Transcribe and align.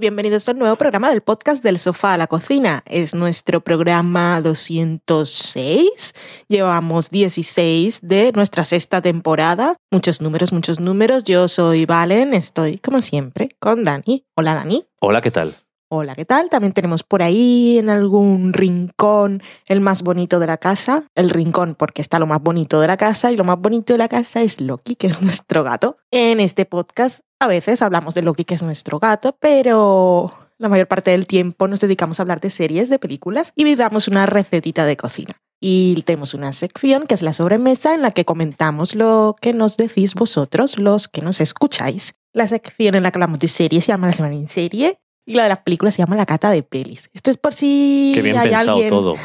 Bienvenidos 0.00 0.48
a 0.48 0.52
un 0.52 0.58
nuevo 0.58 0.76
programa 0.76 1.10
del 1.10 1.20
podcast 1.20 1.62
del 1.62 1.78
sofá 1.78 2.14
a 2.14 2.16
la 2.16 2.26
cocina. 2.26 2.82
Es 2.86 3.14
nuestro 3.14 3.60
programa 3.60 4.40
206. 4.40 6.14
Llevamos 6.48 7.10
16 7.10 8.00
de 8.02 8.32
nuestra 8.32 8.64
sexta 8.64 9.00
temporada. 9.02 9.76
Muchos 9.90 10.20
números, 10.20 10.52
muchos 10.52 10.80
números. 10.80 11.24
Yo 11.24 11.48
soy 11.48 11.86
Valen, 11.86 12.34
estoy 12.34 12.78
como 12.78 13.00
siempre 13.00 13.48
con 13.58 13.84
Dani. 13.84 14.24
Hola 14.36 14.54
Dani. 14.54 14.86
Hola, 15.00 15.20
¿qué 15.20 15.30
tal? 15.30 15.56
Hola, 15.94 16.14
¿qué 16.14 16.24
tal? 16.24 16.48
También 16.48 16.72
tenemos 16.72 17.02
por 17.02 17.22
ahí 17.22 17.76
en 17.76 17.90
algún 17.90 18.54
rincón 18.54 19.42
el 19.66 19.82
más 19.82 20.00
bonito 20.00 20.38
de 20.38 20.46
la 20.46 20.56
casa. 20.56 21.04
El 21.14 21.28
rincón 21.28 21.74
porque 21.74 22.00
está 22.00 22.18
lo 22.18 22.24
más 22.24 22.40
bonito 22.40 22.80
de 22.80 22.86
la 22.86 22.96
casa 22.96 23.30
y 23.30 23.36
lo 23.36 23.44
más 23.44 23.58
bonito 23.58 23.92
de 23.92 23.98
la 23.98 24.08
casa 24.08 24.40
es 24.40 24.58
Loki, 24.58 24.96
que 24.96 25.08
es 25.08 25.20
nuestro 25.20 25.64
gato. 25.64 25.98
En 26.10 26.40
este 26.40 26.64
podcast 26.64 27.20
a 27.40 27.46
veces 27.46 27.82
hablamos 27.82 28.14
de 28.14 28.22
Loki, 28.22 28.46
que 28.46 28.54
es 28.54 28.62
nuestro 28.62 29.00
gato, 29.00 29.36
pero 29.38 30.32
la 30.56 30.70
mayor 30.70 30.88
parte 30.88 31.10
del 31.10 31.26
tiempo 31.26 31.68
nos 31.68 31.80
dedicamos 31.80 32.18
a 32.18 32.22
hablar 32.22 32.40
de 32.40 32.48
series, 32.48 32.88
de 32.88 32.98
películas 32.98 33.52
y 33.54 33.74
damos 33.74 34.08
una 34.08 34.24
recetita 34.24 34.86
de 34.86 34.96
cocina. 34.96 35.34
Y 35.60 36.00
tenemos 36.06 36.32
una 36.32 36.54
sección 36.54 37.06
que 37.06 37.12
es 37.12 37.20
la 37.20 37.34
sobremesa 37.34 37.92
en 37.94 38.00
la 38.00 38.12
que 38.12 38.24
comentamos 38.24 38.94
lo 38.94 39.36
que 39.38 39.52
nos 39.52 39.76
decís 39.76 40.14
vosotros, 40.14 40.78
los 40.78 41.08
que 41.08 41.20
nos 41.20 41.42
escucháis. 41.42 42.14
La 42.32 42.48
sección 42.48 42.94
en 42.94 43.02
la 43.02 43.10
que 43.10 43.16
hablamos 43.18 43.40
de 43.40 43.48
series 43.48 43.84
se 43.84 43.92
llama 43.92 44.06
La 44.06 44.14
Semana 44.14 44.36
en 44.36 44.48
Serie 44.48 45.01
y 45.24 45.34
la 45.34 45.44
de 45.44 45.48
las 45.50 45.60
películas 45.60 45.94
se 45.94 46.02
llama 46.02 46.16
La 46.16 46.26
Cata 46.26 46.50
de 46.50 46.62
Pelis. 46.62 47.10
Esto 47.12 47.30
es 47.30 47.36
por 47.36 47.54
si 47.54 48.12
Qué 48.14 48.22
bien 48.22 48.36
hay 48.36 48.48
pensado 48.48 48.72
alguien 48.72 48.90
todo. 48.90 49.16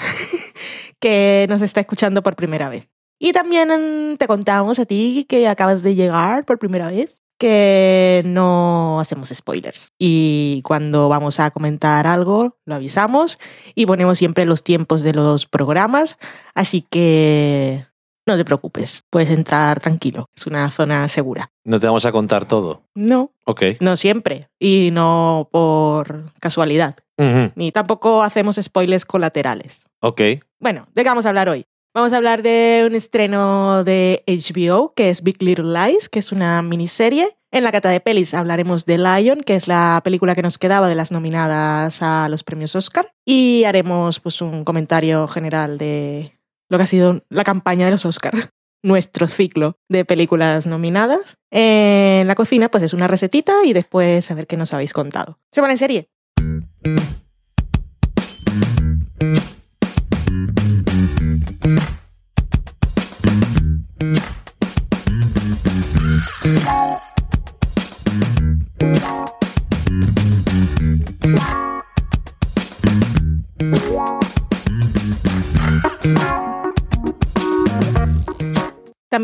que 0.99 1.45
nos 1.49 1.61
está 1.61 1.79
escuchando 1.79 2.23
por 2.23 2.35
primera 2.35 2.69
vez. 2.69 2.87
Y 3.19 3.31
también 3.31 4.15
te 4.17 4.27
contamos 4.27 4.77
a 4.79 4.85
ti 4.85 5.25
que 5.27 5.47
acabas 5.47 5.81
de 5.81 5.95
llegar 5.95 6.45
por 6.45 6.59
primera 6.59 6.87
vez 6.87 7.23
que 7.39 8.23
no 8.25 8.99
hacemos 8.99 9.29
spoilers. 9.29 9.93
Y 9.99 10.61
cuando 10.63 11.09
vamos 11.09 11.39
a 11.39 11.51
comentar 11.51 12.07
algo, 12.07 12.57
lo 12.65 12.75
avisamos 12.75 13.37
y 13.75 13.85
ponemos 13.85 14.17
siempre 14.17 14.45
los 14.45 14.63
tiempos 14.63 15.03
de 15.03 15.13
los 15.13 15.45
programas. 15.45 16.17
Así 16.55 16.81
que 16.81 17.85
no 18.27 18.37
te 18.37 18.45
preocupes, 18.45 19.03
puedes 19.09 19.29
entrar 19.31 19.79
tranquilo. 19.79 20.29
Es 20.35 20.45
una 20.47 20.69
zona 20.69 21.07
segura. 21.07 21.49
No 21.65 21.79
te 21.79 21.87
vamos 21.87 22.05
a 22.05 22.11
contar 22.11 22.45
todo. 22.45 22.83
No, 22.93 23.31
Ok. 23.45 23.63
no 23.79 23.97
siempre. 23.97 24.49
Y 24.59 24.89
no 24.91 25.49
por 25.51 26.31
casualidad. 26.39 26.95
Ni 27.55 27.71
tampoco 27.71 28.21
hacemos 28.21 28.59
spoilers 28.61 29.05
colaterales. 29.05 29.85
Ok. 30.01 30.21
Bueno, 30.59 30.87
¿de 30.93 31.03
qué 31.03 31.09
vamos 31.09 31.25
a 31.25 31.29
hablar 31.29 31.49
hoy? 31.49 31.65
Vamos 31.95 32.13
a 32.13 32.17
hablar 32.17 32.43
de 32.43 32.83
un 32.85 32.93
estreno 32.93 33.83
de 33.83 34.23
HBO, 34.27 34.93
que 34.95 35.09
es 35.09 35.23
Big 35.23 35.41
Little 35.41 35.73
Lies, 35.73 36.09
que 36.09 36.19
es 36.19 36.31
una 36.31 36.61
miniserie. 36.61 37.35
En 37.49 37.63
la 37.63 37.71
cata 37.71 37.89
de 37.89 37.99
pelis 38.01 38.35
hablaremos 38.35 38.85
de 38.85 38.97
Lion, 38.99 39.41
que 39.41 39.55
es 39.55 39.67
la 39.67 40.01
película 40.03 40.35
que 40.35 40.43
nos 40.43 40.59
quedaba 40.59 40.89
de 40.89 40.95
las 40.95 41.11
nominadas 41.11 42.01
a 42.03 42.29
los 42.29 42.43
premios 42.43 42.75
Oscar. 42.75 43.11
Y 43.25 43.63
haremos 43.63 44.19
pues, 44.19 44.41
un 44.41 44.63
comentario 44.63 45.27
general 45.27 45.77
de 45.79 46.36
lo 46.69 46.77
que 46.77 46.83
ha 46.83 46.87
sido 46.87 47.23
la 47.29 47.43
campaña 47.43 47.85
de 47.85 47.91
los 47.91 48.05
Oscar. 48.05 48.33
Nuestro 48.83 49.27
ciclo 49.27 49.77
de 49.89 50.05
películas 50.05 50.67
nominadas. 50.67 51.37
En 51.51 52.27
la 52.27 52.35
cocina, 52.35 52.69
pues 52.69 52.83
es 52.83 52.93
una 52.93 53.07
recetita 53.07 53.65
y 53.65 53.73
después 53.73 54.29
a 54.29 54.35
ver 54.35 54.47
qué 54.47 54.55
nos 54.55 54.73
habéis 54.73 54.93
contado. 54.93 55.39
Semana 55.51 55.73
en 55.73 55.77
serie. 55.77 56.09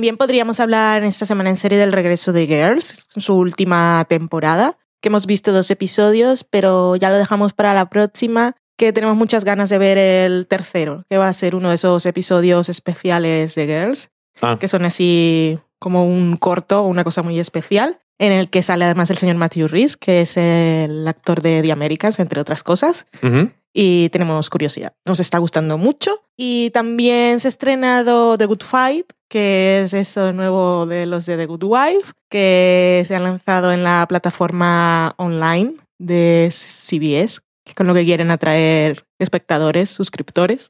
También 0.04 0.18
podríamos 0.18 0.60
hablar 0.60 1.02
en 1.02 1.08
esta 1.08 1.26
semana 1.26 1.50
en 1.50 1.56
serie 1.56 1.78
del 1.78 1.94
regreso 1.94 2.34
de 2.34 2.46
Girls, 2.46 3.08
su 3.16 3.36
última 3.36 4.06
temporada, 4.10 4.78
que 5.02 5.08
hemos 5.08 5.26
visto 5.26 5.54
dos 5.54 5.72
episodios, 5.72 6.44
pero 6.44 6.98
ya 6.98 7.10
lo 7.10 7.16
dejamos 7.16 7.54
para 7.54 7.74
la 7.74 7.88
próxima, 7.88 8.58
que 8.78 8.92
tenemos 8.92 9.16
muchas 9.16 9.46
ganas 9.46 9.70
de 9.70 9.78
ver 9.78 9.98
el 9.98 10.46
tercero, 10.48 11.06
que 11.10 11.16
va 11.16 11.30
a 11.30 11.34
ser 11.34 11.56
uno 11.56 11.70
de 11.70 11.76
esos 11.76 12.06
episodios 12.06 12.68
especiales 12.68 13.56
de 13.56 13.66
Girls, 13.66 14.10
Ah, 14.42 14.58
que 14.60 14.68
son 14.68 14.84
así 14.84 15.58
como 15.80 16.06
un 16.06 16.36
corto, 16.36 16.82
una 16.82 17.06
cosa 17.06 17.22
muy 17.22 17.40
especial, 17.40 18.02
en 18.20 18.32
el 18.32 18.50
que 18.50 18.64
sale 18.64 18.86
además 18.86 19.10
el 19.10 19.18
señor 19.18 19.36
Matthew 19.36 19.68
Rhys, 19.68 19.98
que 19.98 20.22
es 20.22 20.38
el 20.38 21.08
actor 21.08 21.42
de 21.42 21.62
The 21.62 21.72
Americans, 21.72 22.20
entre 22.20 22.42
otras 22.42 22.64
cosas 22.64 23.06
y 23.74 24.10
tenemos 24.10 24.50
curiosidad. 24.50 24.94
Nos 25.06 25.20
está 25.20 25.40
gustando 25.40 25.78
mucho. 25.78 26.22
Y 26.38 26.70
también 26.70 27.40
se 27.40 27.48
ha 27.48 27.50
estrenado 27.50 28.38
The 28.38 28.46
Good 28.46 28.64
Fight, 28.64 29.12
que 29.28 29.82
es 29.82 29.94
esto 29.94 30.32
nuevo 30.32 30.86
de 30.86 31.06
los 31.06 31.26
de 31.26 31.38
The 31.38 31.48
Good 31.48 31.64
Wife, 31.64 32.14
que 32.30 33.04
se 33.08 33.16
ha 33.16 33.20
lanzado 33.20 33.72
en 33.72 33.84
la 33.84 34.06
plataforma 34.08 35.16
online 35.18 35.76
de 36.00 36.50
CBS, 36.52 37.42
con 37.76 37.88
lo 37.88 37.94
que 37.94 38.06
quieren 38.06 38.32
atraer 38.32 39.06
espectadores, 39.20 39.90
suscriptores. 39.90 40.70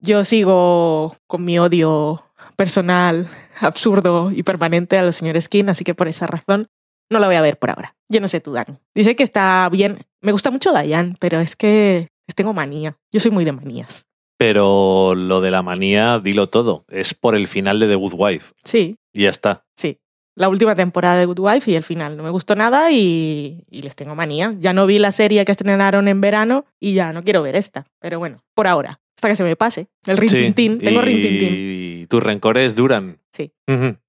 Yo 0.00 0.24
sigo 0.24 1.16
con 1.26 1.44
mi 1.44 1.58
odio 1.58 2.24
personal, 2.58 3.30
absurdo 3.60 4.30
y 4.34 4.42
permanente 4.42 4.98
a 4.98 5.02
los 5.02 5.16
señores 5.16 5.48
King, 5.48 5.66
así 5.68 5.84
que 5.84 5.94
por 5.94 6.08
esa 6.08 6.26
razón 6.26 6.68
no 7.10 7.20
la 7.20 7.28
voy 7.28 7.36
a 7.36 7.40
ver 7.40 7.58
por 7.58 7.70
ahora. 7.70 7.96
Yo 8.10 8.20
no 8.20 8.28
sé 8.28 8.40
tú, 8.40 8.52
Dan. 8.52 8.80
Dice 8.94 9.16
que 9.16 9.22
está 9.22 9.68
bien. 9.70 10.04
Me 10.20 10.32
gusta 10.32 10.50
mucho 10.50 10.72
Diane, 10.72 11.14
pero 11.20 11.40
es 11.40 11.56
que 11.56 12.08
tengo 12.34 12.52
manía. 12.52 12.98
Yo 13.12 13.20
soy 13.20 13.30
muy 13.30 13.44
de 13.44 13.52
manías. 13.52 14.04
Pero 14.36 15.14
lo 15.14 15.40
de 15.40 15.50
la 15.50 15.62
manía, 15.62 16.18
dilo 16.22 16.48
todo. 16.48 16.84
Es 16.88 17.14
por 17.14 17.34
el 17.34 17.46
final 17.48 17.80
de 17.80 17.88
The 17.88 17.94
Good 17.94 18.14
Wife. 18.16 18.52
Sí, 18.64 18.96
Y 19.14 19.22
ya 19.22 19.30
está. 19.30 19.64
sí. 19.76 19.98
La 20.34 20.48
última 20.48 20.76
temporada 20.76 21.16
de 21.18 21.26
Good 21.26 21.40
Wife 21.40 21.68
y 21.68 21.74
el 21.74 21.82
final. 21.82 22.16
No 22.16 22.22
me 22.22 22.30
gustó 22.30 22.54
nada 22.54 22.92
y, 22.92 23.64
y 23.68 23.82
les 23.82 23.96
tengo 23.96 24.14
manía. 24.14 24.54
Ya 24.60 24.72
no 24.72 24.86
vi 24.86 25.00
la 25.00 25.10
serie 25.10 25.44
que 25.44 25.50
estrenaron 25.50 26.06
en 26.06 26.20
verano 26.20 26.64
y 26.78 26.94
ya 26.94 27.12
no 27.12 27.24
quiero 27.24 27.42
ver 27.42 27.56
esta. 27.56 27.86
Pero 27.98 28.20
bueno, 28.20 28.44
por 28.54 28.68
ahora. 28.68 29.00
Hasta 29.18 29.30
que 29.30 29.34
se 29.34 29.42
me 29.42 29.56
pase. 29.56 29.88
El 30.06 30.16
rintintín. 30.16 30.78
Tengo 30.78 31.00
y... 31.00 31.04
rintintín. 31.04 31.52
Y 31.52 32.06
tus 32.06 32.22
rencores 32.22 32.76
duran. 32.76 33.18
Sí. 33.32 33.52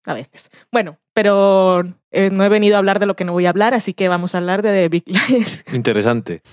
A 0.05 0.13
veces. 0.13 0.51
Bueno, 0.71 0.99
pero 1.13 1.83
eh, 2.11 2.29
no 2.31 2.43
he 2.43 2.49
venido 2.49 2.75
a 2.75 2.77
hablar 2.77 2.99
de 2.99 3.07
lo 3.07 3.15
que 3.15 3.25
no 3.25 3.31
voy 3.31 3.47
a 3.47 3.49
hablar, 3.49 3.73
así 3.73 3.95
que 3.95 4.07
vamos 4.07 4.35
a 4.35 4.37
hablar 4.37 4.61
de 4.61 4.71
The 4.71 4.89
Big 4.89 5.05
Lies. 5.07 5.65
Interesante. 5.73 6.43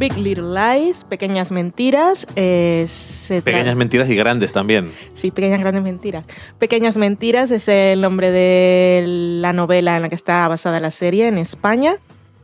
Big 0.00 0.16
Little 0.16 0.54
Lies, 0.54 1.04
Pequeñas 1.04 1.52
Mentiras. 1.52 2.26
eh, 2.34 2.86
se 2.88 3.42
Pequeñas 3.42 3.76
mentiras 3.76 4.08
y 4.08 4.16
grandes 4.16 4.50
también. 4.50 4.92
Sí, 5.12 5.30
Pequeñas 5.30 5.60
Grandes 5.60 5.82
Mentiras. 5.82 6.24
Pequeñas 6.58 6.96
Mentiras 6.96 7.50
es 7.50 7.68
el 7.68 8.00
nombre 8.00 8.30
de 8.30 9.04
la 9.06 9.52
novela 9.52 9.96
en 9.96 10.02
la 10.02 10.08
que 10.08 10.14
está 10.14 10.48
basada 10.48 10.80
la 10.80 10.90
serie 10.90 11.28
en 11.28 11.36
España, 11.36 11.98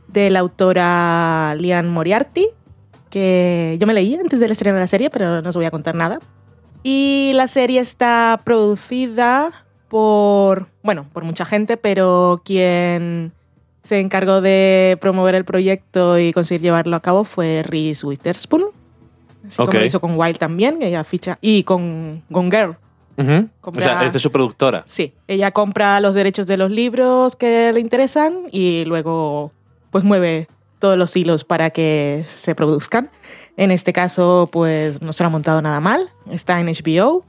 de 0.07 0.29
la 0.29 0.41
autora 0.41 1.55
Lian 1.55 1.89
Moriarty, 1.89 2.45
que 3.09 3.75
yo 3.79 3.87
me 3.87 3.95
leí 3.95 4.13
antes 4.13 4.39
del 4.39 4.51
estreno 4.51 4.75
de 4.75 4.81
la 4.81 4.87
serie, 4.87 5.09
pero 5.09 5.41
no 5.41 5.49
os 5.49 5.55
voy 5.55 5.65
a 5.65 5.71
contar 5.71 5.95
nada. 5.95 6.19
Y 6.83 7.31
la 7.33 7.47
serie 7.47 7.79
está 7.79 8.39
producida 8.43 9.51
por, 9.87 10.67
bueno, 10.83 11.09
por 11.11 11.23
mucha 11.23 11.43
gente, 11.43 11.75
pero 11.75 12.39
quien 12.45 13.33
se 13.87 13.99
encargó 14.01 14.41
de 14.41 14.97
promover 14.99 15.33
el 15.35 15.45
proyecto 15.45 16.19
y 16.19 16.33
conseguir 16.33 16.61
llevarlo 16.61 16.95
a 16.97 16.99
cabo 17.01 17.23
fue 17.23 17.63
Reese 17.65 18.05
Witherspoon. 18.05 18.65
Así 19.47 19.61
Ok. 19.61 19.67
como 19.67 19.79
lo 19.79 19.85
hizo 19.85 20.01
con 20.01 20.19
Wild 20.19 20.37
también, 20.37 20.81
ella 20.81 21.05
ficha, 21.05 21.37
y 21.39 21.63
con 21.63 22.21
Gone 22.29 22.51
Girl, 22.51 22.75
Ujú. 23.19 23.31
O 23.61 23.71
Compra- 23.71 23.81
sea, 23.83 24.05
es 24.05 24.13
de 24.13 24.19
su 24.19 24.29
productora. 24.31 24.83
Sí, 24.85 25.13
ella 25.27 25.51
compra 25.51 25.99
los 26.01 26.13
derechos 26.15 26.45
de 26.47 26.57
los 26.57 26.69
libros 26.69 27.35
que 27.35 27.71
le 27.73 27.79
interesan 27.79 28.41
y 28.51 28.83
luego 28.85 29.51
pues 29.89 30.03
mueve 30.03 30.47
todos 30.79 30.97
los 30.97 31.15
hilos 31.15 31.43
para 31.43 31.69
que 31.71 32.25
se 32.27 32.53
produzcan. 32.53 33.09
En 33.55 33.71
este 33.71 33.91
caso, 33.93 34.49
pues 34.51 35.01
no 35.01 35.13
se 35.13 35.23
lo 35.23 35.27
ha 35.27 35.31
montado 35.31 35.61
nada 35.63 35.79
mal. 35.79 36.09
Está 36.29 36.59
en 36.59 36.67
HBO 36.67 37.23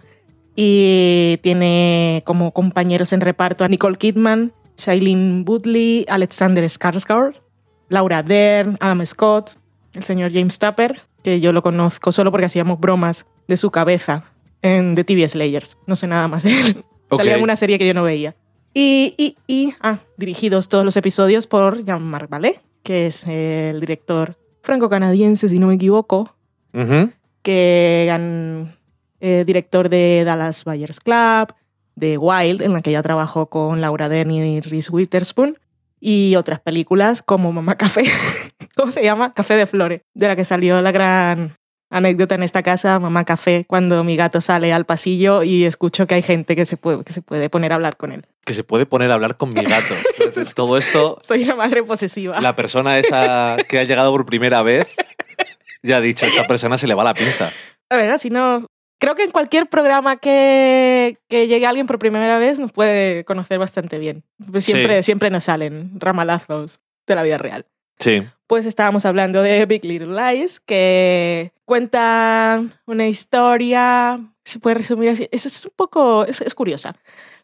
y 0.56 1.38
tiene 1.43 2.22
como 2.26 2.50
compañeros 2.52 3.12
en 3.12 3.20
reparto 3.22 3.64
a 3.64 3.69
Nicole 3.69 3.96
Kidman, 3.96 4.52
Shailene 4.79 5.45
Woodley, 5.47 6.07
Alexander 6.09 6.65
Skarsgård, 6.65 7.43
Laura 7.89 8.23
Dern, 8.23 8.77
Adam 8.81 9.05
Scott, 9.05 9.59
el 9.93 10.05
señor 10.05 10.33
James 10.33 10.59
Tupper, 10.59 11.01
que 11.23 11.41
yo 11.41 11.53
lo 11.53 11.63
conozco 11.63 12.13
solo 12.13 12.31
porque 12.31 12.47
hacíamos 12.47 12.79
bromas 12.79 13.27
de 13.49 13.57
su 13.57 13.71
cabeza 13.71 14.25
en 14.63 14.95
The 14.95 15.05
TV 15.05 15.29
Slayers. 15.29 15.79
No 15.87 15.97
sé 15.97 16.07
nada 16.07 16.29
más 16.29 16.45
de 16.45 16.61
él. 16.61 16.85
Salía 17.11 17.35
en 17.35 17.43
una 17.43 17.57
serie 17.57 17.79
que 17.79 17.87
yo 17.87 17.95
no 17.95 18.05
veía. 18.05 18.37
Y, 18.75 19.15
y, 19.17 19.37
y 19.47 19.75
ah, 19.81 19.99
dirigidos 20.17 20.69
todos 20.69 20.85
los 20.85 20.97
episodios 20.97 21.47
por 21.47 21.85
Jean-Marc 21.85 22.31
Vallée, 22.31 22.61
que 22.83 23.07
es 23.07 23.27
el 23.27 23.81
director 23.81 24.37
franco-canadiense, 24.63 25.49
si 25.49 25.59
no 25.59 25.69
me 25.69 25.75
equivoco, 25.75 26.37
que 27.43 28.69
eh, 29.21 29.45
director 29.47 29.89
de 29.89 30.23
Dallas 30.25 30.65
Buyers 30.65 31.01
Club, 31.01 31.55
de 31.99 32.19
Wild, 32.19 32.62
en 32.62 32.73
la 32.73 32.83
que 32.83 32.93
ya 32.93 33.03
trabajó 33.03 33.47
con 33.49 33.81
Laura 33.81 34.09
Dern 34.09 34.31
y 34.31 34.61
Reese 34.61 34.91
Witherspoon, 34.91 35.59
y 36.00 36.37
otras 36.37 36.61
películas 36.61 37.23
como 37.23 37.53
Mamá 37.53 37.77
Café, 37.77 38.05
¿cómo 38.77 38.91
se 38.91 39.03
llama? 39.03 39.35
Café 39.35 39.56
de 39.56 39.67
Flores, 39.67 40.03
de 40.15 40.29
la 40.29 40.37
que 40.37 40.45
salió 40.45 40.81
la 40.81 40.93
gran 40.93 41.56
anécdota 41.91 42.35
en 42.35 42.43
esta 42.43 42.62
casa, 42.62 42.99
Mamá 42.99 43.25
Café, 43.25 43.65
cuando 43.67 44.05
mi 44.05 44.17
gato 44.17 44.41
sale 44.41 44.73
al 44.73 44.85
pasillo 44.85 45.43
y 45.43 45.65
escucho 45.65 46.06
que 46.06 46.15
hay 46.15 46.23
gente 46.23 46.55
que 46.55 46.67
se 46.67 46.77
puede, 46.77 47.03
que 47.03 47.12
se 47.12 47.23
puede 47.23 47.50
poner 47.50 47.73
a 47.73 47.77
hablar 47.77 47.97
con 47.97 48.12
él. 48.12 48.27
Que 48.44 48.55
se 48.55 48.62
puede 48.62 48.87
poner 48.87 49.11
a 49.11 49.15
hablar 49.15 49.37
con 49.37 49.49
mi 49.49 49.62
gato. 49.62 49.94
Entonces, 50.19 50.55
todo 50.55 50.77
esto, 50.79 51.19
Soy 51.23 51.44
una 51.44 51.56
madre 51.56 51.83
posesiva. 51.83 52.41
la 52.41 52.55
persona 52.55 52.99
esa 52.99 53.56
que 53.69 53.79
ha 53.79 53.85
llegado 53.85 54.12
por 54.12 54.27
primera 54.27 54.62
vez 54.62 54.87
ya 55.83 55.97
ha 55.97 56.01
dicho, 56.01 56.27
esta 56.27 56.47
persona 56.47 56.79
se 56.79 56.87
le 56.87 56.94
va 56.94 57.05
la 57.05 57.15
pinza. 57.15 57.51
A 57.91 57.97
ver, 57.97 58.19
si 58.19 58.31
no. 58.31 58.67
Creo 58.99 59.15
que 59.15 59.23
en 59.25 59.31
cualquier 59.31 59.69
programa 59.69 60.17
que, 60.17 61.19
que 61.29 61.47
llegue 61.47 61.67
alguien 61.67 61.87
por 61.87 61.99
primera 61.99 62.39
vez 62.39 62.59
nos 62.59 62.73
puede 62.73 63.25
conocer 63.25 63.59
bastante 63.59 63.99
bien. 63.99 64.25
Pues 64.50 64.65
Siempre, 64.65 64.99
Sí. 65.03 65.06
siempre 65.06 65.31
nos 65.31 65.45
salen 65.45 65.93
ramalazos 66.00 66.81
de 67.06 67.15
la 67.15 67.23
vida 67.23 67.39
real. 67.39 67.67
Sí. 67.99 68.23
Pues 68.47 68.67
estábamos 68.67 69.05
hablando 69.06 69.43
de 69.43 69.67
Big 69.67 69.85
Little 69.85 70.15
Lies, 70.15 70.59
que 70.61 71.53
cuenta 71.65 72.62
una 72.87 73.06
historia, 73.06 74.21
se 74.45 74.59
puede 74.59 74.75
resumir 74.77 75.11
así, 75.11 75.29
es, 75.31 75.47
es 75.47 75.65
un 75.65 75.73
poco, 75.77 76.25
es, 76.25 76.41
es 76.41 76.55
curiosa. 76.55 76.97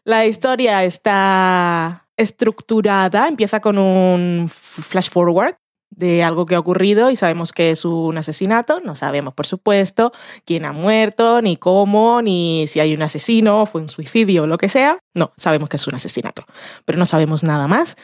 La 0.03 0.25
historia 0.25 0.83
está 0.83 2.07
estructurada, 2.17 3.27
empieza 3.27 3.59
con 3.59 3.77
un 3.77 4.47
flash 4.49 5.09
forward 5.09 5.55
de 5.89 6.23
algo 6.23 6.45
que 6.45 6.55
ha 6.55 6.59
ocurrido 6.59 7.09
y 7.09 7.15
sabemos 7.15 7.53
que 7.53 7.71
es 7.71 7.85
un 7.85 8.17
asesinato, 8.17 8.79
no 8.83 8.95
sabemos 8.95 9.33
por 9.33 9.45
supuesto 9.45 10.11
quién 10.45 10.65
ha 10.65 10.71
muerto, 10.71 11.41
ni 11.41 11.57
cómo, 11.57 12.21
ni 12.21 12.65
si 12.67 12.79
hay 12.79 12.93
un 12.93 13.01
asesino, 13.01 13.65
fue 13.65 13.81
un 13.81 13.89
suicidio 13.89 14.43
o 14.43 14.47
lo 14.47 14.57
que 14.57 14.69
sea, 14.69 14.99
no, 15.13 15.31
sabemos 15.37 15.69
que 15.69 15.77
es 15.77 15.87
un 15.87 15.95
asesinato, 15.95 16.43
pero 16.83 16.99
no 16.99 17.05
sabemos 17.05 17.43
nada 17.43 17.67
más. 17.67 17.95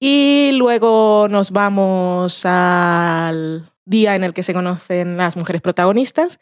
Y 0.00 0.50
luego 0.54 1.28
nos 1.30 1.50
vamos 1.50 2.44
al 2.44 3.70
día 3.84 4.14
en 4.14 4.24
el 4.24 4.34
que 4.34 4.42
se 4.42 4.54
conocen 4.54 5.16
las 5.16 5.36
mujeres 5.36 5.62
protagonistas, 5.62 6.40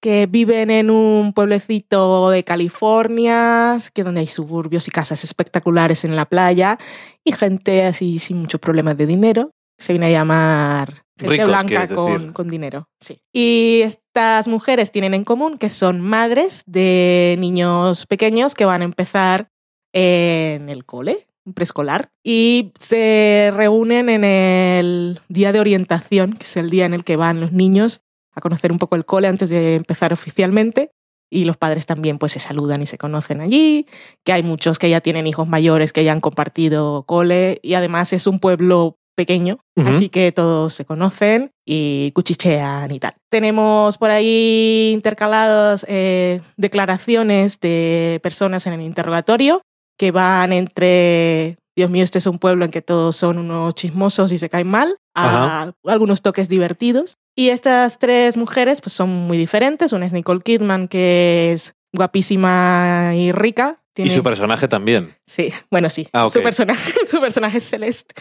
que 0.00 0.26
viven 0.26 0.70
en 0.70 0.90
un 0.90 1.32
pueblecito 1.32 2.30
de 2.30 2.42
California, 2.42 3.76
que 3.94 4.02
donde 4.02 4.20
hay 4.20 4.26
suburbios 4.26 4.88
y 4.88 4.90
casas 4.90 5.22
espectaculares 5.22 6.04
en 6.04 6.16
la 6.16 6.26
playa 6.26 6.78
y 7.24 7.32
gente 7.32 7.84
así 7.84 8.18
sin 8.18 8.40
muchos 8.40 8.60
problemas 8.60 8.96
de 8.96 9.06
dinero. 9.06 9.52
Se 9.78 9.92
viene 9.92 10.06
a 10.06 10.10
llamar 10.10 11.04
gente 11.18 11.44
blanca 11.44 11.88
con, 11.88 12.32
con 12.32 12.48
dinero. 12.48 12.88
Sí. 13.00 13.20
Y 13.32 13.80
estas 13.82 14.48
mujeres 14.48 14.90
tienen 14.92 15.14
en 15.14 15.24
común 15.24 15.58
que 15.58 15.68
son 15.68 16.00
madres 16.00 16.62
de 16.66 17.36
niños 17.38 18.06
pequeños 18.06 18.54
que 18.54 18.64
van 18.64 18.82
a 18.82 18.84
empezar 18.84 19.50
en 19.92 20.68
el 20.68 20.84
cole, 20.84 21.26
preescolar, 21.54 22.10
y 22.22 22.72
se 22.78 23.52
reúnen 23.54 24.08
en 24.08 24.24
el 24.24 25.20
día 25.28 25.52
de 25.52 25.60
orientación, 25.60 26.32
que 26.34 26.44
es 26.44 26.56
el 26.56 26.70
día 26.70 26.86
en 26.86 26.94
el 26.94 27.04
que 27.04 27.16
van 27.16 27.40
los 27.40 27.52
niños 27.52 28.00
a 28.34 28.40
conocer 28.40 28.72
un 28.72 28.78
poco 28.78 28.96
el 28.96 29.04
cole 29.04 29.28
antes 29.28 29.50
de 29.50 29.74
empezar 29.74 30.12
oficialmente. 30.12 30.90
Y 31.30 31.46
los 31.46 31.56
padres 31.56 31.86
también 31.86 32.18
pues 32.18 32.32
se 32.32 32.40
saludan 32.40 32.82
y 32.82 32.86
se 32.86 32.98
conocen 32.98 33.40
allí, 33.40 33.86
que 34.22 34.34
hay 34.34 34.42
muchos 34.42 34.78
que 34.78 34.90
ya 34.90 35.00
tienen 35.00 35.26
hijos 35.26 35.48
mayores 35.48 35.94
que 35.94 36.04
ya 36.04 36.12
han 36.12 36.20
compartido 36.20 37.04
cole 37.04 37.58
y 37.62 37.72
además 37.72 38.12
es 38.12 38.26
un 38.26 38.38
pueblo 38.38 38.98
pequeño, 39.14 39.58
así 39.84 40.08
que 40.08 40.32
todos 40.32 40.74
se 40.74 40.84
conocen 40.84 41.50
y 41.66 42.12
cuchichean 42.12 42.90
y 42.92 42.98
tal. 42.98 43.14
Tenemos 43.30 43.98
por 43.98 44.10
ahí 44.10 44.90
intercalados 44.92 45.84
eh, 45.88 46.40
declaraciones 46.56 47.60
de 47.60 48.20
personas 48.22 48.66
en 48.66 48.74
el 48.74 48.82
interrogatorio 48.82 49.62
que 49.98 50.10
van 50.10 50.52
entre, 50.52 51.58
Dios 51.76 51.90
mío, 51.90 52.04
este 52.04 52.18
es 52.18 52.26
un 52.26 52.38
pueblo 52.38 52.64
en 52.64 52.70
que 52.70 52.82
todos 52.82 53.16
son 53.16 53.38
unos 53.38 53.74
chismosos 53.74 54.32
y 54.32 54.38
se 54.38 54.48
caen 54.48 54.68
mal, 54.68 54.96
a 55.14 55.72
algunos 55.86 56.22
toques 56.22 56.48
divertidos. 56.48 57.14
Y 57.36 57.48
estas 57.48 57.98
tres 57.98 58.36
mujeres 58.36 58.80
pues 58.80 58.92
son 58.92 59.10
muy 59.10 59.38
diferentes. 59.38 59.92
Una 59.92 60.06
es 60.06 60.12
Nicole 60.12 60.40
Kidman, 60.40 60.88
que 60.88 61.52
es 61.52 61.74
guapísima 61.94 63.12
y 63.14 63.32
rica. 63.32 63.81
Y 63.96 64.10
su 64.10 64.22
personaje 64.22 64.68
también. 64.68 65.14
Sí, 65.26 65.52
bueno, 65.70 65.90
sí. 65.90 66.08
Ah, 66.12 66.28
su, 66.30 66.42
personaje, 66.42 66.92
su 67.06 67.20
personaje 67.20 67.58
es 67.58 67.68
Celeste, 67.68 68.14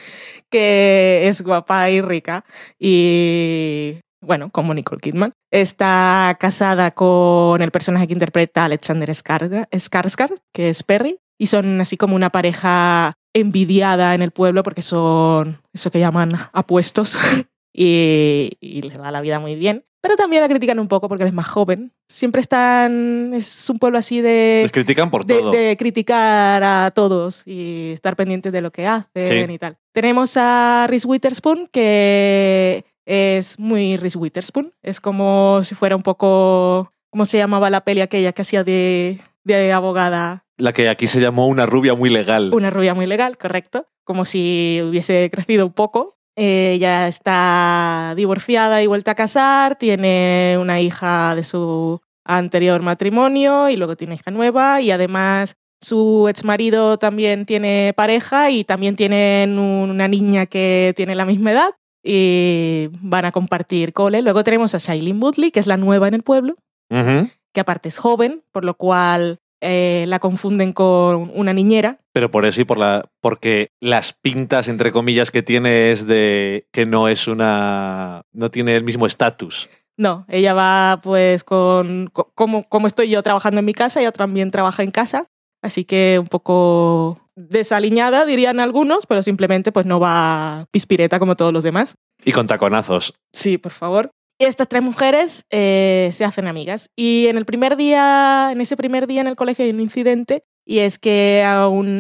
que 0.50 1.28
es 1.28 1.42
guapa 1.42 1.90
y 1.90 2.02
rica. 2.02 2.44
Y 2.78 4.00
bueno, 4.22 4.50
como 4.52 4.74
Nicole 4.74 5.02
Kidman. 5.02 5.34
Está 5.50 6.38
casada 6.40 6.92
con 6.92 7.62
el 7.62 7.72
personaje 7.72 8.08
que 8.08 8.14
interpreta 8.14 8.66
Alexander 8.66 9.10
Skarsgård, 9.10 10.42
que 10.54 10.70
es 10.70 10.84
Perry. 10.84 11.20
Y 11.40 11.48
son 11.48 11.82
así 11.82 11.98
como 11.98 12.16
una 12.16 12.30
pareja 12.30 13.14
envidiada 13.34 14.14
en 14.14 14.22
el 14.22 14.32
pueblo 14.32 14.62
porque 14.64 14.84
son 14.84 15.62
eso 15.74 15.90
que 15.90 16.00
llaman 16.00 16.32
apuestos. 16.54 17.18
y, 17.74 18.58
y 18.60 18.82
les 18.84 19.00
va 19.00 19.12
la 19.12 19.22
vida 19.22 19.40
muy 19.40 19.56
bien. 19.56 19.86
Pero 20.02 20.16
también 20.16 20.42
la 20.42 20.50
critican 20.50 20.80
un 20.80 20.88
poco 20.88 21.08
porque 21.08 21.26
es 21.26 21.32
más 21.34 21.48
joven. 21.48 21.92
Siempre 22.08 22.42
están. 22.42 23.34
Es 23.36 23.70
un 23.70 23.78
pueblo 23.78 24.00
así 24.00 24.20
de 24.20 24.62
Les 24.64 24.72
critican 24.72 25.12
por 25.12 25.26
de, 25.26 25.36
todo. 25.36 25.52
de 25.52 25.78
criticar 25.78 26.64
a 26.64 26.92
todos 26.92 27.44
y 27.46 27.92
estar 27.94 28.16
pendientes 28.16 28.52
de 28.52 28.62
lo 28.62 28.72
que 28.72 28.88
hacen 28.88 29.48
Sí. 29.48 29.54
y 29.54 29.58
tal. 29.60 29.78
Tenemos 29.94 30.36
a 30.38 30.88
Reese 30.90 31.08
Witherspoon, 31.08 31.68
que 31.72 32.84
es 33.06 33.60
muy 33.60 33.96
Reese 33.98 34.18
Witherspoon. 34.18 34.74
Es 34.82 35.00
como 35.00 35.62
si 35.64 35.76
fuera 35.76 35.96
un 35.96 36.04
poco. 36.04 36.92
¿Cómo 37.12 37.26
se 37.26 37.38
llamaba 37.38 37.70
la 37.70 37.82
peli 37.84 38.02
aquella 38.02 38.32
que 38.32 38.42
hacía 38.42 38.64
de, 38.64 39.20
de 39.44 39.72
abogada? 39.74 40.46
La 40.58 40.74
que 40.74 40.90
aquí 40.90 41.08
se 41.08 41.20
llamó 41.20 41.48
una 41.48 41.66
rubia 41.66 41.94
muy 41.94 42.10
legal. 42.10 42.52
Una 42.54 42.70
rubia 42.70 42.94
muy 42.94 43.06
legal, 43.06 43.38
correcto. 43.38 43.86
Como 44.04 44.26
si 44.26 44.82
hubiese 44.84 45.30
crecido 45.32 45.66
un 45.66 45.74
poco. 45.74 46.18
Ella 46.36 47.08
está 47.08 48.14
divorciada 48.16 48.82
y 48.82 48.88
vuelta 48.88 49.12
a 49.12 49.16
casar, 49.16 49.76
tiene 49.78 50.58
una 50.60 50.80
hija 50.80 51.36
de 51.36 51.44
su 51.44 52.02
anterior 52.26 52.82
matrimonio 52.82 53.70
y 53.70 53.76
luego 53.76 53.96
tiene 53.96 54.16
hija 54.16 54.32
nueva 54.32 54.80
y 54.82 54.92
además 54.92 55.56
su 55.84 56.28
ex 56.30 56.44
marido 56.46 56.98
también 56.98 57.46
tiene 57.46 57.94
pareja 57.98 58.50
y 58.52 58.64
también 58.64 58.96
tienen 58.96 59.58
un- 59.60 59.90
una 59.90 60.08
niña 60.08 60.46
que 60.46 60.94
tiene 60.96 61.16
la 61.16 61.26
misma 61.26 61.52
edad 61.52 61.70
y 62.04 62.90
van 63.02 63.26
a 63.26 63.32
compartir 63.32 63.92
cole. 63.92 64.22
Luego 64.22 64.44
tenemos 64.44 64.74
a 64.74 64.78
Shailene 64.78 65.20
Woodley, 65.20 65.52
que 65.52 65.60
es 65.60 65.68
la 65.68 65.78
nueva 65.78 66.08
en 66.08 66.14
el 66.14 66.24
pueblo, 66.24 66.56
que 67.54 67.60
aparte 67.60 67.90
es 67.90 67.98
joven, 67.98 68.44
por 68.52 68.64
lo 68.64 68.76
cual 68.76 69.40
eh, 69.62 70.06
la 70.08 70.20
confunden 70.20 70.74
con 70.74 71.32
una 71.34 71.54
niñera. 71.54 72.00
Pero 72.14 72.30
por 72.32 72.46
eso 72.46 72.62
y 72.62 72.66
por 72.66 72.78
la. 72.78 73.06
Porque 73.22 73.70
las 73.80 74.14
pintas, 74.14 74.68
entre 74.68 74.92
comillas, 74.92 75.32
que 75.32 75.44
tiene 75.44 75.92
es 75.92 76.06
de 76.08 76.68
que 76.72 76.86
no 76.86 77.08
es 77.08 77.28
una. 77.28 78.24
no 78.34 78.52
tiene 78.52 78.76
el 78.76 78.84
mismo 78.84 79.06
estatus. 79.06 79.70
No, 79.98 80.26
ella 80.30 80.54
va 80.54 81.00
pues 81.04 81.44
con 81.44 82.10
co- 82.12 82.32
como, 82.34 82.68
como 82.68 82.88
estoy 82.88 83.10
yo 83.10 83.22
trabajando 83.24 83.60
en 83.60 83.66
mi 83.66 83.74
casa, 83.74 84.00
ella 84.00 84.12
también 84.12 84.50
trabaja 84.50 84.82
en 84.84 84.90
casa, 84.92 85.28
así 85.62 85.84
que 85.86 86.18
un 86.20 86.28
poco 86.28 87.20
desaliñada 87.36 88.26
dirían 88.26 88.60
algunos, 88.60 89.06
pero 89.06 89.22
simplemente 89.22 89.72
pues 89.72 89.86
no 89.86 90.00
va 90.00 90.66
pispireta 90.72 91.20
como 91.20 91.36
todos 91.36 91.54
los 91.54 91.64
demás. 91.64 91.96
Y 92.24 92.32
con 92.32 92.48
taconazos. 92.48 93.14
Sí, 93.34 93.58
por 93.58 93.72
favor. 93.74 94.10
Estas 94.48 94.68
tres 94.68 94.82
mujeres 94.82 95.46
eh, 95.52 96.10
se 96.14 96.26
hacen 96.26 96.48
amigas. 96.48 96.90
Y 96.96 97.28
en 97.28 97.38
el 97.38 97.46
primer 97.46 97.78
día, 97.78 98.50
en 98.52 98.60
ese 98.60 98.76
primer 98.76 99.06
día 99.06 99.22
en 99.22 99.28
el 99.28 99.36
colegio 99.36 99.66
hay 99.66 99.72
un 99.72 99.82
incidente 99.82 100.44
y 100.66 100.80
es 100.80 100.98
que 100.98 101.44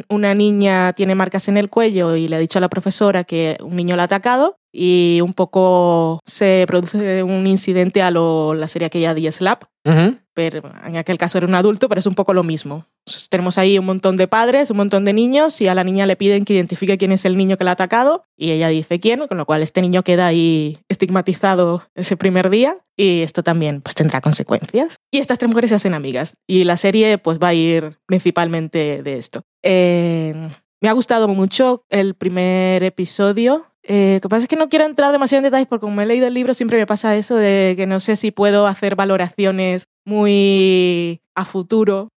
una 0.09 0.33
niña 0.33 0.93
tiene 0.93 1.13
marcas 1.13 1.47
en 1.49 1.57
el 1.57 1.69
cuello 1.69 2.15
y 2.15 2.27
le 2.27 2.35
ha 2.35 2.39
dicho 2.39 2.57
a 2.57 2.61
la 2.61 2.69
profesora 2.69 3.23
que 3.23 3.57
un 3.63 3.75
niño 3.75 3.95
la 3.95 4.03
ha 4.03 4.05
atacado 4.05 4.60
y 4.71 5.19
un 5.21 5.33
poco 5.33 6.19
se 6.25 6.63
produce 6.67 7.23
un 7.23 7.45
incidente 7.47 8.01
a 8.01 8.11
lo, 8.11 8.53
la 8.53 8.67
serie 8.67 8.85
aquella 8.85 9.13
de 9.13 9.31
Slap, 9.31 9.65
Ujú. 9.83 10.15
pero 10.33 10.71
en 10.85 10.97
aquel 10.97 11.17
caso 11.17 11.37
era 11.37 11.47
un 11.47 11.55
adulto, 11.55 11.89
pero 11.89 11.99
es 11.99 12.05
un 12.05 12.15
poco 12.15 12.33
lo 12.33 12.43
mismo. 12.43 12.85
Entonces, 13.05 13.29
tenemos 13.29 13.57
ahí 13.57 13.79
un 13.79 13.85
montón 13.85 14.15
de 14.15 14.27
padres, 14.27 14.69
un 14.69 14.77
montón 14.77 15.03
de 15.05 15.13
niños, 15.13 15.59
y 15.59 15.67
a 15.67 15.75
la 15.75 15.83
niña 15.83 16.05
le 16.05 16.15
piden 16.15 16.45
que 16.45 16.53
identifique 16.53 16.97
quién 16.97 17.11
es 17.11 17.25
el 17.25 17.35
niño 17.35 17.57
que 17.57 17.63
la 17.63 17.71
ha 17.71 17.73
atacado, 17.73 18.23
y 18.37 18.51
ella 18.51 18.67
dice 18.69 18.99
quién, 18.99 19.27
con 19.27 19.37
lo 19.37 19.45
cual 19.45 19.61
este 19.63 19.81
niño 19.81 20.03
queda 20.03 20.27
ahí 20.27 20.77
estigmatizado 20.87 21.83
ese 21.95 22.15
primer 22.15 22.49
día, 22.49 22.77
y 22.95 23.21
esto 23.23 23.43
también 23.43 23.81
pues 23.81 23.95
tendrá 23.95 24.21
consecuencias. 24.21 24.97
Y 25.11 25.17
estas 25.17 25.39
tres 25.39 25.49
mujeres 25.49 25.69
se 25.69 25.75
hacen 25.75 25.93
amigas, 25.93 26.35
y 26.47 26.63
la 26.63 26.77
serie 26.77 27.17
pues 27.17 27.39
va 27.39 27.49
a 27.49 27.53
ir 27.53 27.97
principalmente 28.05 29.01
de 29.03 29.17
esto. 29.17 29.41
Eh, 29.63 30.33
me 30.79 30.89
ha 30.89 30.93
gustado 30.93 31.27
mucho 31.27 31.83
el 31.89 32.15
primer 32.15 32.83
episodio. 32.83 33.65
Eh, 33.83 34.15
lo 34.15 34.21
que 34.21 34.29
pasa 34.29 34.43
es 34.43 34.47
que 34.47 34.55
no 34.55 34.69
quiero 34.69 34.85
entrar 34.85 35.11
demasiado 35.11 35.39
en 35.39 35.45
detalles 35.45 35.67
porque 35.67 35.81
como 35.85 36.01
he 36.01 36.05
leído 36.05 36.27
el 36.27 36.33
libro 36.35 36.53
siempre 36.53 36.77
me 36.77 36.85
pasa 36.85 37.15
eso 37.15 37.35
de 37.35 37.73
que 37.75 37.87
no 37.87 37.99
sé 37.99 38.15
si 38.15 38.29
puedo 38.31 38.67
hacer 38.67 38.95
valoraciones 38.95 39.85
muy 40.05 41.21
a 41.35 41.45
futuro 41.45 42.09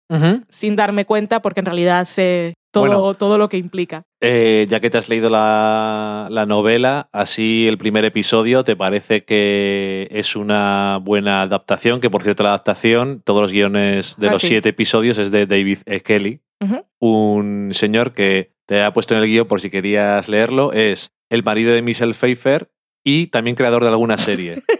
sin 0.49 0.76
darme 0.76 1.06
cuenta 1.06 1.42
porque 1.42 1.59
en 1.61 1.66
realidad 1.66 2.04
sé 2.04 2.54
todo, 2.73 2.85
Bueno. 2.87 3.14
todo 3.14 3.37
lo 3.37 3.49
que 3.49 3.56
implica. 3.56 4.02
Eh, 4.21 4.64
ya 4.68 4.78
que 4.78 4.88
te 4.90 4.99
has 4.99 5.09
leído 5.09 5.28
la, 5.28 6.28
la 6.30 6.47
novela, 6.47 7.09
así 7.12 7.66
el 7.66 7.78
primer 7.78 8.04
episodio, 8.04 8.62
¿te 8.62 8.76
parece 8.76 9.25
que 9.25 10.06
es 10.12 10.37
una 10.37 11.00
buena 11.02 11.42
adaptación? 11.42 12.00
Que 12.00 12.11
por 12.11 12.23
cierto, 12.23 12.42
la 12.44 12.50
adaptación, 12.50 13.23
todos 13.25 13.42
los 13.42 13.52
guiones 13.52 14.16
de 14.18 14.28
Ah, 14.28 14.33
los 14.33 14.40
sí. 14.40 14.49
siete 14.49 14.68
episodios 14.68 15.18
es 15.18 15.30
de 15.33 15.47
David 15.47 15.78
E. 15.87 16.00
Kelly, 16.00 16.40
un 17.00 17.71
señor 17.73 18.12
que 18.12 18.52
te 18.66 18.83
ha 18.83 18.92
puesto 18.92 19.14
en 19.16 19.23
el 19.23 19.26
guion 19.28 19.47
por 19.49 19.61
si 19.61 19.71
querías 19.71 20.28
leerlo, 20.28 20.73
es 20.73 21.11
el 21.35 21.43
marido 21.43 21.73
de 21.73 21.83
Michelle 21.83 22.14
Pfeiffer 22.14 22.71
y 23.05 23.26
también 23.29 23.57
creador 23.57 23.83
de 23.83 23.91
alguna 23.91 24.19
serie. 24.19 24.62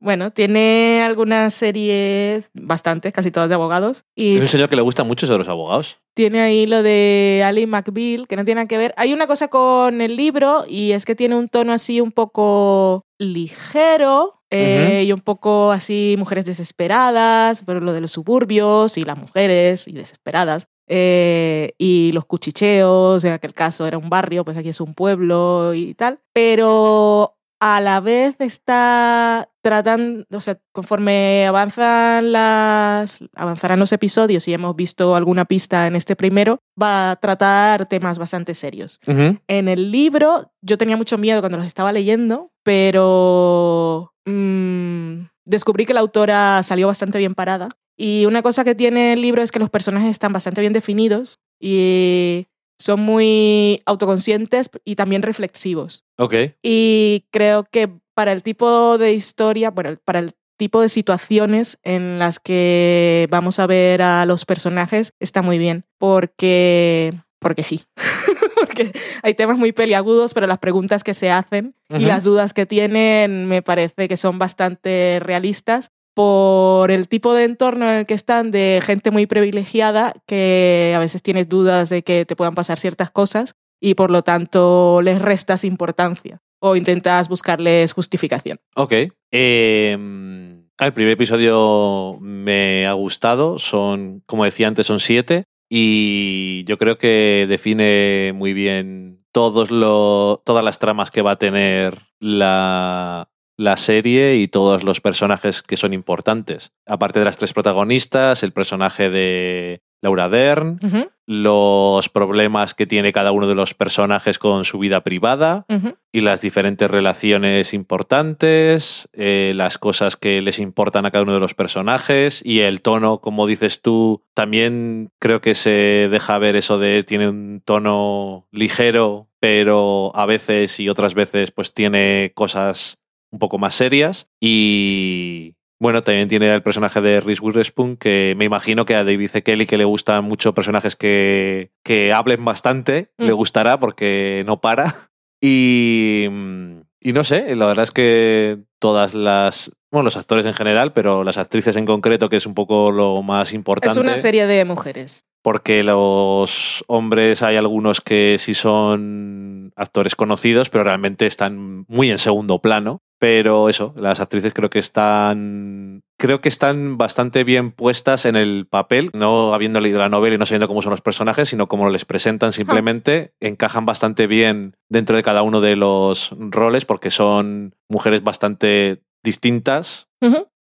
Bueno, 0.00 0.30
tiene 0.30 1.02
algunas 1.04 1.54
series, 1.54 2.50
bastantes, 2.54 3.12
casi 3.12 3.32
todas 3.32 3.48
de 3.48 3.56
abogados. 3.56 4.04
Y 4.14 4.36
es 4.36 4.42
un 4.42 4.48
señor 4.48 4.68
que 4.68 4.76
le 4.76 4.82
gusta 4.82 5.02
mucho 5.02 5.26
eso 5.26 5.32
de 5.32 5.40
los 5.40 5.48
abogados. 5.48 5.98
Tiene 6.14 6.40
ahí 6.40 6.66
lo 6.66 6.84
de 6.84 7.42
Ali 7.44 7.66
McBeal, 7.66 8.28
que 8.28 8.36
no 8.36 8.44
tiene 8.44 8.60
nada 8.60 8.68
que 8.68 8.78
ver. 8.78 8.94
Hay 8.96 9.12
una 9.12 9.26
cosa 9.26 9.48
con 9.48 10.00
el 10.00 10.14
libro 10.16 10.64
y 10.68 10.92
es 10.92 11.04
que 11.04 11.16
tiene 11.16 11.34
un 11.34 11.48
tono 11.48 11.72
así 11.72 12.00
un 12.00 12.12
poco 12.12 13.06
ligero 13.18 14.40
eh, 14.50 15.04
y 15.04 15.12
un 15.12 15.20
poco 15.20 15.72
así 15.72 16.14
mujeres 16.16 16.44
desesperadas, 16.44 17.64
pero 17.66 17.80
lo 17.80 17.92
de 17.92 18.00
los 18.00 18.12
suburbios 18.12 18.98
y 18.98 19.04
las 19.04 19.18
mujeres 19.18 19.88
y 19.88 19.92
desesperadas. 19.92 20.68
Eh, 20.88 21.74
y 21.78 22.12
los 22.12 22.24
cuchicheos, 22.26 23.24
en 23.24 23.32
aquel 23.32 23.54
caso 23.54 23.86
era 23.86 23.98
un 23.98 24.08
barrio, 24.08 24.44
pues 24.44 24.56
aquí 24.56 24.70
es 24.70 24.80
un 24.80 24.94
pueblo 24.94 25.74
y 25.74 25.94
tal. 25.94 26.20
Pero 26.32 27.38
a 27.60 27.80
la 27.80 28.00
vez 28.00 28.36
está 28.38 29.50
tratando, 29.62 30.24
o 30.32 30.40
sea, 30.40 30.60
conforme 30.72 31.46
avanzan 31.46 32.32
las, 32.32 33.18
avanzarán 33.34 33.80
los 33.80 33.92
episodios 33.92 34.46
y 34.46 34.54
hemos 34.54 34.76
visto 34.76 35.16
alguna 35.16 35.44
pista 35.44 35.86
en 35.86 35.96
este 35.96 36.14
primero, 36.14 36.60
va 36.80 37.10
a 37.10 37.16
tratar 37.16 37.86
temas 37.86 38.18
bastante 38.18 38.54
serios. 38.54 39.00
En 39.06 39.68
el 39.68 39.90
libro 39.90 40.52
yo 40.62 40.78
tenía 40.78 40.96
mucho 40.96 41.18
miedo 41.18 41.40
cuando 41.40 41.58
los 41.58 41.66
estaba 41.66 41.92
leyendo, 41.92 42.52
pero 42.62 44.14
mm, 44.24 45.26
descubrí 45.44 45.84
que 45.84 45.94
la 45.94 46.00
autora 46.00 46.62
salió 46.62 46.86
bastante 46.86 47.18
bien 47.18 47.34
parada. 47.34 47.68
Y 47.98 48.26
una 48.26 48.42
cosa 48.42 48.62
que 48.62 48.76
tiene 48.76 49.12
el 49.12 49.20
libro 49.20 49.42
es 49.42 49.50
que 49.50 49.58
los 49.58 49.70
personajes 49.70 50.10
están 50.10 50.32
bastante 50.32 50.60
bien 50.60 50.72
definidos 50.72 51.40
y 51.60 52.46
son 52.78 53.00
muy 53.00 53.82
autoconscientes 53.86 54.70
y 54.84 54.94
también 54.94 55.22
reflexivos. 55.22 56.04
Ok. 56.16 56.34
Y 56.62 57.26
creo 57.32 57.64
que 57.64 57.90
para 58.14 58.32
el 58.32 58.44
tipo 58.44 58.98
de 58.98 59.14
historia, 59.14 59.70
bueno, 59.70 59.98
para 60.04 60.20
el 60.20 60.34
tipo 60.56 60.80
de 60.80 60.88
situaciones 60.88 61.78
en 61.82 62.20
las 62.20 62.38
que 62.38 63.26
vamos 63.30 63.58
a 63.58 63.66
ver 63.66 64.02
a 64.02 64.26
los 64.26 64.44
personajes 64.44 65.12
está 65.18 65.42
muy 65.42 65.58
bien, 65.58 65.84
porque 65.98 67.14
porque 67.40 67.64
sí. 67.64 67.84
porque 68.60 68.92
hay 69.22 69.34
temas 69.34 69.58
muy 69.58 69.72
peliagudos, 69.72 70.34
pero 70.34 70.46
las 70.46 70.58
preguntas 70.58 71.02
que 71.02 71.14
se 71.14 71.30
hacen 71.30 71.74
y 71.88 72.04
las 72.04 72.24
dudas 72.24 72.52
que 72.52 72.66
tienen 72.66 73.46
me 73.46 73.62
parece 73.62 74.08
que 74.08 74.16
son 74.16 74.38
bastante 74.38 75.20
realistas 75.20 75.90
por 76.18 76.90
el 76.90 77.06
tipo 77.06 77.32
de 77.32 77.44
entorno 77.44 77.88
en 77.88 77.98
el 77.98 78.06
que 78.06 78.14
están 78.14 78.50
de 78.50 78.80
gente 78.82 79.12
muy 79.12 79.26
privilegiada 79.26 80.14
que 80.26 80.92
a 80.96 80.98
veces 80.98 81.22
tienes 81.22 81.48
dudas 81.48 81.90
de 81.90 82.02
que 82.02 82.24
te 82.24 82.34
puedan 82.34 82.56
pasar 82.56 82.76
ciertas 82.80 83.12
cosas 83.12 83.54
y 83.80 83.94
por 83.94 84.10
lo 84.10 84.22
tanto 84.22 85.00
les 85.00 85.22
restas 85.22 85.62
importancia 85.62 86.40
o 86.58 86.74
intentas 86.74 87.28
buscarles 87.28 87.92
justificación. 87.92 88.58
Ok. 88.74 88.94
Eh, 89.30 89.92
el 89.92 90.92
primer 90.92 91.12
episodio 91.12 92.18
me 92.20 92.88
ha 92.88 92.94
gustado. 92.94 93.60
Son, 93.60 94.24
como 94.26 94.44
decía 94.44 94.66
antes, 94.66 94.88
son 94.88 94.98
siete. 94.98 95.44
Y 95.70 96.64
yo 96.64 96.78
creo 96.78 96.98
que 96.98 97.46
define 97.48 98.32
muy 98.34 98.54
bien 98.54 99.24
todos 99.30 99.70
lo, 99.70 100.42
todas 100.44 100.64
las 100.64 100.80
tramas 100.80 101.12
que 101.12 101.22
va 101.22 101.32
a 101.32 101.38
tener 101.38 102.08
la, 102.18 103.30
la 103.58 103.76
serie 103.76 104.36
y 104.36 104.46
todos 104.46 104.84
los 104.84 105.00
personajes 105.00 105.62
que 105.62 105.76
son 105.76 105.92
importantes. 105.92 106.72
Aparte 106.86 107.18
de 107.18 107.24
las 107.24 107.38
tres 107.38 107.52
protagonistas, 107.52 108.44
el 108.44 108.52
personaje 108.52 109.10
de 109.10 109.82
Laura 110.00 110.28
Dern, 110.28 110.78
los 111.26 112.08
problemas 112.08 112.74
que 112.74 112.86
tiene 112.86 113.12
cada 113.12 113.32
uno 113.32 113.48
de 113.48 113.56
los 113.56 113.74
personajes 113.74 114.38
con 114.38 114.64
su 114.64 114.78
vida 114.78 115.02
privada 115.02 115.66
y 116.12 116.20
las 116.20 116.40
diferentes 116.40 116.88
relaciones 116.88 117.74
importantes, 117.74 119.08
eh, 119.12 119.50
las 119.56 119.76
cosas 119.76 120.16
que 120.16 120.40
les 120.40 120.60
importan 120.60 121.04
a 121.04 121.10
cada 121.10 121.24
uno 121.24 121.34
de 121.34 121.40
los 121.40 121.54
personajes 121.54 122.40
y 122.44 122.60
el 122.60 122.80
tono, 122.80 123.20
como 123.20 123.48
dices 123.48 123.82
tú, 123.82 124.22
también 124.34 125.10
creo 125.18 125.40
que 125.40 125.56
se 125.56 126.08
deja 126.08 126.38
ver 126.38 126.54
eso 126.54 126.78
de 126.78 127.02
tiene 127.02 127.28
un 127.28 127.60
tono 127.64 128.46
ligero, 128.52 129.28
pero 129.40 130.12
a 130.14 130.26
veces 130.26 130.78
y 130.78 130.88
otras 130.88 131.14
veces 131.14 131.50
pues 131.50 131.74
tiene 131.74 132.30
cosas 132.36 132.98
un 133.30 133.38
poco 133.38 133.58
más 133.58 133.74
serias 133.74 134.28
y 134.40 135.54
bueno, 135.80 136.02
también 136.02 136.26
tiene 136.28 136.52
el 136.52 136.62
personaje 136.62 137.00
de 137.00 137.20
Reese 137.20 137.40
Witherspoon, 137.40 137.96
que 137.96 138.34
me 138.36 138.44
imagino 138.44 138.84
que 138.84 138.96
a 138.96 139.04
David 139.04 139.30
C. 139.30 139.42
Kelly, 139.44 139.64
que 139.66 139.76
le 139.78 139.84
gustan 139.84 140.24
mucho 140.24 140.52
personajes 140.52 140.96
que, 140.96 141.70
que 141.84 142.12
hablen 142.12 142.44
bastante, 142.44 143.12
Mm. 143.16 143.24
le 143.26 143.32
gustará 143.32 143.78
porque 143.78 144.42
no 144.46 144.60
para. 144.60 145.10
Y, 145.40 146.26
mm, 146.28 146.80
y 147.00 147.12
no 147.12 147.22
sé, 147.22 147.54
la 147.54 147.66
verdad 147.66 147.84
es 147.84 147.92
que 147.92 148.58
todas 148.80 149.14
las, 149.14 149.70
bueno, 149.92 150.02
los 150.06 150.16
actores 150.16 150.44
en 150.46 150.52
general, 150.54 150.92
pero 150.92 151.22
las 151.22 151.38
actrices 151.38 151.76
en 151.76 151.86
concreto, 151.86 152.28
que 152.28 152.36
es 152.38 152.46
un 152.46 152.54
poco 152.54 152.90
lo 152.90 153.22
más 153.22 153.50
Es 153.50 153.54
importante 153.54 154.00
una 154.00 154.16
serie 154.16 154.48
de 154.48 154.64
mujeres. 154.64 155.26
porque 155.42 155.84
los 155.84 156.84
hombres 156.88 157.42
hay 157.44 157.54
algunos 157.56 158.00
que 158.00 158.34
sí 158.40 158.52
son 158.52 159.72
actores 159.76 160.16
conocidos, 160.16 160.70
pero 160.70 160.82
realmente 160.82 161.26
están 161.26 161.84
muy 161.88 162.10
en 162.10 162.18
segundo 162.18 162.60
plano. 162.60 163.00
Pero 163.18 163.68
eso, 163.68 163.92
las 163.96 164.20
actrices 164.20 164.54
creo 164.54 164.70
que 164.70 164.78
están. 164.78 166.02
Creo 166.16 166.40
que 166.40 166.48
están 166.48 166.98
bastante 166.98 167.44
bien 167.44 167.72
puestas 167.72 168.24
en 168.24 168.36
el 168.36 168.66
papel, 168.66 169.10
no 169.12 169.54
habiendo 169.54 169.80
leído 169.80 169.98
la 169.98 170.08
novela 170.08 170.36
y 170.36 170.38
no 170.38 170.46
sabiendo 170.46 170.68
cómo 170.68 170.82
son 170.82 170.90
los 170.90 171.00
personajes, 171.00 171.48
sino 171.48 171.68
cómo 171.68 171.90
les 171.90 172.04
presentan 172.04 172.52
simplemente. 172.52 173.34
Encajan 173.40 173.86
bastante 173.86 174.26
bien 174.26 174.76
dentro 174.88 175.16
de 175.16 175.22
cada 175.24 175.42
uno 175.42 175.60
de 175.60 175.74
los 175.74 176.34
roles, 176.38 176.84
porque 176.84 177.10
son 177.10 177.74
mujeres 177.88 178.22
bastante 178.22 179.02
distintas, 179.24 180.08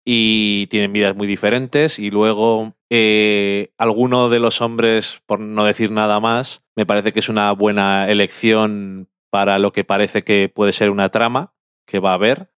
y 0.05 0.69
tienen 0.69 0.93
vidas 0.95 1.15
muy 1.15 1.27
diferentes. 1.27 1.99
Y 1.99 2.11
luego, 2.11 2.75
eh, 2.89 3.73
alguno 3.77 4.31
de 4.31 4.39
los 4.39 4.63
hombres, 4.63 5.23
por 5.27 5.39
no 5.39 5.67
decir 5.67 5.91
nada 5.91 6.19
más, 6.19 6.63
me 6.77 6.87
parece 6.87 7.13
que 7.13 7.21
es 7.21 7.29
una 7.29 7.53
buena 7.53 8.09
elección 8.11 9.09
para 9.31 9.59
lo 9.59 9.73
que 9.73 9.85
parece 9.85 10.25
que 10.25 10.51
puede 10.55 10.73
ser 10.73 10.89
una 10.89 11.11
trama 11.11 11.53
que 11.89 11.99
va 12.01 12.11
a 12.11 12.15
haber. 12.15 12.51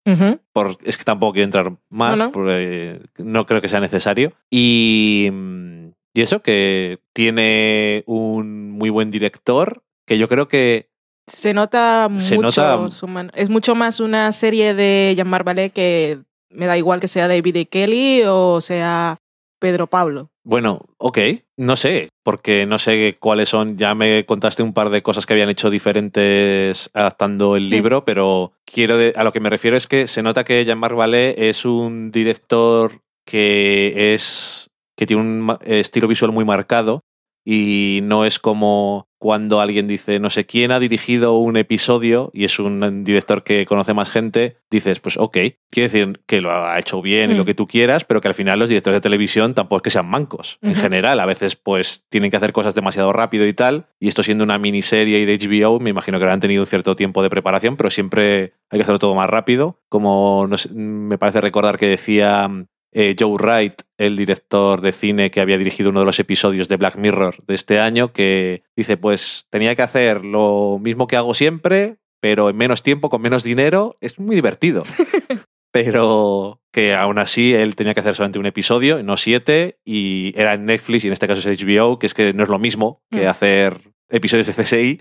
Por, 0.53 0.77
es 0.85 0.99
que 0.99 1.05
tampoco 1.05 1.35
quiero 1.35 1.45
entrar 1.45 1.73
más, 1.89 2.19
No, 2.19 2.27
no. 2.27 2.33
porque 2.33 3.01
no 3.17 3.47
creo 3.47 3.61
que 3.61 3.69
sea 3.69 3.79
necesario. 3.81 4.33
Y, 4.51 5.29
mm, 5.33 5.91
y 6.15 6.21
eso, 6.21 6.43
que 6.43 6.99
tiene 7.15 8.03
un 8.07 8.73
muy 8.73 8.91
buen 8.91 9.09
director, 9.11 9.83
que 10.07 10.19
yo 10.19 10.29
creo 10.29 10.49
que 10.49 10.91
Se 11.29 11.55
nota 11.55 12.09
Se 12.19 12.35
mucho 12.35 12.61
nota- 12.61 12.89
su 12.91 13.07
mano. 13.07 13.31
Es 13.35 13.49
mucho 13.51 13.77
más 13.77 14.01
una 14.01 14.33
serie 14.33 14.75
de 14.75 15.13
Jean-Marc 15.17 15.47
Vallée 15.47 15.71
que 15.71 16.19
me 16.51 16.67
da 16.67 16.77
igual 16.77 17.01
que 17.01 17.07
sea 17.07 17.29
David 17.29 17.57
E. 17.57 17.67
Kelly 17.67 18.23
o 18.27 18.61
sea 18.61 19.19
Pedro 19.61 19.87
Pablo. 19.87 20.31
Bueno, 20.43 20.81
ok, 20.99 21.19
no 21.57 21.77
sé, 21.77 22.09
porque 22.31 22.65
no 22.65 22.79
sé 22.79 23.17
cuáles 23.19 23.49
son, 23.49 23.77
ya 23.77 23.93
me 23.97 24.25
contaste 24.25 24.63
un 24.63 24.73
par 24.73 24.89
de 24.91 25.03
cosas 25.03 25.27
que 25.27 25.33
habían 25.33 25.51
hecho 25.51 25.69
diferentes 25.69 26.89
adaptando 26.95 27.57
el 27.57 27.65
Sí. 27.65 27.71
libro, 27.71 28.05
pero 28.05 28.53
quiero 28.65 28.97
de- 28.99 29.13
a 29.17 29.25
lo 29.25 29.33
que 29.33 29.41
me 29.41 29.51
refiero 29.51 29.77
es 29.77 29.89
que 29.89 30.07
se 30.07 30.23
nota 30.23 30.45
que 30.45 30.65
Jean-Marc 30.65 30.95
Vallée 30.97 31.35
es 31.49 31.65
un 31.65 32.13
director 32.13 33.01
que 33.27 34.15
es 34.15 34.71
que 34.97 35.07
tiene 35.07 35.23
un 35.23 35.57
estilo 35.67 36.07
visual 36.07 36.31
muy 36.31 36.45
marcado 36.45 37.01
y 37.45 37.99
no 38.05 38.25
es 38.25 38.39
como 38.39 39.09
cuando 39.21 39.61
alguien 39.61 39.87
dice, 39.87 40.19
no 40.19 40.31
sé 40.31 40.47
quién 40.47 40.73
ha 40.73 40.81
dirigido 40.81 41.35
un 41.37 41.59
episodio 41.59 42.31
y 42.33 42.45
es 42.45 42.59
un 42.59 43.05
director 43.05 43.45
que 43.45 43.67
conoce 43.67 43.93
más 43.93 44.11
gente, 44.11 44.57
dices, 44.71 44.99
pues 44.99 45.19
ok, 45.19 45.37
quiere 45.71 45.89
decir 45.91 46.21
que 46.27 46.41
lo 46.41 46.51
ha 46.51 46.79
hecho 46.79 47.03
bien 47.03 47.31
y 47.31 47.35
Mm. 47.35 47.37
lo 47.37 47.45
que 47.45 47.53
tú 47.53 47.67
quieras, 47.67 48.05
pero 48.05 48.23
que 48.23 48.29
al 48.29 48.35
final 48.35 48.59
los 48.59 48.71
directores 48.71 48.97
de 48.97 49.03
televisión 49.03 49.53
tampoco 49.53 49.77
es 49.77 49.83
que 49.83 49.91
sean 49.91 50.09
mancos. 50.09 50.59
En 50.63 50.75
general, 50.75 51.21
a 51.21 51.27
veces 51.27 51.55
pues 51.55 52.03
tienen 52.09 52.31
que 52.31 52.39
hacer 52.39 52.53
cosas 52.55 52.75
demasiado 52.75 53.13
rápido 53.13 53.47
y 53.47 53.53
tal, 53.53 53.89
y 54.01 54.09
esto 54.09 54.23
siendo 54.23 54.43
una 54.43 54.59
miniserie 54.59 55.19
y 55.21 55.27
de 55.27 55.37
HBO, 55.39 55.79
me 55.81 55.91
imagino 55.91 56.19
que 56.19 56.25
habrán 56.25 56.41
tenido 56.41 56.63
un 56.63 56.67
cierto 56.67 56.97
tiempo 56.97 57.23
de 57.23 57.29
preparación, 57.29 57.77
pero 57.77 57.91
siempre 57.91 58.55
hay 58.71 58.79
que 58.79 58.83
hacerlo 58.85 58.99
todo 58.99 59.15
más 59.15 59.29
rápido, 59.29 59.79
como 59.91 60.47
no 60.49 60.57
sé, 60.57 60.71
me 60.73 61.19
parece 61.19 61.43
recordar 61.43 61.77
que 61.79 61.89
decía 61.89 62.49
eh, 62.93 63.15
Joe 63.19 63.37
Wright, 63.39 63.83
el 63.99 64.17
director 64.17 64.81
de 64.81 64.93
cine 64.93 65.31
que 65.31 65.41
había 65.41 65.59
dirigido 65.59 65.91
uno 65.91 66.01
de 66.01 66.07
los 66.07 66.19
episodios 66.19 66.69
de 66.69 66.77
Black 66.77 66.97
Mirror 66.97 67.37
de 67.47 67.55
este 67.55 67.81
año, 67.81 68.13
que 68.13 68.63
dice, 68.77 68.97
pues 68.97 69.47
tenía 69.51 69.75
que 69.75 69.83
hacer 69.83 70.25
lo 70.25 70.79
mismo 70.81 71.07
que 71.07 71.17
hago 71.17 71.35
siempre, 71.35 71.97
pero 72.21 72.51
en 72.51 72.57
menos 72.57 72.83
tiempo, 72.83 73.09
con 73.11 73.23
menos 73.23 73.45
dinero, 73.45 73.97
es 74.01 74.19
muy 74.19 74.35
divertido. 74.35 74.83
pero 75.73 76.61
que 76.73 76.95
aún 76.95 77.19
así 77.19 77.55
él 77.55 77.77
tenía 77.77 77.95
que 77.95 78.01
hacer 78.01 78.15
solamente 78.15 78.39
un 78.39 78.47
episodio, 78.47 79.03
no 79.03 79.17
siete, 79.17 79.79
y 79.85 80.33
era 80.37 80.55
en 80.55 80.67
Netflix 80.67 81.05
y 81.05 81.09
en 81.09 81.13
este 81.13 81.29
caso 81.29 81.49
es 81.49 81.65
HBO, 81.65 81.99
que 81.99 82.07
es 82.07 82.15
que 82.15 82.33
no 82.33 82.43
es 82.43 82.49
lo 82.49 82.59
mismo 82.59 83.03
que 83.11 83.25
Mm. 83.25 83.29
hacer 83.29 83.81
episodios 84.09 84.47
de 84.49 84.53
CSI, 84.55 85.01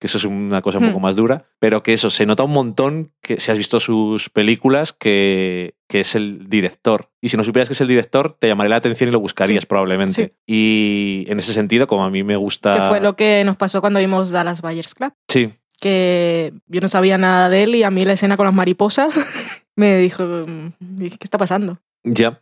que 0.00 0.08
eso 0.08 0.18
es 0.18 0.24
una 0.24 0.60
cosa 0.62 0.78
un 0.78 0.84
Mm. 0.84 0.88
poco 0.88 1.00
más 1.00 1.14
dura, 1.14 1.44
pero 1.60 1.84
que 1.84 1.92
eso 1.92 2.10
se 2.10 2.26
nota 2.26 2.42
un 2.42 2.52
montón 2.52 3.12
que 3.22 3.38
si 3.38 3.52
has 3.52 3.58
visto 3.58 3.78
sus 3.78 4.28
películas 4.30 4.92
que, 4.92 5.74
que 5.88 6.00
es 6.00 6.14
el 6.16 6.48
director. 6.48 7.10
Y 7.20 7.28
si 7.28 7.36
no 7.36 7.44
supieras 7.44 7.68
que 7.68 7.74
es 7.74 7.80
el 7.80 7.86
director, 7.88 8.36
te 8.36 8.48
llamaría 8.48 8.70
la 8.70 8.76
atención 8.76 9.08
y 9.10 9.12
lo 9.12 9.20
buscarías 9.20 9.60
Sí, 9.62 9.66
probablemente. 9.68 10.12
sí. 10.14 10.32
Y 10.46 11.24
en 11.28 11.38
ese 11.38 11.52
sentido, 11.52 11.86
como 11.86 12.02
a 12.02 12.10
mí 12.10 12.22
me 12.24 12.34
gusta... 12.36 12.74
Que 12.74 12.88
fue 12.88 13.00
lo 13.00 13.14
que 13.14 13.44
nos 13.44 13.56
pasó 13.56 13.80
cuando 13.80 14.00
vimos 14.00 14.30
Dallas 14.30 14.62
Buyers 14.62 14.94
Club. 14.94 15.12
Sí, 15.28 15.52
Que 15.80 16.52
yo 16.66 16.80
no 16.80 16.88
sabía 16.88 17.16
nada 17.18 17.48
de 17.48 17.62
él 17.64 17.74
y 17.74 17.82
a 17.84 17.90
mí 17.90 18.04
la 18.04 18.14
escena 18.14 18.36
con 18.36 18.46
las 18.46 18.54
mariposas 18.54 19.14
me 19.76 19.98
dijo, 19.98 20.24
mm, 20.24 20.70
¿qué 20.98 21.18
está 21.24 21.38
pasando? 21.38 21.78
Ya. 22.04 22.40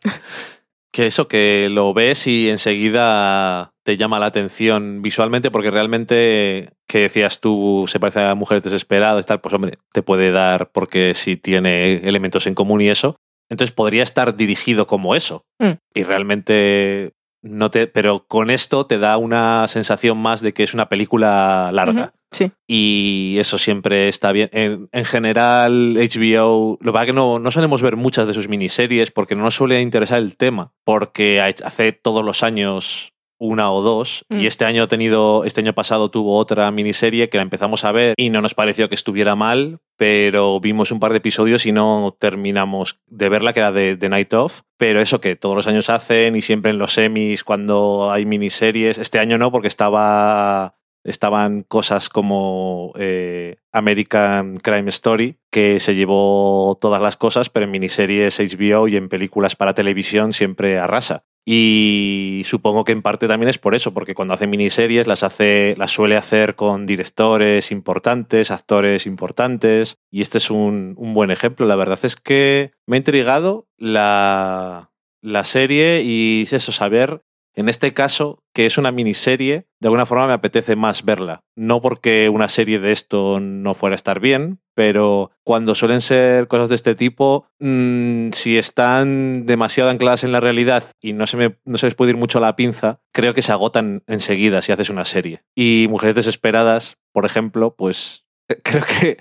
Que 0.93 1.07
eso, 1.07 1.29
que 1.29 1.69
lo 1.71 1.93
ves 1.93 2.27
y 2.27 2.49
enseguida 2.49 3.71
te 3.85 3.97
llama 3.97 4.19
la 4.19 4.27
atención 4.27 5.03
visualmente, 5.03 5.51
porque 5.51 5.71
realmente, 5.71 6.71
que 6.87 7.01
decías 7.01 7.41
tú, 7.41 7.85
se 7.89 8.01
parece 8.01 8.21
a 8.21 8.35
mujeres 8.35 8.63
desesperadas 8.63 9.25
y 9.25 9.27
tal, 9.27 9.41
pues 9.41 9.55
hombre, 9.55 9.79
te 9.93 10.03
puede 10.03 10.31
dar 10.31 10.71
porque 10.73 11.15
si 11.15 11.37
tiene 11.37 11.95
elementos 12.09 12.47
en 12.47 12.55
común 12.55 12.81
y 12.81 12.89
eso. 12.89 13.17
Entonces 13.51 13.75
podría 13.75 14.03
estar 14.03 14.37
dirigido 14.37 14.87
como 14.87 15.15
eso. 15.15 15.45
Mm. 15.59 15.73
Y 15.95 16.03
realmente 16.03 17.13
no 17.49 17.71
te. 17.71 17.87
Pero 17.87 18.27
con 18.27 18.51
esto 18.51 18.87
te 18.87 18.99
da 18.99 19.17
una 19.17 19.67
sensación 19.69 20.19
más 20.19 20.41
de 20.41 20.53
que 20.53 20.63
es 20.63 20.75
una 20.75 20.89
película 20.89 21.71
larga. 21.73 22.13
Sí. 22.31 22.51
Y 22.67 23.37
eso 23.39 23.59
siempre 23.59 24.09
está 24.09 24.33
bien. 24.33 24.51
En, 24.53 24.89
en 24.93 25.05
general, 25.05 25.95
HBO, 25.95 26.79
lo 26.81 26.93
que 26.93 26.93
pasa 26.93 27.05
es 27.05 27.07
que 27.07 27.13
no, 27.15 27.39
no 27.39 27.51
solemos 27.51 27.81
ver 27.81 27.97
muchas 27.97 28.27
de 28.27 28.35
sus 28.35 28.49
miniseries 28.49 29.11
porque 29.11 29.35
no 29.35 29.43
nos 29.43 29.55
suele 29.55 29.81
interesar 29.81 30.19
el 30.19 30.37
tema, 30.37 30.73
porque 30.85 31.41
hace 31.41 31.93
todos 31.93 32.25
los 32.25 32.43
años 32.43 33.15
una 33.39 33.71
o 33.71 33.83
dos, 33.83 34.25
Mm. 34.31 34.41
y 34.41 34.47
este 34.47 34.65
año 34.65 34.83
ha 34.83 34.89
tenido, 34.89 35.45
este 35.45 35.61
año 35.61 35.73
pasado 35.73 36.11
tuvo 36.11 36.37
otra 36.37 36.71
miniserie 36.71 37.29
que 37.29 37.37
la 37.39 37.43
empezamos 37.43 37.85
a 37.85 37.93
ver 37.93 38.15
y 38.17 38.31
no 38.31 38.41
nos 38.43 38.55
pareció 38.55 38.89
que 38.89 38.95
estuviera 38.95 39.35
mal, 39.37 39.79
pero 39.97 40.61
vimos 40.61 40.91
un 40.93 41.01
par 41.01 41.13
de 41.13 41.19
episodios 41.19 41.65
y 41.67 41.73
no 41.73 42.17
terminamos 42.19 42.99
de 43.07 43.29
verla, 43.29 43.53
que 43.53 43.61
era 43.61 43.73
de, 43.73 43.97
de 43.97 44.09
Night 44.09 44.33
Of. 44.35 44.63
Pero 44.77 45.01
eso 45.01 45.21
que 45.21 45.35
todos 45.35 45.57
los 45.57 45.67
años 45.67 45.91
hacen 45.91 46.37
y 46.37 46.43
siempre 46.43 46.71
en 46.71 46.79
los 46.79 46.93
semis 46.93 47.43
cuando 47.43 48.11
hay 48.13 48.25
miniseries. 48.25 48.99
Este 48.99 49.19
año 49.19 49.37
no, 49.39 49.51
porque 49.51 49.67
estaba 49.67 50.77
estaban 51.09 51.63
cosas 51.63 52.09
como 52.09 52.93
eh, 52.97 53.57
American 53.73 54.57
Crime 54.57 54.91
Story, 54.91 55.37
que 55.51 55.81
se 55.81 55.95
llevó 55.95 56.77
todas 56.81 57.01
las 57.01 57.17
cosas, 57.17 57.49
pero 57.49 57.65
en 57.65 57.73
miniseries 57.73 58.39
HBO 58.39 58.89
y 58.89 58.97
en 58.97 59.09
películas 59.09 59.57
para 59.57 59.75
televisión 59.75 60.33
siempre 60.33 60.79
arrasa. 60.79 61.25
Y 61.51 62.43
supongo 62.45 62.85
que 62.85 62.93
en 62.93 63.01
parte 63.01 63.27
también 63.27 63.49
es 63.49 63.57
por 63.57 63.75
eso, 63.75 63.95
porque 63.95 64.15
cuando 64.15 64.35
hace 64.35 64.47
miniseries 64.47 65.07
las 65.07 65.23
hace, 65.23 65.75
las 65.79 65.93
suele 65.93 66.19
hacer 66.19 66.57
con 66.57 66.85
directores 66.85 67.71
importantes, 67.71 68.51
actores 68.51 69.07
importantes, 69.07 69.97
y 70.11 70.21
este 70.21 70.37
es 70.37 70.51
un, 70.51 70.93
un 70.99 71.15
buen 71.15 71.31
ejemplo. 71.31 71.65
La 71.65 71.77
verdad 71.77 71.99
es 72.03 72.17
que 72.17 72.73
me 72.87 72.97
ha 72.97 72.99
intrigado 72.99 73.67
la, 73.79 74.91
la 75.23 75.45
serie 75.45 76.03
y 76.03 76.43
es 76.43 76.53
eso, 76.53 76.71
saber 76.71 77.23
en 77.59 77.69
este 77.69 77.93
caso, 77.93 78.45
que 78.55 78.67
es 78.67 78.79
una 78.79 78.93
miniserie, 78.93 79.67
de 79.81 79.89
alguna 79.89 80.07
forma 80.07 80.29
me 80.29 80.33
apetece 80.33 80.77
más 80.77 81.05
verla. 81.05 81.43
No 81.57 81.83
porque 81.83 82.29
una 82.29 82.49
serie 82.49 82.79
de 82.79 82.93
esto 82.93 83.41
no 83.41 83.75
fuera 83.75 83.95
a 83.95 83.97
estar 83.97 84.21
bien, 84.21 84.61
pero 84.75 85.33
cuando 85.43 85.75
suelen 85.75 86.01
ser 86.01 86.47
cosas 86.47 86.69
de 86.69 86.77
este 86.77 86.95
tipo, 86.95 87.49
mmm, 87.59 88.31
si 88.31 88.57
están 88.59 89.45
demasiado 89.45 89.91
ancladas 89.91 90.23
en 90.23 90.31
la 90.31 90.39
realidad 90.39 90.85
y 91.01 91.15
no 91.15 91.27
se, 91.27 91.37
me, 91.37 91.57
no 91.65 91.79
se 91.79 91.87
les 91.87 91.97
puede 91.97 92.13
ir 92.13 92.17
mucho 92.17 92.39
a 92.39 92.43
la 92.43 92.55
pinza, 92.55 93.01
creo 93.13 93.35
que 93.35 93.43
se 93.43 93.51
agotan 93.51 94.05
enseguida 94.07 94.63
si 94.63 94.71
haces 94.71 94.89
una 94.89 95.05
serie. 95.05 95.43
Y 95.57 95.89
Mujeres 95.91 96.15
Desesperadas, 96.15 96.97
por 97.13 97.27
ejemplo, 97.27 97.75
pues 97.75 98.25
creo 98.63 98.85
que 98.85 99.19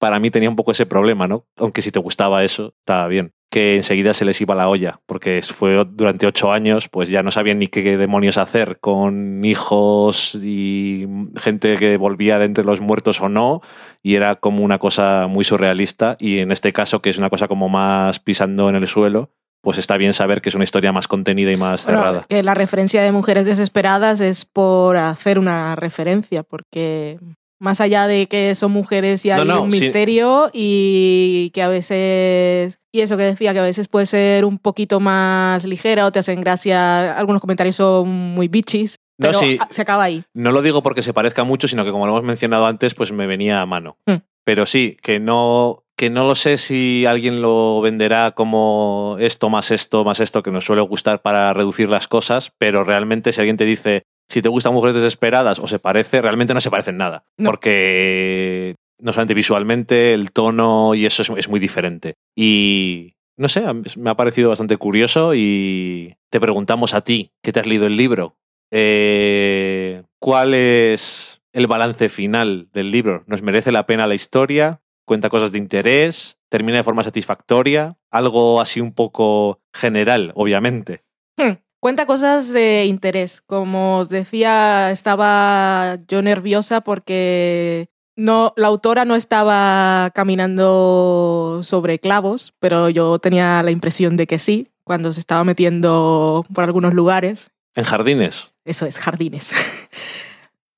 para 0.00 0.18
mí 0.18 0.32
tenía 0.32 0.50
un 0.50 0.56
poco 0.56 0.72
ese 0.72 0.86
problema, 0.86 1.28
¿no? 1.28 1.46
Aunque 1.56 1.82
si 1.82 1.92
te 1.92 2.00
gustaba 2.00 2.42
eso, 2.42 2.74
estaba 2.80 3.06
bien. 3.06 3.32
Que 3.50 3.76
enseguida 3.76 4.14
se 4.14 4.24
les 4.24 4.40
iba 4.40 4.54
la 4.54 4.68
olla, 4.68 5.00
porque 5.06 5.42
fue 5.42 5.84
durante 5.84 6.26
ocho 6.26 6.52
años, 6.52 6.88
pues 6.88 7.08
ya 7.08 7.24
no 7.24 7.32
sabían 7.32 7.58
ni 7.58 7.66
qué 7.66 7.96
demonios 7.96 8.38
hacer 8.38 8.78
con 8.78 9.44
hijos 9.44 10.36
y 10.40 11.06
gente 11.36 11.76
que 11.76 11.96
volvía 11.96 12.38
de 12.38 12.44
entre 12.44 12.62
los 12.62 12.80
muertos 12.80 13.20
o 13.20 13.28
no, 13.28 13.60
y 14.04 14.14
era 14.14 14.36
como 14.36 14.62
una 14.62 14.78
cosa 14.78 15.26
muy 15.28 15.44
surrealista. 15.44 16.16
Y 16.20 16.38
en 16.38 16.52
este 16.52 16.72
caso, 16.72 17.02
que 17.02 17.10
es 17.10 17.18
una 17.18 17.28
cosa 17.28 17.48
como 17.48 17.68
más 17.68 18.20
pisando 18.20 18.68
en 18.68 18.76
el 18.76 18.86
suelo, 18.86 19.30
pues 19.62 19.78
está 19.78 19.96
bien 19.96 20.12
saber 20.14 20.40
que 20.40 20.48
es 20.48 20.54
una 20.54 20.64
historia 20.64 20.92
más 20.92 21.08
contenida 21.08 21.50
y 21.50 21.56
más 21.56 21.84
Bueno, 21.84 22.00
cerrada. 22.00 22.26
que 22.28 22.42
la 22.44 22.54
referencia 22.54 23.02
de 23.02 23.10
mujeres 23.12 23.46
desesperadas 23.46 24.20
es 24.20 24.44
por 24.44 24.96
hacer 24.96 25.38
una 25.40 25.74
referencia, 25.76 26.44
porque 26.44 27.18
más 27.60 27.80
allá 27.80 28.06
de 28.06 28.26
que 28.26 28.54
son 28.54 28.72
mujeres 28.72 29.24
y 29.24 29.30
hay 29.30 29.38
No, 29.38 29.44
no, 29.54 29.62
un 29.62 29.70
sí. 29.72 29.80
misterio 29.80 30.50
y 30.52 31.50
que 31.54 31.62
a 31.62 31.68
veces 31.68 32.78
y 32.92 33.02
eso 33.02 33.16
que 33.16 33.22
decía 33.22 33.52
que 33.52 33.60
a 33.60 33.62
veces 33.62 33.86
puede 33.86 34.06
ser 34.06 34.44
un 34.44 34.58
poquito 34.58 34.98
más 34.98 35.64
ligera 35.64 36.06
o 36.06 36.12
te 36.12 36.18
hacen 36.18 36.40
gracia 36.40 37.16
algunos 37.16 37.40
comentarios 37.40 37.76
son 37.76 38.08
muy 38.08 38.48
bichis 38.48 38.98
No, 39.18 39.28
pero 39.28 39.38
sí. 39.38 39.58
ah, 39.60 39.68
se 39.70 39.82
acaba 39.82 40.04
ahí 40.04 40.24
No 40.34 40.50
lo 40.52 40.62
digo 40.62 40.82
porque 40.82 41.02
se 41.02 41.12
parezca 41.12 41.44
mucho, 41.44 41.68
sino 41.68 41.84
que 41.84 41.92
como 41.92 42.06
lo 42.06 42.12
hemos 42.12 42.24
mencionado 42.24 42.66
antes, 42.66 42.94
pues 42.94 43.12
me 43.12 43.26
venía 43.26 43.60
a 43.60 43.66
mano. 43.66 43.96
Mm. 44.06 44.14
Pero 44.42 44.64
sí, 44.66 44.96
que 45.02 45.20
no, 45.20 45.84
que 45.96 46.08
no 46.10 46.24
lo 46.24 46.34
sé 46.34 46.56
si 46.56 47.04
alguien 47.06 47.42
lo 47.42 47.80
venderá 47.82 48.30
como 48.32 49.16
esto 49.20 49.50
más 49.50 49.70
esto 49.70 50.02
más 50.02 50.18
esto, 50.18 50.42
que 50.42 50.50
nos 50.50 50.64
suele 50.64 50.80
gustar 50.82 51.20
para 51.20 51.52
reducir 51.52 51.90
las 51.90 52.08
cosas, 52.08 52.52
pero 52.58 52.82
realmente 52.82 53.32
si 53.32 53.40
alguien 53.40 53.58
te 53.58 53.66
dice 53.66 54.04
si 54.30 54.40
te 54.40 54.48
gustan 54.48 54.72
mujeres 54.72 54.94
desesperadas 54.94 55.58
o 55.58 55.66
se 55.66 55.78
parece, 55.78 56.22
realmente 56.22 56.54
no 56.54 56.60
se 56.60 56.70
parecen 56.70 56.96
nada. 56.96 57.24
No. 57.36 57.44
Porque 57.44 58.76
no 58.98 59.12
solamente 59.12 59.34
visualmente, 59.34 60.14
el 60.14 60.30
tono 60.32 60.94
y 60.94 61.04
eso 61.04 61.22
es, 61.22 61.30
es 61.36 61.48
muy 61.48 61.60
diferente. 61.60 62.14
Y 62.34 63.14
no 63.36 63.48
sé, 63.48 63.64
me 63.96 64.10
ha 64.10 64.16
parecido 64.16 64.50
bastante 64.50 64.76
curioso 64.76 65.34
y 65.34 66.14
te 66.30 66.40
preguntamos 66.40 66.94
a 66.94 67.00
ti, 67.00 67.32
que 67.42 67.52
te 67.52 67.60
has 67.60 67.66
leído 67.66 67.86
el 67.86 67.96
libro, 67.96 68.36
eh, 68.70 70.02
¿cuál 70.18 70.54
es 70.54 71.40
el 71.52 71.66
balance 71.66 72.08
final 72.08 72.68
del 72.72 72.90
libro? 72.90 73.24
¿Nos 73.26 73.42
merece 73.42 73.72
la 73.72 73.86
pena 73.86 74.06
la 74.06 74.14
historia? 74.14 74.80
¿Cuenta 75.04 75.28
cosas 75.28 75.52
de 75.52 75.58
interés? 75.58 76.38
¿Termina 76.48 76.78
de 76.78 76.84
forma 76.84 77.02
satisfactoria? 77.02 77.96
Algo 78.10 78.60
así 78.60 78.80
un 78.80 78.92
poco 78.92 79.60
general, 79.72 80.32
obviamente. 80.34 81.02
Hmm. 81.36 81.54
Cuenta 81.80 82.04
cosas 82.04 82.52
de 82.52 82.84
interés. 82.84 83.40
Como 83.40 83.98
os 83.98 84.10
decía, 84.10 84.90
estaba 84.90 85.96
yo 86.08 86.20
nerviosa 86.20 86.82
porque 86.82 87.88
no, 88.16 88.52
la 88.56 88.68
autora 88.68 89.06
no 89.06 89.14
estaba 89.16 90.10
caminando 90.14 91.60
sobre 91.62 91.98
clavos, 91.98 92.52
pero 92.60 92.90
yo 92.90 93.18
tenía 93.18 93.62
la 93.62 93.70
impresión 93.70 94.16
de 94.16 94.26
que 94.26 94.38
sí, 94.38 94.66
cuando 94.84 95.10
se 95.12 95.20
estaba 95.20 95.42
metiendo 95.42 96.44
por 96.52 96.64
algunos 96.64 96.92
lugares. 96.92 97.50
En 97.74 97.84
jardines. 97.84 98.52
Eso 98.66 98.84
es, 98.84 98.98
jardines. 98.98 99.52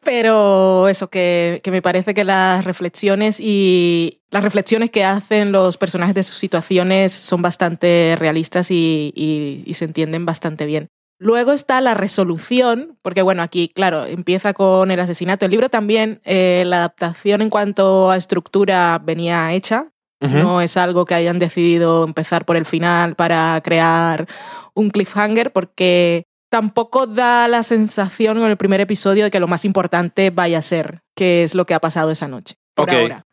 Pero 0.04 0.88
eso, 0.88 1.08
que, 1.10 1.60
que, 1.62 1.70
me 1.70 1.80
parece 1.80 2.12
que 2.12 2.24
las 2.24 2.64
reflexiones 2.64 3.38
y 3.38 4.20
las 4.30 4.42
reflexiones 4.42 4.90
que 4.90 5.04
hacen 5.04 5.52
los 5.52 5.78
personajes 5.78 6.14
de 6.14 6.24
sus 6.24 6.38
situaciones 6.38 7.12
son 7.12 7.40
bastante 7.40 8.16
realistas 8.18 8.70
y, 8.70 9.12
y, 9.14 9.62
y 9.64 9.74
se 9.74 9.84
entienden 9.84 10.26
bastante 10.26 10.66
bien. 10.66 10.88
Luego 11.22 11.52
está 11.52 11.80
la 11.80 11.94
resolución, 11.94 12.98
porque 13.00 13.22
bueno, 13.22 13.44
aquí, 13.44 13.68
claro, 13.68 14.06
empieza 14.06 14.54
con 14.54 14.90
el 14.90 14.98
asesinato. 14.98 15.44
El 15.44 15.52
libro 15.52 15.68
también, 15.68 16.20
eh, 16.24 16.64
la 16.66 16.78
adaptación 16.78 17.42
en 17.42 17.48
cuanto 17.48 18.10
a 18.10 18.16
estructura 18.16 19.00
venía 19.00 19.52
hecha. 19.52 19.92
Uh 20.20 20.26
-huh. 20.26 20.42
No 20.42 20.60
es 20.60 20.76
algo 20.76 21.04
que 21.04 21.14
hayan 21.14 21.38
decidido 21.38 22.02
empezar 22.02 22.44
por 22.44 22.56
el 22.56 22.66
final 22.66 23.14
para 23.14 23.60
crear 23.62 24.26
un 24.74 24.90
cliffhanger, 24.90 25.52
porque 25.52 26.24
tampoco 26.52 27.06
da 27.06 27.48
la 27.48 27.62
sensación 27.62 28.36
en 28.36 28.44
el 28.44 28.58
primer 28.58 28.82
episodio 28.82 29.24
de 29.24 29.30
que 29.30 29.40
lo 29.40 29.48
más 29.48 29.64
importante 29.64 30.28
vaya 30.28 30.58
a 30.58 30.62
ser 30.62 31.00
qué 31.16 31.44
es 31.44 31.54
lo 31.54 31.64
que 31.64 31.72
ha 31.72 31.80
pasado 31.80 32.10
esa 32.10 32.28
noche. 32.28 32.56
Por 32.74 32.90
ahora. 32.90 33.24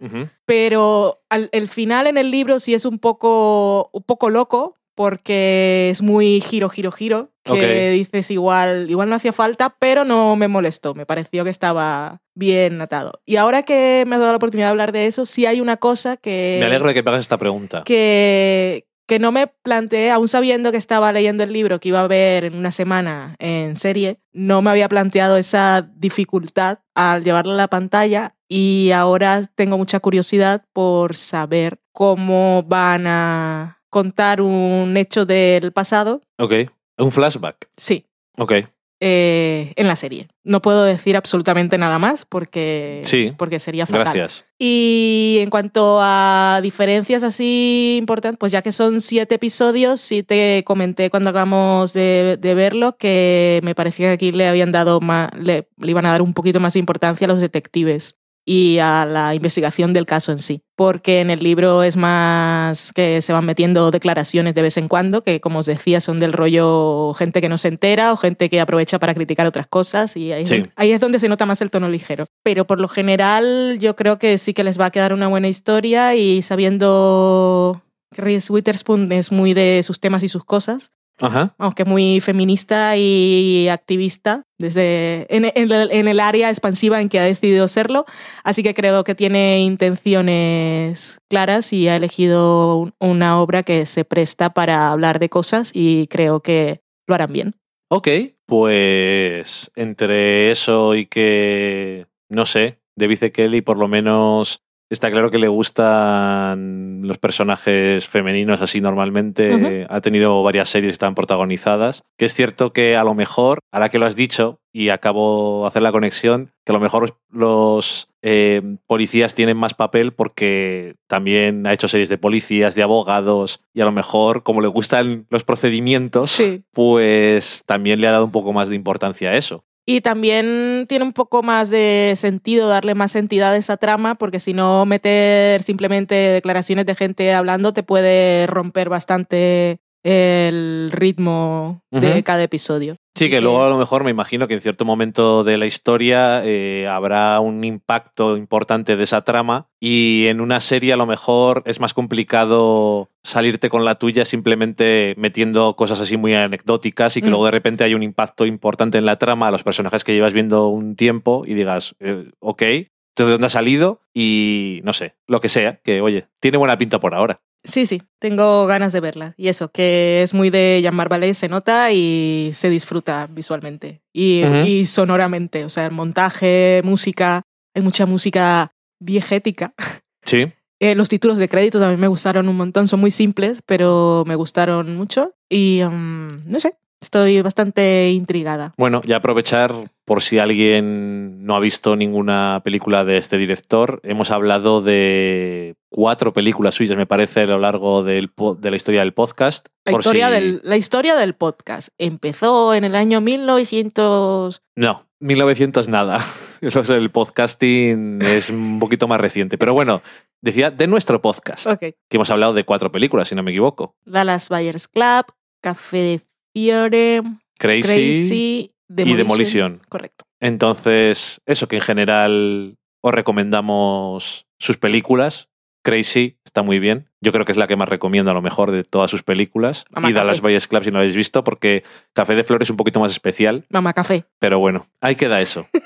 Pero 0.45 1.21
al- 1.29 1.49
el 1.51 1.67
final 1.67 2.07
en 2.07 2.17
el 2.17 2.31
libro 2.31 2.59
sí 2.59 2.73
es 2.73 2.85
un 2.85 2.97
poco, 2.97 3.89
un 3.93 4.03
poco 4.03 4.29
loco 4.29 4.75
porque 4.95 5.89
es 5.91 6.01
muy 6.01 6.41
giro, 6.41 6.69
giro, 6.69 6.91
giro. 6.91 7.29
Que 7.43 7.89
dices 7.91 8.29
igual, 8.31 8.89
igual 8.89 9.09
no 9.09 9.15
hacía 9.15 9.33
falta, 9.33 9.75
pero 9.79 10.05
no 10.05 10.35
me 10.35 10.47
molestó. 10.47 10.93
Me 10.93 11.05
pareció 11.05 11.43
que 11.43 11.49
estaba 11.49 12.21
bien 12.35 12.79
atado. 12.81 13.21
Y 13.25 13.37
ahora 13.37 13.63
que 13.63 14.03
me 14.07 14.15
has 14.15 14.19
dado 14.19 14.33
la 14.33 14.37
oportunidad 14.37 14.67
de 14.67 14.71
hablar 14.71 14.91
de 14.91 15.07
eso, 15.07 15.25
sí 15.25 15.45
hay 15.45 15.59
una 15.61 15.77
cosa 15.77 16.15
que 16.15 16.57
Me 16.59 16.65
alegro 16.67 16.87
de 16.89 16.93
que 16.93 17.01
me 17.03 17.09
hagas 17.09 17.21
esta 17.21 17.37
pregunta. 17.37 17.83
que, 17.85 18.85
que 19.09 19.17
no 19.17 19.31
me 19.31 19.47
planteé, 19.47 20.11
aún 20.11 20.27
sabiendo 20.27 20.71
que 20.71 20.77
estaba 20.77 21.11
leyendo 21.11 21.43
el 21.43 21.51
libro 21.51 21.79
que 21.79 21.89
iba 21.89 21.99
a 21.99 22.07
ver 22.07 22.45
en 22.45 22.53
una 22.53 22.71
semana 22.71 23.35
en 23.39 23.75
serie, 23.75 24.19
no 24.33 24.61
me 24.61 24.69
había 24.69 24.87
planteado 24.87 25.35
esa 25.37 25.81
dificultad 25.95 26.77
al 26.93 27.23
llevarlo 27.23 27.53
a 27.53 27.57
la 27.57 27.67
pantalla 27.69 28.35
y 28.47 28.91
ahora 28.91 29.49
tengo 29.55 29.79
mucha 29.79 29.99
curiosidad 29.99 30.63
por 30.73 31.15
saber 31.15 31.81
cómo 31.91 32.61
van 32.67 33.07
a 33.07 33.81
contar 33.89 34.41
un 34.41 34.95
hecho 34.95 35.25
del 35.25 35.73
pasado, 35.73 36.21
Ok. 36.37 36.53
Un 36.99 37.11
flashback. 37.11 37.67
sí, 37.75 38.05
Ok. 38.37 38.53
Eh, 38.99 39.73
en 39.75 39.87
la 39.87 39.95
serie. 39.95 40.27
No 40.43 40.61
puedo 40.61 40.83
decir 40.83 41.15
absolutamente 41.15 41.77
nada 41.77 41.99
más 41.99 42.25
porque, 42.25 43.01
Sí. 43.05 43.33
porque 43.37 43.59
sería 43.59 43.85
fatal. 43.85 44.03
Gracias. 44.15 44.45
Y 44.57 45.37
en 45.39 45.49
cuanto 45.49 45.99
a 46.01 46.59
diferencias 46.61 47.23
así 47.23 47.95
importantes, 47.97 48.37
pues 48.37 48.51
ya 48.51 48.61
que 48.61 48.71
son 48.73 48.99
siete 48.99 49.35
episodios, 49.35 50.01
sí 50.01 50.21
te 50.23 50.63
comenté 50.65 51.09
cuando 51.09 51.29
acabamos 51.29 51.93
de, 51.93 52.37
de 52.39 52.55
verlo 52.55 52.97
que 52.97 53.61
me 53.63 53.73
parecía 53.73 54.07
que 54.07 54.13
aquí 54.13 54.31
le 54.33 54.47
habían 54.47 54.71
dado 54.71 54.99
más, 54.99 55.29
le, 55.39 55.69
le 55.77 55.91
iban 55.91 56.05
a 56.05 56.11
dar 56.11 56.21
un 56.21 56.33
poquito 56.33 56.59
más 56.59 56.73
de 56.73 56.79
importancia 56.79 57.23
a 57.25 57.29
los 57.29 57.39
detectives 57.39 58.15
y 58.51 58.79
a 58.79 59.05
la 59.05 59.35
investigación 59.35 59.93
del 59.93 60.07
caso 60.07 60.31
en 60.31 60.39
sí. 60.39 60.63
Porque 60.75 61.19
en 61.19 61.29
el 61.29 61.43
libro 61.43 61.83
es 61.83 61.97
más 61.97 62.91
que 62.93 63.21
se 63.21 63.31
van 63.31 63.45
metiendo 63.45 63.91
declaraciones 63.91 64.55
de 64.55 64.63
vez 64.63 64.75
en 64.77 64.87
cuando, 64.87 65.23
que 65.23 65.39
como 65.39 65.59
os 65.59 65.67
decía 65.67 66.01
son 66.01 66.19
del 66.19 66.33
rollo 66.33 67.13
gente 67.13 67.41
que 67.41 67.49
no 67.49 67.59
se 67.59 67.67
entera 67.67 68.11
o 68.11 68.17
gente 68.17 68.49
que 68.49 68.59
aprovecha 68.59 68.97
para 68.97 69.13
criticar 69.13 69.45
otras 69.45 69.67
cosas 69.67 70.17
y 70.17 70.31
ahí, 70.31 70.47
Sí. 70.47 70.63
ahí 70.77 70.91
es 70.93 70.99
donde 70.99 71.19
se 71.19 71.29
nota 71.29 71.45
más 71.45 71.61
el 71.61 71.69
tono 71.69 71.89
ligero. 71.89 72.25
Pero 72.41 72.65
por 72.65 72.81
lo 72.81 72.87
general 72.87 73.77
yo 73.79 73.95
creo 73.95 74.17
que 74.17 74.39
sí 74.39 74.55
que 74.55 74.63
les 74.63 74.79
va 74.79 74.85
a 74.87 74.91
quedar 74.91 75.13
una 75.13 75.27
buena 75.27 75.47
historia 75.47 76.15
y 76.15 76.41
sabiendo 76.41 77.83
que 78.15 78.21
Reese 78.23 78.51
Witherspoon 78.51 79.11
es 79.11 79.31
muy 79.31 79.53
de 79.53 79.81
sus 79.83 79.99
temas 79.99 80.23
y 80.23 80.27
sus 80.29 80.43
cosas, 80.43 80.91
Ajá. 81.21 81.53
aunque 81.57 81.83
muy 81.85 82.21
feminista 82.21 82.95
y 82.95 83.67
activista 83.69 84.43
desde 84.57 85.25
en, 85.35 85.45
en 85.53 85.71
el, 85.71 85.91
en 85.91 86.07
el 86.07 86.19
área 86.19 86.49
expansiva 86.49 87.01
en 87.01 87.09
que 87.09 87.19
ha 87.19 87.23
decidido 87.25 87.67
serlo. 87.67 88.05
Así 88.43 88.63
que 88.63 88.73
creo 88.73 89.03
que 89.03 89.15
tiene 89.15 89.59
intenciones 89.61 91.19
claras 91.29 91.73
y 91.73 91.87
ha 91.87 91.95
elegido 91.95 92.77
un- 92.77 92.93
una 92.99 93.41
obra 93.41 93.63
que 93.63 93.85
se 93.85 94.05
presta 94.05 94.51
para 94.51 94.91
hablar 94.91 95.19
de 95.19 95.29
cosas 95.29 95.71
y 95.73 96.07
creo 96.07 96.41
que 96.41 96.81
lo 97.07 97.15
harán 97.15 97.33
bien. 97.33 97.55
Ok, 97.89 98.07
pues 98.45 99.71
entre 99.75 100.51
eso 100.51 100.95
y 100.95 101.05
que, 101.07 102.05
no 102.29 102.45
sé, 102.45 102.79
de 102.95 103.07
Vice 103.07 103.31
Kelly 103.31 103.61
por 103.61 103.77
lo 103.77 103.87
menos 103.87 104.61
está 104.89 105.11
claro 105.11 105.31
que 105.31 105.37
le 105.39 105.47
gustan 105.47 107.01
los 107.03 107.17
personajes 107.17 108.07
femeninos 108.07 108.61
así 108.61 108.81
normalmente. 108.81 109.85
Ha 109.89 110.01
tenido 110.01 110.41
varias 110.43 110.69
series 110.69 110.89
que 110.89 110.93
están 110.93 111.15
protagonizadas. 111.15 112.03
Que 112.17 112.25
es 112.25 112.33
cierto 112.33 112.73
que 112.73 112.95
a 112.95 113.03
lo 113.03 113.13
mejor, 113.13 113.59
ahora 113.71 113.89
que 113.89 113.99
lo 113.99 114.05
has 114.05 114.15
dicho 114.15 114.59
y 114.71 114.89
acabo 114.89 115.61
de 115.63 115.67
hacer 115.67 115.81
la 115.81 115.91
conexión, 115.91 116.51
que 116.65 116.71
a 116.71 116.73
lo 116.73 116.79
mejor 116.79 117.17
los 117.29 118.07
eh, 118.21 118.61
policías 118.87 119.33
tienen 119.33 119.57
más 119.57 119.73
papel 119.73 120.11
porque 120.13 120.95
también 121.07 121.65
ha 121.65 121.73
hecho 121.73 121.87
series 121.87 122.09
de 122.09 122.17
policías, 122.17 122.75
de 122.75 122.83
abogados 122.83 123.61
y 123.73 123.81
a 123.81 123.85
lo 123.85 123.91
mejor 123.91 124.43
como 124.43 124.61
le 124.61 124.67
gustan 124.67 125.25
los 125.29 125.43
procedimientos, 125.43 126.31
Sí. 126.31 126.63
pues 126.71 127.63
también 127.65 128.01
le 128.01 128.07
ha 128.07 128.11
dado 128.11 128.25
un 128.25 128.31
poco 128.31 128.53
más 128.53 128.69
de 128.69 128.75
importancia 128.75 129.31
a 129.31 129.35
eso. 129.37 129.63
Y 129.91 130.01
también 130.01 130.85
tiene 130.87 131.03
un 131.03 131.13
poco 131.13 131.41
más 131.41 131.71
de 131.71 132.13
sentido 132.15 132.69
darle 132.69 132.93
más 132.93 133.15
entidad 133.15 133.53
a 133.53 133.57
esa 133.57 133.75
trama, 133.75 134.13
porque 134.13 134.39
si 134.39 134.53
no 134.53 134.85
meter 134.85 135.63
simplemente 135.63 136.13
declaraciones 136.13 136.85
de 136.85 136.93
gente 136.93 137.33
hablando 137.33 137.73
te 137.73 137.81
puede 137.81 138.45
romper 138.45 138.87
bastante 138.87 139.79
el 140.03 140.89
ritmo 140.91 141.81
de 141.91 142.23
cada 142.23 142.43
episodio. 142.43 142.95
Sí, 143.15 143.29
que 143.29 143.41
luego 143.41 143.63
a 143.65 143.69
lo 143.69 143.77
mejor 143.77 144.05
me 144.05 144.11
imagino 144.11 144.47
que 144.47 144.53
en 144.53 144.61
cierto 144.61 144.85
momento 144.85 145.43
de 145.43 145.57
la 145.57 145.65
historia 145.65 146.41
eh, 146.45 146.87
habrá 146.87 147.41
un 147.41 147.65
impacto 147.65 148.37
importante 148.37 148.95
de 148.95 149.03
esa 149.03 149.23
trama 149.23 149.67
y 149.81 150.27
en 150.27 150.39
una 150.39 150.61
serie 150.61 150.93
a 150.93 150.97
lo 150.97 151.05
mejor 151.05 151.63
es 151.65 151.81
más 151.81 151.93
complicado 151.93 153.09
salirte 153.23 153.67
con 153.69 153.83
la 153.83 153.95
tuya 153.95 154.23
simplemente 154.23 155.15
metiendo 155.17 155.75
cosas 155.75 155.99
así 155.99 156.15
muy 156.15 156.33
anecdóticas 156.33 157.17
y 157.17 157.21
que 157.21 157.27
Mm. 157.27 157.31
luego 157.31 157.45
de 157.45 157.51
repente 157.51 157.83
hay 157.83 157.93
un 157.93 158.03
impacto 158.03 158.45
importante 158.45 158.97
en 158.97 159.05
la 159.05 159.17
trama 159.19 159.49
a 159.49 159.51
los 159.51 159.63
personajes 159.63 160.03
que 160.05 160.13
llevas 160.13 160.33
viendo 160.33 160.67
un 160.69 160.95
tiempo 160.95 161.43
y 161.45 161.53
digas, 161.55 161.95
eh, 161.99 162.31
ok, 162.39 162.61
¿de 162.61 162.87
dónde 163.17 163.47
ha 163.47 163.49
salido? 163.49 163.99
Y 164.13 164.79
no 164.85 164.93
sé, 164.93 165.15
lo 165.27 165.41
que 165.41 165.49
sea, 165.49 165.81
que 165.83 165.99
oye, 165.99 166.27
tiene 166.39 166.57
buena 166.57 166.77
pinta 166.77 167.01
por 167.01 167.13
ahora. 167.13 167.41
Sí, 167.63 167.85
sí, 167.85 168.01
tengo 168.19 168.65
ganas 168.67 168.93
de 168.93 169.01
verla. 169.01 169.33
Y 169.37 169.49
eso, 169.49 169.69
que 169.69 170.21
es 170.21 170.33
muy 170.33 170.49
de 170.49 170.79
Jean 170.81 170.95
Ballet, 170.95 171.33
se 171.33 171.49
nota 171.49 171.91
y 171.91 172.51
se 172.53 172.69
disfruta 172.69 173.27
visualmente 173.29 174.01
y 174.13 174.85
sonoramente. 174.85 175.65
O 175.65 175.69
sea, 175.69 175.85
el 175.85 175.91
montaje, 175.91 176.81
música, 176.83 177.43
hay 177.75 177.81
mucha 177.81 178.05
música 178.05 178.73
viejética. 178.99 179.73
Sí. 180.25 180.51
Eh, 180.79 180.93
los 180.95 181.09
títulos 181.09 181.39
de 181.39 181.49
crédito 181.49 181.79
también 181.79 181.99
me 181.99 182.07
gustaron 182.07 182.47
un 182.49 182.55
montón, 182.55 182.87
son 182.87 182.99
muy 182.99 183.09
simples, 183.09 183.63
pero 183.65 184.23
me 184.27 184.35
gustaron 184.35 184.95
mucho. 184.95 185.33
Y 185.49 185.81
um, 185.81 186.47
no 186.47 186.59
sé, 186.59 186.77
estoy 187.01 187.41
bastante 187.41 188.11
intrigada. 188.11 188.73
Bueno, 188.77 189.01
y 189.03 189.13
aprovechar 189.13 189.73
por 190.05 190.21
si 190.21 190.39
alguien 190.39 191.45
no 191.45 191.55
ha 191.55 191.59
visto 191.59 191.95
ninguna 191.95 192.61
película 192.63 193.05
de 193.05 193.17
este 193.17 193.37
director, 193.37 193.99
hemos 194.03 194.31
hablado 194.31 194.81
de 194.81 195.68
cuatro 195.89 196.33
películas 196.33 196.75
suyas, 196.75 196.97
me 196.97 197.05
parece, 197.05 197.41
a 197.41 197.45
lo 197.47 197.59
largo 197.59 198.03
del 198.03 198.31
de 198.59 198.69
la 198.71 198.75
historia 198.77 198.99
del 199.01 199.13
podcast. 199.13 199.67
La 199.85 199.93
historia, 199.93 200.27
si- 200.27 200.33
del, 200.33 200.61
la 200.63 200.77
historia 200.77 201.15
del 201.15 201.33
podcast 201.35 201.89
empezó 201.97 202.73
en 202.73 202.83
el 202.83 202.95
año 202.95 203.21
1900. 203.21 204.61
No, 204.75 205.05
1900 205.19 205.87
nada. 205.89 206.23
El 206.61 207.09
podcasting 207.09 208.21
es 208.21 208.49
un 208.49 208.79
poquito 208.79 209.07
más 209.07 209.21
reciente. 209.21 209.57
Pero 209.57 209.73
bueno, 209.73 210.01
decía 210.41 210.71
de 210.71 210.87
nuestro 210.87 211.21
podcast, 211.21 211.67
que 211.79 211.95
hemos 212.11 212.29
hablado 212.29 212.53
de 212.53 212.65
cuatro 212.65 212.91
películas, 212.91 213.29
si 213.29 213.35
no 213.35 213.43
me 213.43 213.51
equivoco. 213.51 213.95
Dallas 214.05 214.49
Buyers 214.49 214.87
Club, 214.89 215.25
Café 215.61 215.97
de 215.97 216.21
Fiore, 216.53 217.21
Crazy, 217.57 217.81
Crazy, 217.83 218.71
y 218.89 219.13
Demolition. 219.15 219.81
Correcto. 219.87 220.25
Entonces, 220.41 221.41
eso 221.45 221.67
que 221.67 221.77
en 221.77 221.81
general 221.81 222.77
os 223.01 223.13
recomendamos 223.13 224.45
sus 224.59 224.77
películas. 224.77 225.48
Crazy 225.89 226.37
está 226.45 226.61
muy 226.61 226.77
bien. 226.77 227.07
Yo 227.19 227.31
creo 227.31 227.45
que 227.45 227.51
es 227.51 227.57
la 227.57 227.65
que 227.65 227.75
más 227.75 227.89
recomiendo 227.89 228.29
a 228.29 228.35
lo 228.35 228.43
mejor 228.43 228.69
de 228.69 228.83
todas 228.83 229.09
sus 229.09 229.23
películas. 229.23 229.85
Y 230.07 230.13
Dallas. 230.13 230.39
Buyers 230.41 230.67
Club 230.67 230.83
si 230.83 230.91
no 230.91 230.97
lo 230.97 230.99
habéis 230.99 231.15
visto, 231.15 231.43
porque 231.43 231.83
Café 232.13 232.35
de 232.35 232.43
Flores 232.43 232.67
es 232.67 232.69
un 232.69 232.77
poquito 232.77 232.99
más 232.99 233.11
especial. 233.11 233.65
Mamá 233.69 233.93
Café. 233.93 234.25
Pero 234.37 234.59
bueno, 234.59 234.85
ahí 235.01 235.15
queda 235.15 235.41
eso. 235.41 235.67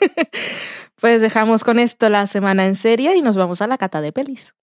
Pues 1.02 1.20
dejamos 1.20 1.66
con 1.66 1.80
esto 1.80 2.08
la 2.08 2.28
semana 2.28 2.66
en 2.66 2.76
serie 2.76 3.18
y 3.18 3.22
nos 3.22 3.36
vamos 3.36 3.62
a 3.62 3.68
la 3.68 3.78
cata 3.78 4.00
de 4.00 4.14
pelis. 4.14 4.56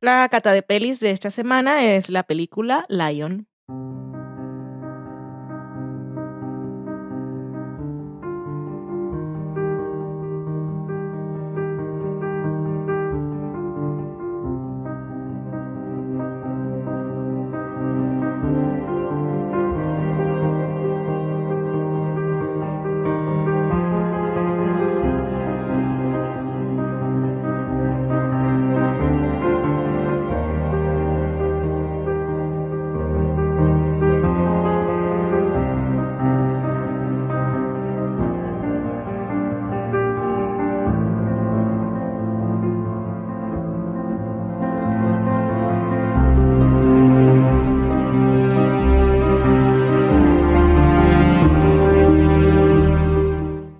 La 0.00 0.28
cata 0.28 0.52
de 0.52 0.62
pelis 0.62 1.00
de 1.00 1.10
esta 1.10 1.28
semana 1.28 1.84
es 1.84 2.08
la 2.08 2.22
película 2.22 2.86
Lion. 2.88 3.47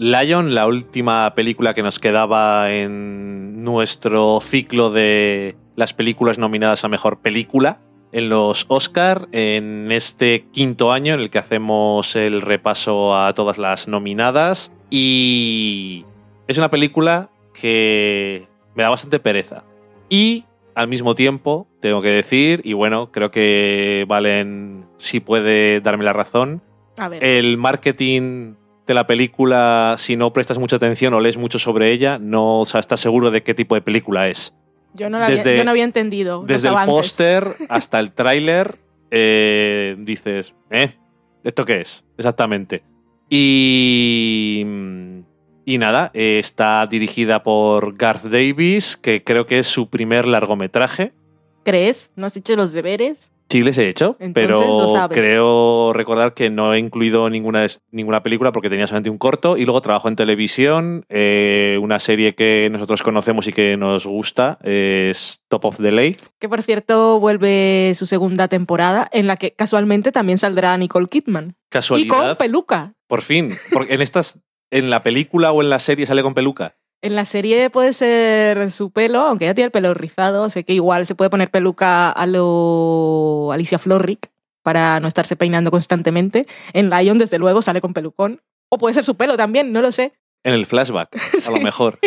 Lion, 0.08 0.54
la 0.54 0.66
última 0.66 1.34
película 1.34 1.74
que 1.74 1.82
nos 1.82 1.98
quedaba 1.98 2.72
en 2.72 3.62
nuestro 3.62 4.40
ciclo 4.40 4.90
de 4.90 5.56
las 5.76 5.92
películas 5.92 6.38
nominadas 6.38 6.82
a 6.84 6.88
mejor 6.88 7.20
película 7.20 7.80
en 8.12 8.30
los 8.30 8.64
Oscar, 8.68 9.28
en 9.32 9.92
este 9.92 10.46
quinto 10.50 10.92
año 10.92 11.12
en 11.12 11.20
el 11.20 11.28
que 11.28 11.38
hacemos 11.38 12.16
el 12.16 12.40
repaso 12.40 13.14
a 13.18 13.34
todas 13.34 13.58
las 13.58 13.86
nominadas. 13.86 14.72
Y 14.88 16.06
es 16.46 16.56
una 16.56 16.70
película 16.70 17.28
que 17.52 18.48
me 18.74 18.84
da 18.84 18.88
bastante 18.88 19.18
pereza. 19.18 19.64
Y 20.08 20.46
al 20.74 20.88
mismo 20.88 21.14
tiempo, 21.14 21.68
tengo 21.80 22.00
que 22.00 22.12
decir, 22.12 22.62
y 22.64 22.72
bueno, 22.72 23.12
creo 23.12 23.30
que 23.30 24.06
Valen 24.08 24.86
sí 24.96 25.20
puede 25.20 25.82
darme 25.82 26.04
la 26.04 26.14
razón, 26.14 26.62
A 26.98 27.08
ver. 27.08 27.22
el 27.22 27.58
marketing 27.58 28.54
de 28.88 28.94
la 28.94 29.07
película, 29.07 29.94
si 29.98 30.16
no 30.16 30.33
prestas 30.33 30.59
mucha 30.59 30.77
atención 30.77 31.14
o 31.14 31.20
lees 31.20 31.37
mucho 31.37 31.59
sobre 31.61 31.92
ella, 31.92 32.18
no 32.18 32.61
o 32.61 32.64
sea, 32.64 32.81
estás 32.81 32.98
seguro 32.98 33.31
de 33.31 33.42
qué 33.44 33.55
tipo 33.55 33.74
de 33.77 33.83
película 33.83 34.27
es. 34.29 34.55
yo, 34.94 35.09
no 35.11 35.18
la 35.18 35.27
había, 35.27 35.37
desde- 35.37 35.57
yo 35.59 35.64
no 35.64 35.70
había 35.70 35.85
entendido. 35.85 36.42
Desde 36.44 36.68
el 36.70 36.74
póster 36.87 37.55
hasta 37.68 38.01
el 38.01 38.12
tráiler, 38.12 38.79
eh, 39.11 39.94
dices, 40.01 40.55
¿eh? 40.70 40.94
¿Esto 41.44 41.64
qué 41.64 41.83
es? 41.83 42.03
Exactamente. 42.16 42.83
Y. 43.29 44.64
Y 45.64 45.77
nada, 45.77 46.11
eh, 46.14 46.38
está 46.38 46.87
dirigida 46.87 47.42
por 47.42 47.94
Garth 47.98 48.24
Davis, 48.24 48.96
que 48.96 49.22
creo 49.22 49.46
que 49.46 49.59
es 49.59 49.66
su 49.66 49.90
primer 49.90 50.27
largometraje. 50.27 51.12
¿Crees? 51.62 52.11
¿No 52.16 52.24
has 52.24 52.35
hecho 52.38 52.57
los 52.57 52.72
deberes? 52.72 53.31
Sí, 53.50 53.62
les 53.62 53.78
he 53.78 53.88
hecho, 53.88 54.16
Entonces 54.18 54.50
pero 54.50 55.08
creo 55.08 55.92
recordar 55.94 56.34
que 56.34 56.50
no 56.50 56.74
he 56.74 56.78
incluido 56.78 57.30
ninguna, 57.30 57.66
ninguna 57.90 58.22
película 58.22 58.52
porque 58.52 58.68
tenía 58.68 58.87
solamente 58.87 59.11
un 59.11 59.18
corto 59.18 59.56
y 59.56 59.64
luego 59.64 59.80
trabajo 59.80 60.08
en 60.08 60.16
televisión. 60.16 61.04
eh, 61.08 61.78
una 61.80 61.98
serie 61.98 62.34
que 62.34 62.68
nosotros 62.70 63.02
conocemos 63.02 63.46
y 63.46 63.52
que 63.52 63.76
nos 63.76 64.06
gusta 64.06 64.58
es 64.62 65.42
Top 65.48 65.64
of 65.64 65.78
the 65.78 65.90
Lake. 65.90 66.18
Que 66.38 66.48
por 66.48 66.62
cierto 66.62 67.20
vuelve 67.20 67.92
su 67.94 68.06
segunda 68.06 68.48
temporada, 68.48 69.08
en 69.12 69.26
la 69.26 69.37
que 69.37 69.52
casualmente 69.52 70.12
también 70.12 70.38
saldrá 70.38 70.76
Nicole 70.76 71.06
Kidman. 71.06 71.44
Y 71.46 71.48
con 71.48 71.56
Casualidad. 71.70 72.38
peluca. 72.38 72.94
Por 73.06 73.22
fin. 73.22 73.56
Porque 73.72 73.94
en 73.94 74.02
estas, 74.02 74.40
en 74.70 74.90
la 74.90 75.02
película 75.02 75.52
o 75.52 75.62
en 75.62 75.70
la 75.70 75.78
serie 75.78 76.06
sale 76.06 76.22
con 76.22 76.34
peluca. 76.34 76.76
En 77.00 77.14
la 77.14 77.24
serie 77.24 77.70
puede 77.70 77.92
ser 77.92 78.72
su 78.72 78.90
pelo, 78.90 79.20
aunque 79.20 79.44
ya 79.44 79.54
tiene 79.54 79.66
el 79.66 79.70
pelo 79.70 79.94
rizado, 79.94 80.50
sé 80.50 80.64
que 80.64 80.72
igual 80.72 81.06
se 81.06 81.14
puede 81.14 81.30
poner 81.30 81.50
peluca 81.50 82.11
a 82.11 82.26
lo 82.26 83.50
Alicia 83.52 83.78
Florrick 83.78 84.30
para 84.62 84.98
no 84.98 85.06
estarse 85.06 85.37
peinando 85.37 85.70
constantemente. 85.70 86.46
En 86.72 86.90
Lion, 86.90 87.18
desde 87.18 87.38
luego, 87.38 87.62
sale 87.62 87.80
con 87.80 87.94
pelucón. 87.94 88.42
O 88.68 88.78
puede 88.78 88.94
ser 88.94 89.04
su 89.04 89.16
pelo 89.16 89.37
también, 89.37 89.72
no 89.72 89.80
lo 89.80 89.92
sé. 89.92 90.12
En 90.42 90.54
el 90.54 90.66
flashback, 90.66 91.16
a 91.46 91.50
lo 91.50 91.61
mejor. 91.61 92.00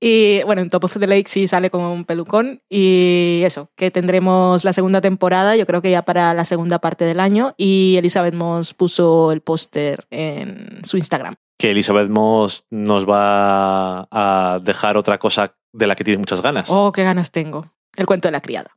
Y 0.00 0.42
bueno, 0.44 0.62
en 0.62 0.70
Top 0.70 0.84
of 0.84 0.98
the 0.98 1.06
Lake 1.06 1.28
sí 1.28 1.46
sale 1.46 1.70
con 1.70 1.82
un 1.82 2.04
pelucón. 2.04 2.62
Y 2.70 3.42
eso, 3.44 3.70
que 3.76 3.90
tendremos 3.90 4.64
la 4.64 4.72
segunda 4.72 5.00
temporada, 5.00 5.56
yo 5.56 5.66
creo 5.66 5.82
que 5.82 5.90
ya 5.90 6.02
para 6.02 6.34
la 6.34 6.44
segunda 6.44 6.78
parte 6.78 7.04
del 7.04 7.20
año. 7.20 7.54
Y 7.56 7.96
Elizabeth 7.98 8.34
Moss 8.34 8.74
puso 8.74 9.30
el 9.30 9.42
póster 9.42 10.06
en 10.10 10.80
su 10.84 10.96
Instagram. 10.96 11.36
Que 11.58 11.70
Elizabeth 11.70 12.08
Moss 12.08 12.66
nos 12.70 13.08
va 13.08 14.08
a 14.10 14.58
dejar 14.62 14.96
otra 14.96 15.18
cosa 15.18 15.56
de 15.72 15.86
la 15.86 15.94
que 15.94 16.04
tiene 16.04 16.18
muchas 16.18 16.42
ganas. 16.42 16.68
Oh, 16.70 16.92
qué 16.92 17.02
ganas 17.02 17.30
tengo. 17.30 17.72
El 17.96 18.06
cuento 18.06 18.28
de 18.28 18.32
la 18.32 18.40
criada. 18.40 18.76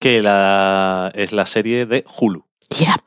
Que 0.00 0.22
la, 0.22 1.10
es 1.14 1.32
la 1.32 1.46
serie 1.46 1.86
de 1.86 2.04
Hulu. 2.18 2.44
Yep. 2.78 3.02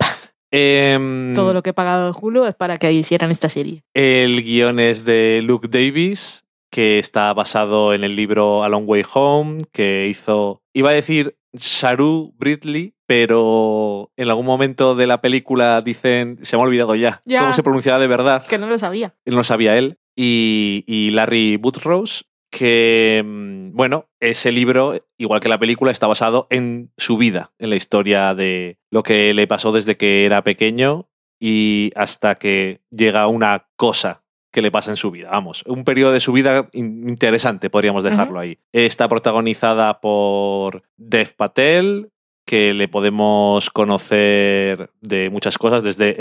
Em, 0.51 1.33
Todo 1.35 1.53
lo 1.53 1.61
que 1.61 1.71
he 1.71 1.73
pagado 1.73 2.11
de 2.11 2.19
Hulu 2.19 2.45
es 2.45 2.55
para 2.55 2.77
que 2.77 2.91
hicieran 2.91 3.31
esta 3.31 3.49
serie. 3.49 3.83
El 3.93 4.43
guion 4.43 4.79
es 4.79 5.05
de 5.05 5.41
Luke 5.43 5.67
Davis, 5.67 6.45
que 6.71 6.99
está 6.99 7.33
basado 7.33 7.93
en 7.93 8.03
el 8.03 8.15
libro 8.15 8.63
A 8.63 8.69
Long 8.69 8.87
Way 8.87 9.05
Home, 9.13 9.63
que 9.71 10.07
hizo, 10.07 10.63
iba 10.73 10.89
a 10.89 10.93
decir 10.93 11.37
Saru 11.53 12.33
Bridley, 12.37 12.95
pero 13.09 14.11
en 14.17 14.29
algún 14.29 14.45
momento 14.45 14.93
de 14.93 15.07
la 15.07 15.19
película 15.19 15.81
dicen, 15.81 16.37
se 16.43 16.55
me 16.55 16.61
ha 16.61 16.65
olvidado 16.67 16.93
ya, 16.93 17.23
Ya. 17.25 17.39
cómo 17.39 17.53
se 17.53 17.63
pronunciaba 17.63 17.97
de 17.97 18.05
verdad. 18.05 18.45
Que 18.45 18.59
no 18.59 18.67
lo 18.67 18.77
sabía. 18.77 19.15
No 19.25 19.43
sabía 19.43 19.75
él. 19.77 19.97
Y, 20.15 20.83
y 20.85 21.09
Larry 21.09 21.57
Buttrose, 21.57 22.25
que, 22.51 23.23
mm, 23.25 23.75
bueno, 23.75 24.05
ese 24.19 24.51
libro, 24.51 24.93
igual 25.17 25.39
que 25.39 25.49
la 25.49 25.57
película, 25.57 25.91
está 25.91 26.05
basado 26.05 26.45
en 26.51 26.91
su 26.97 27.17
vida, 27.17 27.51
en 27.57 27.71
la 27.71 27.77
historia 27.77 28.35
de 28.35 28.77
lo 28.91 29.01
que 29.01 29.33
le 29.33 29.47
pasó 29.47 29.71
desde 29.71 29.97
que 29.97 30.25
era 30.25 30.43
pequeño 30.43 31.09
y 31.39 31.91
hasta 31.95 32.35
que 32.35 32.81
llega 32.91 33.25
una 33.25 33.69
cosa 33.75 34.21
que 34.51 34.61
le 34.61 34.69
pasa 34.69 34.91
en 34.91 34.97
su 34.97 35.09
vida. 35.09 35.29
Vamos, 35.31 35.63
un 35.65 35.83
periodo 35.83 36.11
de 36.11 36.19
su 36.19 36.31
vida 36.31 36.69
in- 36.73 37.09
interesante, 37.09 37.71
podríamos 37.71 38.03
dejarlo 38.03 38.39
ahí. 38.39 38.59
Está 38.71 39.07
protagonizada 39.09 39.99
por 39.99 40.83
Dev 40.97 41.33
Patel, 41.35 42.11
que 42.49 42.73
le 42.73 42.87
podemos 42.87 43.69
conocer 43.69 44.89
de 45.01 45.29
muchas 45.29 45.59
cosas, 45.59 45.83
desde 45.83 46.17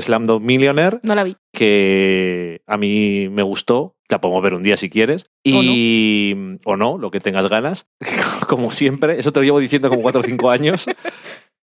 Slamdog 0.00 0.40
Millionaire, 0.40 1.00
No 1.02 1.16
la 1.16 1.24
vi. 1.24 1.36
que 1.52 2.62
a 2.68 2.76
mí 2.76 3.28
me 3.28 3.42
gustó. 3.42 3.96
La 4.08 4.20
podemos 4.20 4.44
ver 4.44 4.54
un 4.54 4.62
día 4.62 4.76
si 4.76 4.88
quieres. 4.88 5.26
Y, 5.42 6.36
o 6.64 6.76
no, 6.76 6.98
lo 6.98 7.10
que 7.10 7.18
tengas 7.18 7.48
ganas. 7.48 7.88
como 8.48 8.70
siempre. 8.70 9.18
Eso 9.18 9.32
te 9.32 9.40
lo 9.40 9.44
llevo 9.44 9.58
diciendo 9.58 9.88
como 9.88 10.02
cuatro 10.02 10.20
o 10.20 10.24
cinco 10.24 10.50
años. 10.50 10.86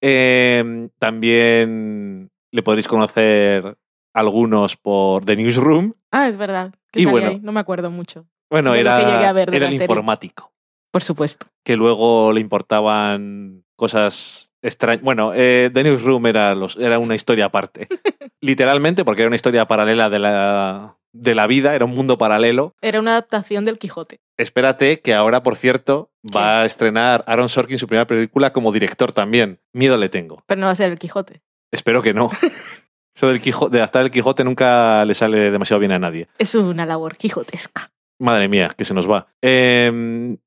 Eh, 0.05 0.89
también 0.99 2.29
le 2.51 2.63
podréis 2.65 2.89
conocer 2.89 3.77
algunos 4.13 4.77
por 4.77 5.25
The 5.25 5.37
Newsroom. 5.37 5.95
Ah, 6.11 6.27
es 6.27 6.37
verdad. 6.37 6.75
que 6.91 7.03
Y 7.03 7.05
bueno. 7.05 7.29
ahí. 7.29 7.41
No 7.41 7.53
me 7.53 7.61
acuerdo 7.61 7.89
mucho. 7.89 8.27
Bueno, 8.51 8.73
De 8.73 8.81
era, 8.81 8.99
que 8.99 9.07
llegué 9.07 9.27
a 9.27 9.33
ver 9.33 9.51
de 9.53 9.57
era 9.59 9.67
el 9.67 9.73
serie. 9.75 9.85
informático. 9.85 10.53
Por 10.91 11.05
supuesto. 11.05 11.47
Que 11.65 11.77
luego 11.77 12.33
le 12.33 12.41
importaban 12.41 13.63
cosas 13.83 14.53
extrañas. 14.63 15.03
Bueno, 15.03 15.33
eh, 15.35 15.69
The 15.75 15.83
Newsroom 15.83 16.27
era, 16.27 16.55
los, 16.55 16.77
era 16.77 17.01
una 17.01 17.17
historia 17.17 17.47
aparte. 17.47 17.89
Literalmente, 18.41 19.05
porque 19.05 19.23
era 19.23 19.29
una 19.29 19.35
historia 19.35 19.67
paralela 19.67 20.09
de 20.09 20.21
la, 20.21 20.99
de 21.13 21.35
la 21.35 21.49
vida, 21.49 21.75
era 21.75 21.85
un 21.85 21.91
mundo 21.91 22.17
paralelo. 22.17 22.77
Era 22.81 23.01
una 23.01 23.11
adaptación 23.11 23.65
del 23.65 23.79
Quijote. 23.79 24.21
Espérate 24.37 25.01
que 25.01 25.15
ahora, 25.15 25.43
por 25.43 25.57
cierto, 25.57 26.13
va 26.25 26.63
a 26.63 26.65
estrenar 26.65 27.25
Aaron 27.27 27.49
Sorkin 27.49 27.81
su 27.81 27.89
primera 27.89 28.07
película 28.07 28.53
como 28.53 28.71
director 28.71 29.11
también. 29.11 29.59
Miedo 29.73 29.97
le 29.97 30.09
tengo. 30.09 30.45
Pero 30.47 30.61
no 30.61 30.67
va 30.67 30.73
a 30.73 30.77
ser 30.77 30.93
el 30.93 31.01
Quijote. 31.01 31.43
Espero 31.73 32.01
que 32.01 32.15
no. 32.15 32.31
Eso 33.17 33.29
del 33.29 33.43
Quijote, 33.43 33.73
de 33.73 33.79
adaptar 33.81 34.05
el 34.05 34.13
Quijote 34.13 34.45
nunca 34.45 35.05
le 35.05 35.15
sale 35.15 35.51
demasiado 35.51 35.81
bien 35.81 35.91
a 35.91 35.99
nadie. 35.99 36.29
Es 36.39 36.55
una 36.55 36.87
labor 36.87 37.17
quijotesca. 37.17 37.92
Madre 38.23 38.47
mía, 38.47 38.71
que 38.77 38.85
se 38.85 38.95
nos 38.95 39.11
va. 39.11 39.27
Eh, 39.43 39.91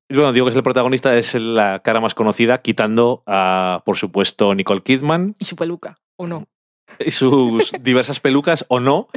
bueno, 0.08 0.32
digo 0.32 0.46
que 0.46 0.50
es 0.50 0.56
el 0.56 0.62
protagonista, 0.62 1.14
es 1.18 1.34
la 1.34 1.80
cara 1.80 2.00
más 2.00 2.14
conocida, 2.14 2.62
quitando 2.62 3.22
a, 3.26 3.82
por 3.84 3.98
supuesto, 3.98 4.54
Nicole 4.54 4.80
Kidman 4.82 5.36
Y 5.38 5.44
su 5.44 5.56
peluca. 5.56 5.98
¿O 6.16 6.26
no? 6.26 6.46
y 6.98 7.10
sus 7.10 7.72
diversas 7.82 8.20
pelucas, 8.20 8.64
o 8.68 8.80
no. 8.80 9.08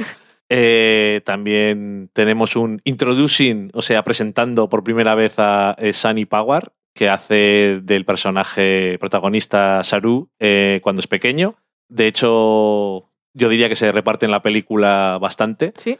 Eh, 0.50 1.22
también 1.24 2.10
tenemos 2.12 2.54
un 2.54 2.82
introducing, 2.84 3.70
o 3.72 3.80
sea, 3.80 4.04
presentando 4.04 4.68
por 4.68 4.84
primera 4.84 5.14
vez 5.14 5.38
a 5.38 5.74
eh, 5.78 5.94
Sunny 5.94 6.26
Power, 6.26 6.72
que 6.94 7.08
hace 7.08 7.80
del 7.82 8.04
personaje 8.04 8.98
protagonista 9.00 9.82
Saru 9.84 10.28
eh, 10.38 10.80
cuando 10.82 11.00
es 11.00 11.06
pequeño. 11.06 11.54
De 11.88 12.08
hecho, 12.08 13.08
yo 13.32 13.48
diría 13.48 13.70
que 13.70 13.76
se 13.76 13.90
reparte 13.90 14.26
en 14.26 14.32
la 14.32 14.42
película 14.42 15.16
bastante 15.18 15.72
Sí. 15.78 15.98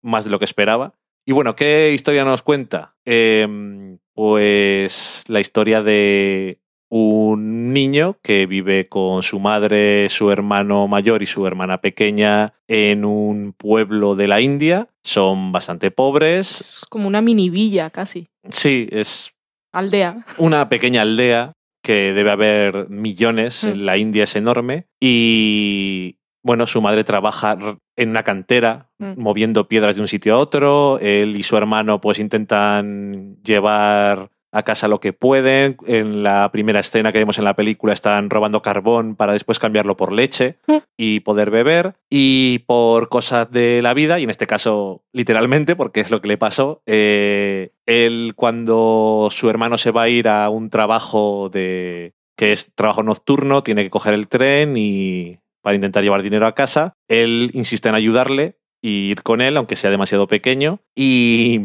más 0.00 0.24
de 0.24 0.30
lo 0.30 0.38
que 0.38 0.44
esperaba. 0.44 0.94
Y 1.26 1.32
bueno, 1.32 1.56
¿qué 1.56 1.92
historia 1.92 2.24
nos 2.24 2.42
cuenta? 2.42 2.94
Eh, 3.04 3.96
pues 4.14 5.24
la 5.28 5.40
historia 5.40 5.82
de 5.82 6.60
un 6.90 7.72
niño 7.72 8.18
que 8.22 8.46
vive 8.46 8.88
con 8.88 9.22
su 9.22 9.40
madre, 9.40 10.08
su 10.10 10.30
hermano 10.30 10.86
mayor 10.86 11.22
y 11.22 11.26
su 11.26 11.46
hermana 11.46 11.80
pequeña 11.80 12.54
en 12.68 13.04
un 13.04 13.52
pueblo 13.56 14.14
de 14.14 14.28
la 14.28 14.40
India. 14.40 14.88
Son 15.02 15.50
bastante 15.50 15.90
pobres. 15.90 16.60
Es 16.60 16.86
como 16.88 17.08
una 17.08 17.20
mini 17.20 17.48
villa 17.50 17.90
casi. 17.90 18.28
Sí, 18.50 18.88
es 18.92 19.32
Aldea. 19.72 20.24
una 20.38 20.68
pequeña 20.68 21.02
aldea 21.02 21.52
que 21.82 22.12
debe 22.12 22.30
haber 22.30 22.88
millones, 22.88 23.64
Mm. 23.64 23.78
la 23.80 23.96
India 23.96 24.24
es 24.24 24.36
enorme 24.36 24.86
y 25.00 26.18
bueno, 26.44 26.68
su 26.68 26.80
madre 26.80 27.02
trabaja 27.02 27.56
en 27.96 28.10
una 28.10 28.22
cantera 28.22 28.90
Mm. 28.98 29.14
moviendo 29.16 29.66
piedras 29.66 29.96
de 29.96 30.02
un 30.02 30.08
sitio 30.08 30.34
a 30.36 30.38
otro, 30.38 31.00
él 31.00 31.34
y 31.34 31.42
su 31.42 31.56
hermano 31.56 32.00
pues 32.00 32.20
intentan 32.20 33.36
llevar 33.42 34.30
a 34.52 34.62
casa 34.62 34.86
lo 34.86 35.00
que 35.00 35.12
pueden. 35.12 35.76
En 35.88 36.22
la 36.22 36.48
primera 36.52 36.78
escena 36.78 37.10
que 37.10 37.18
vemos 37.18 37.38
en 37.38 37.44
la 37.44 37.56
película 37.56 37.92
están 37.92 38.30
robando 38.30 38.62
carbón 38.62 39.16
para 39.16 39.32
después 39.32 39.58
cambiarlo 39.58 39.96
por 39.96 40.12
leche 40.12 40.58
Mm. 40.68 40.76
y 40.96 41.20
poder 41.20 41.50
beber. 41.50 41.94
Y 42.08 42.60
por 42.66 43.08
cosas 43.08 43.50
de 43.50 43.82
la 43.82 43.94
vida, 43.94 44.20
y 44.20 44.22
en 44.24 44.30
este 44.30 44.46
caso 44.46 45.02
literalmente, 45.12 45.74
porque 45.74 46.00
es 46.00 46.10
lo 46.12 46.20
que 46.20 46.28
le 46.28 46.38
pasó, 46.38 46.82
eh, 46.86 47.70
él 47.86 48.34
cuando 48.36 49.26
su 49.32 49.50
hermano 49.50 49.76
se 49.76 49.90
va 49.90 50.02
a 50.02 50.08
ir 50.08 50.28
a 50.28 50.48
un 50.50 50.70
trabajo 50.70 51.48
de 51.52 52.12
que 52.36 52.52
es 52.52 52.72
trabajo 52.76 53.02
nocturno, 53.02 53.62
tiene 53.64 53.82
que 53.82 53.90
coger 53.90 54.14
el 54.14 54.28
tren 54.28 54.76
y 54.76 55.38
para 55.64 55.76
intentar 55.76 56.02
llevar 56.02 56.22
dinero 56.22 56.46
a 56.46 56.54
casa, 56.54 56.98
él 57.08 57.50
insiste 57.54 57.88
en 57.88 57.94
ayudarle 57.94 58.58
y 58.82 59.08
ir 59.10 59.22
con 59.22 59.40
él, 59.40 59.56
aunque 59.56 59.76
sea 59.76 59.88
demasiado 59.88 60.26
pequeño. 60.26 60.80
Y 60.94 61.58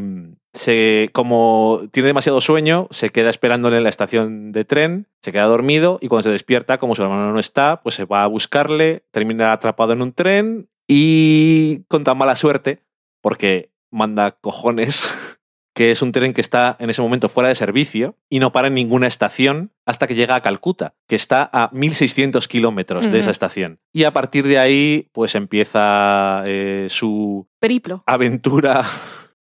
se, 0.53 1.09
como 1.11 1.81
tiene 1.91 2.07
demasiado 2.07 2.39
sueño, 2.39 2.87
se 2.91 3.09
queda 3.09 3.29
esperándole 3.29 3.75
en 3.75 3.83
la 3.83 3.89
estación 3.89 4.53
de 4.53 4.63
tren, 4.63 5.07
se 5.21 5.33
queda 5.33 5.43
dormido 5.43 5.99
y 6.01 6.07
cuando 6.07 6.23
se 6.23 6.29
despierta, 6.29 6.77
como 6.77 6.95
su 6.95 7.03
hermano 7.03 7.33
no 7.33 7.41
está, 7.41 7.81
pues 7.81 7.95
se 7.95 8.05
va 8.05 8.23
a 8.23 8.27
buscarle, 8.27 9.03
termina 9.11 9.51
atrapado 9.51 9.91
en 9.91 10.01
un 10.01 10.13
tren 10.13 10.69
y 10.87 11.83
con 11.89 12.05
tan 12.05 12.17
mala 12.17 12.37
suerte, 12.37 12.85
porque 13.21 13.73
manda 13.91 14.31
cojones, 14.39 15.13
que 15.79 15.91
es 15.91 16.01
un 16.01 16.11
tren 16.11 16.33
que 16.33 16.41
está 16.41 16.75
en 16.81 16.89
ese 16.89 17.01
momento 17.01 17.29
fuera 17.29 17.47
de 17.47 17.55
servicio 17.55 18.17
y 18.29 18.39
no 18.39 18.51
para 18.51 18.67
en 18.67 18.73
ninguna 18.73 19.07
estación 19.07 19.71
hasta 19.85 20.07
que 20.07 20.15
llega 20.15 20.35
a 20.35 20.41
Calcuta, 20.41 20.93
que 21.07 21.15
está 21.15 21.49
a 21.53 21.71
1.600 21.71 22.45
kilómetros 22.47 23.09
de 23.09 23.17
esa 23.17 23.31
estación. 23.31 23.79
Y 23.93 24.03
a 24.03 24.11
partir 24.11 24.45
de 24.45 24.59
ahí, 24.59 25.07
pues 25.13 25.35
empieza 25.35 26.43
eh, 26.45 26.87
su 26.89 27.47
Periplo. 27.61 28.03
aventura 28.05 28.83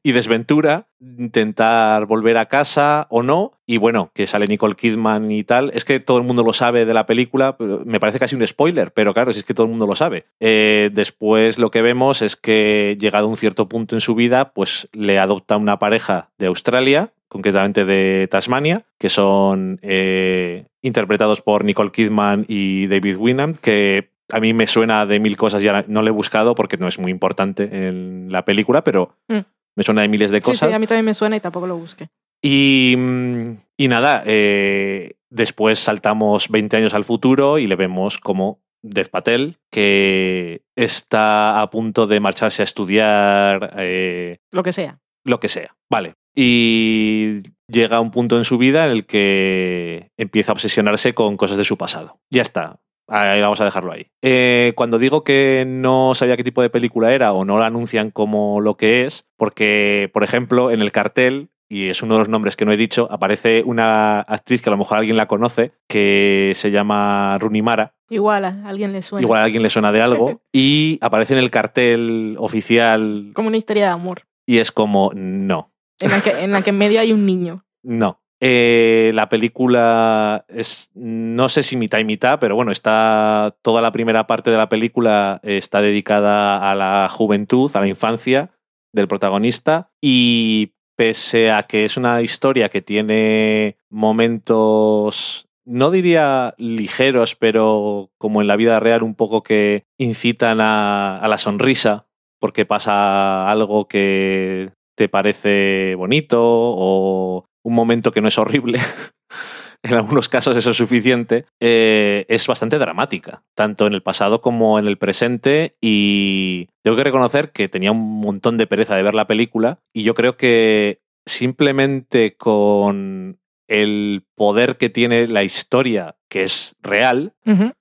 y 0.08 0.12
desventura, 0.12 0.86
intentar 1.00 2.06
volver 2.06 2.38
a 2.38 2.46
casa 2.46 3.06
o 3.10 3.22
no. 3.22 3.52
Y 3.66 3.76
bueno, 3.76 4.10
que 4.14 4.26
sale 4.26 4.46
Nicole 4.46 4.74
Kidman 4.74 5.30
y 5.30 5.44
tal. 5.44 5.70
Es 5.74 5.84
que 5.84 6.00
todo 6.00 6.16
el 6.16 6.24
mundo 6.24 6.42
lo 6.42 6.54
sabe 6.54 6.86
de 6.86 6.94
la 6.94 7.04
película, 7.04 7.56
me 7.84 8.00
parece 8.00 8.18
casi 8.18 8.34
un 8.34 8.46
spoiler, 8.46 8.90
pero 8.92 9.12
claro, 9.12 9.34
si 9.34 9.40
es 9.40 9.44
que 9.44 9.52
todo 9.52 9.66
el 9.66 9.70
mundo 9.70 9.86
lo 9.86 9.94
sabe. 9.94 10.24
Eh, 10.40 10.88
después 10.94 11.58
lo 11.58 11.70
que 11.70 11.82
vemos 11.82 12.22
es 12.22 12.36
que 12.36 12.96
llegado 12.98 13.26
a 13.26 13.28
un 13.28 13.36
cierto 13.36 13.68
punto 13.68 13.96
en 13.96 14.00
su 14.00 14.14
vida, 14.14 14.52
pues 14.54 14.88
le 14.92 15.18
adopta 15.18 15.58
una 15.58 15.78
pareja 15.78 16.30
de 16.38 16.46
Australia, 16.46 17.12
concretamente 17.28 17.84
de 17.84 18.28
Tasmania, 18.30 18.86
que 18.96 19.10
son 19.10 19.78
eh, 19.82 20.64
interpretados 20.80 21.42
por 21.42 21.64
Nicole 21.64 21.90
Kidman 21.90 22.46
y 22.48 22.86
David 22.86 23.16
Winham, 23.18 23.52
que 23.52 24.08
a 24.30 24.40
mí 24.40 24.54
me 24.54 24.66
suena 24.66 25.04
de 25.04 25.20
mil 25.20 25.36
cosas, 25.36 25.62
ya 25.62 25.84
no 25.86 26.00
lo 26.00 26.08
he 26.08 26.12
buscado 26.12 26.54
porque 26.54 26.78
no 26.78 26.88
es 26.88 26.98
muy 26.98 27.10
importante 27.10 27.88
en 27.88 28.32
la 28.32 28.46
película, 28.46 28.84
pero 28.84 29.18
Mm. 29.28 29.40
Me 29.78 29.84
suena 29.84 30.02
de 30.02 30.08
miles 30.08 30.30
de 30.32 30.38
Sí, 30.38 30.42
cosas. 30.42 30.68
sí, 30.68 30.74
a 30.74 30.78
mí 30.78 30.86
también 30.86 31.04
me 31.06 31.14
suena 31.14 31.36
y 31.36 31.40
tampoco 31.40 31.66
lo 31.68 31.76
busqué. 31.78 32.08
Y, 32.42 32.94
mm, 32.98 33.52
y 33.78 33.88
nada, 33.88 34.24
eh, 34.26 35.14
después 35.30 35.78
saltamos 35.78 36.48
20 36.48 36.76
años 36.76 36.94
al 36.94 37.04
futuro 37.04 37.58
y 37.58 37.66
le 37.68 37.76
vemos 37.76 38.18
como 38.18 38.60
Dev 38.82 39.08
Patel, 39.08 39.56
que 39.70 40.62
está 40.76 41.60
a 41.62 41.70
punto 41.70 42.06
de 42.08 42.18
marcharse 42.20 42.62
a 42.62 42.64
estudiar 42.64 43.74
eh, 43.78 44.38
Lo 44.52 44.62
que 44.64 44.72
sea. 44.72 44.98
lo 45.24 45.38
que 45.40 45.48
sea. 45.48 45.76
Vale. 45.88 46.14
Y 46.36 47.42
llega 47.68 48.00
un 48.00 48.10
punto 48.10 48.36
en 48.36 48.44
su 48.44 48.58
vida 48.58 48.84
en 48.84 48.90
el 48.92 49.06
que 49.06 50.10
empieza 50.16 50.52
a 50.52 50.54
obsesionarse 50.54 51.14
con 51.14 51.36
cosas 51.36 51.56
de 51.56 51.64
su 51.64 51.76
pasado. 51.76 52.20
Ya 52.30 52.42
está. 52.42 52.80
Ahí 53.08 53.40
vamos 53.40 53.60
a 53.60 53.64
dejarlo 53.64 53.92
ahí. 53.92 54.06
Eh, 54.22 54.72
cuando 54.76 54.98
digo 54.98 55.24
que 55.24 55.64
no 55.66 56.14
sabía 56.14 56.36
qué 56.36 56.44
tipo 56.44 56.62
de 56.62 56.70
película 56.70 57.14
era 57.14 57.32
o 57.32 57.44
no 57.44 57.58
la 57.58 57.66
anuncian 57.66 58.10
como 58.10 58.60
lo 58.60 58.76
que 58.76 59.06
es, 59.06 59.26
porque, 59.36 60.10
por 60.12 60.24
ejemplo, 60.24 60.70
en 60.70 60.82
el 60.82 60.92
cartel, 60.92 61.48
y 61.70 61.88
es 61.88 62.02
uno 62.02 62.14
de 62.14 62.20
los 62.20 62.28
nombres 62.28 62.56
que 62.56 62.64
no 62.64 62.72
he 62.72 62.76
dicho, 62.76 63.08
aparece 63.10 63.62
una 63.64 64.20
actriz 64.20 64.62
que 64.62 64.70
a 64.70 64.72
lo 64.72 64.78
mejor 64.78 64.98
alguien 64.98 65.16
la 65.16 65.26
conoce, 65.26 65.72
que 65.88 66.52
se 66.54 66.70
llama 66.70 67.36
Rooney 67.38 67.62
Mara. 67.62 67.94
Igual 68.10 68.44
a 68.44 68.62
alguien 68.66 68.92
le 68.92 69.02
suena. 69.02 69.22
Igual 69.22 69.40
a 69.40 69.44
alguien 69.44 69.62
le 69.62 69.70
suena 69.70 69.92
de 69.92 70.02
algo. 70.02 70.42
y 70.52 70.98
aparece 71.00 71.32
en 71.34 71.40
el 71.40 71.50
cartel 71.50 72.36
oficial 72.38 73.30
Como 73.34 73.48
una 73.48 73.56
historia 73.56 73.86
de 73.86 73.92
amor. 73.92 74.22
y 74.46 74.58
es 74.58 74.70
como, 74.72 75.12
no. 75.14 75.72
En 76.00 76.10
la 76.10 76.20
que 76.20 76.30
en, 76.30 76.52
la 76.52 76.62
que 76.62 76.70
en 76.70 76.78
medio 76.78 77.00
hay 77.00 77.12
un 77.12 77.26
niño. 77.26 77.64
No. 77.82 78.20
Eh, 78.40 79.10
la 79.14 79.28
película 79.28 80.44
es, 80.48 80.90
no 80.94 81.48
sé 81.48 81.62
si 81.62 81.76
mitad 81.76 81.98
y 81.98 82.04
mitad, 82.04 82.38
pero 82.38 82.54
bueno, 82.54 82.70
está 82.70 83.56
toda 83.62 83.82
la 83.82 83.92
primera 83.92 84.26
parte 84.26 84.50
de 84.50 84.56
la 84.56 84.68
película 84.68 85.40
eh, 85.42 85.58
está 85.58 85.80
dedicada 85.80 86.70
a 86.70 86.74
la 86.74 87.08
juventud, 87.08 87.70
a 87.74 87.80
la 87.80 87.88
infancia 87.88 88.50
del 88.92 89.08
protagonista. 89.08 89.90
Y 90.00 90.74
pese 90.96 91.50
a 91.50 91.64
que 91.64 91.84
es 91.84 91.96
una 91.96 92.22
historia 92.22 92.68
que 92.68 92.82
tiene 92.82 93.76
momentos, 93.90 95.48
no 95.64 95.90
diría 95.90 96.54
ligeros, 96.58 97.34
pero 97.34 98.10
como 98.18 98.40
en 98.40 98.46
la 98.46 98.56
vida 98.56 98.78
real 98.80 99.02
un 99.02 99.14
poco 99.14 99.42
que 99.42 99.84
incitan 99.98 100.60
a, 100.60 101.18
a 101.18 101.28
la 101.28 101.38
sonrisa 101.38 102.08
porque 102.40 102.66
pasa 102.66 103.50
algo 103.50 103.88
que 103.88 104.70
te 104.96 105.08
parece 105.08 105.94
bonito 105.96 106.40
o 106.42 107.44
un 107.68 107.74
momento 107.74 108.12
que 108.12 108.20
no 108.20 108.28
es 108.28 108.38
horrible, 108.38 108.80
en 109.82 109.94
algunos 109.94 110.28
casos 110.28 110.56
eso 110.56 110.70
es 110.70 110.76
suficiente, 110.76 111.44
eh, 111.60 112.24
es 112.28 112.46
bastante 112.46 112.78
dramática, 112.78 113.44
tanto 113.54 113.86
en 113.86 113.94
el 113.94 114.02
pasado 114.02 114.40
como 114.40 114.78
en 114.78 114.86
el 114.86 114.98
presente 114.98 115.76
y 115.80 116.68
tengo 116.82 116.96
que 116.96 117.04
reconocer 117.04 117.52
que 117.52 117.68
tenía 117.68 117.92
un 117.92 118.20
montón 118.20 118.56
de 118.56 118.66
pereza 118.66 118.96
de 118.96 119.02
ver 119.02 119.14
la 119.14 119.26
película 119.26 119.80
y 119.92 120.02
yo 120.02 120.14
creo 120.14 120.36
que 120.36 121.00
simplemente 121.26 122.36
con 122.36 123.38
el 123.68 124.24
poder 124.34 124.78
que 124.78 124.88
tiene 124.88 125.28
la 125.28 125.44
historia, 125.44 126.16
que 126.30 126.44
es 126.44 126.74
real, 126.80 127.34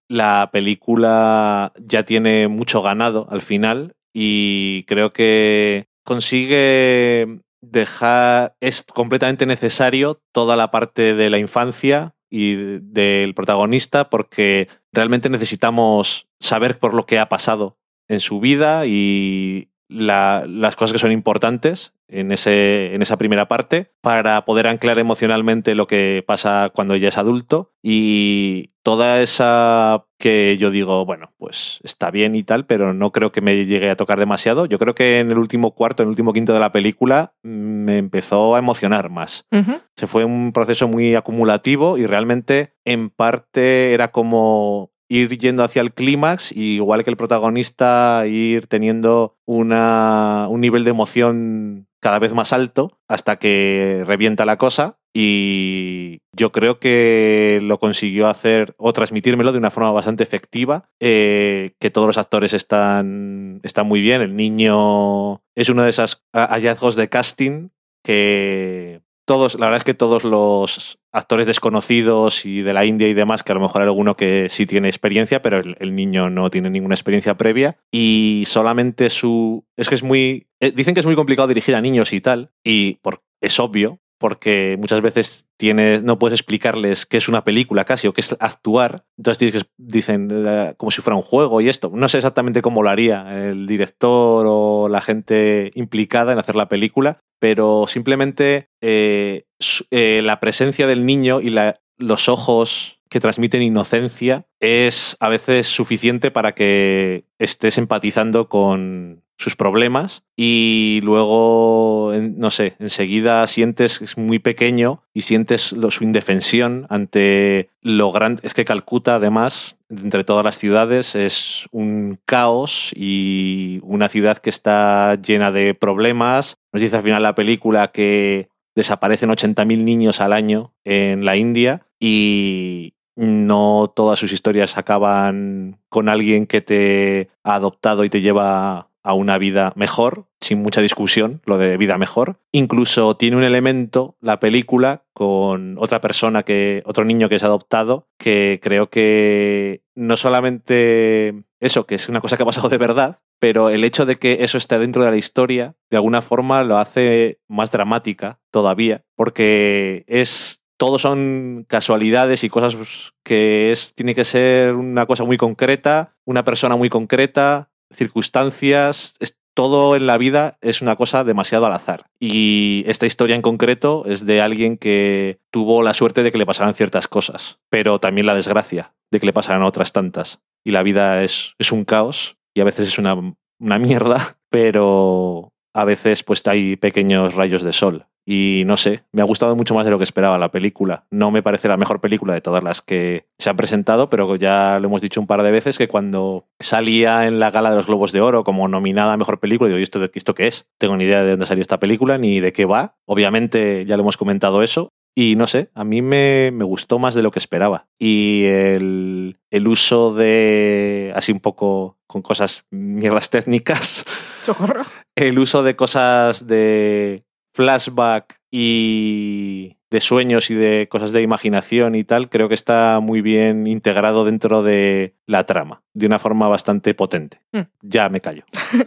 la 0.09 0.49
película 0.51 1.71
ya 1.77 2.03
tiene 2.03 2.49
mucho 2.49 2.81
ganado 2.81 3.27
al 3.29 3.41
final 3.41 3.95
y 4.13 4.83
creo 4.83 5.13
que 5.13 5.87
consigue 6.03 7.39
dejar, 7.61 8.55
es 8.61 8.83
completamente 8.83 9.45
necesario 9.45 10.21
toda 10.31 10.55
la 10.55 10.71
parte 10.71 11.13
de 11.13 11.29
la 11.29 11.37
infancia 11.39 12.15
y 12.29 12.55
del 12.81 13.33
protagonista 13.33 14.09
porque 14.09 14.67
realmente 14.91 15.29
necesitamos 15.29 16.27
saber 16.39 16.77
por 16.79 16.93
lo 16.93 17.05
que 17.05 17.19
ha 17.19 17.29
pasado 17.29 17.77
en 18.09 18.19
su 18.19 18.39
vida 18.39 18.85
y 18.85 19.69
la- 19.89 20.45
las 20.47 20.75
cosas 20.75 20.93
que 20.93 20.99
son 20.99 21.11
importantes 21.11 21.93
en, 22.07 22.31
ese, 22.31 22.93
en 22.93 23.01
esa 23.01 23.17
primera 23.17 23.47
parte 23.47 23.91
para 24.01 24.45
poder 24.45 24.67
anclar 24.67 24.99
emocionalmente 24.99 25.75
lo 25.75 25.87
que 25.87 26.23
pasa 26.25 26.71
cuando 26.73 26.93
ella 26.93 27.09
es 27.09 27.17
adulto 27.17 27.73
y 27.81 28.71
toda 28.83 29.21
esa 29.21 30.05
que 30.17 30.57
yo 30.57 30.71
digo, 30.71 31.05
bueno, 31.05 31.33
pues 31.37 31.79
está 31.83 32.09
bien 32.09 32.35
y 32.35 32.43
tal, 32.43 32.65
pero 32.65 32.93
no 32.93 33.11
creo 33.11 33.31
que 33.31 33.41
me 33.41 33.65
llegue 33.65 33.89
a 33.89 33.97
tocar 33.97 34.17
demasiado. 34.17 34.65
Yo 34.65 34.79
creo 34.79 34.95
que 34.95 35.19
en 35.19 35.29
el 35.29 35.37
último 35.37 35.75
cuarto, 35.75 36.01
en 36.01 36.07
el 36.07 36.11
último 36.11 36.33
quinto 36.33 36.53
de 36.53 36.59
la 36.59 36.71
película, 36.71 37.33
me 37.43 37.97
empezó 37.97 38.55
a 38.55 38.59
emocionar 38.59 39.09
más. 39.09 39.45
Ujú. 39.51 39.73
Se 39.95 40.07
fue 40.07 40.23
un 40.23 40.53
proceso 40.53 40.87
muy 40.87 41.15
acumulativo 41.15 41.97
y 41.97 42.05
realmente 42.05 42.73
en 42.85 43.09
parte 43.09 43.93
era 43.93 44.07
como 44.09 44.91
ir 45.09 45.37
yendo 45.37 45.63
hacia 45.63 45.81
el 45.81 45.93
clímax, 45.93 46.51
y 46.51 46.75
igual 46.75 47.03
que 47.03 47.09
el 47.09 47.17
protagonista, 47.17 48.23
ir 48.27 48.67
teniendo 48.67 49.37
una, 49.45 50.47
un 50.49 50.61
nivel 50.61 50.83
de 50.83 50.89
emoción 50.89 51.86
cada 51.99 52.19
vez 52.19 52.33
más 52.33 52.53
alto 52.53 52.99
hasta 53.07 53.37
que 53.37 54.03
revienta 54.05 54.45
la 54.45 54.57
cosa. 54.57 54.97
Y 55.13 56.19
yo 56.31 56.51
creo 56.51 56.79
que 56.79 57.59
lo 57.63 57.79
consiguió 57.79 58.27
hacer 58.27 58.75
o 58.77 58.93
transmitírmelo 58.93 59.51
de 59.51 59.57
una 59.57 59.71
forma 59.71 59.91
bastante 59.91 60.21
efectiva, 60.21 60.89
eh, 60.99 61.71
que 61.79 61.89
todos 61.89 62.05
los 62.05 62.19
actores 62.19 62.53
están, 62.53 63.59
están 63.63 63.87
muy 63.87 64.01
bien. 64.01 64.21
El 64.21 64.35
niño 64.35 65.41
es 65.55 65.69
uno 65.69 65.83
de 65.83 65.89
esos 65.89 66.23
hallazgos 66.33 66.95
de 66.95 67.09
casting 67.09 67.69
que 68.03 68.96
todos, 69.27 69.59
la 69.59 69.65
verdad 69.65 69.79
es 69.79 69.83
que 69.83 69.93
todos 69.93 70.23
los 70.23 70.99
actores 71.11 71.47
desconocidos 71.47 72.45
y 72.45 72.61
de 72.61 72.71
la 72.71 72.85
India 72.85 73.09
y 73.09 73.13
demás, 73.13 73.43
que 73.43 73.51
a 73.51 73.55
lo 73.55 73.61
mejor 73.61 73.81
hay 73.81 73.87
alguno 73.87 74.15
que 74.15 74.47
sí 74.49 74.65
tiene 74.65 74.87
experiencia, 74.87 75.41
pero 75.41 75.59
el, 75.59 75.95
niño 75.95 76.29
no 76.29 76.49
tiene 76.49 76.69
ninguna 76.69 76.95
experiencia 76.95 77.35
previa. 77.35 77.77
Y 77.91 78.45
solamente 78.47 79.09
su. 79.09 79.65
Es 79.75 79.89
que 79.89 79.95
es 79.95 80.03
muy. 80.03 80.47
eh, 80.61 80.71
Dicen 80.71 80.93
que 80.93 81.01
es 81.01 81.05
muy 81.05 81.15
complicado 81.15 81.49
dirigir 81.49 81.75
a 81.75 81.81
niños 81.81 82.13
y 82.13 82.21
tal, 82.21 82.51
y 82.63 82.95
por, 83.01 83.21
es 83.41 83.59
obvio, 83.59 83.99
porque 84.17 84.75
muchas 84.79 85.01
veces 85.01 85.47
tienes, 85.57 86.03
no 86.03 86.19
puedes 86.19 86.39
explicarles 86.39 87.05
qué 87.05 87.17
es 87.17 87.27
una 87.27 87.43
película 87.43 87.85
casi 87.85 88.07
o 88.07 88.13
qué 88.13 88.21
es 88.21 88.35
actuar. 88.39 89.05
Entonces 89.17 89.37
tienes 89.37 89.63
que, 89.63 89.69
dicen 89.77 90.29
eh, 90.31 90.73
como 90.77 90.91
si 90.91 91.01
fuera 91.01 91.17
un 91.17 91.23
juego 91.23 91.61
y 91.61 91.69
esto. 91.69 91.91
No 91.93 92.07
sé 92.09 92.17
exactamente 92.17 92.61
cómo 92.61 92.83
lo 92.83 92.89
haría 92.89 93.49
el 93.49 93.67
director 93.67 94.45
o 94.47 94.89
la 94.89 95.01
gente 95.01 95.71
implicada 95.75 96.33
en 96.33 96.39
hacer 96.39 96.55
la 96.55 96.69
película, 96.69 97.19
pero 97.39 97.85
simplemente 97.87 98.69
eh, 98.81 99.45
eh, 99.91 100.21
la 100.23 100.39
presencia 100.39 100.87
del 100.87 101.05
niño 101.05 101.41
y 101.41 101.55
los 101.97 102.29
ojos 102.29 102.99
que 103.09 103.19
transmiten 103.19 103.61
inocencia 103.61 104.47
es 104.59 105.15
a 105.19 105.29
veces 105.29 105.67
suficiente 105.67 106.31
para 106.31 106.53
que 106.53 107.25
estés 107.39 107.77
empatizando 107.77 108.49
con 108.49 109.23
sus 109.37 109.55
problemas 109.55 110.23
y 110.35 110.99
luego, 111.03 112.11
no 112.35 112.51
sé, 112.51 112.75
enseguida 112.79 113.45
sientes 113.47 113.99
que 113.99 114.05
es 114.05 114.17
muy 114.17 114.39
pequeño 114.39 115.03
y 115.13 115.21
sientes 115.21 115.75
su 115.89 116.03
indefensión 116.03 116.87
ante 116.89 117.69
lo 117.81 118.11
grande. 118.11 118.41
Es 118.43 118.53
que 118.53 118.65
Calcuta, 118.65 119.15
además, 119.15 119.77
entre 119.89 120.23
todas 120.23 120.43
las 120.43 120.57
ciudades, 120.57 121.15
es 121.15 121.67
un 121.71 122.19
caos 122.25 122.91
y 122.95 123.79
una 123.83 124.09
ciudad 124.09 124.37
que 124.37 124.49
está 124.49 125.15
llena 125.15 125.51
de 125.51 125.73
problemas. 125.73 126.57
Nos 126.73 126.81
dice 126.81 126.97
al 126.97 127.03
final 127.03 127.23
la 127.23 127.35
película 127.35 127.91
que 127.91 128.49
desaparecen 128.75 129.29
80.000 129.29 129.83
niños 129.83 130.21
al 130.21 130.33
año 130.33 130.73
en 130.83 131.25
la 131.25 131.35
India 131.35 131.87
y 131.99 132.93
no 133.15 133.91
todas 133.95 134.19
sus 134.19 134.31
historias 134.31 134.77
acaban 134.77 135.79
con 135.89 136.07
alguien 136.07 136.45
que 136.45 136.61
te 136.61 137.29
ha 137.43 137.55
adoptado 137.55 138.03
y 138.03 138.09
te 138.09 138.21
lleva 138.21 138.86
a 139.07 139.13
una 139.13 139.37
vida 139.37 139.71
mejor, 139.77 140.27
sin 140.41 140.61
mucha 140.61 140.81
discusión, 140.81 141.41
lo 141.45 141.57
de 141.57 141.77
vida 141.77 141.97
mejor. 141.97 142.41
Incluso 142.51 143.15
tiene 143.15 143.37
un 143.37 143.43
elemento, 143.45 144.17
la 144.19 144.41
película, 144.41 145.05
con 145.13 145.77
otra 145.79 146.01
persona 146.01 146.43
que, 146.43 146.83
otro 146.85 147.05
niño 147.05 147.29
que 147.29 147.35
es 147.35 147.43
adoptado, 147.43 148.09
que 148.19 148.59
creo 148.61 148.89
que 148.89 149.81
no 149.95 150.17
solamente 150.17 151.45
eso, 151.61 151.85
que 151.85 151.95
es 151.95 152.09
una 152.09 152.19
cosa 152.19 152.35
que 152.35 152.43
ha 152.43 152.47
pasado 152.47 152.67
de 152.67 152.77
verdad, 152.77 153.21
pero 153.39 153.69
el 153.69 153.85
hecho 153.85 154.05
de 154.05 154.17
que 154.17 154.39
eso 154.41 154.57
esté 154.57 154.77
dentro 154.77 155.05
de 155.05 155.11
la 155.11 155.17
historia, 155.17 155.75
de 155.89 155.97
alguna 155.97 156.21
forma 156.21 156.63
lo 156.63 156.77
hace 156.77 157.39
más 157.47 157.71
dramática 157.71 158.41
todavía, 158.51 159.03
porque 159.15 160.03
es 160.07 160.61
todo 160.77 160.99
son 160.99 161.65
casualidades 161.67 162.43
y 162.43 162.49
cosas 162.49 162.77
que 163.23 163.71
es 163.71 163.93
tiene 163.95 164.13
que 164.13 164.25
ser 164.25 164.75
una 164.75 165.05
cosa 165.05 165.23
muy 165.23 165.37
concreta, 165.37 166.15
una 166.25 166.43
persona 166.43 166.75
muy 166.75 166.89
concreta, 166.89 167.71
circunstancias, 167.91 169.13
todo 169.57 169.95
en 169.95 170.05
la 170.05 170.19
vida 170.19 170.59
es 170.61 170.83
una 170.83 170.95
cosa 170.95 171.23
demasiado 171.23 171.65
al 171.65 171.73
azar. 171.73 172.05
Y 172.19 172.83
esta 172.85 173.07
historia 173.07 173.35
en 173.35 173.41
concreto 173.41 174.03
es 174.05 174.23
de 174.23 174.39
alguien 174.39 174.77
que 174.77 175.39
tuvo 175.51 175.81
la 175.81 175.95
suerte 175.95 176.21
de 176.21 176.31
que 176.31 176.37
le 176.37 176.45
pasaran 176.45 176.75
ciertas 176.75 177.07
cosas, 177.07 177.57
pero 177.71 177.99
también 177.99 178.27
la 178.27 178.35
desgracia 178.35 178.93
de 179.11 179.19
que 179.19 179.25
le 179.25 179.33
pasaran 179.33 179.63
otras 179.63 179.93
tantas. 179.93 180.41
Y 180.63 180.71
la 180.71 180.83
vida 180.83 181.23
es, 181.23 181.55
es 181.57 181.71
un 181.71 181.85
caos 181.85 182.37
y 182.53 182.61
a 182.61 182.65
veces 182.65 182.87
es 182.87 182.99
una, 182.99 183.15
una 183.59 183.79
mierda, 183.79 184.37
pero 184.51 185.53
a 185.73 185.85
veces 185.85 186.21
pues 186.21 186.45
hay 186.45 186.75
pequeños 186.75 187.33
rayos 187.33 187.63
de 187.63 187.73
sol. 187.73 188.05
Y 188.29 188.63
no 188.65 188.75
sé, 188.75 189.05
me 189.13 189.21
ha 189.21 189.25
gustado 189.25 189.55
mucho 189.55 189.73
más 189.73 189.85
de 189.85 189.91
lo 189.91 189.97
que 189.97 190.03
esperaba 190.03 190.37
la 190.37 190.51
película. 190.51 191.05
No 191.09 191.31
me 191.31 191.41
parece 191.41 191.69
la 191.69 191.77
mejor 191.77 192.01
película 192.01 192.33
de 192.33 192.41
todas 192.41 192.61
las 192.61 192.81
que 192.81 193.25
se 193.39 193.49
han 193.49 193.55
presentado, 193.55 194.09
pero 194.09 194.35
ya 194.35 194.79
lo 194.81 194.87
hemos 194.89 195.01
dicho 195.01 195.21
un 195.21 195.27
par 195.27 195.43
de 195.43 195.51
veces 195.51 195.77
que 195.77 195.87
cuando 195.87 196.45
salía 196.59 197.25
en 197.25 197.39
la 197.39 197.51
gala 197.51 197.69
de 197.69 197.77
los 197.77 197.85
Globos 197.85 198.11
de 198.11 198.19
Oro 198.19 198.43
como 198.43 198.67
nominada 198.67 199.13
a 199.13 199.17
mejor 199.17 199.39
película, 199.39 199.69
digo, 199.69 199.79
¿y 199.79 199.83
esto, 199.83 200.03
esto 200.13 200.35
qué 200.35 200.47
es? 200.47 200.67
Tengo 200.77 200.97
ni 200.97 201.05
idea 201.05 201.23
de 201.23 201.31
dónde 201.31 201.45
salió 201.45 201.61
esta 201.61 201.79
película 201.79 202.17
ni 202.17 202.41
de 202.41 202.51
qué 202.51 202.65
va. 202.65 202.97
Obviamente 203.05 203.85
ya 203.85 203.95
lo 203.95 204.03
hemos 204.03 204.17
comentado 204.17 204.61
eso. 204.61 204.89
Y 205.15 205.35
no 205.35 205.47
sé, 205.47 205.71
a 205.73 205.85
mí 205.85 206.01
me, 206.01 206.51
me 206.51 206.65
gustó 206.65 206.99
más 206.99 207.15
de 207.15 207.23
lo 207.23 207.31
que 207.31 207.39
esperaba. 207.39 207.87
Y 207.97 208.43
el, 208.43 209.37
el 209.51 209.67
uso 209.69 210.13
de, 210.13 211.13
así 211.15 211.31
un 211.31 211.39
poco 211.39 211.97
con 212.07 212.21
cosas 212.21 212.65
mierdas 212.71 213.29
técnicas, 213.29 214.05
Socorro. 214.41 214.83
el 215.15 215.39
uso 215.39 215.63
de 215.63 215.75
cosas 215.75 216.45
de 216.45 217.23
flashback 217.57 218.39
y 218.51 219.77
de 219.89 219.99
sueños 219.99 220.51
y 220.51 220.53
de 220.53 220.87
cosas 220.91 221.11
de 221.11 221.23
imaginación 221.23 221.95
y 221.95 222.03
tal, 222.03 222.29
creo 222.29 222.49
que 222.49 222.53
está 222.53 222.99
muy 223.01 223.21
bien 223.21 223.65
integrado 223.65 224.25
dentro 224.25 224.61
de 224.61 225.15
la 225.25 225.45
trama, 225.47 225.81
de 225.95 226.05
una 226.05 226.19
forma 226.19 226.47
bastante 226.47 226.93
potente. 226.93 227.41
Mm. 227.53 227.61
Ya 227.81 228.09
me 228.09 228.21
callo. 228.21 228.43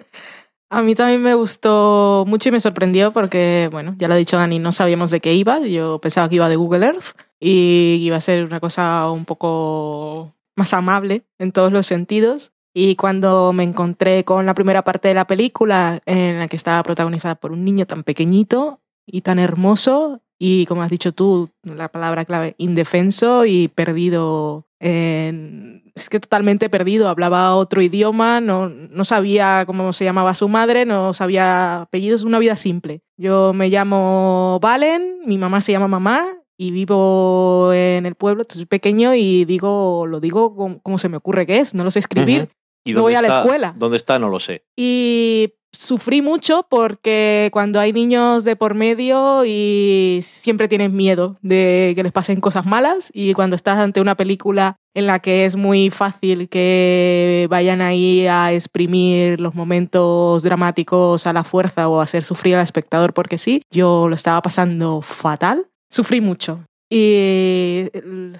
A 0.72 0.82
mí 0.82 0.94
también 0.94 1.20
me 1.20 1.34
gustó 1.34 2.24
mucho 2.28 2.48
y 2.48 2.52
me 2.52 2.60
sorprendió 2.60 3.12
porque, 3.12 3.68
bueno, 3.72 3.96
ya 3.98 4.06
lo 4.06 4.14
ha 4.14 4.16
dicho 4.16 4.36
Dani, 4.36 4.60
no 4.60 4.70
sabíamos 4.70 5.10
de 5.10 5.18
qué 5.18 5.34
iba. 5.34 5.58
Yo 5.66 6.00
pensaba 6.00 6.28
que 6.28 6.36
iba 6.36 6.48
de 6.48 6.54
Google 6.54 6.86
Earth 6.86 7.18
y 7.40 7.98
iba 8.00 8.16
a 8.16 8.20
ser 8.20 8.44
una 8.44 8.60
cosa 8.60 9.10
un 9.10 9.24
poco 9.24 10.32
más 10.54 10.72
amable 10.72 11.24
en 11.40 11.50
todos 11.50 11.72
los 11.72 11.86
sentidos. 11.86 12.52
Y 12.72 12.96
cuando 12.96 13.52
me 13.52 13.64
encontré 13.64 14.24
con 14.24 14.46
la 14.46 14.54
primera 14.54 14.82
parte 14.82 15.08
de 15.08 15.14
la 15.14 15.26
película, 15.26 16.00
en 16.06 16.38
la 16.38 16.48
que 16.48 16.56
estaba 16.56 16.82
protagonizada 16.82 17.34
por 17.34 17.52
un 17.52 17.64
niño 17.64 17.86
tan 17.86 18.04
pequeñito 18.04 18.80
y 19.06 19.22
tan 19.22 19.38
hermoso, 19.38 20.20
y 20.38 20.66
como 20.66 20.82
has 20.82 20.90
dicho 20.90 21.12
tú, 21.12 21.50
la 21.62 21.88
palabra 21.88 22.24
clave, 22.24 22.54
indefenso 22.58 23.44
y 23.44 23.68
perdido. 23.68 24.66
Es 24.78 26.08
que 26.08 26.20
totalmente 26.20 26.70
perdido, 26.70 27.08
hablaba 27.08 27.54
otro 27.54 27.82
idioma, 27.82 28.40
no, 28.40 28.70
no 28.70 29.04
sabía 29.04 29.64
cómo 29.66 29.92
se 29.92 30.04
llamaba 30.04 30.34
su 30.34 30.48
madre, 30.48 30.86
no 30.86 31.12
sabía 31.12 31.82
apellidos, 31.82 32.22
una 32.22 32.38
vida 32.38 32.56
simple. 32.56 33.02
Yo 33.18 33.52
me 33.52 33.68
llamo 33.68 34.58
Valen, 34.62 35.18
mi 35.26 35.36
mamá 35.36 35.60
se 35.60 35.72
llama 35.72 35.88
mamá 35.88 36.26
y 36.56 36.70
vivo 36.70 37.72
en 37.74 38.06
el 38.06 38.14
pueblo, 38.14 38.44
soy 38.48 38.64
pequeño 38.64 39.14
y 39.14 39.44
digo, 39.44 40.06
lo 40.06 40.20
digo 40.20 40.54
como, 40.54 40.80
como 40.80 40.98
se 40.98 41.10
me 41.10 41.18
ocurre 41.18 41.44
que 41.44 41.58
es, 41.58 41.74
no 41.74 41.84
lo 41.84 41.90
sé 41.90 41.98
escribir. 41.98 42.42
Ujú. 42.44 42.52
¿Y 42.84 42.92
No 42.92 43.02
voy 43.02 43.14
a 43.14 43.22
la 43.22 43.28
está- 43.28 43.40
escuela. 43.42 43.74
¿Dónde 43.76 43.96
está? 43.96 44.18
No 44.18 44.28
lo 44.28 44.40
sé. 44.40 44.64
Y 44.76 45.54
sufrí 45.72 46.20
mucho 46.20 46.66
porque 46.68 47.48
cuando 47.52 47.78
hay 47.78 47.92
niños 47.92 48.42
de 48.44 48.56
por 48.56 48.74
medio 48.74 49.44
y 49.46 50.20
siempre 50.24 50.66
tienes 50.66 50.90
miedo 50.90 51.36
de 51.42 51.92
que 51.94 52.02
les 52.02 52.10
pasen 52.12 52.40
cosas 52.40 52.66
malas 52.66 53.10
y 53.14 53.34
cuando 53.34 53.54
estás 53.54 53.78
ante 53.78 54.00
una 54.00 54.16
película 54.16 54.76
en 54.94 55.06
la 55.06 55.20
que 55.20 55.44
es 55.44 55.54
muy 55.54 55.90
fácil 55.90 56.48
que 56.48 57.46
vayan 57.50 57.82
ahí 57.82 58.26
a 58.26 58.52
exprimir 58.52 59.40
los 59.40 59.54
momentos 59.54 60.42
dramáticos 60.42 61.26
a 61.28 61.32
la 61.32 61.44
fuerza 61.44 61.88
o 61.88 62.00
hacer 62.00 62.24
sufrir 62.24 62.56
al 62.56 62.64
espectador 62.64 63.14
porque 63.14 63.38
sí, 63.38 63.62
yo 63.70 64.08
lo 64.08 64.16
estaba 64.16 64.42
pasando 64.42 65.02
fatal. 65.02 65.68
Sufrí 65.88 66.20
mucho. 66.20 66.64
Y 66.92 67.88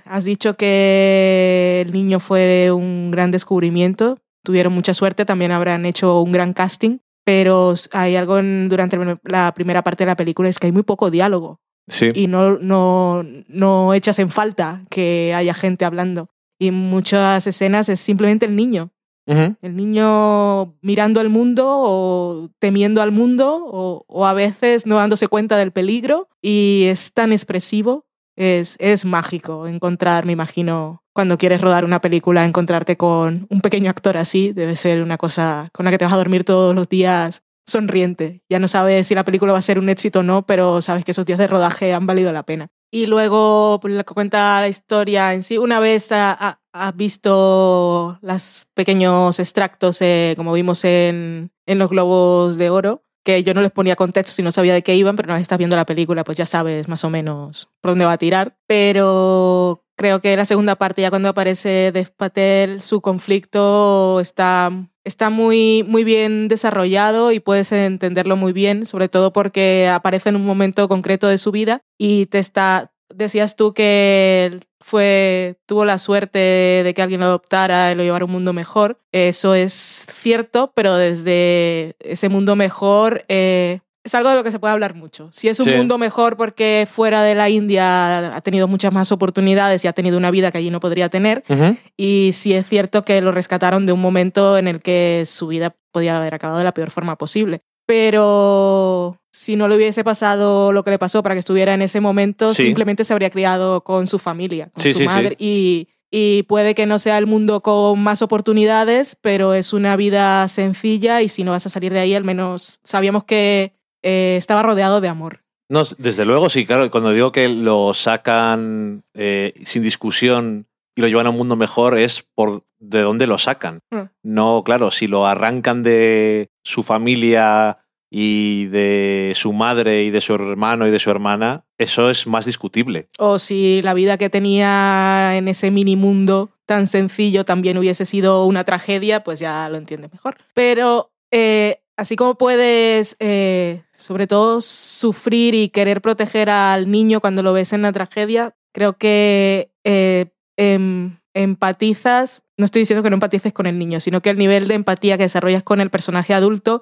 has 0.04 0.24
dicho 0.24 0.54
que 0.56 1.84
el 1.86 1.92
niño 1.92 2.18
fue 2.18 2.72
un 2.72 3.12
gran 3.12 3.30
descubrimiento. 3.30 4.18
Tuvieron 4.42 4.72
mucha 4.72 4.94
suerte, 4.94 5.24
también 5.24 5.52
habrán 5.52 5.84
hecho 5.86 6.20
un 6.22 6.32
gran 6.32 6.52
casting, 6.52 6.98
pero 7.24 7.74
hay 7.92 8.16
algo 8.16 8.38
en- 8.38 8.68
durante 8.68 8.98
la 9.24 9.52
primera 9.54 9.82
parte 9.82 10.04
de 10.04 10.10
la 10.10 10.16
película, 10.16 10.48
es 10.48 10.58
que 10.58 10.66
hay 10.66 10.72
muy 10.72 10.82
poco 10.82 11.10
diálogo 11.10 11.60
Sí. 11.88 12.10
y 12.14 12.26
no, 12.26 12.58
no, 12.58 13.22
no 13.48 13.94
echas 13.94 14.18
en 14.18 14.30
falta 14.30 14.82
que 14.90 15.34
haya 15.34 15.54
gente 15.54 15.84
hablando. 15.84 16.30
Y 16.58 16.68
en 16.68 16.74
muchas 16.74 17.46
escenas 17.46 17.88
es 17.88 18.00
simplemente 18.00 18.46
el 18.46 18.54
niño. 18.56 18.90
Ujú. 19.26 19.56
El 19.62 19.76
niño 19.76 20.74
mirando 20.82 21.20
al 21.20 21.28
mundo 21.28 21.64
o 21.68 22.48
temiendo 22.58 23.02
al 23.02 23.12
mundo 23.12 23.62
o, 23.64 24.04
o 24.08 24.26
a 24.26 24.32
veces 24.34 24.86
no 24.86 24.96
dándose 24.96 25.28
cuenta 25.28 25.56
del 25.56 25.72
peligro 25.72 26.28
y 26.42 26.84
es 26.88 27.12
tan 27.12 27.32
expresivo. 27.32 28.06
Es, 28.36 28.76
es 28.78 29.04
mágico 29.04 29.66
encontrar, 29.66 30.24
me 30.24 30.32
imagino, 30.32 30.99
cuando 31.12 31.38
quieres 31.38 31.60
rodar 31.60 31.84
una 31.84 32.00
película, 32.00 32.44
encontrarte 32.44 32.96
con 32.96 33.46
un 33.50 33.60
pequeño 33.60 33.90
actor 33.90 34.16
así, 34.16 34.52
debe 34.52 34.76
ser 34.76 35.02
una 35.02 35.18
cosa 35.18 35.68
con 35.72 35.84
la 35.84 35.90
que 35.90 35.98
te 35.98 36.04
vas 36.04 36.14
a 36.14 36.18
dormir 36.18 36.44
todos 36.44 36.74
los 36.74 36.88
días 36.88 37.42
sonriente. 37.66 38.42
Ya 38.48 38.58
no 38.58 38.68
sabes 38.68 39.06
si 39.06 39.14
la 39.14 39.24
película 39.24 39.52
va 39.52 39.58
a 39.58 39.62
ser 39.62 39.78
un 39.78 39.88
éxito 39.88 40.20
o 40.20 40.22
no, 40.22 40.46
pero 40.46 40.82
sabes 40.82 41.04
que 41.04 41.12
esos 41.12 41.26
días 41.26 41.38
de 41.38 41.46
rodaje 41.46 41.92
han 41.92 42.06
valido 42.06 42.32
la 42.32 42.42
pena. 42.44 42.68
Y 42.92 43.06
luego, 43.06 43.78
pues, 43.80 44.02
cuenta 44.04 44.60
la 44.60 44.68
historia 44.68 45.32
en 45.34 45.42
sí, 45.44 45.58
una 45.58 45.78
vez 45.78 46.10
ha- 46.10 46.32
ha- 46.32 46.60
has 46.72 46.96
visto 46.96 48.18
los 48.22 48.66
pequeños 48.74 49.38
extractos, 49.38 50.00
eh, 50.02 50.34
como 50.36 50.52
vimos 50.52 50.84
en, 50.84 51.52
en 51.66 51.78
los 51.78 51.90
Globos 51.90 52.56
de 52.58 52.70
Oro, 52.70 53.04
que 53.24 53.42
yo 53.44 53.54
no 53.54 53.60
les 53.60 53.70
ponía 53.70 53.94
contexto 53.96 54.40
y 54.40 54.44
no 54.44 54.50
sabía 54.50 54.74
de 54.74 54.82
qué 54.82 54.96
iban, 54.96 55.14
pero 55.14 55.26
una 55.26 55.34
vez 55.34 55.42
estás 55.42 55.58
viendo 55.58 55.76
la 55.76 55.86
película, 55.86 56.24
pues 56.24 56.38
ya 56.38 56.46
sabes 56.46 56.88
más 56.88 57.04
o 57.04 57.10
menos 57.10 57.68
por 57.80 57.92
dónde 57.92 58.06
va 58.06 58.12
a 58.12 58.18
tirar. 58.18 58.56
Pero 58.66 59.84
creo 60.00 60.22
que 60.22 60.34
la 60.34 60.46
segunda 60.46 60.76
parte, 60.76 61.02
ya 61.02 61.10
cuando 61.10 61.28
aparece 61.28 61.92
Dev 61.92 62.10
Patel, 62.16 62.80
su 62.80 63.02
conflicto 63.02 64.18
está, 64.20 64.70
está 65.04 65.28
muy, 65.28 65.84
muy 65.86 66.04
bien 66.04 66.48
desarrollado 66.48 67.32
y 67.32 67.40
puedes 67.40 67.70
entenderlo 67.70 68.34
muy 68.34 68.54
bien, 68.54 68.86
sobre 68.86 69.10
todo 69.10 69.34
porque 69.34 69.90
aparece 69.92 70.30
en 70.30 70.36
un 70.36 70.46
momento 70.46 70.88
concreto 70.88 71.28
de 71.28 71.36
su 71.36 71.52
vida 71.52 71.82
y 71.98 72.24
te 72.26 72.38
está. 72.38 72.94
Decías 73.14 73.56
tú 73.56 73.74
que 73.74 74.60
fue, 74.78 75.58
tuvo 75.66 75.84
la 75.84 75.98
suerte 75.98 76.38
de 76.38 76.94
que 76.94 77.02
alguien 77.02 77.20
lo 77.20 77.26
adoptara 77.26 77.92
y 77.92 77.94
lo 77.94 78.02
llevara 78.02 78.22
a 78.22 78.26
un 78.26 78.32
mundo 78.32 78.54
mejor. 78.54 79.02
Eso 79.12 79.54
es 79.54 80.06
cierto, 80.10 80.72
pero 80.74 80.96
desde 80.96 81.94
ese 81.98 82.30
mundo 82.30 82.56
mejor 82.56 83.24
eh, 83.28 83.80
es 84.04 84.14
algo 84.14 84.30
de 84.30 84.36
lo 84.36 84.42
que 84.44 84.50
se 84.50 84.58
puede 84.58 84.72
hablar 84.72 84.94
mucho. 84.94 85.28
Si 85.32 85.48
es 85.48 85.60
un 85.60 85.66
Sí. 85.66 85.76
mundo 85.76 85.98
mejor 85.98 86.36
porque 86.36 86.88
fuera 86.90 87.22
de 87.22 87.34
la 87.34 87.48
India 87.50 88.34
ha 88.34 88.40
tenido 88.40 88.66
muchas 88.68 88.92
más 88.92 89.12
oportunidades 89.12 89.84
y 89.84 89.88
ha 89.88 89.92
tenido 89.92 90.16
una 90.16 90.30
vida 90.30 90.50
que 90.50 90.58
allí 90.58 90.70
no 90.70 90.80
podría 90.80 91.08
tener, 91.10 91.44
Ujú. 91.48 91.76
y 91.96 92.30
sí 92.32 92.54
es 92.54 92.66
cierto 92.66 93.02
que 93.04 93.20
lo 93.20 93.30
rescataron 93.32 93.84
de 93.86 93.92
un 93.92 94.00
momento 94.00 94.56
en 94.56 94.68
el 94.68 94.80
que 94.80 95.24
su 95.26 95.48
vida 95.48 95.76
podía 95.92 96.16
haber 96.16 96.34
acabado 96.34 96.58
de 96.58 96.64
la 96.64 96.72
peor 96.74 96.90
forma 96.90 97.16
posible. 97.18 97.60
Pero 97.86 99.16
si 99.32 99.56
no 99.56 99.68
le 99.68 99.76
hubiese 99.76 100.04
pasado 100.04 100.72
lo 100.72 100.82
que 100.84 100.90
le 100.90 100.98
pasó 100.98 101.22
para 101.22 101.34
que 101.34 101.40
estuviera 101.40 101.74
en 101.74 101.82
ese 101.82 102.00
momento, 102.00 102.54
Sí. 102.54 102.64
simplemente 102.64 103.04
se 103.04 103.12
habría 103.12 103.30
criado 103.30 103.82
con 103.84 104.06
su 104.06 104.18
familia, 104.18 104.70
con 104.72 104.82
Sí, 104.82 104.94
su 104.94 105.04
madre. 105.04 105.36
Y, 105.38 105.88
y 106.10 106.42
puede 106.44 106.74
que 106.74 106.86
no 106.86 106.98
sea 106.98 107.18
el 107.18 107.26
mundo 107.26 107.60
con 107.62 108.00
más 108.02 108.22
oportunidades, 108.22 109.16
pero 109.20 109.54
es 109.54 109.72
una 109.72 109.96
vida 109.96 110.46
sencilla 110.48 111.22
y 111.22 111.28
si 111.28 111.44
no 111.44 111.52
vas 111.52 111.66
a 111.66 111.68
salir 111.70 111.92
de 111.92 112.00
ahí, 112.00 112.14
al 112.14 112.24
menos 112.24 112.80
sabíamos 112.84 113.24
que 113.24 113.74
eh, 114.02 114.36
estaba 114.38 114.62
rodeado 114.62 115.00
de 115.00 115.08
amor. 115.08 115.42
No, 115.68 115.82
desde 115.98 116.24
luego, 116.24 116.50
sí, 116.50 116.66
claro. 116.66 116.90
Cuando 116.90 117.12
digo 117.12 117.30
que 117.30 117.48
lo 117.48 117.94
sacan 117.94 119.04
eh, 119.14 119.54
sin 119.62 119.82
discusión 119.82 120.66
y 120.96 121.00
lo 121.00 121.06
llevan 121.06 121.26
a 121.26 121.30
un 121.30 121.36
mundo 121.36 121.54
mejor, 121.54 121.96
es 121.96 122.26
por 122.34 122.64
de 122.80 123.02
dónde 123.02 123.28
lo 123.28 123.38
sacan. 123.38 123.80
Mm. 123.90 124.10
No, 124.24 124.62
claro, 124.64 124.90
si 124.90 125.06
lo 125.06 125.26
arrancan 125.26 125.82
de 125.84 126.48
su 126.64 126.82
familia 126.82 127.78
y 128.10 128.66
de 128.66 129.32
su 129.36 129.52
madre 129.52 130.02
y 130.02 130.10
de 130.10 130.20
su 130.20 130.34
hermano 130.34 130.88
y 130.88 130.90
de 130.90 130.98
su 130.98 131.10
hermana, 131.10 131.64
eso 131.78 132.10
es 132.10 132.26
más 132.26 132.46
discutible. 132.46 133.08
o 133.18 133.38
si 133.38 133.80
la 133.82 133.94
vida 133.94 134.18
que 134.18 134.28
tenía 134.28 135.36
en 135.36 135.46
ese 135.46 135.70
mini 135.70 135.94
mundo 135.94 136.50
tan 136.66 136.88
sencillo 136.88 137.44
también 137.44 137.78
hubiese 137.78 138.04
sido 138.04 138.44
una 138.46 138.64
tragedia, 138.64 139.22
pues 139.22 139.38
ya 139.38 139.68
lo 139.68 139.76
entiendes 139.76 140.12
mejor. 140.12 140.36
Pero 140.54 141.12
eh, 141.30 141.82
así 142.00 142.16
como 142.16 142.36
puedes, 142.36 143.14
eh, 143.20 143.82
sobre 143.94 144.26
todo, 144.26 144.62
sufrir 144.62 145.54
y 145.54 145.68
querer 145.68 146.00
proteger 146.00 146.48
al 146.48 146.90
niño 146.90 147.20
cuando 147.20 147.42
lo 147.42 147.52
ves 147.52 147.74
en 147.74 147.82
la 147.82 147.92
tragedia, 147.92 148.56
creo 148.72 148.96
que 148.96 149.70
eh, 149.84 150.30
em- 150.56 151.18
empatizas, 151.34 152.42
no 152.56 152.64
estoy 152.64 152.80
diciendo 152.80 153.02
que 153.02 153.10
no 153.10 153.16
empatices 153.16 153.52
con 153.52 153.66
el 153.66 153.78
niño, 153.78 154.00
sino 154.00 154.22
que 154.22 154.30
el 154.30 154.38
nivel 154.38 154.66
de 154.66 154.74
empatía 154.76 155.18
que 155.18 155.24
desarrollas 155.24 155.62
con 155.62 155.82
el 155.82 155.90
personaje 155.90 156.32
adulto 156.32 156.80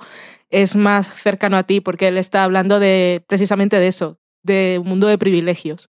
es 0.51 0.77
más 0.77 1.13
cercano 1.13 1.57
a 1.57 1.65
ti, 1.65 1.81
porque 1.81 2.07
él 2.09 2.17
está 2.17 2.45
hablando 2.45 2.79
de 2.79 3.25
precisamente 3.27 3.77
de 3.77 3.89
eso, 3.89 4.21
de 4.45 4.79
un 4.81 4.89
mundo 4.89 5.09
de 5.09 5.19
privilegios. 5.19 5.91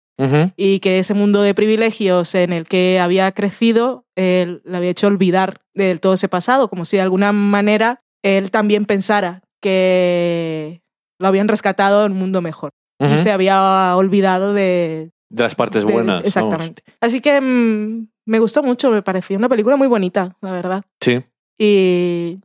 Y 0.56 0.80
que 0.80 0.98
ese 0.98 1.14
mundo 1.14 1.42
de 1.42 1.54
privilegios 1.54 2.34
en 2.34 2.52
el 2.52 2.68
que 2.68 3.00
había 3.00 3.32
crecido 3.32 4.04
él 4.14 4.62
le 4.64 4.76
había 4.76 4.90
hecho 4.90 5.06
olvidar 5.06 5.62
de 5.74 5.96
todo 5.98 6.14
ese 6.14 6.28
pasado, 6.28 6.68
como 6.68 6.84
si 6.84 6.96
de 6.96 7.02
alguna 7.02 7.32
manera 7.32 8.02
él 8.22 8.50
también 8.50 8.84
pensara 8.84 9.42
que 9.60 10.82
lo 11.18 11.28
habían 11.28 11.48
rescatado 11.48 12.04
en 12.06 12.12
un 12.12 12.18
mundo 12.18 12.40
mejor 12.42 12.70
y 13.00 13.18
se 13.18 13.32
había 13.32 13.96
olvidado 13.96 14.52
de... 14.52 15.10
De 15.28 15.42
las 15.42 15.54
partes 15.56 15.84
de- 15.84 15.92
buenas. 15.92 16.16
vamos. 16.16 16.26
Exactamente. 16.26 16.82
Así 17.00 17.20
que 17.20 17.40
mm, 17.40 18.06
me 18.26 18.38
gustó 18.38 18.62
mucho, 18.62 18.90
me 18.90 19.02
pareció 19.02 19.36
una 19.36 19.48
película 19.48 19.76
muy 19.76 19.88
bonita, 19.88 20.36
la 20.40 20.52
verdad. 20.52 20.84
Sí. 21.00 21.20
Y 21.58 22.38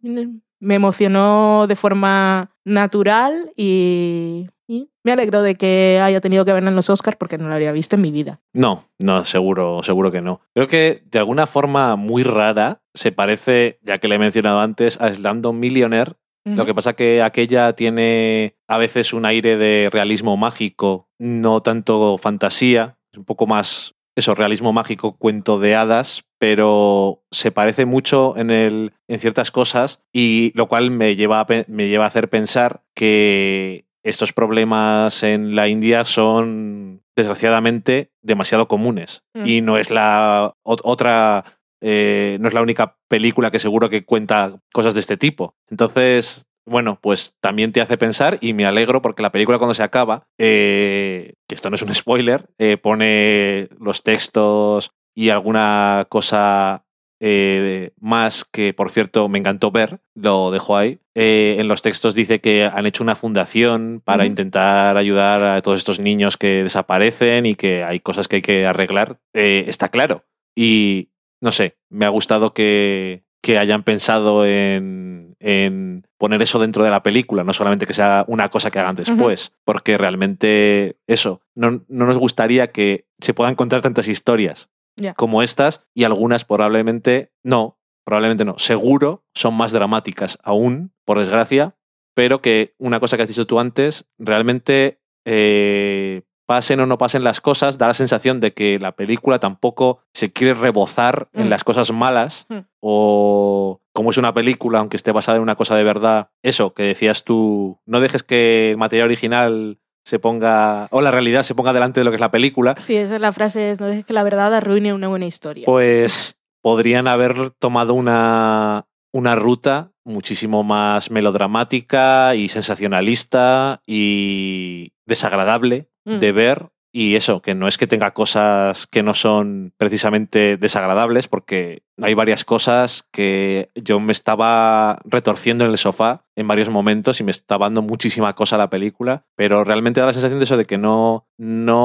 me 0.60 0.76
emocionó 0.76 1.68
de 1.68 1.76
forma 1.76 2.50
natural 2.68 3.52
y, 3.56 4.48
y 4.68 4.90
me 5.04 5.14
alegro 5.14 5.42
de 5.42 5.56
que 5.56 6.00
haya 6.02 6.22
tenido 6.22 6.46
que 6.46 6.54
verla 6.54 6.70
en 6.70 6.76
los 6.76 6.90
Oscars 6.90 7.18
porque 7.18 7.38
no 7.38 7.48
la 7.48 7.56
había 7.56 7.72
visto 7.72 7.96
en 7.96 8.02
mi 8.02 8.12
vida. 8.12 8.42
No, 8.54 8.84
no, 9.00 9.24
seguro, 9.24 9.82
seguro 9.84 10.12
que 10.12 10.22
no. 10.22 10.42
Creo 10.54 10.68
que 10.68 11.04
de 11.10 11.20
alguna 11.20 11.48
forma 11.48 11.96
muy 11.96 12.24
rara 12.24 12.82
se 12.94 13.12
parece, 13.12 13.80
ya 13.82 14.00
que 14.00 14.08
le 14.08 14.16
he 14.16 14.20
mencionado 14.20 14.60
antes, 14.60 15.00
a 15.02 15.14
Slandon 15.14 15.60
Millionaire. 15.60 16.14
Lo 16.46 16.66
que 16.66 16.74
pasa 16.74 16.94
que 16.94 17.22
aquella 17.22 17.74
tiene 17.74 18.56
a 18.70 18.78
veces 18.78 19.12
un 19.12 19.26
aire 19.26 19.58
de 19.58 19.90
realismo 19.92 20.38
mágico, 20.38 21.10
no 21.20 21.62
tanto 21.62 22.18
fantasía, 22.18 22.98
es 23.12 23.18
un 23.18 23.26
poco 23.26 23.48
más 23.48 23.98
eso, 24.18 24.34
realismo 24.34 24.74
mágico, 24.74 25.18
cuento 25.18 25.60
de 25.60 25.76
hadas, 25.76 26.24
pero 26.40 27.24
se 27.32 27.52
parece 27.52 27.86
mucho 27.86 28.36
en, 28.38 28.50
el, 28.52 28.94
en 29.08 29.20
ciertas 29.20 29.52
cosas 29.52 30.02
y 30.14 30.52
lo 30.56 30.68
cual 30.68 30.92
me 30.92 31.16
lleva, 31.16 31.42
a, 31.42 31.48
me 31.68 31.88
lleva 31.88 32.06
a 32.06 32.08
hacer 32.08 32.30
pensar 32.30 32.84
que 32.96 33.86
estos 34.04 34.32
problemas 34.34 35.24
en 35.24 35.56
la 35.56 35.68
India 35.68 36.06
son 36.06 37.02
desgraciadamente 37.16 38.12
demasiado 38.22 38.68
comunes 38.68 39.24
Mm. 39.34 39.46
y 39.48 39.62
no 39.62 39.78
es 39.78 39.90
la 39.92 40.54
ot- 40.64 40.82
otra 40.84 41.44
eh, 41.82 42.38
no 42.42 42.48
es 42.48 42.54
la 42.56 42.62
única 42.64 42.98
película 43.08 43.52
que 43.52 43.60
seguro 43.60 43.90
que 43.90 44.04
cuenta 44.04 44.60
cosas 44.74 44.96
de 44.96 45.00
este 45.02 45.16
tipo. 45.18 45.54
Entonces, 45.70 46.46
bueno, 46.66 46.98
pues 47.00 47.36
también 47.40 47.72
te 47.72 47.82
hace 47.82 47.98
pensar 48.00 48.40
y 48.42 48.54
me 48.54 48.66
alegro 48.66 49.02
porque 49.04 49.22
la 49.22 49.32
película 49.32 49.60
cuando 49.60 49.76
se 49.76 49.84
acaba, 49.84 50.24
eh, 50.40 51.34
que 51.48 51.54
esto 51.56 51.70
no 51.70 51.76
es 51.76 51.84
un 51.84 51.94
spoiler, 51.94 52.50
eh, 52.58 52.78
pone 52.78 53.70
los 53.80 54.02
textos 54.02 54.92
y 55.18 55.32
alguna 55.32 56.06
cosa 56.10 56.86
eh, 57.20 57.90
más 58.00 58.46
que, 58.46 58.72
por 58.76 58.92
cierto, 58.92 59.28
me 59.30 59.40
encantó 59.40 59.72
ver, 59.72 60.00
lo 60.14 60.52
dejo 60.52 60.78
ahí. 60.78 61.00
Eh, 61.16 61.56
en 61.58 61.68
los 61.68 61.82
textos 61.82 62.14
dice 62.14 62.40
que 62.40 62.66
han 62.66 62.86
hecho 62.86 63.04
una 63.04 63.16
fundación 63.16 64.00
para 64.06 64.28
intentar 64.28 64.96
ayudar 64.96 65.42
a 65.42 65.62
todos 65.64 65.80
estos 65.80 66.00
niños 66.00 66.38
que 66.38 66.62
desaparecen 66.64 67.48
y 67.48 67.56
que 67.56 67.84
hay 67.84 68.00
cosas 68.00 68.28
que 68.28 68.36
hay 68.36 68.42
que 68.44 68.68
arreglar. 68.68 69.18
Eh, 69.34 69.66
está 69.68 69.90
claro. 69.90 70.24
Y 70.56 71.10
no 71.42 71.52
sé, 71.52 71.78
me 71.90 72.06
ha 72.06 72.10
gustado 72.10 72.54
que, 72.54 73.24
que 73.42 73.58
hayan 73.58 73.82
pensado 73.82 74.46
en, 74.46 75.36
en 75.40 76.06
poner 76.20 76.44
eso 76.44 76.60
dentro 76.60 76.84
de 76.84 76.92
la 76.92 77.02
película, 77.02 77.44
no 77.44 77.54
solamente 77.54 77.88
que 77.88 77.96
sea 77.96 78.24
una 78.28 78.50
cosa 78.50 78.70
que 78.70 78.78
hagan 78.78 78.96
después, 78.96 79.52
porque 79.66 79.98
realmente 79.98 81.00
eso, 81.08 81.42
no, 81.56 81.84
no 81.88 82.06
nos 82.06 82.20
gustaría 82.20 82.68
que 82.68 83.08
se 83.20 83.34
puedan 83.34 83.56
contar 83.56 83.82
tantas 83.82 84.08
historias 84.08 84.70
Como 85.16 85.42
estas 85.44 85.84
y 85.94 86.04
algunas 86.04 86.44
probablemente 86.46 87.32
no, 87.44 87.80
probablemente 88.06 88.46
no, 88.46 88.58
seguro 88.58 89.24
son 89.36 89.54
más 89.56 89.72
dramáticas 89.72 90.38
aún, 90.44 90.94
por 91.06 91.20
desgracia, 91.20 91.76
pero 92.16 92.42
que 92.42 92.74
una 92.80 93.00
cosa 93.00 93.16
que 93.18 93.24
has 93.24 93.30
dicho 93.30 93.46
tú 93.48 93.60
antes, 93.60 94.06
realmente 94.18 95.02
eh, 95.26 96.24
pasen 96.48 96.80
o 96.80 96.86
no 96.86 96.98
pasen 96.98 97.24
las 97.24 97.42
cosas, 97.42 97.78
da 97.78 97.88
la 97.88 97.94
sensación 97.94 98.40
de 98.40 98.54
que 98.54 98.80
la 98.80 98.94
película 98.96 99.40
tampoco 99.40 100.00
se 100.14 100.32
quiere 100.32 100.54
rebozar 100.54 101.30
en 101.34 101.48
Mm. 101.48 101.50
las 101.50 101.64
cosas 101.66 101.92
malas 101.92 102.46
Mm. 102.50 102.60
o 102.80 103.82
como 103.94 104.12
es 104.12 104.18
una 104.18 104.34
película, 104.34 104.80
aunque 104.80 104.96
esté 104.98 105.12
basada 105.12 105.36
en 105.38 105.42
una 105.44 105.56
cosa 105.56 105.76
de 105.76 105.84
verdad, 105.84 106.30
eso 106.44 106.74
que 106.74 106.84
decías 106.84 107.24
tú, 107.24 107.82
no 107.86 108.00
dejes 108.00 108.24
que 108.24 108.72
el 108.72 108.78
material 108.78 109.08
original 109.08 109.80
se 110.08 110.20
ponga, 110.20 110.88
o 110.92 111.02
la 111.02 111.12
realidad 111.12 111.44
se 111.44 111.54
ponga 111.54 111.74
delante 111.74 112.00
de 112.00 112.06
lo 112.06 112.12
que 112.12 112.16
es 112.16 112.22
la 112.22 112.32
película, 112.32 112.76
Sí, 112.78 112.96
esa 112.96 113.16
es 113.16 113.22
la 113.22 113.34
frase, 113.34 113.76
no 113.78 113.88
dejes 113.88 114.06
que 114.06 114.14
la 114.14 114.24
verdad 114.24 114.54
arruine 114.56 114.94
una 114.94 115.10
buena 115.10 115.26
historia. 115.26 115.66
pues 115.66 116.38
podrían 116.62 117.10
haber 117.10 117.50
tomado 117.60 117.94
una, 117.94 118.86
una 119.12 119.36
ruta 119.36 119.92
muchísimo 120.06 120.64
más 120.64 121.12
melodramática 121.12 122.36
y 122.36 122.48
sensacionalista 122.48 123.82
y 123.86 124.94
desagradable 125.06 125.90
Mm. 126.06 126.20
de 126.20 126.32
ver. 126.32 126.70
Y 126.92 127.16
eso, 127.16 127.42
que 127.42 127.54
no 127.54 127.68
es 127.68 127.78
que 127.78 127.86
tenga 127.86 128.12
cosas 128.12 128.88
que 128.88 129.04
no 129.04 129.14
son 129.14 129.74
precisamente 129.78 130.58
desagradables, 130.58 131.28
porque 131.28 131.84
hay 132.02 132.14
varias 132.14 132.46
cosas 132.46 133.06
que 133.12 133.70
yo 133.76 134.00
me 134.00 134.12
estaba 134.14 135.00
retorciendo 135.04 135.66
en 135.66 135.72
el 135.72 135.78
sofá 135.78 136.26
en 136.36 136.48
varios 136.48 136.70
momentos 136.70 137.20
y 137.20 137.24
me 137.24 137.32
estaba 137.32 137.66
dando 137.66 137.82
muchísima 137.82 138.34
cosa 138.34 138.58
la 138.58 138.70
película, 138.70 139.26
pero 139.36 139.64
realmente 139.64 140.00
da 140.00 140.08
la 140.08 140.14
sensación 140.14 140.40
de 140.40 140.46
eso 140.46 140.58
de 140.58 140.66
que 140.66 140.78
no, 140.78 141.28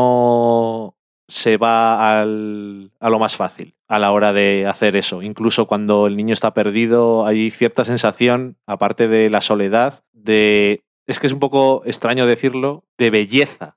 no 0.02 0.96
se 1.28 1.56
va 1.56 2.20
al- 2.20 2.92
a 3.00 3.10
lo 3.10 3.18
más 3.18 3.36
fácil 3.36 3.74
a 3.88 3.98
la 3.98 4.12
hora 4.12 4.32
de 4.32 4.66
hacer 4.66 4.96
eso. 4.96 5.20
Incluso 5.22 5.66
cuando 5.66 6.06
el 6.06 6.16
niño 6.16 6.32
está 6.32 6.54
perdido, 6.54 7.26
hay 7.26 7.50
cierta 7.50 7.84
sensación, 7.84 8.56
aparte 8.66 9.08
de 9.08 9.28
la 9.30 9.40
soledad, 9.40 10.04
de... 10.12 10.82
Es 11.06 11.18
que 11.18 11.26
es 11.26 11.32
un 11.32 11.40
poco 11.40 11.82
extraño 11.84 12.26
decirlo, 12.26 12.84
de 12.96 13.10
belleza 13.10 13.76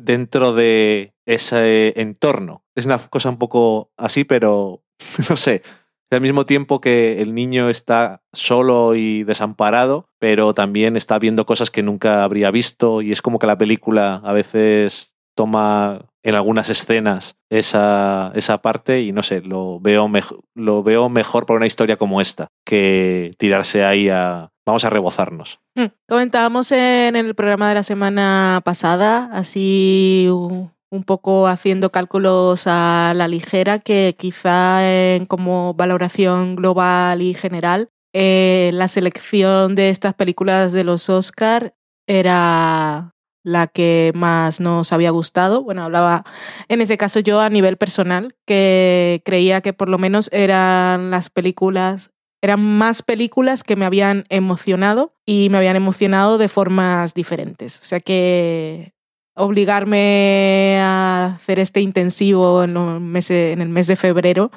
Dentro 0.00 0.52
de 0.52 1.14
ese 1.26 1.98
entorno. 2.00 2.64
Es 2.74 2.86
una 2.86 2.98
cosa 2.98 3.30
un 3.30 3.38
poco 3.38 3.90
así, 3.96 4.24
pero 4.24 4.82
no 5.30 5.36
sé. 5.36 5.62
Al 6.10 6.20
mismo 6.20 6.44
tiempo 6.44 6.82
que 6.82 7.22
el 7.22 7.34
niño 7.34 7.70
está 7.70 8.22
solo 8.34 8.94
y 8.94 9.24
desamparado, 9.24 10.10
pero 10.18 10.52
también 10.52 10.98
está 10.98 11.18
viendo 11.18 11.46
cosas 11.46 11.70
que 11.70 11.82
nunca 11.82 12.22
habría 12.22 12.50
visto 12.50 13.00
y 13.00 13.12
es 13.12 13.22
como 13.22 13.38
que 13.38 13.46
la 13.46 13.56
película 13.56 14.16
a 14.16 14.32
veces 14.34 15.16
toma 15.34 16.11
en 16.22 16.34
algunas 16.34 16.70
escenas 16.70 17.36
esa, 17.50 18.32
esa 18.34 18.58
parte 18.58 19.00
y 19.00 19.12
no 19.12 19.22
sé, 19.22 19.40
lo 19.40 19.80
veo, 19.80 20.10
lo 20.54 20.82
veo 20.82 21.08
mejor 21.08 21.46
por 21.46 21.56
una 21.56 21.66
historia 21.66 21.96
como 21.96 22.20
esta 22.20 22.48
que 22.64 23.32
tirarse 23.38 23.84
ahí 23.84 24.08
a 24.08 24.50
vamos 24.66 24.84
a 24.84 24.90
rebozarnos. 24.90 25.60
Mm. 25.74 25.86
Comentábamos 26.08 26.70
en 26.72 27.16
el 27.16 27.34
programa 27.34 27.68
de 27.68 27.74
la 27.74 27.82
semana 27.82 28.60
pasada, 28.64 29.30
así 29.32 30.28
un 30.30 31.04
poco 31.04 31.48
haciendo 31.48 31.90
cálculos 31.90 32.64
a 32.66 33.14
la 33.16 33.26
ligera, 33.26 33.78
que 33.78 34.14
quizá 34.18 34.86
en 34.86 35.26
como 35.26 35.74
valoración 35.74 36.54
global 36.54 37.22
y 37.22 37.34
general, 37.34 37.88
eh, 38.14 38.70
la 38.74 38.88
selección 38.88 39.74
de 39.74 39.88
estas 39.88 40.12
películas 40.14 40.72
de 40.72 40.84
los 40.84 41.08
Oscar 41.08 41.74
era 42.06 43.14
la 43.44 43.66
que 43.66 44.12
más 44.14 44.60
nos 44.60 44.92
había 44.92 45.10
gustado. 45.10 45.62
Bueno, 45.62 45.84
hablaba 45.84 46.24
en 46.68 46.80
ese 46.80 46.96
caso 46.96 47.20
yo 47.20 47.40
a 47.40 47.50
nivel 47.50 47.76
personal, 47.76 48.34
que 48.46 49.22
creía 49.24 49.60
que 49.60 49.72
por 49.72 49.88
lo 49.88 49.98
menos 49.98 50.28
eran 50.32 51.10
las 51.10 51.30
películas 51.30 52.10
eran 52.44 52.60
más 52.60 53.02
películas 53.02 53.62
que 53.62 53.76
me 53.76 53.84
habían 53.84 54.24
emocionado 54.28 55.14
y 55.24 55.48
me 55.50 55.58
habían 55.58 55.76
emocionado 55.76 56.38
de 56.38 56.48
formas 56.48 57.14
diferentes. 57.14 57.78
O 57.78 57.84
sea 57.84 58.00
que 58.00 58.94
obligarme 59.36 60.78
a 60.80 61.36
hacer 61.36 61.58
este 61.60 61.80
intensivo 61.80 62.64
en, 62.64 62.74
los 62.74 63.00
meses, 63.00 63.52
en 63.52 63.62
el 63.62 63.68
mes 63.68 63.86
de 63.86 63.94
febrero, 63.96 64.50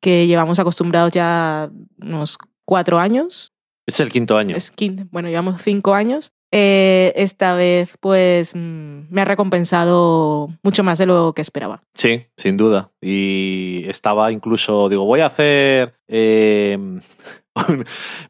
que 0.00 0.26
llevamos 0.26 0.58
acostumbrados 0.58 1.12
ya 1.12 1.70
unos 2.00 2.38
cuatro 2.64 2.98
años, 2.98 3.52
Es 3.86 4.00
el 4.00 4.08
quinto 4.08 4.36
año. 4.38 4.56
es 4.56 4.74
quin- 4.74 5.06
bueno, 5.10 5.28
llevamos 5.28 5.60
cinco 5.62 5.94
años, 5.94 6.32
eh, 6.52 7.12
esta 7.16 7.54
vez 7.54 7.90
pues 8.00 8.54
mm, 8.54 9.08
me 9.10 9.20
ha 9.20 9.24
recompensado 9.24 10.48
mucho 10.62 10.84
más 10.84 10.98
de 10.98 11.06
lo 11.06 11.32
que 11.34 11.42
esperaba. 11.42 11.82
Sí, 11.94 12.26
sin 12.36 12.56
duda. 12.56 12.90
Y 13.00 13.88
estaba 13.88 14.32
incluso, 14.32 14.88
digo, 14.88 15.04
voy 15.04 15.20
a 15.20 15.26
hacer. 15.26 15.94
eh, 16.08 16.78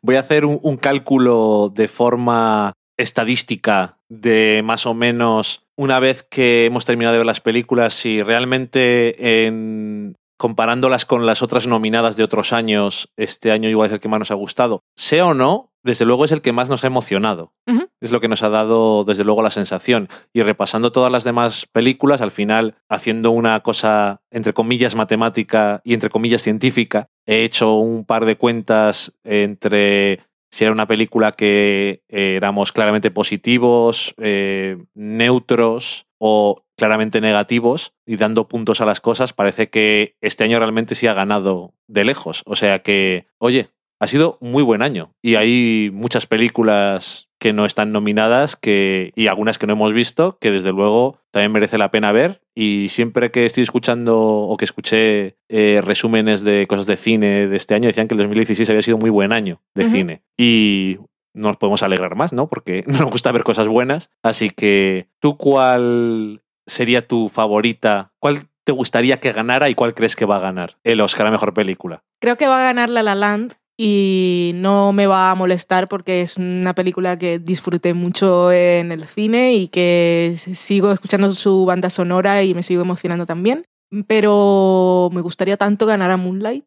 voy 0.03 0.17
a 0.17 0.21
hacer 0.21 0.45
un, 0.45 0.61
un 0.63 0.77
cálculo 0.77 1.73
de 1.75 1.89
forma 1.89 2.73
estadística 2.97 3.99
de 4.09 4.63
más 4.65 4.87
o 4.87 4.95
menos 4.95 5.67
una 5.77 6.01
vez 6.01 6.23
que 6.23 6.65
hemos 6.65 6.87
terminado 6.87 7.13
de 7.13 7.19
ver 7.19 7.27
las 7.27 7.41
películas, 7.41 7.93
si 7.95 8.23
realmente 8.23 9.47
en 9.47 10.17
comparándolas 10.37 11.07
con 11.07 11.27
las 11.27 11.43
otras 11.43 11.67
nominadas 11.67 12.17
de 12.17 12.25
otros 12.25 12.53
años, 12.53 13.13
este 13.17 13.53
año 13.53 13.69
igual 13.69 13.89
es 13.89 13.93
el 13.95 14.01
que 14.01 14.09
más 14.09 14.19
nos 14.19 14.31
ha 14.31 14.35
gustado. 14.35 14.83
Sea 14.97 15.27
o 15.27 15.35
no 15.35 15.73
desde 15.87 16.05
luego 16.05 16.25
es 16.25 16.33
el 16.33 16.43
que 16.43 16.53
más 16.53 16.69
nos 16.69 16.83
ha 16.83 16.89
emocionado. 16.89 17.53
Es 18.01 18.11
lo 18.11 18.21
que 18.21 18.29
nos 18.29 18.43
ha 18.43 18.51
dado, 18.51 19.05
desde 19.05 19.25
luego, 19.25 19.41
la 19.43 19.53
sensación. 19.53 20.09
Y 20.33 20.43
repasando 20.43 20.91
todas 20.91 21.13
las 21.13 21.23
demás 21.23 21.67
películas, 21.73 22.21
al 22.21 22.33
final, 22.33 22.75
haciendo 22.89 23.31
una 23.31 23.61
cosa, 23.61 24.21
entre 24.31 24.53
comillas, 24.53 24.97
matemática 24.97 25.81
y 25.85 25.95
entre 25.95 26.11
comillas, 26.11 26.43
científica, 26.43 27.09
he 27.25 27.45
hecho 27.45 27.75
un 27.77 28.05
par 28.05 28.27
de 28.27 28.37
cuentas 28.37 29.15
entre 29.23 30.21
si 30.51 30.65
era 30.65 30.73
una 30.73 30.89
película 30.89 31.33
que 31.33 32.03
eh, 32.09 32.35
éramos 32.37 32.73
claramente 32.73 33.11
positivos, 33.13 34.15
eh, 34.19 34.79
neutros 34.95 36.07
o 36.19 36.65
claramente 36.77 37.21
negativos 37.21 37.95
y 38.07 38.17
dando 38.17 38.49
puntos 38.49 38.81
a 38.81 38.87
las 38.87 39.01
cosas, 39.01 39.33
parece 39.33 39.69
que 39.69 40.17
este 40.21 40.45
año 40.45 40.59
realmente 40.59 40.95
sí 40.95 41.07
ha 41.07 41.15
ganado 41.15 41.75
de 41.89 42.05
lejos. 42.05 42.43
O 42.47 42.57
sea 42.57 42.81
que, 42.81 43.27
oye, 43.39 43.71
ha 43.99 44.07
sido 44.07 44.39
muy 44.41 44.63
buen 44.63 44.83
año 44.83 45.15
y 45.23 45.37
hay 45.37 45.91
muchas 45.93 46.27
películas 46.27 47.29
que 47.39 47.53
no 47.53 47.67
están 47.67 47.93
nominadas 47.93 48.57
que, 48.57 49.13
y 49.15 49.27
algunas 49.27 49.59
que 49.59 49.67
no 49.67 49.75
hemos 49.75 49.93
visto 49.93 50.39
que 50.41 50.51
desde 50.51 50.73
luego 50.73 51.21
también 51.31 51.53
merece 51.53 51.79
la 51.79 51.91
pena 51.91 52.13
ver 52.13 52.41
y 52.55 52.89
siempre 52.89 53.31
que 53.31 53.45
estoy 53.45 53.63
escuchando 53.63 54.19
o 54.19 54.57
que 54.57 54.65
escuché 54.65 55.37
eh, 55.49 55.83
resúmenes 55.85 56.43
de 56.45 56.67
cosas 56.67 56.87
de 56.87 56.97
cine 56.97 57.47
de 57.47 57.57
este 57.57 57.75
año 57.75 57.89
decían 57.89 58.09
que 58.09 58.15
el 58.15 58.19
2016 58.19 58.69
había 58.71 58.83
sido 58.83 58.99
muy 58.99 59.11
buen 59.11 59.33
año 59.33 59.63
de 59.75 59.87
cine 59.87 60.23
y 60.39 60.99
no 61.35 61.49
nos 61.49 61.59
podemos 61.59 61.83
alegrar 61.83 62.17
más, 62.17 62.33
¿no? 62.33 62.49
Porque 62.49 62.85
nos 62.87 63.11
gusta 63.11 63.31
ver 63.31 63.45
cosas 63.45 63.69
buenas. 63.69 64.09
Así 64.23 64.51
que, 64.51 65.09
¿tú 65.21 65.37
cuál 65.37 66.43
sería 66.67 67.07
tu 67.07 67.29
favorita? 67.29 68.13
¿Cuál 68.19 68.49
te 68.65 68.73
gustaría 68.73 69.21
que 69.21 69.33
ganara 69.33 69.69
y 69.69 69.75
cuál 69.75 69.95
crees 69.95 70.17
que 70.17 70.25
va 70.25 70.37
a 70.37 70.41
ganar 70.41 70.77
el 70.85 71.01
Oscar 71.01 71.27
a 71.27 71.31
Mejor 71.31 71.55
Película? 71.55 72.03
Creo 72.21 72.37
que 72.37 72.47
va 72.47 72.61
a 72.61 72.65
ganar 72.65 72.91
La 72.91 73.03
La 73.03 73.15
Land 73.15 73.55
y 73.79 74.53
no 74.55 74.93
me 74.93 75.07
va 75.07 75.31
a 75.31 75.35
molestar 75.35 75.87
porque 75.87 76.23
es 76.23 76.39
una 76.39 76.75
película 76.75 77.19
que 77.19 77.39
disfruté 77.39 77.95
mucho 77.95 78.51
en 78.51 78.91
el 78.91 79.05
cine 79.07 79.55
y 79.55 79.69
que 79.69 80.35
sigo 80.37 80.93
escuchando 80.93 81.33
su 81.33 81.65
banda 81.67 81.91
sonora 81.91 82.43
y 82.43 82.55
me 82.55 82.63
sigo 82.63 82.83
emocionando 82.83 83.27
también. 83.27 83.67
Pero 84.09 85.11
me 85.13 85.21
gustaría 85.21 85.57
tanto 85.57 85.87
ganar 85.87 86.11
a 86.11 86.17
Moonlight 86.17 86.65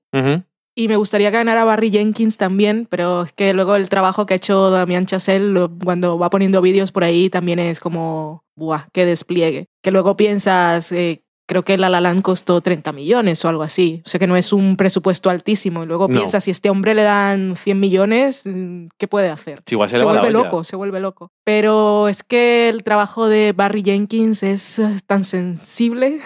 y 0.75 0.87
me 0.87 0.95
gustaría 0.95 1.29
ganar 1.31 1.57
a 1.57 1.65
Barry 1.65 1.91
Jenkins 1.91 2.37
también, 2.37 2.87
pero 2.89 3.23
es 3.23 3.33
que 3.33 3.53
luego 3.53 3.75
el 3.75 3.89
trabajo 3.89 4.25
que 4.25 4.35
ha 4.35 4.37
hecho 4.37 4.69
Damián 4.69 5.05
Chazelle 5.05 5.67
cuando 5.83 6.17
va 6.17 6.29
poniendo 6.29 6.61
vídeos 6.61 6.93
por 6.93 7.03
ahí 7.03 7.29
también 7.29 7.59
es 7.59 7.81
como, 7.81 8.45
¡buah, 8.59 8.89
qué 8.93 9.05
despliegue! 9.05 9.67
Que 9.81 9.91
luego 9.91 10.15
piensas, 10.17 10.91
eh, 10.91 11.23
creo 11.49 11.63
que 11.63 11.77
La 11.79 11.89
La 11.89 11.99
Land 11.99 12.21
costó 12.21 12.61
30 12.61 12.91
millones 12.91 13.43
o 13.43 13.49
algo 13.49 13.63
así, 13.63 14.03
o 14.05 14.09
sea 14.09 14.19
que 14.19 14.27
no 14.27 14.37
es 14.37 14.53
un 14.53 14.77
presupuesto 14.77 15.31
altísimo. 15.31 15.83
Y 15.83 15.87
luego 15.87 16.07
No. 16.07 16.13
piensas, 16.13 16.43
si 16.43 16.51
a 16.51 16.53
este 16.53 16.69
hombre 16.69 16.93
le 16.93 17.01
dan 17.01 17.55
100 17.55 17.79
millones, 17.79 18.43
mm, 18.45 18.89
¿qué 18.99 19.07
puede 19.07 19.29
hacer? 19.29 19.63
Sí, 19.65 19.73
igual 19.73 19.89
se, 19.89 20.03
vuelve 20.03 20.29
loco, 20.29 20.63
se 20.63 20.75
vuelve 20.75 20.99
loco. 20.99 21.31
Pero 21.43 22.07
es 22.07 22.21
que 22.23 22.69
el 22.69 22.83
trabajo 22.83 23.27
de 23.27 23.53
Barry 23.53 23.81
Jenkins 23.83 24.43
es 24.43 24.79
tan 25.07 25.23
sensible 25.23 26.19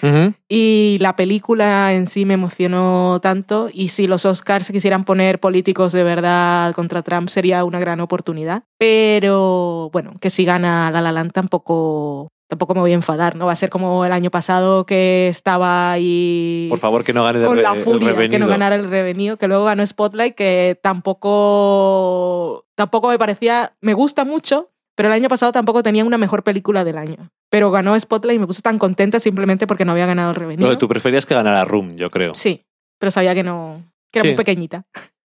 y 0.48 0.96
la 1.00 1.14
película 1.14 1.92
en 1.92 2.06
sí 2.06 2.24
me 2.24 2.34
emocionó 2.34 3.20
tanto. 3.20 3.68
Y 3.72 3.90
si 3.90 4.06
los 4.06 4.24
Oscars 4.24 4.66
se 4.66 4.72
quisieran 4.72 5.04
poner 5.04 5.40
políticos 5.40 5.92
de 5.92 6.04
verdad 6.04 6.72
contra 6.74 7.02
Trump 7.02 7.28
sería 7.28 7.64
una 7.64 7.78
gran 7.80 8.00
oportunidad. 8.00 8.64
Pero 8.78 9.90
bueno, 9.92 10.14
que 10.20 10.30
si 10.30 10.46
gana 10.46 10.90
La 10.90 11.02
La 11.02 11.12
Land 11.12 11.32
tampoco, 11.32 12.28
tampoco 12.50 12.74
me 12.74 12.80
voy 12.80 12.90
a 12.90 12.94
enfadar, 12.96 13.36
¿no? 13.36 13.46
Va 13.46 13.52
a 13.52 13.56
ser 13.56 13.70
como 13.70 14.04
el 14.04 14.12
año 14.12 14.30
pasado 14.30 14.84
que 14.84 15.28
estaba 15.28 15.92
ahí 15.92 16.66
Por 16.68 16.78
favor, 16.78 17.02
que 17.04 17.14
no 17.14 17.24
gane 17.24 17.42
con 17.46 17.56
re- 17.56 17.62
la 17.62 17.72
el 17.72 17.82
furia 17.82 18.08
que 18.08 18.14
revenido. 18.14 18.38
no 18.40 18.46
ganara 18.48 18.74
el 18.74 18.90
revenido, 18.90 19.38
que 19.38 19.48
luego 19.48 19.64
ganó 19.64 19.86
Spotlight, 19.86 20.34
que 20.34 20.78
tampoco, 21.70 22.66
tampoco 22.74 23.08
me 23.08 23.18
parecía, 23.18 23.72
me 23.80 23.94
gusta 23.94 24.24
mucho, 24.24 24.70
pero 24.96 25.08
el 25.08 25.14
año 25.14 25.28
pasado 25.28 25.52
tampoco 25.52 25.82
tenía 25.82 26.04
una 26.04 26.18
mejor 26.18 26.42
película 26.42 26.84
del 26.84 26.98
año. 26.98 27.30
Pero 27.50 27.70
ganó 27.70 27.98
Spotlight 27.98 28.36
y 28.36 28.40
me 28.40 28.46
puse 28.46 28.62
tan 28.62 28.78
contenta 28.78 29.18
simplemente 29.18 29.66
porque 29.66 29.84
no 29.84 29.92
había 29.92 30.06
ganado 30.06 30.30
el 30.30 30.36
revenido. 30.36 30.68
Que 30.68 30.76
tú 30.76 30.88
preferías 30.88 31.26
que 31.26 31.34
ganara 31.34 31.64
Room, 31.64 31.96
yo 31.96 32.10
creo. 32.10 32.34
Sí, 32.34 32.64
pero 32.98 33.10
sabía 33.10 33.34
que 33.34 33.42
no, 33.42 33.80
que 34.12 34.18
era 34.20 34.24
Sí. 34.24 34.28
muy 34.30 34.36
pequeñita. 34.36 34.84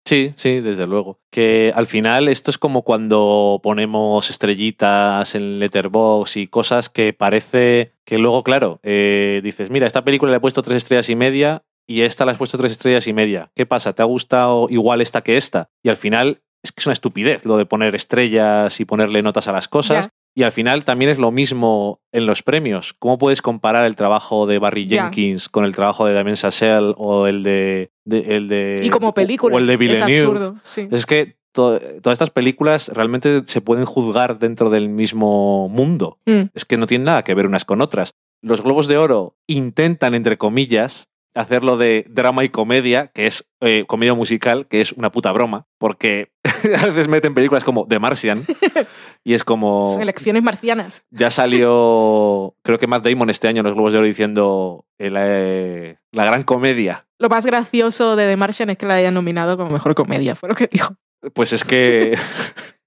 Sí, 0.04 0.32
sí, 0.34 0.60
desde 0.60 0.86
luego. 0.86 1.20
Que 1.30 1.72
al 1.74 1.86
final 1.86 2.28
esto 2.28 2.50
es 2.50 2.58
como 2.58 2.82
cuando 2.82 3.60
ponemos 3.62 4.30
estrellitas 4.30 5.34
en 5.34 5.58
Letterbox 5.58 6.36
y 6.36 6.48
cosas 6.48 6.88
que 6.88 7.12
parece 7.12 7.92
que 8.04 8.18
luego, 8.18 8.42
claro, 8.42 8.80
eh, 8.82 9.40
dices, 9.44 9.70
mira, 9.70 9.86
esta 9.86 10.04
película 10.04 10.30
le 10.32 10.38
he 10.38 10.40
puesto 10.40 10.62
tres 10.62 10.78
estrellas 10.78 11.08
y 11.08 11.14
media 11.14 11.64
y 11.86 12.02
esta 12.02 12.24
le 12.24 12.32
has 12.32 12.38
puesto 12.38 12.58
tres 12.58 12.72
estrellas 12.72 13.06
y 13.06 13.12
media. 13.12 13.50
¿Qué 13.54 13.66
pasa? 13.66 13.92
¿Te 13.92 14.02
ha 14.02 14.06
gustado 14.06 14.66
igual 14.70 15.00
esta 15.00 15.22
que 15.22 15.36
esta? 15.36 15.70
Y 15.82 15.88
al 15.88 15.96
final 15.96 16.42
es 16.62 16.72
que 16.72 16.80
es 16.80 16.86
una 16.86 16.92
estupidez 16.92 17.44
lo 17.44 17.56
de 17.56 17.66
poner 17.66 17.94
estrellas 17.94 18.80
y 18.80 18.84
ponerle 18.84 19.22
notas 19.22 19.48
a 19.48 19.52
las 19.52 19.68
cosas. 19.68 20.10
Y 20.34 20.44
al 20.44 20.52
final 20.52 20.84
también 20.84 21.10
es 21.10 21.18
lo 21.18 21.30
mismo 21.30 22.00
en 22.10 22.24
los 22.26 22.42
premios. 22.42 22.94
¿Cómo 22.98 23.18
puedes 23.18 23.42
comparar 23.42 23.84
el 23.84 23.96
trabajo 23.96 24.46
de 24.46 24.58
Barry. 24.58 24.88
Jenkins 24.88 25.48
con 25.48 25.64
el 25.66 25.74
trabajo 25.74 26.06
de 26.06 26.14
Damien 26.14 26.36
Chazelle 26.36 26.94
o 26.96 27.26
el 27.26 27.42
de, 27.42 27.90
de- 28.06 28.36
el 28.36 28.48
de 28.48 28.80
y 28.82 28.88
como 28.88 29.12
película 29.12 29.54
o 29.54 29.58
el 29.58 29.66
de 29.66 29.74
es 29.74 29.78
Villeneuve? 29.78 30.18
absurdo. 30.20 30.56
Sí. 30.62 30.88
Es 30.90 31.04
que 31.04 31.36
to- 31.52 31.78
todas 32.00 32.14
estas 32.16 32.30
películas 32.30 32.88
realmente 32.94 33.42
se 33.44 33.60
pueden 33.60 33.84
juzgar 33.84 34.38
dentro 34.38 34.70
del 34.70 34.88
mismo 34.88 35.68
mundo. 35.68 36.18
Mm, 36.24 36.44
Es 36.54 36.64
que 36.64 36.78
no 36.78 36.86
tienen 36.86 37.04
nada 37.04 37.24
que 37.24 37.34
ver 37.34 37.46
unas 37.46 37.66
con 37.66 37.82
otras. 37.82 38.14
Los 38.40 38.62
Globos 38.62 38.88
de 38.88 38.96
Oro 38.96 39.36
intentan, 39.46 40.14
entre 40.14 40.38
comillas, 40.38 41.08
hacerlo 41.34 41.76
de 41.76 42.04
drama 42.08 42.44
y 42.44 42.48
comedia, 42.48 43.08
que 43.08 43.26
es 43.26 43.46
eh, 43.60 43.84
comedia 43.86 44.14
musical, 44.14 44.66
que 44.68 44.80
es 44.80 44.92
una 44.92 45.10
puta 45.10 45.32
broma, 45.32 45.66
porque 45.78 46.32
a 46.44 46.86
veces 46.86 47.08
meten 47.08 47.34
películas 47.34 47.64
como 47.64 47.86
The 47.86 47.98
Martian 47.98 48.44
y 49.24 49.34
es 49.34 49.44
como... 49.44 49.92
Son 49.92 50.02
elecciones 50.02 50.42
marcianas. 50.42 51.04
Ya 51.10 51.30
salió, 51.30 52.56
creo 52.62 52.78
que 52.78 52.86
Matt 52.86 53.06
Damon 53.06 53.30
este 53.30 53.48
año 53.48 53.60
en 53.60 53.66
los 53.66 53.74
Globos 53.74 53.92
de 53.92 53.98
Oro 53.98 54.06
diciendo 54.06 54.86
eh, 54.98 55.10
la, 55.10 56.00
la 56.12 56.24
gran 56.24 56.42
comedia. 56.42 57.06
Lo 57.18 57.28
más 57.28 57.46
gracioso 57.46 58.16
de 58.16 58.26
The 58.26 58.36
Martian 58.36 58.70
es 58.70 58.78
que 58.78 58.86
la 58.86 58.94
hayan 58.94 59.14
nominado 59.14 59.56
como 59.56 59.70
mejor 59.70 59.94
comedia, 59.94 60.34
fue 60.34 60.48
lo 60.48 60.54
que 60.54 60.68
dijo. 60.70 60.94
Pues 61.34 61.52
es 61.52 61.64
que 61.64 62.18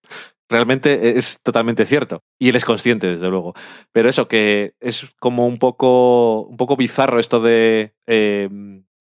realmente 0.49 1.17
es 1.17 1.41
totalmente 1.41 1.85
cierto. 1.85 2.23
Y 2.39 2.49
él 2.49 2.55
es 2.55 2.65
consciente, 2.65 3.07
desde 3.07 3.29
luego. 3.29 3.53
Pero 3.91 4.09
eso, 4.09 4.27
que 4.27 4.75
es 4.79 5.07
como 5.19 5.47
un 5.47 5.57
poco, 5.57 6.41
un 6.41 6.57
poco 6.57 6.75
bizarro 6.75 7.19
esto 7.19 7.39
de 7.39 7.95
eh, 8.07 8.49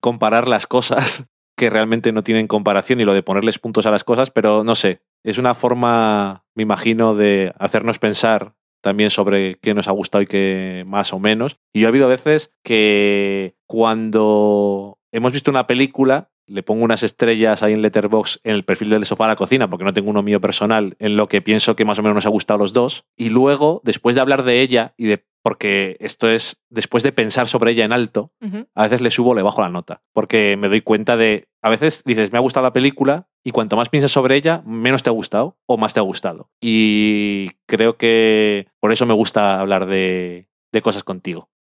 comparar 0.01 0.49
las 0.49 0.67
cosas 0.67 1.31
que 1.57 1.71
realmente 1.71 2.13
no 2.13 2.23
tienen 2.23 2.47
comparación 2.47 3.01
y 3.01 3.05
lo 3.05 3.15
de 3.15 3.23
ponerles 3.23 3.59
puntos 3.59 3.87
a 3.87 3.91
las 3.91 4.05
cosas, 4.05 4.31
pero 4.31 4.65
no 4.65 4.75
sé. 4.75 5.03
Es 5.23 5.39
una 5.39 5.55
forma, 5.55 6.45
me 6.55 6.63
imagino, 6.63 7.15
de 7.15 7.53
hacernos 7.59 7.99
pensar 7.99 8.55
también 8.83 9.09
sobre 9.11 9.59
qué 9.61 9.73
nos 9.73 9.89
ha 9.89 9.93
gustado 9.93 10.21
y 10.21 10.27
qué 10.27 10.85
más 10.87 11.15
o 11.15 11.19
menos. 11.19 11.59
Y 11.73 11.81
yo 11.81 11.87
he 11.87 11.89
habido 11.89 12.07
veces 12.07 12.53
que 12.63 13.57
cuando 13.67 14.99
hemos 15.11 15.33
visto 15.33 15.51
una 15.51 15.67
película, 15.67 16.31
le 16.47 16.63
pongo 16.63 16.85
unas 16.85 17.03
estrellas 17.03 17.63
ahí 17.63 17.73
en 17.73 17.83
Letterbox 17.83 18.41
en 18.45 18.55
el 18.55 18.65
perfil 18.65 18.91
del 18.91 19.07
sofá 19.07 19.27
a 19.27 19.29
la 19.29 19.37
cocina, 19.37 19.69
porque 19.69 19.85
no 19.85 19.95
tengo 19.95 20.11
uno 20.11 20.23
mío 20.23 20.41
personal, 20.41 20.97
en 20.99 21.17
lo 21.17 21.29
que 21.29 21.43
pienso 21.43 21.77
que 21.77 21.85
más 21.85 21.99
o 21.99 22.03
menos 22.03 22.17
nos 22.17 22.27
ha 22.27 22.31
gustado 22.31 22.57
a 22.57 22.63
los 22.63 22.73
dos. 22.73 23.05
Y 23.17 23.31
luego, 23.31 23.81
después 23.85 24.15
de 24.15 24.21
hablar 24.21 24.45
de 24.45 24.61
ella 24.61 24.95
y 24.97 25.07
de. 25.07 25.25
Porque 25.43 25.99
esto 26.01 26.31
es 26.31 26.57
después 26.71 27.03
de 27.03 27.13
pensar 27.13 27.49
sobre 27.49 27.73
ella 27.73 27.85
en 27.85 27.93
alto, 27.93 28.33
a 28.75 28.85
veces 28.85 29.03
le 29.03 29.11
subo 29.11 29.31
o 29.31 29.35
le 29.35 29.43
bajo 29.43 29.61
la 29.61 29.69
nota. 29.69 30.01
Porque 30.15 30.57
me 30.57 30.71
doy 30.71 30.81
cuenta 30.81 31.19
de. 31.19 31.49
A 31.61 31.69
veces 31.69 32.03
dices, 32.07 32.33
me 32.33 32.39
ha 32.39 32.41
gustado 32.41 32.65
la 32.65 32.73
película, 32.73 33.29
y 33.45 33.51
cuanto 33.51 33.77
más 33.77 33.91
piensas 33.91 34.11
sobre 34.11 34.37
ella, 34.37 34.63
menos 34.65 35.03
te 35.03 35.11
ha 35.11 35.13
gustado 35.13 35.59
o 35.67 35.77
más 35.77 35.93
te 35.93 36.01
ha 36.01 36.03
gustado. 36.03 36.49
Y 36.63 37.51
creo 37.67 37.99
que 37.99 38.69
por 38.81 38.91
eso 38.91 39.05
me 39.05 39.13
gusta 39.13 39.61
hablar 39.61 39.85
de, 39.85 40.49
de 40.73 40.83
cosas 40.83 41.05
contigo. 41.05 41.51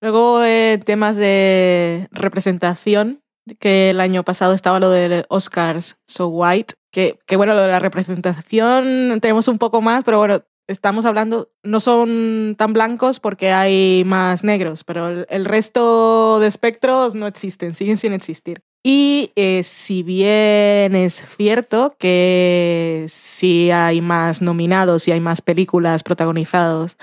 Luego, 0.00 0.42
eh, 0.42 0.80
temas 0.84 1.16
de 1.16 2.08
representación, 2.10 3.22
que 3.58 3.90
el 3.90 4.00
año 4.00 4.24
pasado 4.24 4.54
estaba 4.54 4.80
lo 4.80 4.90
de 4.90 5.24
Oscars 5.28 5.98
So 6.06 6.28
White, 6.28 6.74
que, 6.92 7.18
que 7.26 7.36
bueno, 7.36 7.54
lo 7.54 7.62
de 7.62 7.68
la 7.68 7.78
representación 7.78 9.18
tenemos 9.20 9.48
un 9.48 9.58
poco 9.58 9.80
más, 9.80 10.04
pero 10.04 10.18
bueno, 10.18 10.42
estamos 10.70 11.04
hablando, 11.04 11.50
no 11.64 11.80
son 11.80 12.54
tan 12.56 12.72
blancos 12.72 13.18
porque 13.18 13.50
hay 13.50 14.04
más 14.06 14.44
negros, 14.44 14.84
pero 14.84 15.24
el, 15.28 15.44
resto 15.44 16.38
de 16.38 16.46
espectros 16.46 17.14
no 17.14 17.26
existen, 17.26 17.74
siguen 17.74 17.96
sin 17.96 18.12
existir. 18.12 18.62
Y 18.82 19.32
eh, 19.36 19.62
si 19.64 20.02
bien 20.02 20.96
es 20.96 21.22
cierto 21.36 21.94
que 21.98 23.04
si 23.08 23.70
hay 23.70 24.00
más 24.00 24.40
nominados 24.40 25.06
y 25.08 25.12
hay 25.12 25.20
más 25.20 25.42
películas 25.42 26.02
protagonizadas 26.02 26.96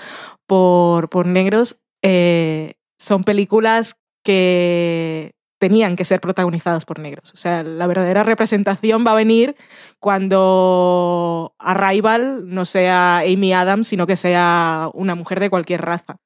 por, 0.46 1.08
por 1.10 1.26
negros, 1.26 1.78
eh, 2.02 2.74
son 2.98 3.22
películas 3.22 3.96
que 4.24 5.32
tenían 5.58 5.96
que 5.96 6.04
ser 6.04 6.20
protagonizadas 6.20 6.84
por 6.84 6.98
negros. 6.98 7.32
O 7.34 7.36
sea, 7.36 7.62
la 7.62 7.86
verdadera 7.86 8.22
representación 8.22 9.04
va 9.06 9.12
a 9.12 9.16
venir 9.16 9.56
cuando 9.98 11.54
Arrival 11.58 12.44
no 12.46 12.64
sea 12.64 13.18
Amy 13.18 13.52
Adams, 13.52 13.88
sino 13.88 14.06
que 14.06 14.16
sea 14.16 14.88
una 14.94 15.14
mujer 15.14 15.40
de 15.40 15.50
cualquier 15.50 15.82
raza. 15.82 16.16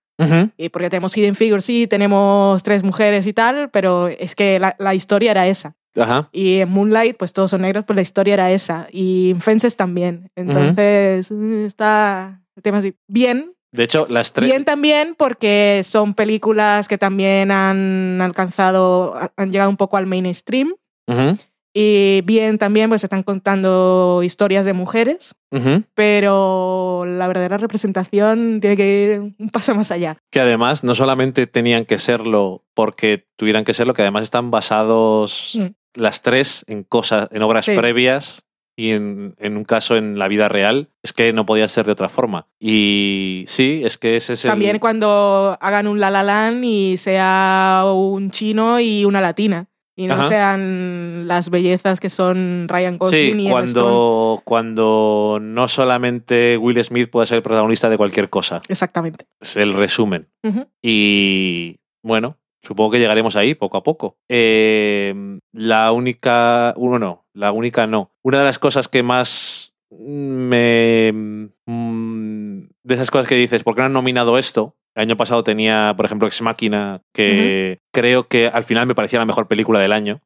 Y 0.57 0.69
porque 0.69 0.89
tenemos 0.89 1.17
Hidden 1.17 1.35
Figures, 1.35 1.65
sí, 1.65 1.89
tenemos 1.89 2.63
tres 2.63 2.85
mujeres 2.85 3.27
y 3.27 3.33
tal, 3.33 3.71
pero 3.71 4.07
es 4.07 4.37
que 4.37 4.61
la, 4.61 4.77
la 4.79 4.95
historia 4.95 5.33
era 5.33 5.49
esa. 5.49 5.75
Ajá. 5.99 6.29
Y 6.31 6.59
en 6.59 6.69
Moonlight, 6.71 7.17
pues 7.17 7.33
todos 7.33 7.51
son 7.51 7.63
negros, 7.63 7.85
pues 7.85 7.97
la 7.97 8.03
historia 8.03 8.35
era 8.35 8.53
esa. 8.53 8.87
Y 8.93 9.31
en 9.31 9.41
Fences 9.41 9.75
también. 9.75 10.31
Entonces, 10.37 11.31
eh, 11.31 11.65
está 11.67 12.41
el 12.57 12.63
tema 12.63 12.79
así. 12.79 12.95
Bien. 13.09 13.53
De 13.73 13.85
hecho, 13.85 14.07
las 14.11 14.33
tres. 14.33 14.49
Bien 14.51 14.65
también 14.65 15.15
porque 15.17 15.81
son 15.85 16.13
películas 16.15 16.89
que 16.89 16.99
también 16.99 17.51
han 17.51 18.21
alcanzado, 18.21 19.15
han 19.37 19.51
llegado 19.51 19.71
un 19.71 19.77
poco 19.79 19.97
al 19.97 20.07
mainstream. 20.07 20.75
Y 21.75 22.21
bien 22.27 22.59
también, 22.59 22.91
pues 22.91 23.03
están 23.03 23.23
contando 23.23 24.21
historias 24.23 24.67
de 24.67 24.75
mujeres, 24.75 25.35
pero 25.95 27.05
la 27.07 27.27
verdadera 27.27 27.57
representación 27.57 28.59
tiene 28.61 28.77
que 28.77 29.05
ir 29.05 29.21
un 29.39 29.49
paso 29.51 29.75
más 29.75 29.91
allá. 29.91 30.19
Que 30.31 30.41
además 30.41 30.85
no 30.85 30.95
solamente 30.95 31.47
tenían 31.47 31.85
que 31.87 31.99
serlo 31.99 32.65
porque 32.75 33.27
tuvieran 33.37 33.65
que 33.65 33.73
serlo, 33.75 33.95
que 33.95 34.03
además 34.03 34.25
están 34.25 34.51
basados 34.51 35.53
Mm. 35.59 35.67
las 35.95 36.21
tres 36.23 36.65
en 36.69 36.83
cosas, 36.85 37.29
en 37.33 37.43
obras 37.43 37.65
Sí. 37.65 37.75
previas 37.75 38.45
y 38.77 38.91
en, 38.91 39.35
en 39.39 39.57
un 39.57 39.65
caso 39.65 39.97
en 39.97 40.19
la 40.19 40.29
vida 40.29 40.49
real. 40.49 40.89
Es 41.03 41.13
que 41.13 41.33
no 41.33 41.45
podía 41.47 41.69
ser 41.69 41.87
de 41.87 41.93
otra 41.93 42.09
forma. 42.09 42.47
Y 42.61 43.45
sí, 43.49 43.83
es 43.85 43.99
que 43.99 44.17
ese 44.17 44.33
es 44.35 44.45
el. 44.45 44.51
También 44.51 44.79
cuando 44.79 45.57
hagan 45.61 45.87
un 45.87 46.01
La 46.01 46.11
La 46.11 46.23
Land 46.23 46.65
y 46.65 46.97
sea 46.97 47.85
un 47.87 48.31
chino 48.31 48.81
y 48.81 49.05
una 49.05 49.21
latina. 49.21 49.69
Y 49.95 50.07
no 50.07 50.15
Ajá. 50.15 50.25
sean 50.29 51.29
las 51.29 51.51
bellezas 51.51 52.01
que 52.01 52.09
son 52.09 52.65
Ryan 52.67 52.97
Gosling 52.97 53.35
Sí, 53.37 53.43
y 53.43 53.47
Emma 53.49 53.61
Stone. 53.65 53.85
cuando, 53.85 54.43
cuando 54.43 55.39
no 55.43 55.69
solamente 55.69 56.57
Will 56.57 56.83
Smith 56.83 57.11
puede 57.11 57.27
ser 57.27 57.37
el 57.37 57.43
protagonista 57.43 57.91
de 57.91 57.99
cualquier 57.99 58.31
cosa. 58.31 58.63
Exactamente. 58.69 59.27
Es 59.39 59.55
el 59.57 59.75
resumen. 59.75 60.29
Y 60.81 61.77
bueno, 62.03 62.39
supongo 62.63 62.93
que 62.93 62.99
llegaremos 63.01 63.37
ahí 63.37 63.55
poco 63.55 63.77
a 63.77 63.83
poco. 63.83 64.17
Eh, 64.31 65.15
la 65.53 65.93
única, 65.93 66.73
uno 66.79 66.99
no, 66.99 67.22
la 67.35 67.53
única 67.53 67.87
no. 67.87 68.11
Una 68.23 68.39
de 68.39 68.45
las 68.45 68.59
cosas 68.59 68.89
que 68.89 69.03
más 69.03 69.75
me... 69.91 71.13
mm, 71.67 72.59
De 72.83 72.95
esas 72.95 73.11
cosas 73.11 73.27
que 73.29 73.35
dices, 73.37 73.63
¿por 73.63 73.75
qué 73.75 73.81
no 73.83 73.87
han 73.87 73.93
nominado 73.93 74.39
esto? 74.39 74.77
El 74.95 75.03
año 75.05 75.17
pasado 75.17 75.43
tenía, 75.43 75.95
por 75.97 76.05
ejemplo, 76.05 76.29
Ex 76.29 76.43
Máquina, 76.43 77.01
que 77.15 77.79
creo 77.95 78.29
que 78.29 78.49
al 78.49 78.63
final 78.63 78.87
me 78.87 78.95
parecía 78.95 79.19
la 79.19 79.25
mejor 79.25 79.49
película 79.49 79.81
del 79.81 79.93
año 79.93 80.21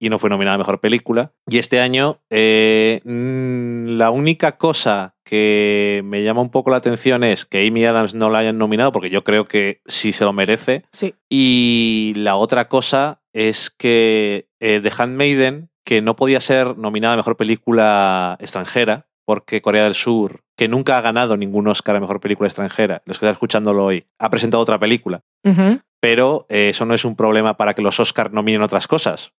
y 0.00 0.08
no 0.08 0.18
fue 0.18 0.30
nominada 0.30 0.56
a 0.56 0.58
mejor 0.58 0.80
película. 0.80 1.32
Y 1.46 1.58
este 1.58 1.80
año, 1.80 2.18
eh, 2.28 3.02
mm, 3.04 3.98
la 3.98 4.10
única 4.10 4.56
cosa 4.58 5.14
que 5.22 6.00
me 6.04 6.24
llama 6.24 6.40
un 6.40 6.50
poco 6.50 6.70
la 6.70 6.78
atención 6.78 7.22
es 7.22 7.46
que 7.46 7.64
Amy 7.68 7.84
Adams 7.84 8.16
no 8.16 8.30
la 8.30 8.38
hayan 8.38 8.58
nominado, 8.58 8.90
porque 8.90 9.10
yo 9.10 9.22
creo 9.22 9.46
que 9.46 9.80
sí 9.86 10.10
se 10.12 10.24
lo 10.24 10.32
merece. 10.32 10.82
Sí. 10.90 11.14
Y 11.28 12.14
la 12.16 12.34
otra 12.34 12.66
cosa 12.68 13.20
es 13.32 13.70
que 13.70 14.48
eh, 14.58 14.80
The 14.82 14.90
Handmaiden, 14.98 15.69
que 15.84 16.02
no 16.02 16.16
podía 16.16 16.40
ser 16.40 16.76
nominada 16.76 17.14
a 17.14 17.16
mejor 17.16 17.36
película 17.36 18.36
extranjera, 18.40 19.06
porque 19.24 19.62
Corea 19.62 19.84
del 19.84 19.94
Sur, 19.94 20.40
que 20.56 20.68
nunca 20.68 20.98
ha 20.98 21.00
ganado 21.00 21.36
ningún 21.36 21.68
Oscar 21.68 21.96
a 21.96 22.00
mejor 22.00 22.20
película 22.20 22.48
extranjera, 22.48 23.02
los 23.06 23.18
que 23.18 23.24
están 23.26 23.32
escuchándolo 23.32 23.84
hoy, 23.84 24.06
ha 24.18 24.28
presentado 24.30 24.62
otra 24.62 24.78
película. 24.78 25.22
Pero 26.00 26.46
eh, 26.48 26.70
eso 26.70 26.84
no 26.86 26.94
es 26.94 27.04
un 27.04 27.14
problema 27.16 27.56
para 27.56 27.74
que 27.74 27.82
los 27.82 28.00
Oscars 28.00 28.32
nominen 28.32 28.62
otras 28.62 28.86
cosas. 28.86 29.32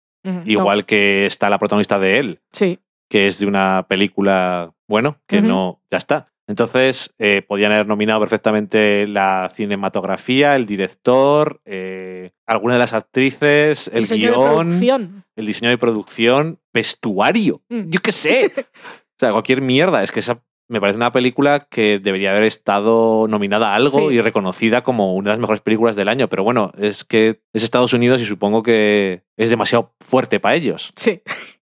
Igual 0.45 0.85
que 0.85 1.25
está 1.25 1.49
la 1.49 1.57
protagonista 1.57 1.97
de 1.97 2.19
él, 2.19 2.41
Sí. 2.51 2.79
que 3.09 3.25
es 3.27 3.39
de 3.39 3.47
una 3.47 3.87
película, 3.89 4.71
bueno, 4.87 5.17
que 5.27 5.41
no, 5.41 5.81
ya 5.91 5.97
está. 5.97 6.30
Entonces, 6.51 7.13
eh, 7.17 7.41
podían 7.47 7.71
haber 7.71 7.87
nominado 7.87 8.19
perfectamente 8.19 9.07
la 9.07 9.49
cinematografía, 9.55 10.57
el 10.57 10.65
director, 10.65 11.61
eh, 11.63 12.31
alguna 12.45 12.73
de 12.73 12.79
las 12.79 12.91
actrices, 12.91 13.89
el 13.93 14.05
de 14.05 14.17
guion, 14.17 15.23
el 15.37 15.45
diseño 15.45 15.69
de 15.69 15.77
producción, 15.77 16.59
vestuario, 16.73 17.61
Mm. 17.69 17.89
yo 17.89 18.01
qué 18.01 18.11
sé. 18.11 18.51
o 18.67 19.17
sea, 19.17 19.31
cualquier 19.31 19.61
mierda. 19.61 20.03
Es 20.03 20.11
que 20.11 20.19
esa 20.19 20.43
me 20.67 20.81
parece 20.81 20.97
una 20.97 21.13
película 21.13 21.67
que 21.71 21.99
debería 21.99 22.31
haber 22.31 22.43
estado 22.43 23.27
nominada 23.29 23.71
a 23.71 23.75
algo 23.75 24.09
Sí. 24.09 24.15
y 24.15 24.21
reconocida 24.21 24.83
como 24.83 25.15
una 25.15 25.29
de 25.29 25.35
las 25.35 25.39
mejores 25.39 25.61
películas 25.61 25.95
del 25.95 26.09
año. 26.09 26.27
Pero 26.27 26.43
bueno, 26.43 26.73
es 26.77 27.05
que 27.05 27.41
es 27.53 27.63
Estados 27.63 27.93
Unidos 27.93 28.21
y 28.21 28.25
supongo 28.25 28.61
que 28.61 29.23
es 29.37 29.49
demasiado 29.49 29.93
fuerte 30.01 30.41
para 30.41 30.55
ellos 30.55 30.91
Sí. 30.97 31.21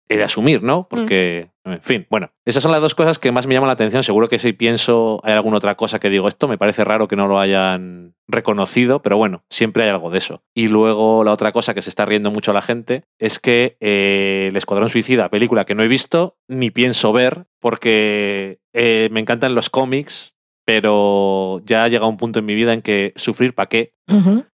He 0.08 0.18
de 0.18 0.24
asumir, 0.24 0.62
¿no? 0.62 0.88
Porque, 0.88 1.50
en 1.64 1.82
fin, 1.82 2.08
bueno, 2.10 2.32
esas 2.46 2.62
son 2.62 2.72
las 2.72 2.82
dos 2.82 2.96
cosas 2.96 3.18
que 3.18 3.32
más 3.32 3.48
me 3.48 3.54
llaman 3.54 3.68
la 3.68 3.74
atención. 3.74 4.04
Seguro 4.04 4.30
que 4.30 4.40
si 4.40 4.54
pienso 4.54 5.20
hay 5.24 5.34
alguna 5.34 5.58
otra 5.58 5.76
cosa 5.76 6.00
que 6.00 6.10
digo, 6.10 6.28
esto 6.28 6.48
me 6.48 6.58
parece 6.58 6.84
raro 6.84 7.08
que 7.08 7.16
no 7.16 7.28
lo 7.28 7.40
hayan 7.40 8.14
reconocido, 8.28 9.02
pero 9.02 9.18
bueno, 9.18 9.44
siempre 9.50 9.84
hay 9.84 9.90
algo 9.90 10.10
de 10.10 10.20
eso. 10.20 10.44
Y 10.54 10.68
luego 10.68 11.24
la 11.24 11.32
otra 11.32 11.52
cosa 11.52 11.74
que 11.74 11.82
se 11.82 11.90
está 11.90 12.06
riendo 12.06 12.32
mucho 12.32 12.54
la 12.54 12.62
gente 12.62 13.04
es 13.20 13.40
que 13.40 13.78
eh, 13.80 14.48
El 14.50 14.58
Escuadrón 14.58 14.90
Suicida, 14.90 15.30
película 15.30 15.66
que 15.66 15.76
no 15.76 15.84
he 15.84 15.88
visto 15.88 16.38
ni 16.48 16.72
pienso 16.72 17.12
ver, 17.12 17.46
porque 17.60 18.60
eh, 18.74 19.10
me 19.12 19.20
encantan 19.20 19.56
los 19.56 19.70
cómics, 19.70 20.35
pero 20.66 21.62
ya 21.64 21.84
ha 21.84 21.88
llegado 21.88 22.10
un 22.10 22.18
punto 22.18 22.40
en 22.40 22.46
mi 22.46 22.56
vida 22.56 22.74
en 22.74 22.82
que 22.82 23.14
sufrir 23.16 23.54
para 23.54 23.70
qué 23.70 23.96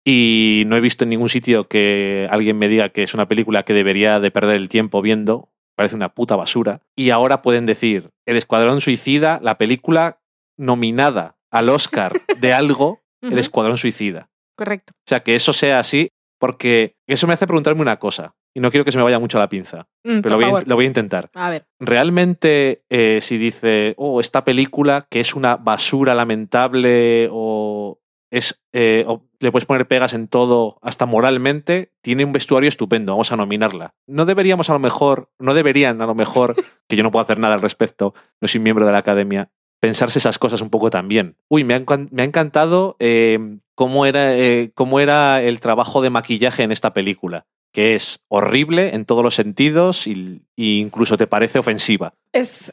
y 0.05 0.65
no 0.67 0.77
he 0.77 0.81
visto 0.81 1.05
en 1.05 1.11
ningún 1.11 1.29
sitio 1.29 1.69
que 1.69 2.29
alguien 2.31 2.59
me 2.59 2.69
diga 2.69 2.91
que 2.91 3.03
es 3.03 3.15
una 3.15 3.29
película 3.29 3.65
que 3.65 3.75
debería 3.75 4.21
de 4.21 4.31
perder 4.31 4.57
el 4.57 4.69
tiempo 4.69 5.03
viendo. 5.03 5.49
Parece 5.77 5.97
una 5.97 6.15
puta 6.15 6.37
basura. 6.37 6.83
Y 6.95 7.11
ahora 7.11 7.43
pueden 7.43 7.67
decir, 7.67 8.11
El 8.27 8.37
Escuadrón 8.37 8.81
Suicida, 8.81 9.41
la 9.43 9.57
película 9.57 10.21
nominada 10.57 11.39
al 11.51 11.69
Oscar 11.69 12.23
de 12.39 12.53
algo, 12.53 13.01
El. 13.23 13.39
Escuadrón 13.39 13.79
Suicida. 13.79 14.31
Correcto. 14.57 14.93
O 14.95 15.09
sea, 15.09 15.21
que 15.21 15.35
eso 15.35 15.53
sea 15.53 15.79
así, 15.79 16.11
porque 16.39 16.97
eso 17.07 17.27
me 17.27 17.33
hace 17.33 17.47
preguntarme 17.47 17.83
una 17.83 17.99
cosa. 17.99 18.35
Y 18.55 18.61
no 18.61 18.71
quiero 18.71 18.85
que 18.85 18.93
se 18.93 18.99
me 18.99 19.05
vaya 19.05 19.19
mucho 19.19 19.39
la 19.39 19.49
pinza, 19.49 19.87
Mm, 20.03 20.21
pero 20.23 20.39
lo 20.39 20.51
voy, 20.51 20.63
a, 20.63 20.65
lo 20.67 20.75
voy 20.75 20.85
a 20.87 20.89
intentar. 20.89 21.31
A 21.35 21.51
ver. 21.51 21.67
¿Realmente 21.79 22.85
eh, 22.89 23.21
si 23.21 23.37
dice, 23.37 23.95
oh, 23.99 24.21
esta 24.21 24.45
película 24.45 25.07
que 25.11 25.21
es 25.21 25.35
una 25.35 25.57
basura 25.57 26.15
lamentable 26.15 27.29
o 27.31 28.01
es 28.31 28.63
eh, 28.73 29.05
o 29.07 29.27
le 29.41 29.51
puedes 29.51 29.67
poner 29.67 29.89
pegas 29.89 30.13
en 30.13 30.29
todo, 30.29 30.79
hasta 30.83 31.07
moralmente, 31.07 31.93
tiene 32.03 32.25
un 32.25 32.33
vestuario 32.33 32.69
estupendo, 32.69 33.13
vamos 33.13 33.33
a 33.33 33.37
nominarla. 33.37 33.95
No 34.07 34.27
deberíamos 34.27 34.69
a 34.71 34.75
lo 34.75 34.79
mejor, 34.79 35.31
no 35.39 35.55
deberían 35.55 36.01
a 36.03 36.07
lo 36.07 36.15
mejor, 36.15 36.55
que 36.89 36.97
yo 36.97 37.03
no 37.03 37.11
puedo 37.11 37.23
hacer 37.23 37.39
nada 37.39 37.55
al 37.55 37.63
respecto, 37.63 38.15
no 38.41 38.49
soy 38.49 38.61
miembro 38.61 38.87
de 38.87 38.93
la 38.93 38.99
academia, 38.99 39.51
pensarse 39.81 40.19
esas 40.19 40.39
cosas 40.39 40.61
un 40.61 40.69
poco 40.71 40.91
también. 40.91 41.37
Uy, 41.49 41.65
me 41.65 41.75
ha, 41.75 41.83
me 42.11 42.23
ha 42.23 42.25
encantado 42.25 42.97
eh, 42.99 43.59
cómo, 43.75 44.05
era, 44.05 44.37
eh, 44.37 44.73
cómo 44.75 45.01
era 45.01 45.43
el 45.43 45.59
trabajo 45.61 46.03
de 46.03 46.11
maquillaje 46.11 46.63
en 46.63 46.71
esta 46.71 46.93
película, 46.93 47.47
que 47.73 47.95
es 47.95 48.21
horrible 48.29 48.95
en 48.95 49.05
todos 49.05 49.23
los 49.23 49.35
sentidos 49.35 50.07
y 50.07 50.41
incluso 50.57 51.17
te 51.17 51.27
parece 51.27 51.59
ofensiva. 51.59 52.15
Es, 52.33 52.73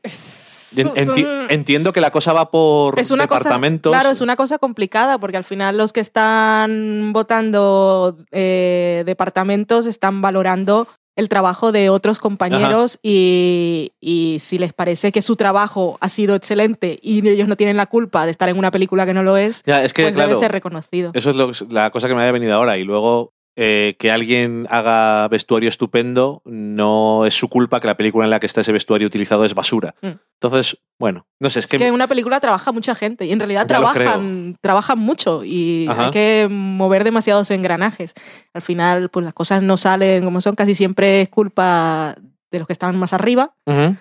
enti- 0.76 1.46
entiendo 1.50 1.94
que 1.94 2.02
la 2.02 2.12
cosa 2.12 2.34
va 2.34 2.50
por 2.52 3.00
es 3.00 3.12
una 3.12 3.24
departamentos. 3.24 3.90
Cosa, 3.92 4.02
claro, 4.02 4.12
es 4.14 4.22
una 4.22 4.36
cosa 4.36 4.58
complicada 4.58 5.18
porque 5.18 5.38
al 5.38 5.44
final 5.44 5.78
los 5.78 5.94
que 5.94 6.00
están 6.02 7.12
votando 7.14 8.18
eh, 8.32 9.04
departamentos 9.06 9.86
están 9.86 10.22
valorando 10.22 10.88
el 11.16 11.30
trabajo 11.30 11.72
de 11.72 11.90
otros 11.90 12.20
compañeros 12.20 13.00
y, 13.02 13.94
y 14.00 14.38
si 14.40 14.60
les 14.60 14.72
parece 14.74 15.12
que 15.12 15.24
su 15.24 15.36
trabajo 15.36 15.98
ha 16.00 16.10
sido 16.10 16.36
excelente 16.36 17.00
y 17.02 17.28
ellos 17.28 17.48
no 17.48 17.56
tienen 17.56 17.76
la 17.76 17.88
culpa 17.88 18.26
de 18.26 18.32
estar 18.32 18.50
en 18.50 18.58
una 18.60 18.70
película 18.70 19.04
que 19.08 19.16
no 19.16 19.24
lo 19.24 19.36
es, 19.36 19.64
Ya, 19.66 19.84
es 19.84 19.94
que, 19.94 20.04
pues 20.04 20.14
claro, 20.16 20.30
debe 20.30 20.40
ser 20.40 20.52
reconocido. 20.52 21.10
eso 21.16 21.32
es 21.32 21.36
lo- 21.36 21.52
la 21.72 21.90
cosa 21.90 22.08
que 22.08 22.14
me 22.14 22.22
había 22.22 22.34
venido 22.34 22.54
ahora. 22.54 22.78
Y 22.78 22.84
luego 22.84 23.34
eh, 23.60 23.96
que 23.98 24.12
alguien 24.12 24.68
haga 24.70 25.28
vestuario 25.30 25.68
estupendo 25.68 26.44
no 26.46 27.26
es 27.26 27.34
su 27.34 27.50
culpa 27.50 27.80
que 27.80 27.88
la 27.88 27.98
película 27.98 28.24
en 28.24 28.30
la 28.30 28.40
que 28.40 28.46
está 28.46 28.62
ese 28.62 28.72
vestuario 28.72 29.08
utilizado 29.08 29.46
es 29.46 29.56
basura. 29.56 29.96
Mm. 30.04 30.12
Entonces, 30.40 30.78
bueno, 31.00 31.26
no 31.40 31.50
sé, 31.50 31.60
es 31.60 31.66
Es 31.66 31.72
que... 31.72 31.78
que 31.80 31.88
en 31.88 31.96
una 31.96 32.06
película 32.06 32.40
trabaja 32.40 32.72
mucha 32.72 32.94
gente 32.94 33.26
y 33.26 33.32
en 33.32 33.40
realidad 33.40 33.62
Ya 33.62 33.68
trabajan, 33.68 34.58
trabajan 34.62 35.00
mucho 35.00 35.44
y 35.44 35.88
Ajá. 35.90 36.06
hay 36.06 36.12
que 36.12 36.48
mover 36.52 37.04
demasiados 37.04 37.50
engranajes. 37.50 38.14
Al 38.54 38.62
final, 38.62 39.10
pues 39.10 39.26
las 39.26 39.34
cosas 39.34 39.64
no 39.64 39.76
salen 39.76 40.24
como 40.24 40.40
son, 40.40 40.56
casi 40.56 40.76
siempre 40.76 41.22
es 41.22 41.30
culpa 41.30 42.16
de 42.52 42.60
los 42.60 42.68
que 42.68 42.74
están 42.74 42.96
más 43.00 43.14
arriba, 43.14 43.56
pero 43.66 43.98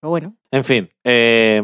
bueno. 0.00 0.34
En 0.50 0.64
fin, 0.64 0.88
eh, 1.04 1.62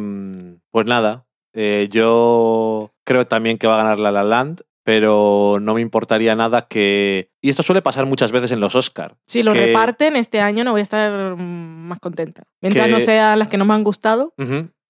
pues 0.70 0.86
nada, 0.86 1.24
eh, 1.54 1.88
yo 1.90 2.92
creo 3.04 3.26
también 3.26 3.56
que 3.56 3.66
va 3.66 3.74
a 3.80 3.82
ganar 3.82 3.98
La 3.98 4.10
La 4.12 4.24
Land, 4.24 4.60
pero 4.84 5.58
no 5.60 5.74
me 5.74 5.80
importaría 5.80 6.34
nada 6.34 6.66
que... 6.68 7.30
Y 7.40 7.50
esto 7.50 7.62
suele 7.62 7.82
pasar 7.82 8.06
muchas 8.06 8.32
veces 8.32 8.50
en 8.52 8.60
los 8.60 8.74
Oscars. 8.74 9.14
Si 9.26 9.42
lo 9.42 9.52
Que- 9.52 9.66
reparten 9.66 10.16
este 10.16 10.40
año 10.40 10.64
no 10.64 10.72
voy 10.72 10.80
a 10.80 10.82
estar 10.82 11.36
mm, 11.36 11.88
más 11.88 12.00
contenta. 12.00 12.42
Mientras 12.60 12.86
Que- 12.86 12.92
no 12.92 13.00
sean 13.00 13.38
las 13.38 13.48
que 13.48 13.56
no 13.58 13.64
me 13.64 13.74
han 13.74 13.84
gustado. 13.84 14.34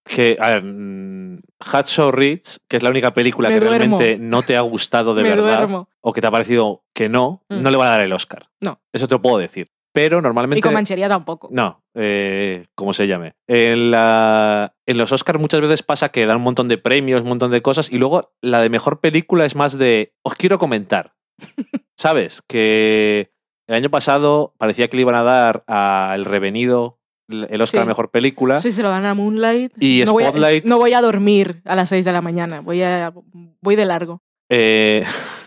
Que, 0.04 0.36
a 0.40 0.48
ver, 0.50 0.62
mm, 0.64 1.40
Hacksaw 1.62 2.10
Ridge, 2.10 2.56
que 2.68 2.76
es 2.78 2.82
la 2.82 2.90
única 2.90 3.12
película 3.12 3.48
Me 3.50 3.56
que 3.58 3.60
duermo. 3.66 3.98
realmente 3.98 4.18
no 4.18 4.42
te 4.42 4.56
ha 4.56 4.60
gustado 4.62 5.14
de 5.14 5.22
Me 5.24 5.28
verdad, 5.30 5.58
duermo. 5.58 5.88
o 6.00 6.12
que 6.12 6.20
te 6.20 6.26
ha 6.26 6.30
parecido 6.30 6.82
que 6.94 7.08
no, 7.08 7.42
Mm. 7.48 7.62
no 7.62 7.70
le 7.70 7.76
van 7.76 7.88
a 7.88 7.90
dar 7.92 8.00
el 8.00 8.12
Oscar. 8.12 8.48
No. 8.60 8.80
Eso 8.92 9.06
te 9.08 9.14
lo 9.14 9.22
puedo 9.22 9.38
decir. 9.38 9.70
Pero 9.92 10.22
normalmente... 10.22 10.58
y 10.58 10.62
con 10.62 10.72
manchería 10.72 11.08
tampoco. 11.08 11.48
No, 11.50 11.82
eh, 11.94 12.66
como 12.74 12.92
se 12.92 13.06
llame. 13.08 13.34
En, 13.48 13.90
la- 13.90 14.74
en 14.86 14.98
los 14.98 15.10
Oscars 15.12 15.40
muchas 15.40 15.60
veces 15.60 15.82
pasa 15.82 16.10
que 16.10 16.26
dan 16.26 16.36
un 16.38 16.42
montón 16.44 16.68
de 16.68 16.78
premios, 16.78 17.22
un 17.22 17.28
montón 17.28 17.50
de 17.50 17.60
cosas, 17.62 17.90
y 17.92 17.98
luego 17.98 18.32
la 18.40 18.60
de 18.60 18.70
mejor 18.70 19.00
película 19.00 19.44
es 19.46 19.56
más 19.56 19.78
de, 19.78 20.14
os 20.22 20.34
quiero 20.34 20.58
comentar. 20.58 21.14
¿Sabes? 21.98 22.42
Que 22.46 23.32
El 23.68 23.74
año 23.74 23.90
pasado 23.90 24.54
parecía 24.58 24.88
que 24.88 24.96
le 24.96 25.02
iban 25.02 25.14
a 25.16 25.22
dar 25.22 25.64
a 25.66 26.12
El 26.14 26.24
Revenido 26.24 26.98
el 27.28 27.60
Oscar 27.62 27.80
Sí. 27.80 27.82
a 27.82 27.86
Mejor 27.86 28.10
Película. 28.10 28.58
Sí, 28.58 28.72
se 28.72 28.82
lo 28.82 28.90
dan 28.90 29.04
a 29.06 29.14
Moonlight. 29.14 29.72
Y 29.80 30.02
no 30.04 30.12
voy 30.12 30.24
a- 30.24 30.32
Spotlight- 30.32 30.64
no 30.64 30.78
voy 30.78 30.94
a 30.94 31.00
dormir 31.00 31.62
a 31.64 31.76
las 31.76 31.88
6 31.88 32.04
de 32.04 32.10
la 32.12 32.20
mañana. 32.20 32.60
Voy, 32.60 32.82
a, 32.82 33.12
voy 33.60 33.76
de 33.76 33.84
largo. 33.84 34.20
Eh, 34.48 35.04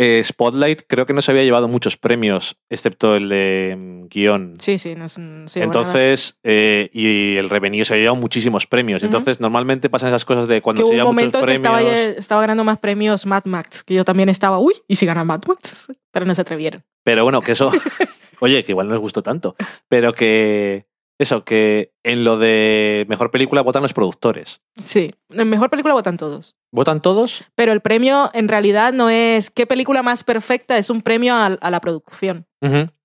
eh, 0.00 0.22
Spotlight 0.22 0.82
creo 0.86 1.06
que 1.06 1.12
no 1.12 1.22
se 1.22 1.32
había 1.32 1.42
llevado 1.42 1.66
muchos 1.66 1.96
premios, 1.96 2.56
excepto 2.70 3.16
el 3.16 3.28
de 3.28 3.76
mm, 3.76 4.06
guion. 4.08 4.54
Sí, 4.58 4.78
sí, 4.78 4.94
no 4.94 5.06
nada. 5.16 5.46
Entonces, 5.56 6.38
eh, 6.44 6.88
y 6.92 7.36
el 7.36 7.50
Revenido 7.50 7.84
se 7.84 7.94
había 7.94 8.04
llevado 8.04 8.20
muchísimos 8.20 8.66
premios. 8.68 9.02
Entonces, 9.02 9.40
normalmente 9.40 9.90
pasan 9.90 10.10
esas 10.10 10.24
cosas 10.24 10.46
de 10.46 10.62
cuando 10.62 10.86
se 10.86 10.94
llevan 10.94 11.14
muchos 11.14 11.24
en 11.24 11.30
que 11.32 11.38
premios. 11.40 11.64
estaba, 11.64 11.82
estaba 11.82 12.40
ganando 12.42 12.62
más 12.62 12.78
premios 12.78 13.26
Mad 13.26 13.44
Max, 13.46 13.82
que 13.82 13.94
yo 13.94 14.04
también 14.04 14.28
estaba, 14.28 14.58
uy, 14.60 14.74
¿y 14.86 14.94
si 14.94 15.04
gana 15.04 15.24
Mad 15.24 15.42
Max? 15.48 15.92
Pero 16.12 16.24
no 16.24 16.34
se 16.34 16.42
atrevieron. 16.42 16.84
Pero 17.02 17.24
bueno, 17.24 17.40
que 17.40 17.52
eso. 17.52 17.72
oye, 18.40 18.62
que 18.62 18.72
igual 18.72 18.86
no 18.86 18.94
les 18.94 19.00
gustó 19.00 19.22
tanto. 19.22 19.56
Pero 19.88 20.12
que. 20.12 20.86
Eso, 21.18 21.44
que 21.44 21.92
en 22.04 22.22
lo 22.22 22.38
de 22.38 23.04
mejor 23.08 23.30
película 23.30 23.62
votan 23.62 23.82
los 23.82 23.92
productores. 23.92 24.60
Sí, 24.76 25.08
en 25.30 25.48
mejor 25.50 25.68
película 25.68 25.94
votan 25.94 26.16
todos. 26.16 26.54
¿Votan 26.70 27.02
todos? 27.02 27.44
Pero 27.56 27.72
el 27.72 27.80
premio 27.80 28.30
en 28.34 28.46
realidad 28.46 28.92
no 28.92 29.10
es 29.10 29.50
qué 29.50 29.66
película 29.66 30.02
más 30.04 30.22
perfecta, 30.22 30.78
es 30.78 30.90
un 30.90 31.02
premio 31.02 31.34
a, 31.34 31.46
a 31.46 31.70
la 31.70 31.80
producción. 31.80 32.46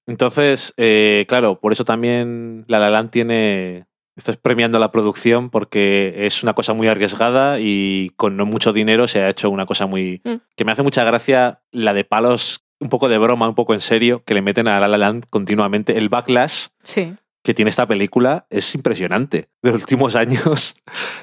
Entonces, 0.05 0.73
eh, 0.77 1.25
claro, 1.27 1.59
por 1.59 1.71
eso 1.71 1.85
también 1.85 2.65
La 2.67 2.79
La 2.79 2.89
Land 2.89 3.09
tiene. 3.11 3.85
Estás 4.15 4.37
premiando 4.37 4.77
la 4.77 4.91
producción 4.91 5.49
porque 5.49 6.13
es 6.27 6.43
una 6.43 6.53
cosa 6.53 6.73
muy 6.73 6.87
arriesgada 6.87 7.59
y 7.59 8.11
con 8.15 8.37
no 8.37 8.45
mucho 8.45 8.71
dinero 8.71 9.07
se 9.07 9.21
ha 9.21 9.29
hecho 9.29 9.49
una 9.49 9.65
cosa 9.65 9.87
muy. 9.87 10.21
Mm. 10.23 10.35
que 10.55 10.65
me 10.65 10.71
hace 10.71 10.83
mucha 10.83 11.03
gracia 11.03 11.63
la 11.71 11.95
de 11.95 12.03
palos, 12.03 12.63
un 12.79 12.89
poco 12.89 13.09
de 13.09 13.17
broma, 13.17 13.47
un 13.49 13.55
poco 13.55 13.73
en 13.73 13.81
serio, 13.81 14.21
que 14.23 14.35
le 14.35 14.43
meten 14.43 14.67
a 14.67 14.79
La 14.79 14.87
La 14.87 14.99
Land 14.99 15.25
continuamente. 15.31 15.97
El 15.97 16.09
backlash 16.09 16.67
Sí. 16.83 17.15
Que 17.43 17.53
tiene 17.53 17.69
esta 17.69 17.87
película 17.87 18.45
es 18.49 18.73
impresionante. 18.73 19.49
De 19.61 19.71
los 19.71 19.81
últimos 19.81 20.15
años 20.15 20.75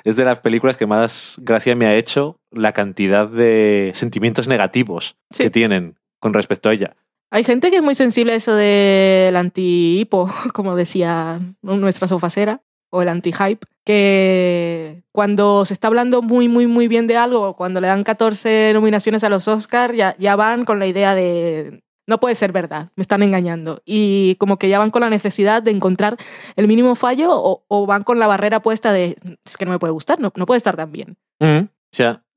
es 0.04 0.16
de 0.16 0.24
las 0.24 0.38
películas 0.40 0.76
que 0.76 0.86
más 0.86 1.36
gracia 1.40 1.74
me 1.74 1.86
ha 1.86 1.94
hecho 1.96 2.38
la 2.50 2.72
cantidad 2.72 3.26
de 3.28 3.92
sentimientos 3.94 4.46
negativos 4.48 5.16
Sí. 5.30 5.44
que 5.44 5.50
tienen 5.50 5.98
con 6.20 6.34
respecto 6.34 6.68
a 6.68 6.74
ella. 6.74 6.96
Hay 7.32 7.44
gente 7.44 7.70
que 7.70 7.76
es 7.76 7.82
muy 7.82 7.94
sensible 7.94 8.32
a 8.32 8.36
eso 8.36 8.54
del 8.54 9.36
anti-hipo, 9.36 10.30
como 10.52 10.74
decía 10.76 11.40
nuestra 11.62 12.08
sofacera, 12.08 12.62
o 12.92 13.02
el 13.02 13.08
anti-hype, 13.08 13.64
que 13.84 15.02
cuando 15.12 15.64
se 15.64 15.72
está 15.74 15.86
hablando 15.86 16.22
muy, 16.22 16.48
muy, 16.48 16.66
muy 16.66 16.88
bien 16.88 17.06
de 17.06 17.16
algo, 17.16 17.54
cuando 17.54 17.80
le 17.80 17.86
dan 17.86 18.02
14 18.02 18.72
nominaciones 18.74 19.22
a 19.22 19.28
los 19.28 19.46
Oscars, 19.46 19.96
ya, 19.96 20.16
ya 20.18 20.34
van 20.36 20.64
con 20.64 20.78
la 20.80 20.86
idea 20.88 21.14
de 21.14 21.82
no 22.10 22.20
puede 22.20 22.34
ser 22.34 22.52
verdad, 22.52 22.90
me 22.96 23.02
están 23.02 23.22
engañando. 23.22 23.80
Y 23.86 24.34
como 24.34 24.58
que 24.58 24.68
ya 24.68 24.78
van 24.78 24.90
con 24.90 25.00
la 25.00 25.08
necesidad 25.08 25.62
de 25.62 25.70
encontrar 25.70 26.18
el 26.56 26.68
mínimo 26.68 26.94
fallo 26.96 27.30
o, 27.32 27.64
o 27.68 27.86
van 27.86 28.02
con 28.02 28.18
la 28.18 28.26
barrera 28.26 28.60
puesta 28.60 28.92
de 28.92 29.16
es 29.44 29.56
que 29.56 29.64
no 29.64 29.70
me 29.70 29.78
puede 29.78 29.92
gustar, 29.92 30.20
no, 30.20 30.32
no 30.34 30.44
puede 30.44 30.58
estar 30.58 30.76
tan 30.76 30.92
bien. 30.92 31.16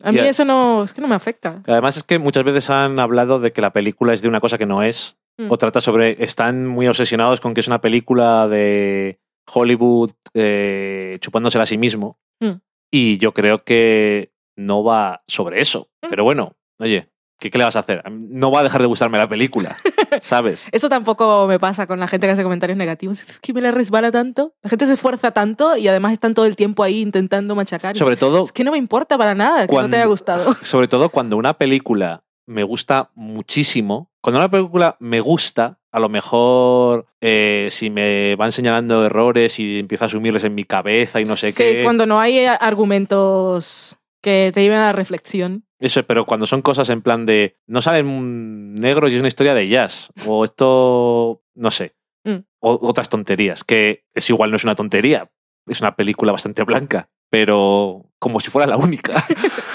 A 0.03 0.11
mí 0.11 0.19
eso 0.19 0.45
no, 0.45 0.83
es 0.83 0.93
que 0.93 1.01
no 1.01 1.07
me 1.07 1.15
afecta. 1.15 1.61
Además 1.67 1.97
es 1.97 2.03
que 2.03 2.19
muchas 2.19 2.43
veces 2.43 2.69
han 2.69 2.99
hablado 2.99 3.39
de 3.39 3.51
que 3.51 3.61
la 3.61 3.73
película 3.73 4.13
es 4.13 4.21
de 4.21 4.27
una 4.27 4.39
cosa 4.39 4.57
que 4.57 4.65
no 4.65 4.83
es. 4.83 5.17
Mm. 5.37 5.51
O 5.51 5.57
trata 5.57 5.81
sobre... 5.81 6.23
Están 6.23 6.67
muy 6.67 6.87
obsesionados 6.87 7.41
con 7.41 7.53
que 7.53 7.61
es 7.61 7.67
una 7.67 7.81
película 7.81 8.47
de 8.47 9.19
Hollywood 9.51 10.11
eh, 10.33 11.17
chupándosela 11.21 11.63
a 11.63 11.67
sí 11.67 11.77
mismo. 11.77 12.19
Mm. 12.39 12.59
Y 12.91 13.17
yo 13.17 13.33
creo 13.33 13.63
que 13.63 14.33
no 14.55 14.83
va 14.83 15.23
sobre 15.27 15.61
eso. 15.61 15.89
Mm. 16.01 16.09
Pero 16.09 16.23
bueno, 16.23 16.55
oye, 16.79 17.09
¿qué, 17.43 17.51
qué 17.51 17.57
le 17.57 17.65
vas 17.65 17.75
a 17.75 17.79
hacer? 17.79 18.01
No 18.09 18.51
va 18.51 18.61
a 18.61 18.63
dejar 18.63 18.79
de 18.81 18.87
gustarme 18.87 19.17
la 19.17 19.27
película, 19.27 19.77
¿sabes? 20.21 20.67
Eso 20.71 20.87
tampoco 20.87 21.45
me 21.47 21.59
pasa 21.59 21.85
con 21.87 21.99
la 21.99 22.07
gente 22.07 22.25
que 22.27 22.31
hace 22.33 22.43
comentarios 22.43 22.77
negativos. 22.77 23.19
Es 23.19 23.39
que 23.39 23.51
me 23.53 23.59
la 23.61 23.71
resbala 23.71 24.11
tanto. 24.11 24.53
La 24.61 24.69
gente 24.69 24.87
se 24.87 24.93
esfuerza 24.93 25.31
tanto 25.31 25.75
y 25.75 25.87
además 25.87 26.13
están 26.13 26.33
todo 26.33 26.45
el 26.45 26.55
tiempo 26.55 26.83
ahí 26.83 27.01
intentando 27.01 27.53
machacar. 27.55 27.97
Sobre 27.97 28.15
todo, 28.15 28.43
Es 28.45 28.51
que 28.53 28.63
no 28.63 28.71
me 28.71 28.77
importa 28.77 29.17
para 29.17 29.35
nada 29.35 29.67
que 29.67 29.75
no 29.75 29.89
te 29.89 29.97
haya 29.97 30.05
gustado. 30.05 30.53
sobre 30.61 30.87
todo 30.87 31.09
cuando 31.09 31.35
una 31.37 31.55
película 31.55 32.23
me 32.45 32.63
gusta 32.63 33.11
muchísimo. 33.15 34.09
Cuando 34.21 34.39
una 34.39 34.49
película 34.49 34.95
me 34.99 35.19
gusta, 35.19 35.79
a 35.91 35.99
lo 35.99 36.07
mejor 36.09 37.07
eh, 37.21 37.67
si 37.71 37.89
me 37.89 38.35
van 38.37 38.51
señalando 38.53 39.05
errores 39.05 39.59
y 39.59 39.79
empiezo 39.79 40.05
a 40.05 40.07
asumirles 40.07 40.43
en 40.45 40.55
mi 40.55 40.63
cabeza 40.63 41.19
y 41.19 41.25
no 41.25 41.35
sé 41.37 41.51
Sí, 41.51 41.61
qué. 41.63 41.83
cuando 41.83 42.05
no 42.05 42.19
hay 42.19 42.45
argumentos 42.45 43.97
que 44.21 44.51
te 44.53 44.61
lleven 44.61 44.77
a 44.79 44.85
la 44.87 44.93
reflexión. 44.93 45.65
Eso, 45.83 46.01
pero 46.03 46.25
cuando 46.25 46.47
son 46.47 46.61
cosas 46.61 46.87
en 46.89 47.01
plan 47.01 47.25
de 47.25 47.57
no 47.67 47.81
salen 47.81 48.73
negros 48.73 49.11
y 49.11 49.15
es 49.15 49.19
una 49.19 49.27
historia 49.27 49.53
de 49.53 49.67
jazz. 49.67 50.11
O 50.25 50.45
esto, 50.45 51.43
no 51.55 51.71
sé. 51.71 51.93
Mm. 52.23 52.45
O, 52.61 52.87
otras 52.87 53.09
tonterías. 53.09 53.65
Que 53.65 54.05
es 54.13 54.29
igual, 54.29 54.49
no 54.49 54.55
es 54.55 54.63
una 54.63 54.75
tontería. 54.75 55.29
Es 55.67 55.81
una 55.81 55.97
película 55.97 56.31
bastante 56.31 56.63
blanca. 56.63 57.09
Pero 57.29 58.09
como 58.17 58.39
si 58.39 58.49
fuera 58.49 58.65
la 58.65 58.77
única. 58.77 59.13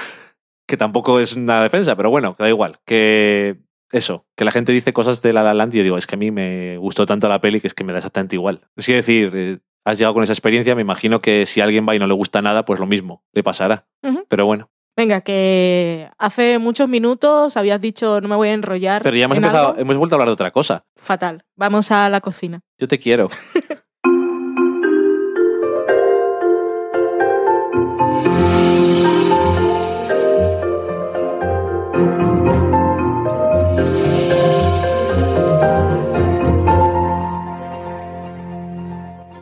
que 0.66 0.78
tampoco 0.78 1.20
es 1.20 1.34
una 1.34 1.62
defensa, 1.62 1.94
pero 1.94 2.08
bueno, 2.08 2.36
da 2.38 2.48
igual. 2.48 2.78
Que 2.86 3.58
eso, 3.92 4.26
que 4.34 4.46
la 4.46 4.50
gente 4.50 4.72
dice 4.72 4.94
cosas 4.94 5.20
de 5.20 5.34
La 5.34 5.42
La 5.42 5.52
Land 5.52 5.74
y 5.74 5.78
yo 5.78 5.84
digo, 5.84 5.98
es 5.98 6.06
que 6.06 6.14
a 6.14 6.18
mí 6.18 6.30
me 6.30 6.78
gustó 6.78 7.04
tanto 7.04 7.28
la 7.28 7.42
peli 7.42 7.60
que 7.60 7.66
es 7.66 7.74
que 7.74 7.84
me 7.84 7.92
da 7.92 7.98
exactamente 7.98 8.34
igual. 8.34 8.62
Es 8.76 8.86
decir, 8.86 9.30
eh, 9.34 9.58
has 9.84 9.98
llegado 9.98 10.14
con 10.14 10.22
esa 10.22 10.32
experiencia, 10.32 10.74
me 10.74 10.80
imagino 10.80 11.20
que 11.20 11.44
si 11.44 11.60
alguien 11.60 11.86
va 11.86 11.94
y 11.94 11.98
no 11.98 12.06
le 12.06 12.14
gusta 12.14 12.40
nada, 12.40 12.64
pues 12.64 12.80
lo 12.80 12.86
mismo 12.86 13.24
le 13.34 13.42
pasará. 13.42 13.86
Pero 14.28 14.46
bueno, 14.46 14.70
Venga, 14.98 15.20
que 15.20 16.10
hace 16.18 16.58
muchos 16.58 16.88
minutos 16.88 17.56
habías 17.56 17.80
dicho 17.80 18.20
no 18.20 18.26
me 18.26 18.34
voy 18.34 18.48
a 18.48 18.52
enrollar. 18.54 19.00
pero 19.04 19.16
ya 19.16 19.26
hemos 19.26 19.38
en 19.38 19.44
empezado, 19.44 19.68
algo". 19.68 19.80
hemos 19.80 19.96
vuelto 19.96 20.16
a 20.16 20.16
hablar 20.16 20.28
de 20.28 20.32
otra 20.32 20.50
cosa. 20.50 20.86
Fatal. 20.96 21.44
Vamos 21.54 21.92
a 21.92 22.08
la 22.08 22.20
cocina. 22.20 22.62
Yo 22.78 22.88
te 22.88 22.98
quiero. 22.98 23.28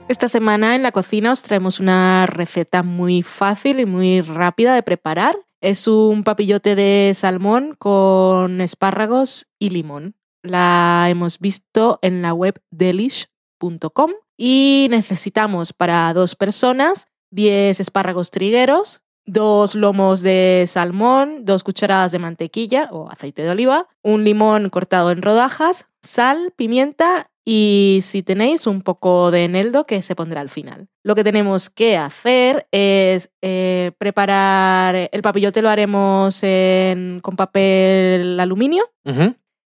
Esta 0.09 0.29
semana 0.29 0.75
en 0.75 0.83
la 0.83 0.93
cocina 0.93 1.33
os 1.33 1.43
traemos 1.43 1.81
una 1.81 2.27
receta 2.27 2.83
muy 2.83 3.23
fácil 3.23 3.81
y 3.81 3.87
muy 3.87 4.21
rápida 4.21 4.75
de 4.75 4.83
preparar. 4.83 5.46
Es 5.61 5.89
un 5.89 6.23
papillote 6.25 6.75
de 6.75 7.13
salmón 7.15 7.75
con 7.79 8.61
espárragos 8.61 9.49
y 9.59 9.71
limón. 9.71 10.15
La 10.43 11.07
hemos 11.09 11.39
visto 11.39 11.99
en 12.03 12.23
la 12.23 12.35
web 12.35 12.61
delish.com 12.71 14.13
y 14.37 14.87
necesitamos 14.91 15.73
para 15.73 16.13
dos 16.13 16.35
personas 16.35 17.07
10 17.31 17.81
espárragos 17.81 18.31
trigueros, 18.31 19.03
dos 19.25 19.75
lomos 19.75 20.23
de 20.23 20.65
salmón, 20.69 21.45
dos 21.45 21.65
cucharadas 21.65 22.13
de 22.13 22.19
mantequilla 22.19 22.89
o 22.93 23.11
aceite 23.11 23.43
de 23.43 23.51
oliva, 23.51 23.89
un 24.03 24.25
limón 24.25 24.71
cortado 24.71 25.11
en 25.11 25.23
rodajas, 25.23 25.87
sal, 26.07 26.53
pimienta 26.57 27.31
y 27.45 28.01
si 28.03 28.23
tenéis 28.23 28.67
un 28.67 28.83
poco 28.83 29.31
de 29.31 29.45
eneldo 29.45 29.85
que 29.85 30.03
se 30.03 30.17
pondrá 30.17 30.41
al 30.41 30.49
final. 30.49 30.89
Lo 31.05 31.15
que 31.15 31.23
tenemos 31.23 31.71
que 31.71 31.97
hacer 31.97 32.67
es 32.73 33.31
eh, 33.43 33.93
preparar 33.99 35.09
el 35.13 35.23
papillote 35.23 35.63
lo 35.63 35.69
haremos 35.71 36.43
en- 36.43 37.21
con 37.23 37.37
papel 37.37 38.41
aluminio 38.41 38.85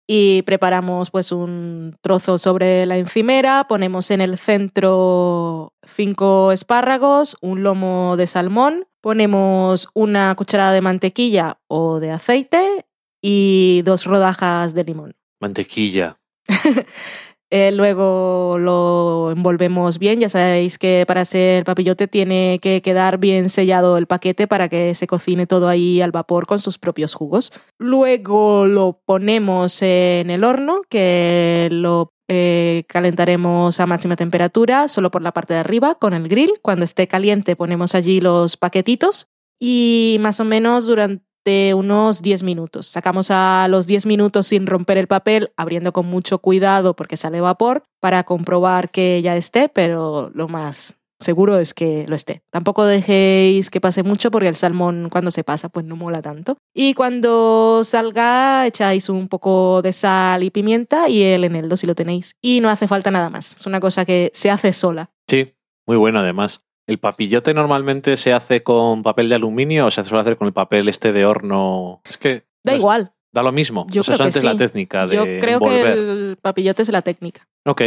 y 0.07 0.41
preparamos 0.41 1.11
pues 1.11 1.31
un 1.31 1.95
trozo 2.01 2.39
sobre 2.39 2.87
la 2.87 2.97
encimera, 2.97 3.67
ponemos 3.69 4.09
en 4.09 4.21
el 4.21 4.39
centro 4.39 5.73
cinco 5.85 6.51
espárragos, 6.51 7.37
un 7.41 7.61
lomo 7.61 8.15
de 8.17 8.25
salmón, 8.25 8.87
ponemos 9.01 9.87
una 9.93 10.33
cucharada 10.35 10.71
de 10.73 10.81
mantequilla 10.81 11.59
o 11.67 11.99
de 11.99 12.09
aceite 12.11 12.87
y 13.21 13.83
dos 13.85 14.05
rodajas 14.05 14.73
de 14.73 14.83
limón. 14.83 15.13
Mantequilla. 15.39 16.18
Eh, 17.51 17.71
luego 17.71 18.57
lo 18.59 19.31
envolvemos 19.31 19.97
bien. 19.97 20.19
Ya 20.19 20.29
sabéis 20.29 20.77
que 20.77 21.03
para 21.07 21.21
hacer 21.21 21.63
papillote 21.63 22.07
tiene 22.07 22.59
que 22.61 22.81
quedar 22.81 23.17
bien 23.17 23.49
sellado 23.49 23.97
el 23.97 24.05
paquete 24.05 24.47
para 24.47 24.69
que 24.69 24.93
se 24.93 25.07
cocine 25.07 25.47
todo 25.47 25.67
ahí 25.67 25.99
al 26.01 26.11
vapor 26.11 26.45
con 26.45 26.59
sus 26.59 26.77
propios 26.77 27.15
jugos. 27.15 27.51
Luego 27.79 28.67
lo 28.67 29.01
ponemos 29.03 29.81
en 29.81 30.29
el 30.29 30.43
horno, 30.43 30.81
que 30.89 31.69
lo 31.71 32.13
eh, 32.27 32.83
calentaremos 32.87 33.79
a 33.79 33.87
máxima 33.87 34.15
temperatura, 34.15 34.87
solo 34.87 35.09
por 35.09 35.23
la 35.23 35.31
parte 35.31 35.55
de 35.55 35.61
arriba, 35.61 35.95
con 35.95 36.13
el 36.13 36.27
grill. 36.27 36.53
Cuando 36.61 36.85
esté 36.85 37.07
caliente 37.07 37.55
ponemos 37.55 37.95
allí 37.95 38.21
los 38.21 38.57
paquetitos 38.57 39.27
y 39.59 40.17
más 40.19 40.39
o 40.39 40.45
menos 40.45 40.85
durante 40.85 41.28
unos 41.73 42.21
10 42.21 42.43
minutos. 42.43 42.85
Sacamos 42.87 43.31
a 43.31 43.67
los 43.69 43.87
10 43.87 44.05
minutos 44.05 44.47
sin 44.47 44.67
romper 44.67 44.97
el 44.97 45.07
papel, 45.07 45.51
abriendo 45.57 45.91
con 45.93 46.05
mucho 46.05 46.39
cuidado 46.39 46.95
porque 46.95 47.17
sale 47.17 47.41
vapor, 47.41 47.83
para 47.99 48.23
comprobar 48.23 48.91
que 48.91 49.21
ya 49.21 49.35
esté, 49.35 49.69
pero 49.69 50.31
lo 50.33 50.47
más 50.47 50.97
seguro 51.19 51.59
es 51.59 51.73
que 51.73 52.05
lo 52.07 52.15
esté. 52.15 52.41
Tampoco 52.49 52.85
dejéis 52.85 53.69
que 53.69 53.81
pase 53.81 54.03
mucho 54.03 54.31
porque 54.31 54.47
el 54.47 54.55
salmón 54.55 55.09
cuando 55.11 55.31
se 55.31 55.43
pasa 55.43 55.69
pues 55.69 55.85
no 55.85 55.95
mola 55.95 56.21
tanto. 56.21 56.57
Y 56.73 56.93
cuando 56.93 57.83
salga 57.83 58.65
echáis 58.67 59.09
un 59.09 59.27
poco 59.27 59.81
de 59.81 59.91
sal 59.91 60.43
y 60.43 60.49
pimienta 60.49 61.09
y 61.09 61.23
el 61.23 61.43
eneldo 61.43 61.77
si 61.77 61.87
lo 61.87 61.95
tenéis. 61.95 62.35
Y 62.41 62.61
no 62.61 62.69
hace 62.69 62.87
falta 62.87 63.11
nada 63.11 63.29
más. 63.29 63.53
Es 63.59 63.65
una 63.65 63.79
cosa 63.79 64.05
que 64.05 64.31
se 64.33 64.49
hace 64.49 64.71
sola. 64.71 65.11
Sí, 65.27 65.55
muy 65.85 65.97
bueno 65.97 66.19
además. 66.19 66.63
¿El 66.89 66.97
papillote 66.97 67.53
normalmente 67.53 68.17
se 68.17 68.33
hace 68.33 68.63
con 68.63 69.03
papel 69.03 69.29
de 69.29 69.35
aluminio 69.35 69.85
o 69.85 69.91
se 69.91 70.03
suele 70.03 70.21
hacer 70.21 70.37
con 70.37 70.47
el 70.47 70.53
papel 70.53 70.89
este 70.89 71.13
de 71.13 71.23
horno? 71.23 72.01
Es 72.09 72.17
que 72.17 72.47
Da 72.63 72.73
igual. 72.75 73.13
da 73.31 73.43
lo 73.43 73.51
mismo. 73.51 73.85
Yo 73.91 74.01
o 74.01 74.03
sea, 74.03 74.15
creo 74.15 74.25
que 74.25 74.29
antes 74.29 74.43
la 74.43 74.51
sí. 74.53 74.57
técnica 74.57 75.05
de 75.05 75.15
Yo 75.15 75.23
creo 75.39 75.59
que 75.59 75.81
el 75.91 76.37
papillote 76.41 76.81
es 76.81 76.89
la 76.89 77.03
técnica. 77.03 77.47
Ok, 77.67 77.81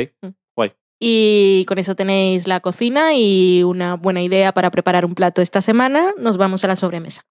Y 1.01 1.65
con 1.67 1.79
eso 1.81 1.97
tenéis 1.97 2.47
la 2.47 2.61
cocina 2.61 3.13
y 3.15 3.65
una 3.65 3.97
buena 3.97 4.23
idea 4.23 4.53
para 4.55 4.71
preparar 4.71 5.05
un 5.05 5.17
plato 5.17 5.43
esta 5.43 5.61
semana. 5.61 6.13
Nos 6.17 6.37
vamos 6.37 6.63
a 6.63 6.69
la 6.69 6.77
sobremesa. 6.77 7.23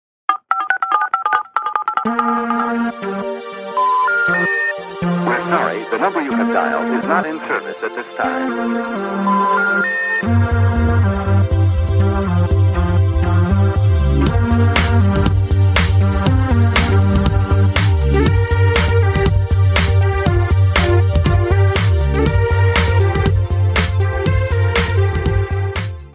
We're 5.23 5.39
sorry, 5.49 5.83
the 5.89 5.97
number 5.99 6.21
you 6.21 6.33
have 6.33 6.51
dialed 6.51 6.97
is 6.97 7.07
not 7.07 7.25
in 7.25 7.39
service 7.47 7.81
at 7.81 7.95
this 7.95 8.07
time. 8.17 10.00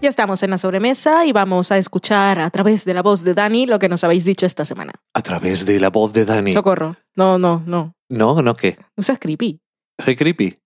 Ya 0.03 0.11
estamos 0.11 0.43
en 0.43 0.51
la 0.51 0.59
sobremesa 0.59 1.25
y 1.27 1.33
vamos 1.33 1.73
a 1.73 1.79
escuchar 1.79 2.39
a 2.39 2.51
través 2.51 2.85
de 2.85 2.95
la 2.95 3.03
voz 3.03 3.25
de 3.25 3.35
Dani 3.35 3.67
lo 3.67 3.79
que 3.79 3.89
nos 3.89 4.05
habéis 4.05 4.25
dicho 4.25 4.47
esta 4.47 4.65
semana. 4.65 4.93
a 5.15 5.23
través 5.23 5.65
de 5.67 5.81
la 5.81 5.89
voz 5.91 6.13
de 6.13 6.25
Dani. 6.25 6.53
Socorro. 6.53 6.97
No, 7.17 7.39
no, 7.39 7.63
no. 7.67 7.95
No, 8.09 8.41
no, 8.43 8.55
¿qué? 8.55 8.79
No 8.97 9.03
seas 9.03 9.19
creepy. 9.19 9.61
Soy 10.05 10.15
creepy. 10.15 10.59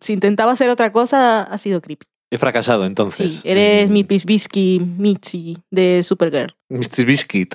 Si 0.00 0.12
intentaba 0.12 0.52
hacer 0.52 0.68
otra 0.68 0.92
cosa, 0.92 1.42
ha 1.44 1.56
sido 1.56 1.80
creepy. 1.80 2.04
He 2.30 2.36
fracasado 2.36 2.84
entonces. 2.84 3.36
Sí, 3.36 3.40
eres 3.48 3.88
Mm, 3.88 3.92
mi 3.92 4.04
Pisbisky 4.04 4.80
Mitzi 4.80 5.56
de 5.70 6.02
Supergirl. 6.02 6.54
Mr. 6.68 7.06
Biscuit. 7.06 7.54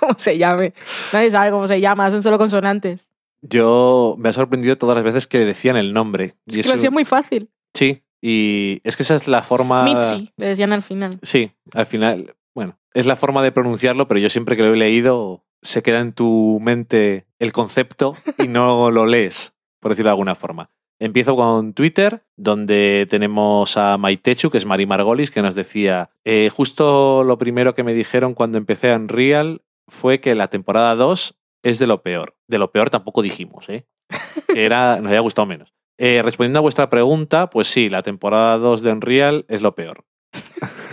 ¿Cómo 0.00 0.14
se 0.18 0.36
llame? 0.36 0.72
Nadie 1.12 1.30
sabe 1.30 1.50
cómo 1.52 1.68
se 1.68 1.80
llama, 1.80 2.10
son 2.10 2.22
solo 2.22 2.38
consonantes. 2.38 3.06
Yo 3.42 4.16
me 4.18 4.30
ha 4.30 4.32
sorprendido 4.32 4.76
todas 4.78 4.96
las 4.96 5.04
veces 5.04 5.28
que 5.28 5.38
decían 5.44 5.76
el 5.76 5.92
nombre. 5.92 6.34
Es 6.46 6.56
Y 6.56 6.62
que 6.62 6.68
lo 6.68 6.74
eso- 6.74 6.74
hacía 6.80 6.90
muy 6.90 7.04
fácil. 7.04 7.50
Sí, 7.74 8.02
y 8.20 8.80
es 8.84 8.96
que 8.96 9.02
esa 9.02 9.14
es 9.14 9.28
la 9.28 9.42
forma... 9.42 9.84
Mitzi, 9.84 10.32
le 10.36 10.46
decían 10.46 10.72
al 10.72 10.82
final. 10.82 11.18
Sí, 11.22 11.52
al 11.74 11.86
final, 11.86 12.34
bueno, 12.54 12.78
es 12.94 13.06
la 13.06 13.16
forma 13.16 13.42
de 13.42 13.52
pronunciarlo, 13.52 14.08
pero 14.08 14.20
yo 14.20 14.30
siempre 14.30 14.56
que 14.56 14.62
lo 14.62 14.74
he 14.74 14.76
leído 14.76 15.44
se 15.62 15.82
queda 15.82 16.00
en 16.00 16.12
tu 16.12 16.58
mente 16.60 17.26
el 17.38 17.52
concepto 17.52 18.16
y 18.38 18.48
no 18.48 18.90
lo 18.90 19.06
lees, 19.06 19.54
por 19.80 19.90
decirlo 19.90 20.08
de 20.08 20.12
alguna 20.12 20.34
forma. 20.34 20.70
Empiezo 21.00 21.36
con 21.36 21.74
Twitter, 21.74 22.24
donde 22.36 23.06
tenemos 23.08 23.76
a 23.76 23.96
Maitechu, 23.98 24.50
que 24.50 24.58
es 24.58 24.66
Mari 24.66 24.84
Margolis, 24.86 25.30
que 25.30 25.42
nos 25.42 25.54
decía, 25.54 26.10
eh, 26.24 26.50
justo 26.52 27.22
lo 27.22 27.38
primero 27.38 27.74
que 27.74 27.84
me 27.84 27.92
dijeron 27.92 28.34
cuando 28.34 28.58
empecé 28.58 28.92
a 28.92 28.96
Unreal 28.96 29.62
fue 29.86 30.20
que 30.20 30.34
la 30.34 30.48
temporada 30.48 30.96
2 30.96 31.38
es 31.62 31.78
de 31.78 31.86
lo 31.86 32.02
peor. 32.02 32.36
De 32.48 32.58
lo 32.58 32.72
peor 32.72 32.90
tampoco 32.90 33.22
dijimos, 33.22 33.68
¿eh? 33.68 33.86
que 34.52 34.64
era, 34.64 34.96
nos 34.96 35.08
había 35.08 35.20
gustado 35.20 35.46
menos. 35.46 35.72
Eh, 35.98 36.22
respondiendo 36.22 36.60
a 36.60 36.62
vuestra 36.62 36.88
pregunta, 36.90 37.50
pues 37.50 37.66
sí, 37.66 37.88
la 37.90 38.02
temporada 38.02 38.56
2 38.58 38.82
de 38.82 38.92
Unreal 38.92 39.44
es 39.48 39.62
lo 39.62 39.74
peor. 39.74 40.04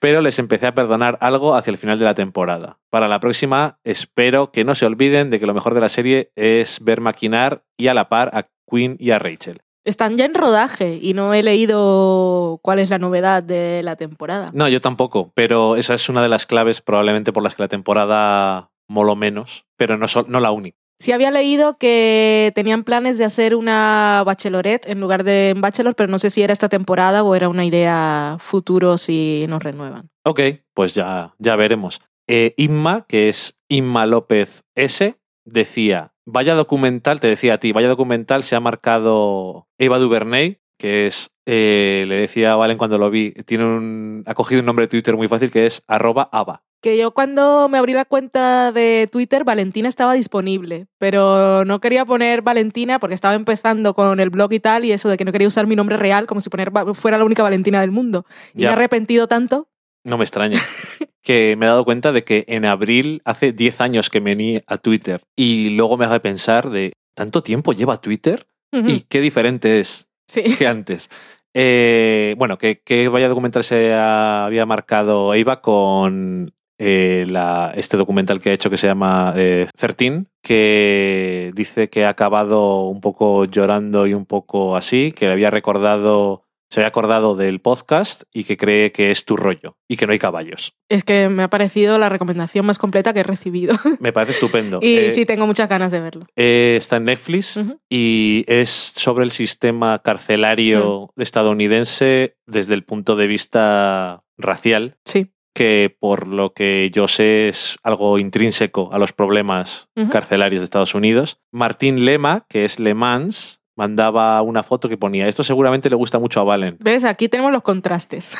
Pero 0.00 0.20
les 0.20 0.38
empecé 0.38 0.66
a 0.66 0.74
perdonar 0.74 1.16
algo 1.20 1.54
hacia 1.54 1.70
el 1.70 1.78
final 1.78 1.98
de 1.98 2.04
la 2.04 2.14
temporada. 2.14 2.78
Para 2.90 3.08
la 3.08 3.18
próxima, 3.18 3.78
espero 3.82 4.52
que 4.52 4.64
no 4.64 4.74
se 4.74 4.86
olviden 4.86 5.30
de 5.30 5.40
que 5.40 5.46
lo 5.46 5.54
mejor 5.54 5.74
de 5.74 5.80
la 5.80 5.88
serie 5.88 6.30
es 6.36 6.80
ver 6.84 7.00
maquinar 7.00 7.64
y 7.76 7.88
a 7.88 7.94
la 7.94 8.08
par 8.08 8.30
a 8.34 8.46
Quinn 8.70 8.96
y 9.00 9.10
a 9.10 9.18
Rachel. 9.18 9.58
Están 9.84 10.16
ya 10.16 10.24
en 10.24 10.34
rodaje 10.34 10.98
y 11.00 11.14
no 11.14 11.32
he 11.32 11.42
leído 11.42 12.58
cuál 12.62 12.78
es 12.80 12.90
la 12.90 12.98
novedad 12.98 13.42
de 13.42 13.82
la 13.84 13.96
temporada. 13.96 14.50
No, 14.52 14.68
yo 14.68 14.80
tampoco, 14.80 15.30
pero 15.34 15.76
esa 15.76 15.94
es 15.94 16.08
una 16.08 16.22
de 16.22 16.28
las 16.28 16.44
claves 16.44 16.80
probablemente 16.82 17.32
por 17.32 17.42
las 17.42 17.54
que 17.54 17.62
la 17.62 17.68
temporada 17.68 18.70
moló 18.88 19.16
menos, 19.16 19.64
pero 19.76 19.96
no, 19.96 20.08
sol- 20.08 20.26
no 20.28 20.40
la 20.40 20.50
única. 20.50 20.76
Sí 20.98 21.12
había 21.12 21.30
leído 21.30 21.76
que 21.76 22.52
tenían 22.54 22.84
planes 22.84 23.18
de 23.18 23.24
hacer 23.24 23.54
una 23.54 24.22
bachelorette 24.24 24.88
en 24.88 25.00
lugar 25.00 25.24
de 25.24 25.52
un 25.54 25.60
bachelor, 25.60 25.94
pero 25.94 26.10
no 26.10 26.18
sé 26.18 26.30
si 26.30 26.42
era 26.42 26.52
esta 26.52 26.68
temporada 26.68 27.22
o 27.22 27.34
era 27.34 27.48
una 27.48 27.64
idea 27.64 28.38
futuro 28.40 28.96
si 28.96 29.44
nos 29.48 29.62
renuevan. 29.62 30.08
Ok, 30.24 30.40
pues 30.72 30.94
ya, 30.94 31.34
ya 31.38 31.54
veremos. 31.56 32.00
Eh, 32.28 32.54
Inma, 32.56 33.04
que 33.06 33.28
es 33.28 33.58
Inma 33.68 34.06
López 34.06 34.64
S, 34.74 35.16
decía, 35.44 36.14
vaya 36.24 36.54
documental, 36.54 37.20
te 37.20 37.28
decía 37.28 37.54
a 37.54 37.58
ti, 37.58 37.72
vaya 37.72 37.88
documental 37.88 38.42
se 38.42 38.56
ha 38.56 38.60
marcado 38.60 39.68
Eva 39.78 39.98
Duvernay, 39.98 40.60
que 40.78 41.06
es, 41.06 41.30
eh, 41.46 42.04
le 42.08 42.16
decía 42.16 42.52
a 42.52 42.56
Valen 42.56 42.78
cuando 42.78 42.98
lo 42.98 43.10
vi, 43.10 43.32
tiene 43.44 43.64
un, 43.64 44.24
ha 44.26 44.34
cogido 44.34 44.60
un 44.60 44.66
nombre 44.66 44.84
de 44.84 44.88
Twitter 44.88 45.16
muy 45.16 45.28
fácil 45.28 45.50
que 45.50 45.66
es 45.66 45.82
arroba 45.86 46.28
ava. 46.32 46.64
Que 46.86 46.96
yo 46.96 47.10
cuando 47.10 47.68
me 47.68 47.78
abrí 47.78 47.94
la 47.94 48.04
cuenta 48.04 48.70
de 48.70 49.08
Twitter, 49.10 49.42
Valentina 49.42 49.88
estaba 49.88 50.14
disponible, 50.14 50.86
pero 50.98 51.64
no 51.64 51.80
quería 51.80 52.04
poner 52.04 52.42
Valentina 52.42 53.00
porque 53.00 53.16
estaba 53.16 53.34
empezando 53.34 53.92
con 53.92 54.20
el 54.20 54.30
blog 54.30 54.52
y 54.52 54.60
tal, 54.60 54.84
y 54.84 54.92
eso 54.92 55.08
de 55.08 55.16
que 55.16 55.24
no 55.24 55.32
quería 55.32 55.48
usar 55.48 55.66
mi 55.66 55.74
nombre 55.74 55.96
real 55.96 56.28
como 56.28 56.40
si 56.40 56.48
poner 56.48 56.70
fuera 56.94 57.18
la 57.18 57.24
única 57.24 57.42
Valentina 57.42 57.80
del 57.80 57.90
mundo. 57.90 58.24
Y 58.54 58.60
Ya. 58.60 58.68
me 58.68 58.70
he 58.70 58.76
arrepentido 58.76 59.26
tanto. 59.26 59.66
No 60.04 60.16
me 60.16 60.22
extraña. 60.22 60.60
que 61.24 61.56
me 61.58 61.66
he 61.66 61.68
dado 61.68 61.84
cuenta 61.84 62.12
de 62.12 62.22
que 62.22 62.44
en 62.46 62.64
abril, 62.64 63.20
hace 63.24 63.50
10 63.50 63.80
años 63.80 64.08
que 64.08 64.20
me 64.20 64.34
uní 64.34 64.62
a 64.68 64.78
Twitter, 64.78 65.22
y 65.34 65.70
luego 65.70 65.96
me 65.96 66.04
hace 66.04 66.20
pensar 66.20 66.70
de, 66.70 66.92
¿tanto 67.16 67.42
tiempo 67.42 67.72
lleva 67.72 68.00
Twitter? 68.00 68.46
¿Y 68.70 69.00
qué 69.08 69.20
diferente 69.20 69.80
es 69.80 70.08
Sí. 70.28 70.54
que 70.56 70.68
antes. 70.68 71.10
Eh, 71.52 72.36
bueno, 72.38 72.58
que, 72.58 72.80
que 72.80 73.08
vaya 73.08 73.26
documental 73.28 73.64
se 73.64 73.92
había 73.92 74.66
marcado 74.66 75.34
Eva 75.34 75.62
con 75.62 76.52
eh, 76.78 77.24
la- 77.28 77.72
este 77.76 77.96
documental 77.96 78.40
que 78.40 78.50
ha 78.50 78.52
hecho 78.54 78.70
que 78.70 78.76
se 78.78 78.86
llama 78.86 79.32
eh, 79.36 79.66
13, 79.78 80.24
que 80.42 81.52
dice 81.54 81.88
que 81.90 82.04
ha 82.04 82.10
acabado 82.10 82.84
un 82.86 83.00
poco 83.00 83.44
llorando 83.44 84.06
y 84.06 84.14
un 84.14 84.26
poco 84.26 84.76
así, 84.76 85.12
que 85.12 85.26
le 85.26 85.32
había 85.32 85.50
recordado, 85.50 86.42
se 86.70 86.80
había 86.80 86.88
acordado 86.88 87.36
del 87.36 87.60
podcast 87.60 88.24
y 88.32 88.42
que 88.44 88.56
cree 88.56 88.90
que 88.90 89.10
es 89.12 89.24
tu 89.24 89.36
rollo 89.36 89.76
y 89.88 89.96
que 89.96 90.06
no 90.06 90.12
hay 90.12 90.18
caballos. 90.18 90.72
Es 90.88 91.04
que 91.04 91.28
me 91.28 91.44
ha 91.44 91.48
parecido 91.48 91.96
la 91.98 92.08
recomendación 92.08 92.66
más 92.66 92.78
completa 92.78 93.12
que 93.12 93.20
he 93.20 93.24
recibido. 93.24 93.74
Me 94.00 94.12
parece 94.12 94.32
estupendo. 94.32 94.78
y 94.82 94.96
Eh, 94.96 95.12
sí, 95.12 95.24
tengo 95.26 95.46
muchas 95.46 95.68
ganas 95.68 95.92
de 95.92 96.00
verlo. 96.00 96.26
está 96.34 96.96
en 96.96 97.04
Netflix 97.04 97.58
y 97.88 98.44
es 98.48 98.68
sobre 98.70 99.24
el 99.24 99.30
sistema 99.30 100.00
carcelario 100.00 101.10
estadounidense 101.16 102.36
desde 102.46 102.74
el 102.74 102.84
punto 102.84 103.14
de 103.16 103.26
vista 103.28 104.22
racial, 104.36 104.96
Sí. 105.04 105.28
Que 105.56 105.96
por 105.98 106.28
lo 106.28 106.52
que 106.52 106.90
yo 106.92 107.08
sé 107.08 107.48
es 107.48 107.78
algo 107.82 108.18
intrínseco 108.18 108.90
a 108.92 108.98
los 108.98 109.14
problemas 109.14 109.88
carcelarios 110.10 110.60
de 110.60 110.64
Estados 110.64 110.94
Unidos. 110.94 111.40
Martín 111.50 112.04
Lema, 112.04 112.44
que 112.50 112.66
es 112.66 112.78
Le 112.78 112.92
Mans, 112.92 113.62
mandaba 113.74 114.42
una 114.42 114.62
foto 114.62 114.90
que 114.90 114.98
ponía, 114.98 115.28
esto 115.28 115.42
seguramente 115.42 115.88
le 115.88 115.96
gusta 115.96 116.18
mucho 116.18 116.40
a 116.40 116.44
Valen, 116.44 116.76
¿Ves? 116.78 117.04
Aquí 117.04 117.30
tenemos 117.30 117.52
los 117.52 117.62
contrastes. 117.62 118.36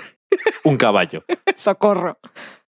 un 0.64 0.77
caballo. 0.77 1.25
Socorro. 1.57 2.19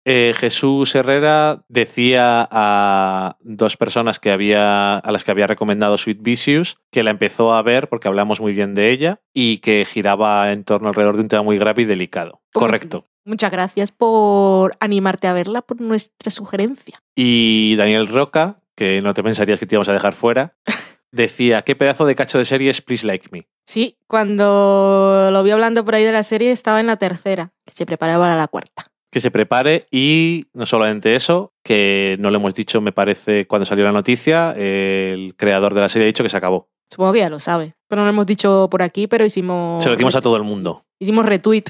Eh, 0.06 0.34
Jesús 0.38 0.96
Herrera 0.96 1.66
decía 1.68 2.48
a 2.50 3.36
dos 3.42 3.76
personas 3.76 4.22
que 4.22 4.32
había, 4.32 4.96
a 4.98 5.12
las 5.12 5.26
que 5.26 5.32
había 5.32 5.48
recomendado 5.48 5.98
Sweet 5.98 6.22
Vicious 6.22 6.78
que 6.90 7.04
la 7.04 7.12
empezó 7.12 7.54
a 7.54 7.62
ver 7.62 7.90
porque 7.90 8.08
hablamos 8.08 8.40
muy 8.40 8.54
bien 8.54 8.74
de 8.74 8.92
ella 8.92 9.20
y 9.34 9.58
que 9.58 9.84
giraba 9.84 10.54
en 10.54 10.64
torno 10.64 10.88
alrededor 10.88 11.18
de 11.18 11.24
un 11.24 11.28
tema 11.28 11.44
muy 11.44 11.58
grave 11.58 11.82
y 11.82 11.86
delicado. 11.86 12.42
Correcto. 12.54 13.04
Muchas 13.28 13.52
gracias 13.52 13.92
por 13.92 14.78
animarte 14.80 15.28
a 15.28 15.34
verla, 15.34 15.62
por 15.62 15.82
nuestra 15.82 16.32
sugerencia. 16.32 17.04
Y 17.14 17.76
Daniel 17.76 18.08
Roca, 18.08 18.62
que 18.74 19.02
no 19.02 19.14
te 19.14 19.22
pensarías 19.22 19.60
que 19.60 19.66
te 19.66 19.76
íbamos 19.76 19.90
a 19.90 19.94
dejar 19.94 20.14
fuera, 20.14 20.56
decía, 21.12 21.64
qué 21.64 21.76
pedazo 21.76 22.06
de 22.06 22.16
cacho 22.16 22.38
de 22.38 22.46
serie 22.46 22.70
es 22.70 22.82
Please 22.82 23.06
Like 23.06 23.28
Me. 23.32 23.50
Sí, 23.66 23.98
cuando 24.08 25.28
lo 25.30 25.44
vi 25.44 25.52
hablando 25.52 25.84
por 25.84 25.96
ahí 25.96 26.06
de 26.06 26.14
la 26.14 26.24
serie 26.24 26.54
estaba 26.54 26.80
en 26.80 26.88
la 26.88 26.96
tercera, 26.96 27.52
que 27.66 27.74
se 27.74 27.86
preparaba 27.86 28.24
para 28.24 28.38
la 28.38 28.48
cuarta. 28.48 28.88
Que 29.12 29.20
se 29.20 29.30
prepare 29.30 29.88
y 29.92 30.46
no 30.54 30.66
solamente 30.66 31.18
eso, 31.18 31.52
que 31.66 32.16
no 32.20 32.32
lo 32.32 32.38
hemos 32.38 32.54
dicho, 32.54 32.80
me 32.80 32.94
parece, 32.94 33.46
cuando 33.46 33.66
salió 33.66 33.84
la 33.84 33.92
noticia, 33.92 34.54
el 34.54 35.36
creador 35.36 35.74
de 35.74 35.82
la 35.82 35.90
serie 35.90 36.06
ha 36.06 36.08
dicho 36.08 36.24
que 36.24 36.30
se 36.30 36.38
acabó. 36.38 36.70
Supongo 36.90 37.12
que 37.12 37.20
ya 37.20 37.30
lo 37.30 37.40
sabe. 37.40 37.76
Pero 37.90 38.00
no 38.00 38.06
lo 38.06 38.14
hemos 38.14 38.26
dicho 38.26 38.70
por 38.72 38.84
aquí, 38.84 39.08
pero 39.08 39.26
hicimos. 39.26 39.84
Se 39.84 39.90
lo 39.90 39.96
decimos 39.96 40.16
a 40.16 40.22
todo 40.22 40.38
el 40.38 40.44
mundo. 40.44 40.86
Hicimos 40.98 41.26
retweet 41.26 41.66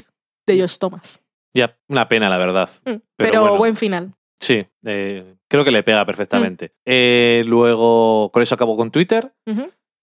de 0.46 0.60
Josh 0.60 0.78
Thomas. 0.78 1.20
Ya, 1.54 1.76
una 1.88 2.08
pena, 2.08 2.28
la 2.28 2.36
verdad. 2.38 2.68
Mm, 2.84 2.90
Pero 2.90 3.02
Pero, 3.16 3.40
bueno. 3.42 3.56
buen 3.56 3.76
final. 3.76 4.14
Sí, 4.40 4.66
eh, 4.84 5.34
creo 5.48 5.64
que 5.64 5.72
le 5.72 5.82
pega 5.82 6.04
Mm. 6.04 6.06
perfectamente. 6.06 6.72
Eh, 6.86 7.42
luego, 7.46 8.30
con 8.32 8.42
eso 8.42 8.54
acabo 8.54 8.76
con 8.76 8.90
Twitter. 8.90 9.32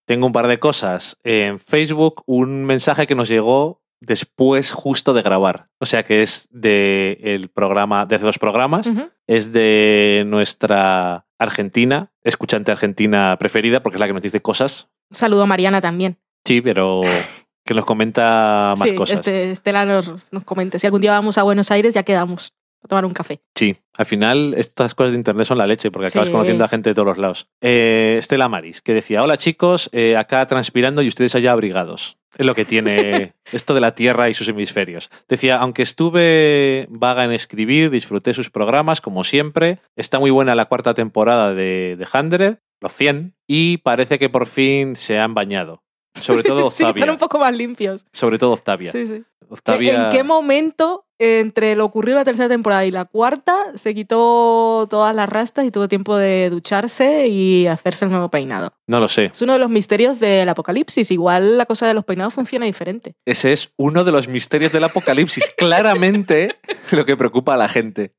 Tengo 0.08 0.28
un 0.28 0.34
par 0.34 0.48
de 0.48 0.60
cosas. 0.60 1.18
En 1.24 1.60
Facebook, 1.60 2.22
un 2.28 2.66
mensaje 2.66 3.08
que 3.08 3.16
nos 3.16 3.28
llegó 3.30 3.82
después 4.02 4.72
justo 4.72 5.14
de 5.14 5.22
grabar. 5.24 5.70
O 5.80 5.86
sea 5.86 6.04
que 6.04 6.22
es 6.22 6.48
de 6.52 7.18
el 7.24 7.50
programa, 7.50 8.06
de 8.06 8.16
hace 8.18 8.26
dos 8.26 8.38
programas, 8.38 8.91
es 9.26 9.52
de 9.52 10.24
nuestra 10.28 11.26
Argentina, 11.39 12.12
escuchante 12.24 12.72
argentina 12.72 13.36
preferida, 13.39 13.82
porque 13.82 13.96
es 13.96 14.00
la 14.00 14.08
que 14.08 14.14
nos 14.14 14.22
dice 14.22 14.41
cosas. 14.41 14.89
Un 15.10 15.18
saludo 15.18 15.43
a 15.43 15.46
Mariana 15.48 15.82
también. 15.82 16.18
Sí, 16.46 16.62
pero 16.62 17.02
que 17.66 17.74
nos 17.74 17.86
comenta 17.86 18.76
más 18.78 18.89
sí, 18.89 18.95
cosas. 18.95 19.20
Este, 19.20 19.51
Estela 19.51 19.86
nos, 19.86 20.32
nos 20.32 20.43
comente. 20.43 20.80
Si 20.80 20.86
algún 20.88 21.01
día 21.01 21.11
vamos 21.11 21.38
a 21.38 21.43
Buenos 21.43 21.72
Aires, 21.72 21.93
ya 21.93 22.03
quedamos 22.03 22.53
a 22.84 22.88
tomar 22.88 23.05
un 23.05 23.13
café. 23.13 23.41
Sí, 23.55 23.76
al 23.97 24.05
final 24.05 24.53
estas 24.55 24.93
cosas 24.93 25.13
de 25.13 25.18
internet 25.18 25.47
son 25.47 25.57
la 25.57 25.66
leche, 25.66 25.89
porque 25.89 26.07
acabas 26.09 26.28
Sí. 26.28 26.32
conociendo 26.32 26.63
a 26.63 26.68
gente 26.68 26.91
de 26.91 26.93
todos 26.93 27.07
los 27.07 27.18
lados. 27.18 27.47
Eh, 27.61 28.18
Estela 28.20 28.47
Maris, 28.47 28.82
que 28.82 28.93
decía, 28.93 29.24
hola 29.24 29.38
chicos, 29.38 29.89
eh, 29.91 30.16
acá 30.16 30.45
transpirando 30.45 31.01
y 31.01 31.07
ustedes 31.07 31.34
allá 31.34 31.51
abrigados. 31.53 32.18
Es 32.38 32.45
lo 32.45 32.53
que 32.53 32.66
tiene 32.66 33.34
esto 33.51 33.74
de 33.74 33.80
la 33.80 33.95
Tierra 33.95 34.30
y 34.30 34.34
sus 34.36 34.47
hemisferios. 34.49 35.09
Decía, 35.28 35.55
aunque 35.55 35.82
estuve 35.82 36.86
vaga 36.89 37.24
en 37.24 37.32
escribir, 37.32 37.89
disfruté 37.89 38.34
sus 38.34 38.51
programas, 38.51 39.01
como 39.01 39.24
siempre. 39.24 39.80
Está 39.95 40.20
muy 40.20 40.30
buena 40.30 40.53
la 40.53 40.66
cuarta 40.66 40.93
temporada 40.93 41.53
de, 41.55 41.95
de 41.97 42.05
100, 42.05 42.59
los 42.82 42.93
100, 42.93 43.34
y 43.47 43.78
parece 43.78 44.20
que 44.20 44.30
por 44.30 44.45
fin 44.45 44.95
se 44.97 45.18
han 45.18 45.34
bañado. 45.34 45.82
Sobre 46.22 46.43
todo 46.43 46.70
sí, 46.72 46.84
Octavia. 46.84 46.99
están 46.99 47.09
un 47.09 47.18
poco 47.18 47.39
más 47.39 47.55
limpios. 47.55 48.05
Sobre 48.11 48.38
todo 48.38 48.53
Octavia. 48.53 48.91
Sí, 48.91 49.07
sí. 49.07 49.24
Octavia 49.47 50.05
¿En 50.05 50.09
qué 50.09 50.24
momento, 50.24 51.05
entre 51.20 51.76
lo 51.76 51.86
ocurrido 51.86 52.18
en 52.18 52.22
la 52.22 52.26
tercera 52.26 52.49
temporada 52.49 52.84
y 52.86 52.89
la 52.91 53.05
cuarta, 53.05 53.55
se 53.76 53.93
quitó 53.93 54.88
todas 54.89 55.16
las 55.16 55.30
rastas 55.30 55.66
y 55.66 55.72
tuvo 55.72 55.88
tiempo 55.88 56.18
de 56.18 56.49
ducharse 56.49 57.28
y 57.28 57.68
hacerse 57.68 58.05
el 58.05 58.11
nuevo 58.11 58.30
peinado? 58.30 58.74
no 58.88 58.99
lo 58.99 59.07
sé. 59.07 59.26
Es 59.26 59.41
uno 59.41 59.53
de 59.53 59.59
los 59.59 59.70
misterios 59.70 60.20
del 60.20 60.49
apocalipsis. 60.49 61.11
Igual 61.11 61.57
la 61.59 61.66
cosa 61.68 61.88
de 61.88 61.93
los 61.93 62.05
peinados 62.05 62.34
funciona 62.34 62.66
diferente. 62.66 63.16
Ese 63.26 63.53
es 63.53 63.72
uno 63.78 64.03
de 64.03 64.11
los 64.11 64.28
misterios 64.28 64.72
del 64.72 64.84
apocalipsis. 64.84 65.51
Claramente 65.57 66.55
lo 66.91 67.05
que 67.05 67.16
preocupa 67.16 67.53
a 67.53 67.57
la 67.57 67.70
gente. 67.70 68.13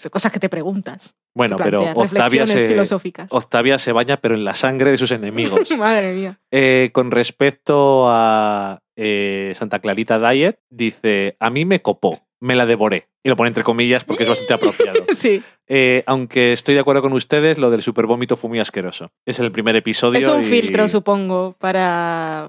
Son 0.00 0.08
cosas 0.10 0.32
que 0.32 0.40
te 0.40 0.48
preguntas. 0.48 1.14
Bueno, 1.34 1.56
te 1.56 1.64
pero 1.64 1.82
Octavia 1.92 2.46
se, 2.46 2.68
filosóficas. 2.68 3.28
Octavia 3.30 3.78
se 3.78 3.92
baña, 3.92 4.16
pero 4.16 4.34
en 4.34 4.44
la 4.44 4.54
sangre 4.54 4.90
de 4.90 4.96
sus 4.96 5.10
enemigos. 5.10 5.70
Madre 5.78 6.14
mía. 6.14 6.40
Eh, 6.50 6.88
con 6.94 7.10
respecto 7.10 8.06
a 8.08 8.80
eh, 8.96 9.52
Santa 9.54 9.78
Clarita 9.80 10.18
Diet, 10.18 10.58
dice: 10.70 11.36
A 11.38 11.50
mí 11.50 11.66
me 11.66 11.82
copó, 11.82 12.22
me 12.40 12.56
la 12.56 12.64
devoré. 12.64 13.08
Y 13.22 13.28
lo 13.28 13.36
pone 13.36 13.48
entre 13.48 13.62
comillas 13.62 14.04
porque 14.04 14.22
es 14.22 14.28
bastante 14.30 14.54
apropiado. 14.54 15.04
Sí, 15.14 15.42
Eh, 15.68 16.02
aunque 16.06 16.54
estoy 16.54 16.74
de 16.74 16.80
acuerdo 16.80 17.02
con 17.02 17.12
ustedes, 17.12 17.58
lo 17.58 17.70
del 17.70 17.82
supervómito 17.82 18.36
fue 18.38 18.48
muy 18.48 18.58
asqueroso. 18.58 19.12
Es 19.26 19.38
el 19.38 19.52
primer 19.52 19.76
episodio. 19.76 20.18
es 20.18 20.28
un 20.28 20.40
y- 20.40 20.44
filtro, 20.44 20.88
supongo, 20.88 21.54
para, 21.58 22.48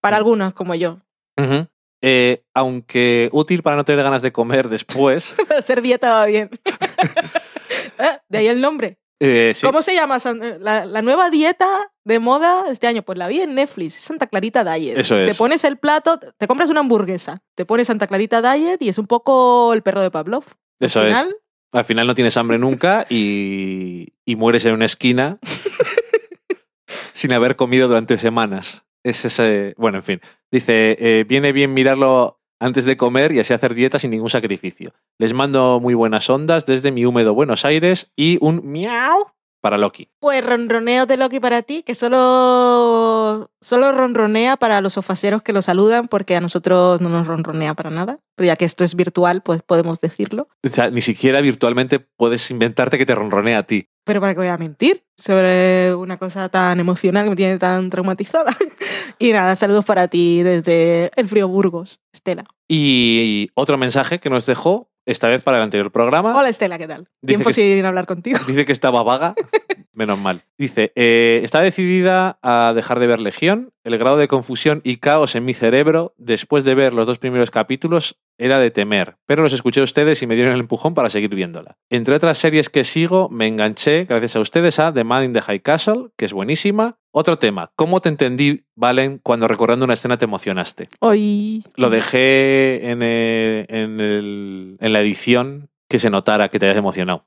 para 0.00 0.16
algunos 0.18 0.54
como 0.54 0.76
yo. 0.76 0.98
Ujú. 1.36 1.66
Eh, 2.04 2.42
aunque 2.52 3.28
útil 3.32 3.62
para 3.62 3.76
no 3.76 3.84
tener 3.84 4.02
ganas 4.04 4.22
de 4.22 4.32
comer 4.32 4.68
después. 4.68 5.36
Para 5.48 5.60
hacer 5.60 5.80
dieta 5.82 6.10
va 6.10 6.26
bien. 6.26 6.50
Eh, 7.98 8.18
De 8.28 8.38
ahí 8.38 8.48
el 8.48 8.60
nombre. 8.60 8.98
eh, 9.20 9.52
sí. 9.54 9.64
¿Cómo 9.64 9.82
se 9.82 9.94
llama? 9.94 10.18
San- 10.18 10.40
La, 10.60 10.84
la 10.84 11.00
nueva 11.02 11.30
dieta 11.30 11.92
de 12.04 12.18
moda 12.18 12.64
este 12.68 12.88
año. 12.88 13.02
Pues 13.02 13.16
la 13.18 13.28
vi 13.28 13.40
en 13.40 13.54
Netflix. 13.54 13.94
Santa 13.94 14.26
Clarita 14.26 14.64
Diet. 14.64 14.98
Eso 14.98 15.14
Te 15.14 15.28
es. 15.30 15.38
pones 15.38 15.62
el 15.62 15.76
plato, 15.78 16.18
te 16.18 16.46
compras 16.48 16.70
una 16.70 16.80
hamburguesa, 16.80 17.40
te 17.54 17.64
pones 17.64 17.86
Santa 17.86 18.08
Clarita 18.08 18.42
Diet 18.42 18.82
y 18.82 18.88
es 18.88 18.98
un 18.98 19.06
poco 19.06 19.72
el 19.72 19.82
perro 19.82 20.00
de 20.00 20.10
Pavlov. 20.10 20.42
Al 20.80 20.86
Eso 20.86 21.06
es. 21.06 21.16
Al 21.72 21.84
final 21.84 22.06
no 22.08 22.14
tienes 22.16 22.36
hambre 22.36 22.58
nunca 22.58 23.06
y, 23.08 24.08
y 24.26 24.34
mueres 24.36 24.64
en 24.64 24.72
una 24.74 24.84
esquina 24.86 25.36
sin 27.12 27.32
haber 27.32 27.56
comido 27.56 27.88
durante 27.88 28.18
semanas. 28.18 28.84
Es 29.04 29.24
ese. 29.24 29.74
Bueno, 29.76 29.98
en 29.98 30.04
fin. 30.04 30.20
Dice: 30.50 30.96
eh, 30.98 31.24
viene 31.28 31.52
bien 31.52 31.74
mirarlo 31.74 32.40
antes 32.60 32.84
de 32.84 32.96
comer 32.96 33.32
y 33.32 33.40
así 33.40 33.52
hacer 33.52 33.74
dieta 33.74 33.98
sin 33.98 34.12
ningún 34.12 34.30
sacrificio. 34.30 34.92
Les 35.18 35.34
mando 35.34 35.80
muy 35.80 35.94
buenas 35.94 36.30
ondas 36.30 36.64
desde 36.64 36.92
mi 36.92 37.04
húmedo 37.04 37.34
Buenos 37.34 37.64
Aires 37.64 38.12
y 38.16 38.38
un 38.40 38.62
miau 38.64 39.32
para 39.62 39.78
Loki. 39.78 40.10
Pues 40.20 40.44
ronroneo 40.44 41.06
de 41.06 41.16
Loki 41.16 41.40
para 41.40 41.62
ti, 41.62 41.82
que 41.82 41.94
solo, 41.94 43.50
solo 43.60 43.92
ronronea 43.92 44.56
para 44.56 44.80
los 44.80 44.94
sofaceros 44.94 45.42
que 45.42 45.52
lo 45.52 45.62
saludan, 45.62 46.08
porque 46.08 46.36
a 46.36 46.40
nosotros 46.40 47.00
no 47.00 47.08
nos 47.08 47.26
ronronea 47.26 47.74
para 47.74 47.90
nada. 47.90 48.18
Pero 48.36 48.48
ya 48.48 48.56
que 48.56 48.64
esto 48.64 48.84
es 48.84 48.94
virtual, 48.94 49.42
pues 49.42 49.62
podemos 49.62 50.00
decirlo. 50.00 50.48
O 50.64 50.68
sea, 50.68 50.90
ni 50.90 51.00
siquiera 51.00 51.40
virtualmente 51.40 52.00
puedes 52.00 52.50
inventarte 52.50 52.98
que 52.98 53.06
te 53.06 53.14
ronronea 53.14 53.58
a 53.58 53.62
ti. 53.62 53.88
Pero 54.04 54.20
para 54.20 54.34
qué 54.34 54.40
voy 54.40 54.48
a 54.48 54.56
mentir 54.56 55.04
sobre 55.16 55.94
una 55.94 56.16
cosa 56.16 56.48
tan 56.48 56.80
emocional 56.80 57.24
que 57.24 57.30
me 57.30 57.36
tiene 57.36 57.58
tan 57.58 57.88
traumatizada. 57.88 58.56
y 59.18 59.32
nada, 59.32 59.54
saludos 59.54 59.84
para 59.84 60.08
ti 60.08 60.42
desde 60.42 61.10
el 61.14 61.28
frío 61.28 61.46
Burgos, 61.48 62.00
Estela. 62.12 62.44
Y 62.68 63.50
otro 63.54 63.78
mensaje 63.78 64.18
que 64.18 64.30
nos 64.30 64.46
dejó, 64.46 64.90
esta 65.06 65.28
vez 65.28 65.42
para 65.42 65.56
el 65.58 65.62
anterior 65.64 65.90
programa. 65.92 66.36
Hola 66.36 66.48
Estela, 66.48 66.78
¿qué 66.78 66.86
tal? 66.88 67.08
Dice 67.20 67.26
Tiempo 67.26 67.48
que- 67.48 67.54
sin 67.54 67.84
hablar 67.84 68.06
contigo. 68.06 68.38
Dice 68.46 68.64
que 68.64 68.72
estaba 68.72 69.02
vaga. 69.02 69.34
Menos 69.92 70.18
mal. 70.18 70.44
Dice, 70.56 70.92
eh, 70.96 71.40
está 71.44 71.60
decidida 71.60 72.38
a 72.42 72.72
dejar 72.74 72.98
de 72.98 73.06
ver 73.06 73.20
Legión. 73.20 73.72
El 73.84 73.98
grado 73.98 74.16
de 74.16 74.26
confusión 74.26 74.80
y 74.84 74.96
caos 74.96 75.34
en 75.34 75.44
mi 75.44 75.52
cerebro 75.54 76.14
después 76.16 76.64
de 76.64 76.74
ver 76.74 76.94
los 76.94 77.06
dos 77.06 77.18
primeros 77.18 77.50
capítulos 77.50 78.16
era 78.44 78.58
de 78.58 78.70
temer, 78.70 79.16
pero 79.26 79.42
los 79.42 79.52
escuché 79.52 79.80
a 79.80 79.84
ustedes 79.84 80.22
y 80.22 80.26
me 80.26 80.34
dieron 80.34 80.54
el 80.54 80.60
empujón 80.60 80.94
para 80.94 81.10
seguir 81.10 81.34
viéndola. 81.34 81.76
Entre 81.90 82.14
otras 82.14 82.38
series 82.38 82.68
que 82.68 82.84
sigo, 82.84 83.28
me 83.28 83.46
enganché, 83.46 84.04
gracias 84.04 84.36
a 84.36 84.40
ustedes, 84.40 84.78
a 84.78 84.92
The 84.92 85.04
Man 85.04 85.24
in 85.24 85.32
the 85.32 85.42
High 85.42 85.60
Castle, 85.60 86.08
que 86.16 86.24
es 86.24 86.32
buenísima. 86.32 86.96
Otro 87.14 87.38
tema, 87.38 87.72
¿cómo 87.76 88.00
te 88.00 88.08
entendí, 88.08 88.64
Valen, 88.74 89.20
cuando 89.22 89.46
recordando 89.48 89.84
una 89.84 89.94
escena 89.94 90.16
te 90.18 90.24
emocionaste? 90.24 90.88
Hoy. 91.00 91.64
Lo 91.76 91.90
dejé 91.90 92.90
en, 92.90 93.02
el- 93.02 93.66
en 93.68 94.00
el- 94.00 94.76
en 94.80 94.92
la 94.92 95.00
edición 95.00 95.68
que 95.88 95.98
se 96.00 96.10
notara 96.10 96.48
que 96.48 96.58
te 96.58 96.66
hayas 96.66 96.78
emocionado. 96.78 97.26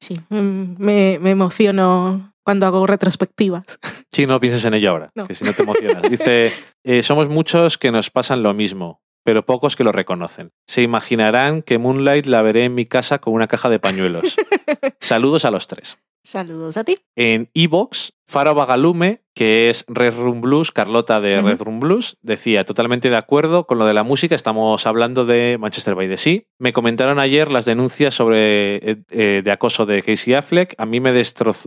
Sí, 0.00 0.14
mm, 0.28 0.74
me, 0.78 1.18
me 1.20 1.30
emociono 1.30 2.32
cuando 2.44 2.66
hago 2.66 2.86
retrospectivas. 2.86 3.64
Sí, 4.12 4.26
no 4.26 4.40
pienses 4.40 4.64
en 4.64 4.74
ello 4.74 4.90
ahora, 4.90 5.10
No. 5.14 5.26
que 5.26 5.34
si 5.34 5.44
no 5.44 5.52
te 5.52 5.62
emocionas. 5.62 6.02
Dice, 6.10 6.52
eh, 6.84 7.02
somos 7.02 7.28
muchos 7.28 7.78
que 7.78 7.90
nos 7.92 8.10
pasan 8.10 8.42
lo 8.42 8.52
mismo, 8.52 9.00
pero 9.24 9.46
pocos 9.46 9.76
que 9.76 9.84
lo 9.84 9.92
reconocen. 9.92 10.52
Se 10.66 10.82
imaginarán 10.82 11.62
que 11.62 11.78
Moonlight 11.78 12.26
la 12.26 12.42
veré 12.42 12.64
en 12.64 12.74
mi 12.74 12.86
casa 12.86 13.18
con 13.18 13.34
una 13.34 13.48
caja 13.48 13.68
de 13.68 13.78
pañuelos. 13.78 14.36
Saludos 15.00 15.44
a 15.44 15.50
los 15.50 15.66
tres. 15.66 15.98
Saludos 16.24 16.76
a 16.76 16.84
ti. 16.84 16.98
En 17.16 17.50
Evox, 17.54 18.12
Faro 18.26 18.54
Bagalume, 18.54 19.21
que 19.34 19.70
es 19.70 19.84
Red 19.88 20.14
Room 20.14 20.40
Blues, 20.40 20.72
Carlota 20.72 21.20
de. 21.20 21.40
Red 21.40 21.60
Room 21.60 21.80
Blues, 21.80 22.16
decía 22.22 22.64
totalmente 22.64 23.10
de 23.10 23.16
acuerdo 23.16 23.66
con 23.66 23.78
lo 23.78 23.86
de 23.86 23.94
la 23.94 24.02
música. 24.02 24.34
Estamos 24.34 24.86
hablando 24.86 25.24
de 25.24 25.56
Manchester 25.58 25.94
by 25.94 26.08
the 26.08 26.16
Sea. 26.16 26.40
Me 26.58 26.72
comentaron 26.72 27.18
ayer 27.18 27.50
las 27.50 27.64
denuncias 27.64 28.14
sobre 28.14 28.76
eh, 28.76 29.02
eh, 29.10 29.42
de 29.44 29.50
acoso 29.50 29.86
de 29.86 30.02
Casey 30.02 30.34
Affleck. 30.34 30.74
A 30.78 30.86
mí 30.86 31.00
me, 31.00 31.12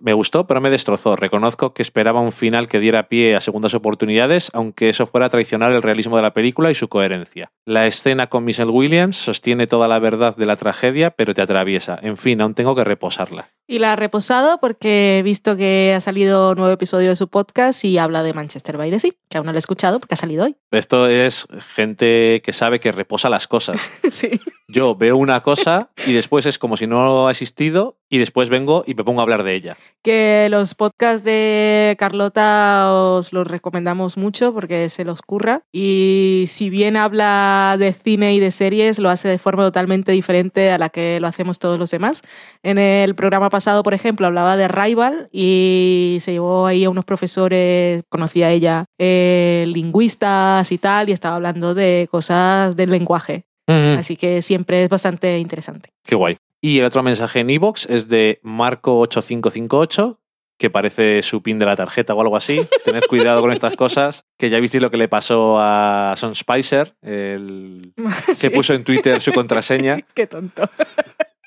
me 0.01 0.13
gustó, 0.13 0.47
pero 0.47 0.61
me 0.61 0.69
destrozó. 0.69 1.15
Reconozco 1.15 1.73
que 1.73 1.81
esperaba 1.81 2.21
un 2.21 2.31
final 2.31 2.67
que 2.67 2.79
diera 2.79 3.09
pie 3.09 3.35
a 3.35 3.41
segundas 3.41 3.73
oportunidades, 3.73 4.51
aunque 4.53 4.89
eso 4.89 5.07
fuera 5.07 5.27
a 5.27 5.29
traicionar 5.29 5.71
el 5.71 5.81
realismo 5.81 6.15
de 6.17 6.23
la 6.23 6.33
película 6.33 6.71
y 6.71 6.75
su 6.75 6.87
coherencia. 6.87 7.51
La 7.65 7.87
escena 7.87 8.27
con 8.27 8.45
Michelle 8.45 8.71
Williams 8.71 9.17
sostiene 9.17 9.67
toda 9.67 9.87
la 9.87 9.99
verdad 9.99 10.35
de 10.35 10.45
la 10.45 10.55
tragedia, 10.55 11.11
pero 11.11 11.33
te 11.33 11.41
atraviesa. 11.41 11.97
En 12.01 12.17
fin, 12.17 12.41
aún 12.41 12.53
tengo 12.53 12.75
que 12.75 12.83
reposarla. 12.83 13.49
Y 13.67 13.79
la 13.79 13.93
ha 13.93 13.95
reposado 13.95 14.59
porque 14.59 15.17
he 15.17 15.23
visto 15.23 15.57
que 15.57 15.93
ha 15.95 16.01
salido 16.01 16.53
nuevo 16.53 16.71
episodio 16.71 17.09
de 17.09 17.15
su 17.15 17.29
podcast 17.29 17.54
y 17.83 17.97
habla 17.97 18.21
de 18.21 18.33
Manchester 18.33 18.75
by 18.75 18.91
the 18.91 18.99
Sea, 18.99 19.11
que 19.29 19.37
aún 19.37 19.45
no 19.45 19.53
lo 19.53 19.57
he 19.57 19.59
escuchado 19.59 19.99
porque 19.99 20.15
ha 20.15 20.17
salido 20.17 20.43
hoy. 20.43 20.57
Esto 20.71 21.07
es 21.07 21.47
gente 21.75 22.41
que 22.43 22.51
sabe 22.51 22.81
que 22.81 22.91
reposa 22.91 23.29
las 23.29 23.47
cosas. 23.47 23.79
sí. 24.11 24.41
Yo 24.67 24.95
veo 24.95 25.15
una 25.15 25.41
cosa 25.41 25.91
y 26.05 26.13
después 26.13 26.45
es 26.45 26.59
como 26.59 26.75
si 26.75 26.85
no 26.85 27.27
ha 27.27 27.31
existido 27.31 27.97
y 28.15 28.17
después 28.17 28.47
vengo 28.47 28.85
y 28.87 28.93
me 28.93 29.03
pongo 29.03 29.19
a 29.19 29.23
hablar 29.23 29.43
de 29.43 29.55
ella. 29.55 29.77
Que 30.01 30.47
los 30.49 30.73
podcasts 30.73 31.25
de 31.25 31.97
Carlota 31.99 32.93
os 32.93 33.33
los 33.33 33.45
recomendamos 33.45 34.15
mucho 34.15 34.53
porque 34.53 34.87
se 34.87 35.03
los 35.03 35.21
curra. 35.21 35.63
Y 35.73 36.45
si 36.47 36.69
bien 36.69 36.95
habla 36.95 37.75
de 37.77 37.91
cine 37.91 38.33
y 38.33 38.39
de 38.39 38.51
series, 38.51 38.99
lo 38.99 39.09
hace 39.09 39.27
de 39.27 39.37
forma 39.37 39.63
totalmente 39.63 40.13
diferente 40.13 40.71
a 40.71 40.77
la 40.77 40.87
que 40.87 41.19
lo 41.19 41.27
hacemos 41.27 41.59
todos 41.59 41.77
los 41.77 41.91
demás. 41.91 42.21
En 42.63 42.77
el 42.77 43.15
programa 43.15 43.49
pasado, 43.49 43.83
por 43.83 43.93
ejemplo, 43.93 44.27
hablaba 44.27 44.55
de 44.55 44.69
Rival 44.69 45.27
y 45.33 46.19
se 46.21 46.31
llevó 46.31 46.67
ahí 46.67 46.85
a 46.85 46.89
unos 46.89 47.03
profesores, 47.03 48.03
conocía 48.07 48.49
ella, 48.51 48.85
eh, 48.97 49.65
lingüistas 49.67 50.71
y 50.71 50.77
tal, 50.77 51.09
y 51.09 51.11
estaba 51.11 51.35
hablando 51.35 51.73
de 51.73 52.07
cosas 52.09 52.77
del 52.77 52.91
lenguaje. 52.91 53.43
Mm, 53.67 53.97
Así 53.97 54.15
que 54.15 54.41
siempre 54.41 54.83
es 54.83 54.89
bastante 54.89 55.37
interesante. 55.39 55.89
Qué 56.05 56.15
guay. 56.15 56.37
Y 56.65 56.79
el 56.79 56.85
otro 56.85 57.03
mensaje 57.03 57.41
en 57.41 57.51
iVoox 57.51 57.85
es 57.91 58.07
de 58.07 58.39
Marco8558, 58.41 60.17
que 60.57 60.71
parece 60.71 61.21
su 61.21 61.43
pin 61.43 61.59
de 61.59 61.67
la 61.67 61.75
tarjeta 61.75 62.15
o 62.15 62.21
algo 62.21 62.35
así. 62.35 62.59
Tened 62.83 63.03
cuidado 63.03 63.39
con 63.41 63.51
estas 63.51 63.75
cosas, 63.75 64.25
que 64.39 64.49
ya 64.49 64.59
visteis 64.59 64.81
lo 64.81 64.89
que 64.89 64.97
le 64.97 65.07
pasó 65.07 65.57
a 65.59 66.15
Son 66.17 66.33
Spicer, 66.33 66.95
el 67.03 67.93
que 68.41 68.49
puso 68.49 68.73
en 68.73 68.83
Twitter 68.83 69.21
su 69.21 69.31
contraseña. 69.31 69.99
Qué 70.15 70.25
tonto. 70.25 70.67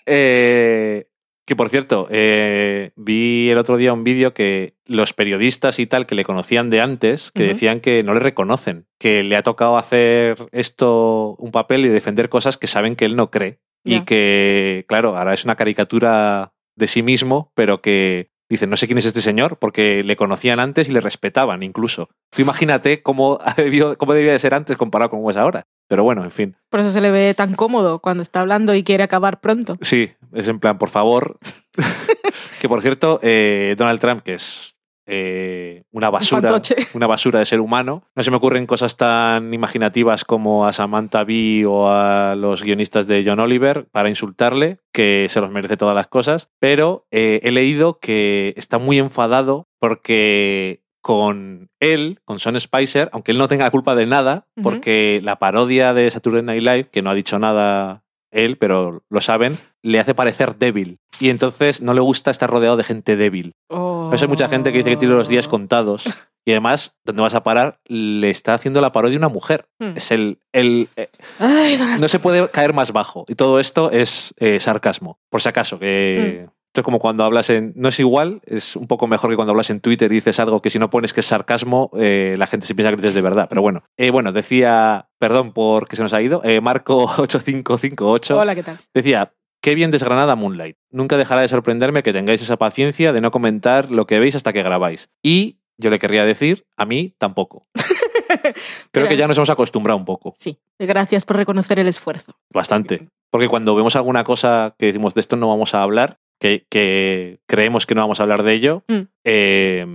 Eh, 0.07 1.09
Que 1.45 1.57
por 1.57 1.69
cierto, 1.69 2.07
eh, 2.11 2.93
vi 2.95 3.51
el 3.51 3.59
otro 3.59 3.77
día 3.77 3.93
un 3.93 4.05
vídeo 4.05 4.35
que 4.35 4.77
los 4.87 5.15
periodistas 5.15 5.81
y 5.81 5.89
tal 5.89 6.07
que 6.07 6.15
le 6.15 6.23
conocían 6.23 6.71
de 6.71 6.81
antes, 6.81 7.33
que 7.33 7.43
decían 7.43 7.81
que 7.81 8.05
no 8.05 8.15
le 8.15 8.21
reconocen, 8.21 8.87
que 9.01 9.25
le 9.25 9.35
ha 9.35 9.43
tocado 9.43 9.79
hacer 9.79 10.47
esto 10.53 11.35
un 11.41 11.51
papel 11.51 11.85
y 11.85 11.89
defender 11.89 12.29
cosas 12.29 12.57
que 12.57 12.69
saben 12.69 12.95
que 12.95 13.05
él 13.05 13.17
no 13.17 13.33
cree. 13.33 13.59
Y 13.85 14.03
que, 14.03 14.85
claro, 14.87 15.17
ahora 15.17 15.33
es 15.33 15.45
una 15.45 15.57
caricatura 15.57 16.53
de 16.77 16.87
sí 16.87 17.03
mismo, 17.03 17.53
pero 17.55 17.81
que 17.81 18.31
dicen, 18.51 18.71
no 18.71 18.77
sé 18.77 18.87
quién 18.87 18.99
es 18.99 19.05
este 19.05 19.21
señor, 19.21 19.59
porque 19.59 20.03
le 20.05 20.17
conocían 20.17 20.61
antes 20.61 20.89
y 20.89 20.93
le 20.93 21.01
respetaban 21.01 21.63
incluso. 21.63 22.09
Tú 22.31 22.43
imagínate 22.43 23.03
cómo, 23.03 23.39
debió, 23.57 23.97
cómo 23.97 24.15
debía 24.15 24.33
de 24.33 24.39
ser 24.39 24.55
antes 24.55 24.77
comparado 24.77 25.11
con 25.11 25.21
cómo 25.21 25.31
es 25.31 25.37
ahora. 25.37 25.67
Pero 25.89 26.05
bueno, 26.05 26.23
en 26.25 26.31
fin. 26.31 26.57
Por 26.71 26.81
eso 26.81 26.91
se 26.91 27.01
le 27.01 27.11
ve 27.11 27.35
tan 27.35 27.55
cómodo 27.55 28.01
cuando 28.01 28.23
está 28.23 28.41
hablando 28.41 28.75
y 28.75 28.85
quiere 28.85 29.03
acabar 29.03 29.41
pronto. 29.41 29.79
Sí, 29.81 30.11
es 30.35 30.49
en 30.49 30.61
plan, 30.61 30.77
por 30.79 30.91
favor. 30.91 31.39
que 32.61 32.69
por 32.69 32.83
cierto, 32.83 33.21
eh, 33.23 33.75
Donald 33.79 34.01
Trump, 34.01 34.23
que 34.23 34.35
es 34.35 34.77
eh, 35.11 35.85
una 35.91 36.11
basura, 36.11 36.61
una 36.95 37.07
basura 37.07 37.39
de 37.39 37.47
ser 37.47 37.61
humano, 37.61 38.05
no 38.15 38.23
se 38.23 38.31
me 38.31 38.37
ocurren 38.37 38.67
cosas 38.67 38.97
tan 38.97 39.55
imaginativas 39.55 40.25
como 40.25 40.67
a 40.67 40.73
Samantha 40.75 41.25
Bee 41.25 41.65
o 41.65 41.89
a 41.89 42.35
los 42.37 42.63
guionistas 42.63 43.07
de 43.07 43.25
John 43.27 43.41
Oliver 43.41 43.89
para 43.91 44.11
insultarle, 44.11 44.81
que 44.93 45.27
se 45.31 45.41
los 45.41 45.51
merece 45.51 45.79
todas 45.79 45.95
las 45.95 46.09
cosas, 46.09 46.51
pero 46.61 47.07
eh, 47.11 47.41
he 47.43 47.51
leído 47.51 47.99
que 47.99 48.53
está 48.57 48.77
muy 48.79 48.99
enfadado 48.99 49.67
porque 49.81 50.83
con 51.01 51.71
él, 51.81 52.19
con 52.27 52.39
Son 52.39 52.61
Spicer, 52.61 53.09
aunque 53.13 53.33
él 53.33 53.39
no 53.39 53.49
tenga 53.49 53.71
culpa 53.71 53.95
de 53.95 54.05
nada, 54.05 54.47
porque 54.63 55.23
la 55.25 55.39
parodia 55.39 55.95
de 55.95 56.11
Saturday 56.11 56.43
Night 56.43 56.63
Live, 56.63 56.89
que 56.91 57.01
no 57.01 57.09
ha 57.09 57.15
dicho 57.15 57.39
nada 57.39 58.03
él, 58.31 58.59
pero 58.59 59.03
lo 59.09 59.21
saben, 59.23 59.57
le 59.83 60.01
hace 60.01 60.15
parecer 60.15 60.57
débil. 60.59 60.99
Y 61.19 61.31
entonces 61.31 61.81
no 61.81 61.95
le 61.95 62.01
gusta 62.01 62.31
estar 62.31 62.51
rodeado 62.51 62.77
de 62.77 62.85
gente 62.85 63.17
débil. 63.17 63.55
Oh. 63.69 63.98
Eso 64.13 64.25
hay 64.25 64.29
mucha 64.29 64.49
gente 64.49 64.73
que 64.73 64.79
dice 64.79 64.91
que 64.91 64.97
tiene 64.97 65.15
los 65.15 65.29
días 65.29 65.49
contados. 65.49 66.05
Y 66.45 66.53
además, 66.53 66.97
¿dónde 67.05 67.21
vas 67.23 67.35
a 67.35 67.43
parar? 67.43 67.79
Le 67.87 68.31
está 68.31 68.55
haciendo 68.55 68.81
la 68.81 68.91
parodia 68.93 69.19
una 69.19 69.29
mujer. 69.29 69.69
Hmm. 69.79 69.93
Es 69.97 70.11
el. 70.11 70.39
el 70.53 70.89
eh, 70.97 71.09
Ay, 71.39 71.79
no 72.01 72.09
se 72.09 72.19
puede 72.19 72.49
caer 72.49 72.73
más 72.73 72.93
bajo. 72.93 73.25
Y 73.29 73.35
todo 73.35 73.61
esto 73.61 73.91
es 73.91 74.35
eh, 74.39 74.59
sarcasmo. 74.61 75.19
Por 75.31 75.43
si 75.43 75.49
acaso, 75.49 75.79
que. 75.79 76.45
Hmm. 76.47 76.51
Esto 76.69 76.83
es 76.83 76.85
como 76.85 76.99
cuando 76.99 77.25
hablas 77.25 77.49
en. 77.51 77.73
No 77.77 77.89
es 77.89 77.99
igual, 77.99 78.41
es 78.45 78.77
un 78.77 78.87
poco 78.87 79.07
mejor 79.07 79.31
que 79.31 79.37
cuando 79.37 79.53
hablas 79.53 79.71
en 79.71 79.81
Twitter 79.81 80.13
y 80.13 80.17
dices 80.17 80.39
algo 80.39 80.61
que 80.63 80.69
si 80.71 80.79
no 80.79 80.91
pones 80.91 81.13
que 81.15 81.21
es 81.21 81.27
sarcasmo, 81.27 81.91
eh, 81.99 82.35
la 82.39 82.47
gente 82.47 82.67
se 82.67 82.75
piensa 82.75 82.91
que 82.91 82.97
dices 82.97 83.15
de 83.15 83.23
verdad. 83.23 83.47
Pero 83.49 83.63
bueno, 83.63 83.85
Eh, 83.97 84.11
bueno, 84.11 84.33
decía. 84.33 85.07
Perdón 85.19 85.53
por 85.53 85.89
que 85.89 85.97
se 85.97 86.03
nos 86.03 86.13
ha 86.13 86.23
ido. 86.23 86.41
eh, 86.45 86.61
Marco8558 86.63 88.31
Hola, 88.39 88.55
¿qué 88.55 88.63
tal? 88.63 88.79
Decía, 88.95 89.33
qué 89.61 89.75
bien 89.75 89.91
desgranada 89.91 90.37
Moonlight. 90.37 90.77
Nunca 90.91 91.17
dejará 91.17 91.41
de 91.43 91.49
sorprenderme 91.49 92.03
que 92.03 92.13
tengáis 92.13 92.43
esa 92.43 92.57
paciencia 92.57 93.13
de 93.13 93.21
no 93.21 93.31
comentar 93.31 93.91
lo 93.91 94.07
que 94.07 94.19
veis 94.19 94.35
hasta 94.35 94.53
que 94.53 94.63
grabáis. 94.63 95.11
Y 95.23 95.59
yo 95.77 95.91
le 95.91 95.99
querría 95.99 96.25
decir, 96.25 96.67
a 96.77 96.85
mí 96.87 97.15
tampoco. 97.19 97.67
Creo 98.93 99.09
que 99.09 99.17
ya 99.17 99.27
nos 99.29 99.37
hemos 99.39 99.51
acostumbrado 99.51 99.97
un 99.99 100.05
poco, 100.05 100.35
Sí, 100.39 100.59
gracias 100.79 101.25
por 101.25 101.37
reconocer 101.37 101.79
el 101.79 101.89
esfuerzo. 101.89 102.33
bastante. 102.51 103.09
Porque 103.31 103.49
cuando 103.49 103.75
vemos 103.75 103.95
alguna 103.97 104.25
cosa 104.25 104.75
que 104.79 104.87
decimos 104.87 105.15
de 105.15 105.21
esto 105.21 105.37
no 105.37 105.49
vamos 105.49 105.75
a 105.75 105.83
hablar, 105.83 106.19
que, 106.41 106.67
que 106.71 107.41
creemos 107.47 107.85
que 107.87 107.95
no 107.95 108.01
vamos 108.03 108.21
a 108.21 108.23
hablar 108.23 108.43
de 108.43 108.53
ello, 108.55 108.85
Mm. 108.89 109.01
eh, 109.25 109.87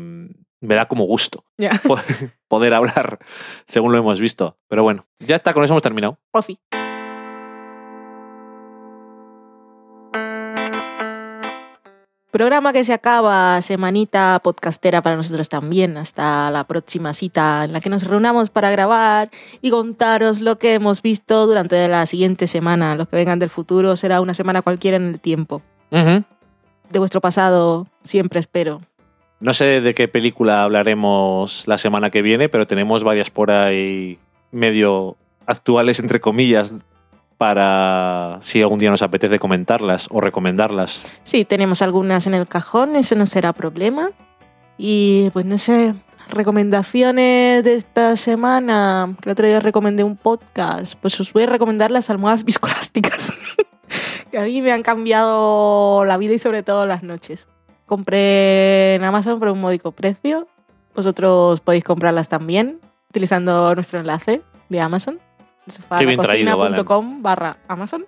me 0.62 0.76
da 0.76 0.86
como 0.88 1.04
gusto 1.06 1.44
poder 2.48 2.74
hablar 2.74 3.20
según 3.68 3.92
lo 3.92 3.98
hemos 3.98 4.20
visto. 4.20 4.58
Pero 4.68 4.84
bueno, 4.84 5.08
ya 5.20 5.36
está, 5.38 5.54
con 5.54 5.64
eso 5.64 5.74
hemos 5.74 5.82
terminado. 5.84 6.20
Pofi. 6.32 6.58
Programa 12.44 12.74
que 12.74 12.84
se 12.84 12.92
acaba, 12.92 13.62
semanita 13.62 14.38
podcastera 14.44 15.02
para 15.02 15.16
nosotros 15.16 15.48
también, 15.48 15.96
hasta 15.96 16.52
la 16.52 16.66
próxima 16.66 17.14
cita 17.14 17.64
en 17.64 17.72
la 17.72 17.80
que 17.80 17.90
nos 17.90 18.04
reunamos 18.04 18.50
para 18.50 18.70
grabar 18.70 19.32
y 19.62 19.70
contaros 19.70 20.42
lo 20.42 20.60
que 20.60 20.74
hemos 20.74 21.02
visto 21.02 21.48
durante 21.48 21.88
la 21.88 22.06
siguiente 22.06 22.48
semana. 22.48 22.98
Los 22.98 23.08
que 23.08 23.16
vengan 23.16 23.40
del 23.40 23.50
futuro 23.50 23.96
será 23.96 24.20
una 24.20 24.34
semana 24.34 24.62
cualquiera 24.62 24.98
en 24.98 25.08
el 25.08 25.22
tiempo. 25.22 25.62
De 25.90 27.00
vuestro 27.00 27.22
pasado 27.22 27.88
siempre 28.02 28.42
espero. 28.42 28.82
No 29.40 29.54
sé 29.54 29.80
de 29.80 29.94
qué 29.94 30.10
película 30.10 30.64
hablaremos 30.64 31.66
la 31.66 31.78
semana 31.78 32.10
que 32.10 32.22
viene, 32.22 32.50
pero 32.50 32.68
tenemos 32.68 33.06
varias 33.06 33.30
por 33.30 33.52
ahí 33.52 34.20
medio 34.52 35.16
actuales, 35.46 35.98
entre 36.02 36.20
comillas, 36.20 36.76
para 37.38 38.38
si 38.42 38.62
algún 38.62 38.80
día 38.80 38.90
nos 38.90 39.02
apetece 39.02 39.40
comentarlas 39.40 40.08
o 40.12 40.22
recomendarlas. 40.22 41.02
Sí, 41.24 41.46
tenemos 41.46 41.82
algunas 41.82 42.28
en 42.28 42.34
el 42.34 42.48
cajón, 42.48 42.96
eso 42.96 43.16
no 43.16 43.26
será 43.26 43.54
problema. 43.54 44.12
Y 44.78 45.30
pues 45.32 45.46
no 45.46 45.58
sé, 45.58 45.94
recomendaciones 46.30 47.64
de 47.64 47.76
esta 47.76 48.16
semana, 48.16 49.16
que 49.22 49.30
el 49.30 49.34
otro 49.34 49.48
día 49.48 49.60
recomendé 49.60 50.04
un 50.04 50.18
podcast, 50.18 50.96
pues 51.02 51.20
os 51.20 51.32
voy 51.34 51.44
a 51.44 51.48
recomendar 51.48 51.92
las 51.92 52.10
almohadas 52.10 52.44
viscoelásticas, 52.46 53.34
que 54.32 54.40
a 54.40 54.44
mí 54.44 54.62
me 54.62 54.72
han 54.72 54.84
cambiado 54.84 56.06
la 56.06 56.18
vida 56.18 56.34
y 56.34 56.40
sobre 56.40 56.64
todo 56.64 56.86
las 56.86 57.04
noches. 57.04 57.48
Compré 57.86 58.96
en 58.96 59.04
Amazon 59.04 59.40
por 59.40 59.50
un 59.50 59.60
módico 59.62 59.92
precio, 59.92 60.48
vosotros 60.96 61.60
podéis 61.60 61.84
comprarlas 61.84 62.30
también 62.30 62.80
utilizando 63.10 63.76
nuestro 63.76 64.00
enlace 64.00 64.42
de 64.70 64.82
Amazon, 64.82 65.20
Sofalacocina.com 65.68 67.22
barra 67.22 67.58
Amazon. 67.68 68.06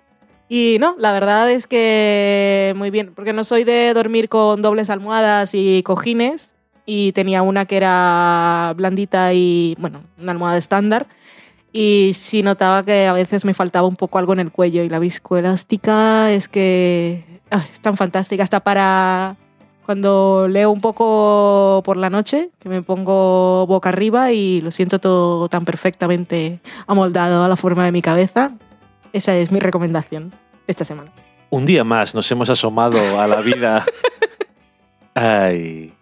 Y 0.48 0.76
no, 0.78 0.94
la 0.98 1.10
verdad 1.12 1.50
es 1.50 1.66
que 1.66 2.72
muy 2.76 2.90
bien, 2.90 3.12
porque 3.14 3.32
no 3.32 3.42
soy 3.42 3.64
de 3.64 3.92
dormir 3.94 4.28
con 4.28 4.62
dobles 4.62 4.90
almohadas 4.90 5.54
y 5.54 5.82
cojines, 5.82 6.54
y 6.84 7.10
tenía 7.12 7.42
una 7.42 7.64
que 7.64 7.76
era 7.76 8.72
blandita 8.76 9.32
y, 9.32 9.74
bueno, 9.80 10.04
una 10.20 10.30
almohada 10.30 10.56
estándar, 10.56 11.08
y 11.72 12.12
sí 12.14 12.42
notaba 12.44 12.84
que 12.84 13.08
a 13.08 13.12
veces 13.12 13.44
me 13.44 13.54
faltaba 13.54 13.88
un 13.88 13.96
poco 13.96 14.18
algo 14.18 14.34
en 14.34 14.40
el 14.40 14.52
cuello, 14.52 14.84
y 14.84 14.88
la 14.88 15.00
viscoelástica 15.00 16.30
es 16.30 16.46
que 16.48 17.24
es 17.50 17.80
tan 17.80 17.96
fantástica, 17.96 18.44
hasta 18.44 18.60
para 18.60 19.34
cuando 19.86 20.48
leo 20.48 20.72
un 20.72 20.80
poco 20.80 21.80
por 21.84 21.96
la 21.96 22.10
noche, 22.10 22.50
que 22.58 22.68
me 22.68 22.82
pongo 22.82 23.68
boca 23.68 23.90
arriba 23.90 24.32
y 24.32 24.60
lo 24.60 24.72
siento 24.72 24.98
todo 24.98 25.48
tan 25.48 25.64
perfectamente 25.64 26.58
amoldado 26.88 27.44
a 27.44 27.48
la 27.48 27.54
forma 27.54 27.84
de 27.84 27.92
mi 27.92 28.02
cabeza. 28.02 28.50
Esa 29.12 29.36
es 29.36 29.52
mi 29.52 29.60
recomendación 29.60 30.34
esta 30.66 30.84
semana. 30.84 31.12
Un 31.50 31.66
día 31.66 31.84
más 31.84 32.16
nos 32.16 32.28
hemos 32.32 32.50
asomado 32.50 33.20
a 33.20 33.28
la 33.28 33.40
vida. 33.40 33.86
Ay, 35.14 35.94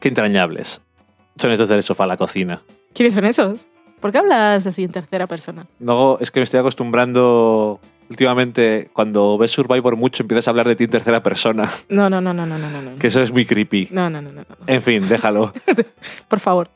qué 0.00 0.08
entrañables. 0.08 0.82
Son 1.36 1.50
estos 1.50 1.70
del 1.70 1.82
sofá 1.82 2.04
a 2.04 2.08
la 2.08 2.18
cocina. 2.18 2.60
¿Quiénes 2.92 3.14
son 3.14 3.24
esos? 3.24 3.66
¿Por 4.00 4.12
qué 4.12 4.18
hablas 4.18 4.66
así 4.66 4.84
en 4.84 4.92
tercera 4.92 5.26
persona? 5.26 5.66
No, 5.78 6.18
es 6.20 6.30
que 6.30 6.40
me 6.40 6.44
estoy 6.44 6.60
acostumbrando 6.60 7.80
últimamente, 8.10 8.90
cuando 8.92 9.38
ves 9.38 9.50
Survivor 9.50 9.96
mucho, 9.96 10.22
empiezas 10.22 10.46
a 10.48 10.50
hablar 10.50 10.68
de 10.68 10.76
ti 10.76 10.84
en 10.84 10.90
tercera 10.90 11.22
persona. 11.22 11.70
No, 11.88 12.08
no, 12.10 12.20
no, 12.20 12.32
no, 12.32 12.46
no, 12.46 12.58
no, 12.58 12.68
no. 12.68 12.96
Que 12.98 13.08
eso 13.08 13.22
es 13.22 13.32
muy 13.32 13.44
creepy. 13.44 13.88
No, 13.90 14.10
no, 14.10 14.20
no, 14.20 14.32
no, 14.32 14.42
no. 14.42 14.56
En 14.66 14.82
fin, 14.82 15.08
déjalo. 15.08 15.52
Por 16.28 16.40
favor. 16.40 16.70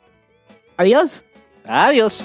Adiós. 0.76 1.24
Adiós. 1.66 2.24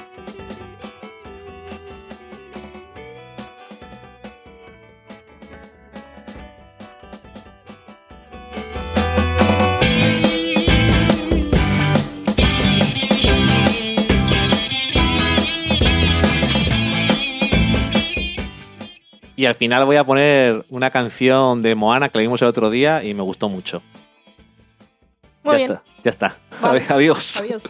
Y 19.44 19.46
al 19.46 19.56
final 19.56 19.84
voy 19.84 19.98
a 19.98 20.06
poner 20.06 20.66
una 20.70 20.90
canción 20.90 21.62
de 21.62 21.76
Moana 21.76 22.08
que 22.08 22.18
la 22.18 22.22
vimos 22.22 22.42
el 22.42 22.48
otro 22.48 22.70
día 22.70 23.04
y 23.04 23.14
me 23.14 23.24
gustó 23.24 23.50
mucho. 23.50 23.82
Muy 25.44 25.52
ya 25.52 25.58
bien. 25.58 25.72
está, 25.72 25.84
ya 26.02 26.10
está. 26.12 26.38
Vale. 26.62 26.82
Adiós. 26.90 27.42
Adiós. 27.42 27.64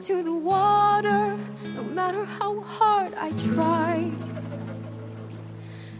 To 0.00 0.22
the 0.22 0.32
water 0.32 1.36
no 1.74 1.82
matter 1.82 2.24
how 2.24 2.60
hard 2.60 3.12
I 3.14 3.30
try. 3.52 4.08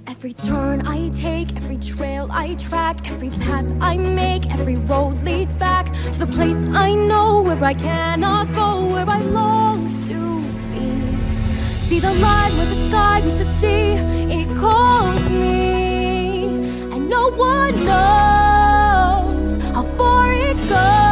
Every 0.06 0.34
turn 0.34 0.86
I 0.86 1.08
take, 1.10 1.56
every 1.56 1.78
trail 1.78 2.28
I 2.30 2.54
track, 2.54 3.10
every 3.10 3.30
path 3.30 3.66
I 3.80 3.96
make, 3.96 4.50
every 4.52 4.76
road 4.76 5.20
leads 5.24 5.54
back 5.56 5.92
to 6.12 6.18
the 6.20 6.26
place 6.28 6.56
I 6.72 6.94
know 6.94 7.42
where 7.42 7.62
I 7.62 7.74
cannot 7.74 8.52
go, 8.52 8.86
where 8.86 9.08
I 9.08 9.20
long 9.20 9.80
to 10.06 10.42
be. 10.72 11.88
See 11.88 11.98
the 11.98 12.14
line 12.14 12.52
where 12.56 12.66
the 12.66 12.88
sky 12.88 13.20
meets 13.22 13.38
the 13.38 13.44
sea, 13.58 13.94
it 14.38 14.48
calls 14.58 15.28
me, 15.30 16.44
and 16.92 17.08
no 17.08 17.30
one 17.32 17.74
knows 17.84 19.62
how 19.72 19.82
far 19.96 20.32
it 20.32 20.56
goes. 20.68 21.07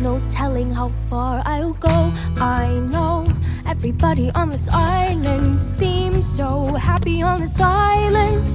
No 0.00 0.20
telling 0.30 0.70
how 0.70 0.88
far 1.10 1.42
I'll 1.44 1.74
go. 1.74 2.12
I 2.36 2.78
know 2.90 3.26
everybody 3.66 4.30
on 4.30 4.48
this 4.48 4.66
island 4.68 5.58
seems 5.58 6.26
so 6.36 6.74
happy 6.74 7.22
on 7.22 7.40
this 7.40 7.60
island. 7.60 8.46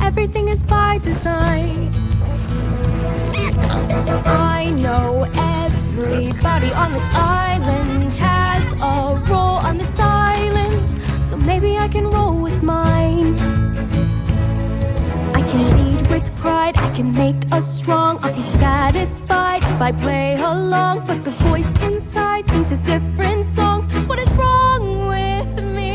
Everything 0.00 0.48
is 0.48 0.62
by 0.64 0.98
design. 0.98 1.90
I 4.24 4.70
know 4.70 5.28
everybody 5.36 6.72
on 6.72 6.92
this 6.92 7.08
island 7.14 8.07
maybe 11.48 11.78
I 11.78 11.88
can 11.88 12.06
roll 12.06 12.36
with 12.46 12.62
mine. 12.62 13.34
I 15.38 15.40
can 15.50 15.62
lead 15.78 16.06
with 16.10 16.26
pride, 16.42 16.76
I 16.76 16.90
can 16.94 17.10
make 17.12 17.40
us 17.50 17.66
strong. 17.80 18.18
I'll 18.22 18.34
be 18.34 18.46
satisfied 18.64 19.62
if 19.62 19.80
I 19.88 19.90
play 19.92 20.34
along, 20.34 21.04
but 21.06 21.24
the 21.24 21.34
voice 21.48 21.72
inside 21.80 22.46
sings 22.48 22.70
a 22.72 22.76
different 22.92 23.46
song. 23.46 23.78
What 24.08 24.18
is 24.18 24.30
wrong 24.40 24.82
with 25.12 25.54
me? 25.76 25.94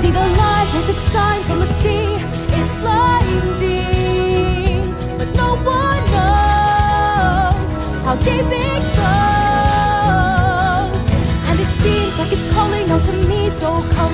See 0.00 0.12
the 0.18 0.26
light 0.40 0.70
as 0.80 0.86
it 0.94 1.00
shines 1.12 1.50
on 1.50 1.58
the 1.64 1.70
sea. 1.82 2.13
Me, 13.74 13.88
so 13.88 13.94
come 13.94 14.13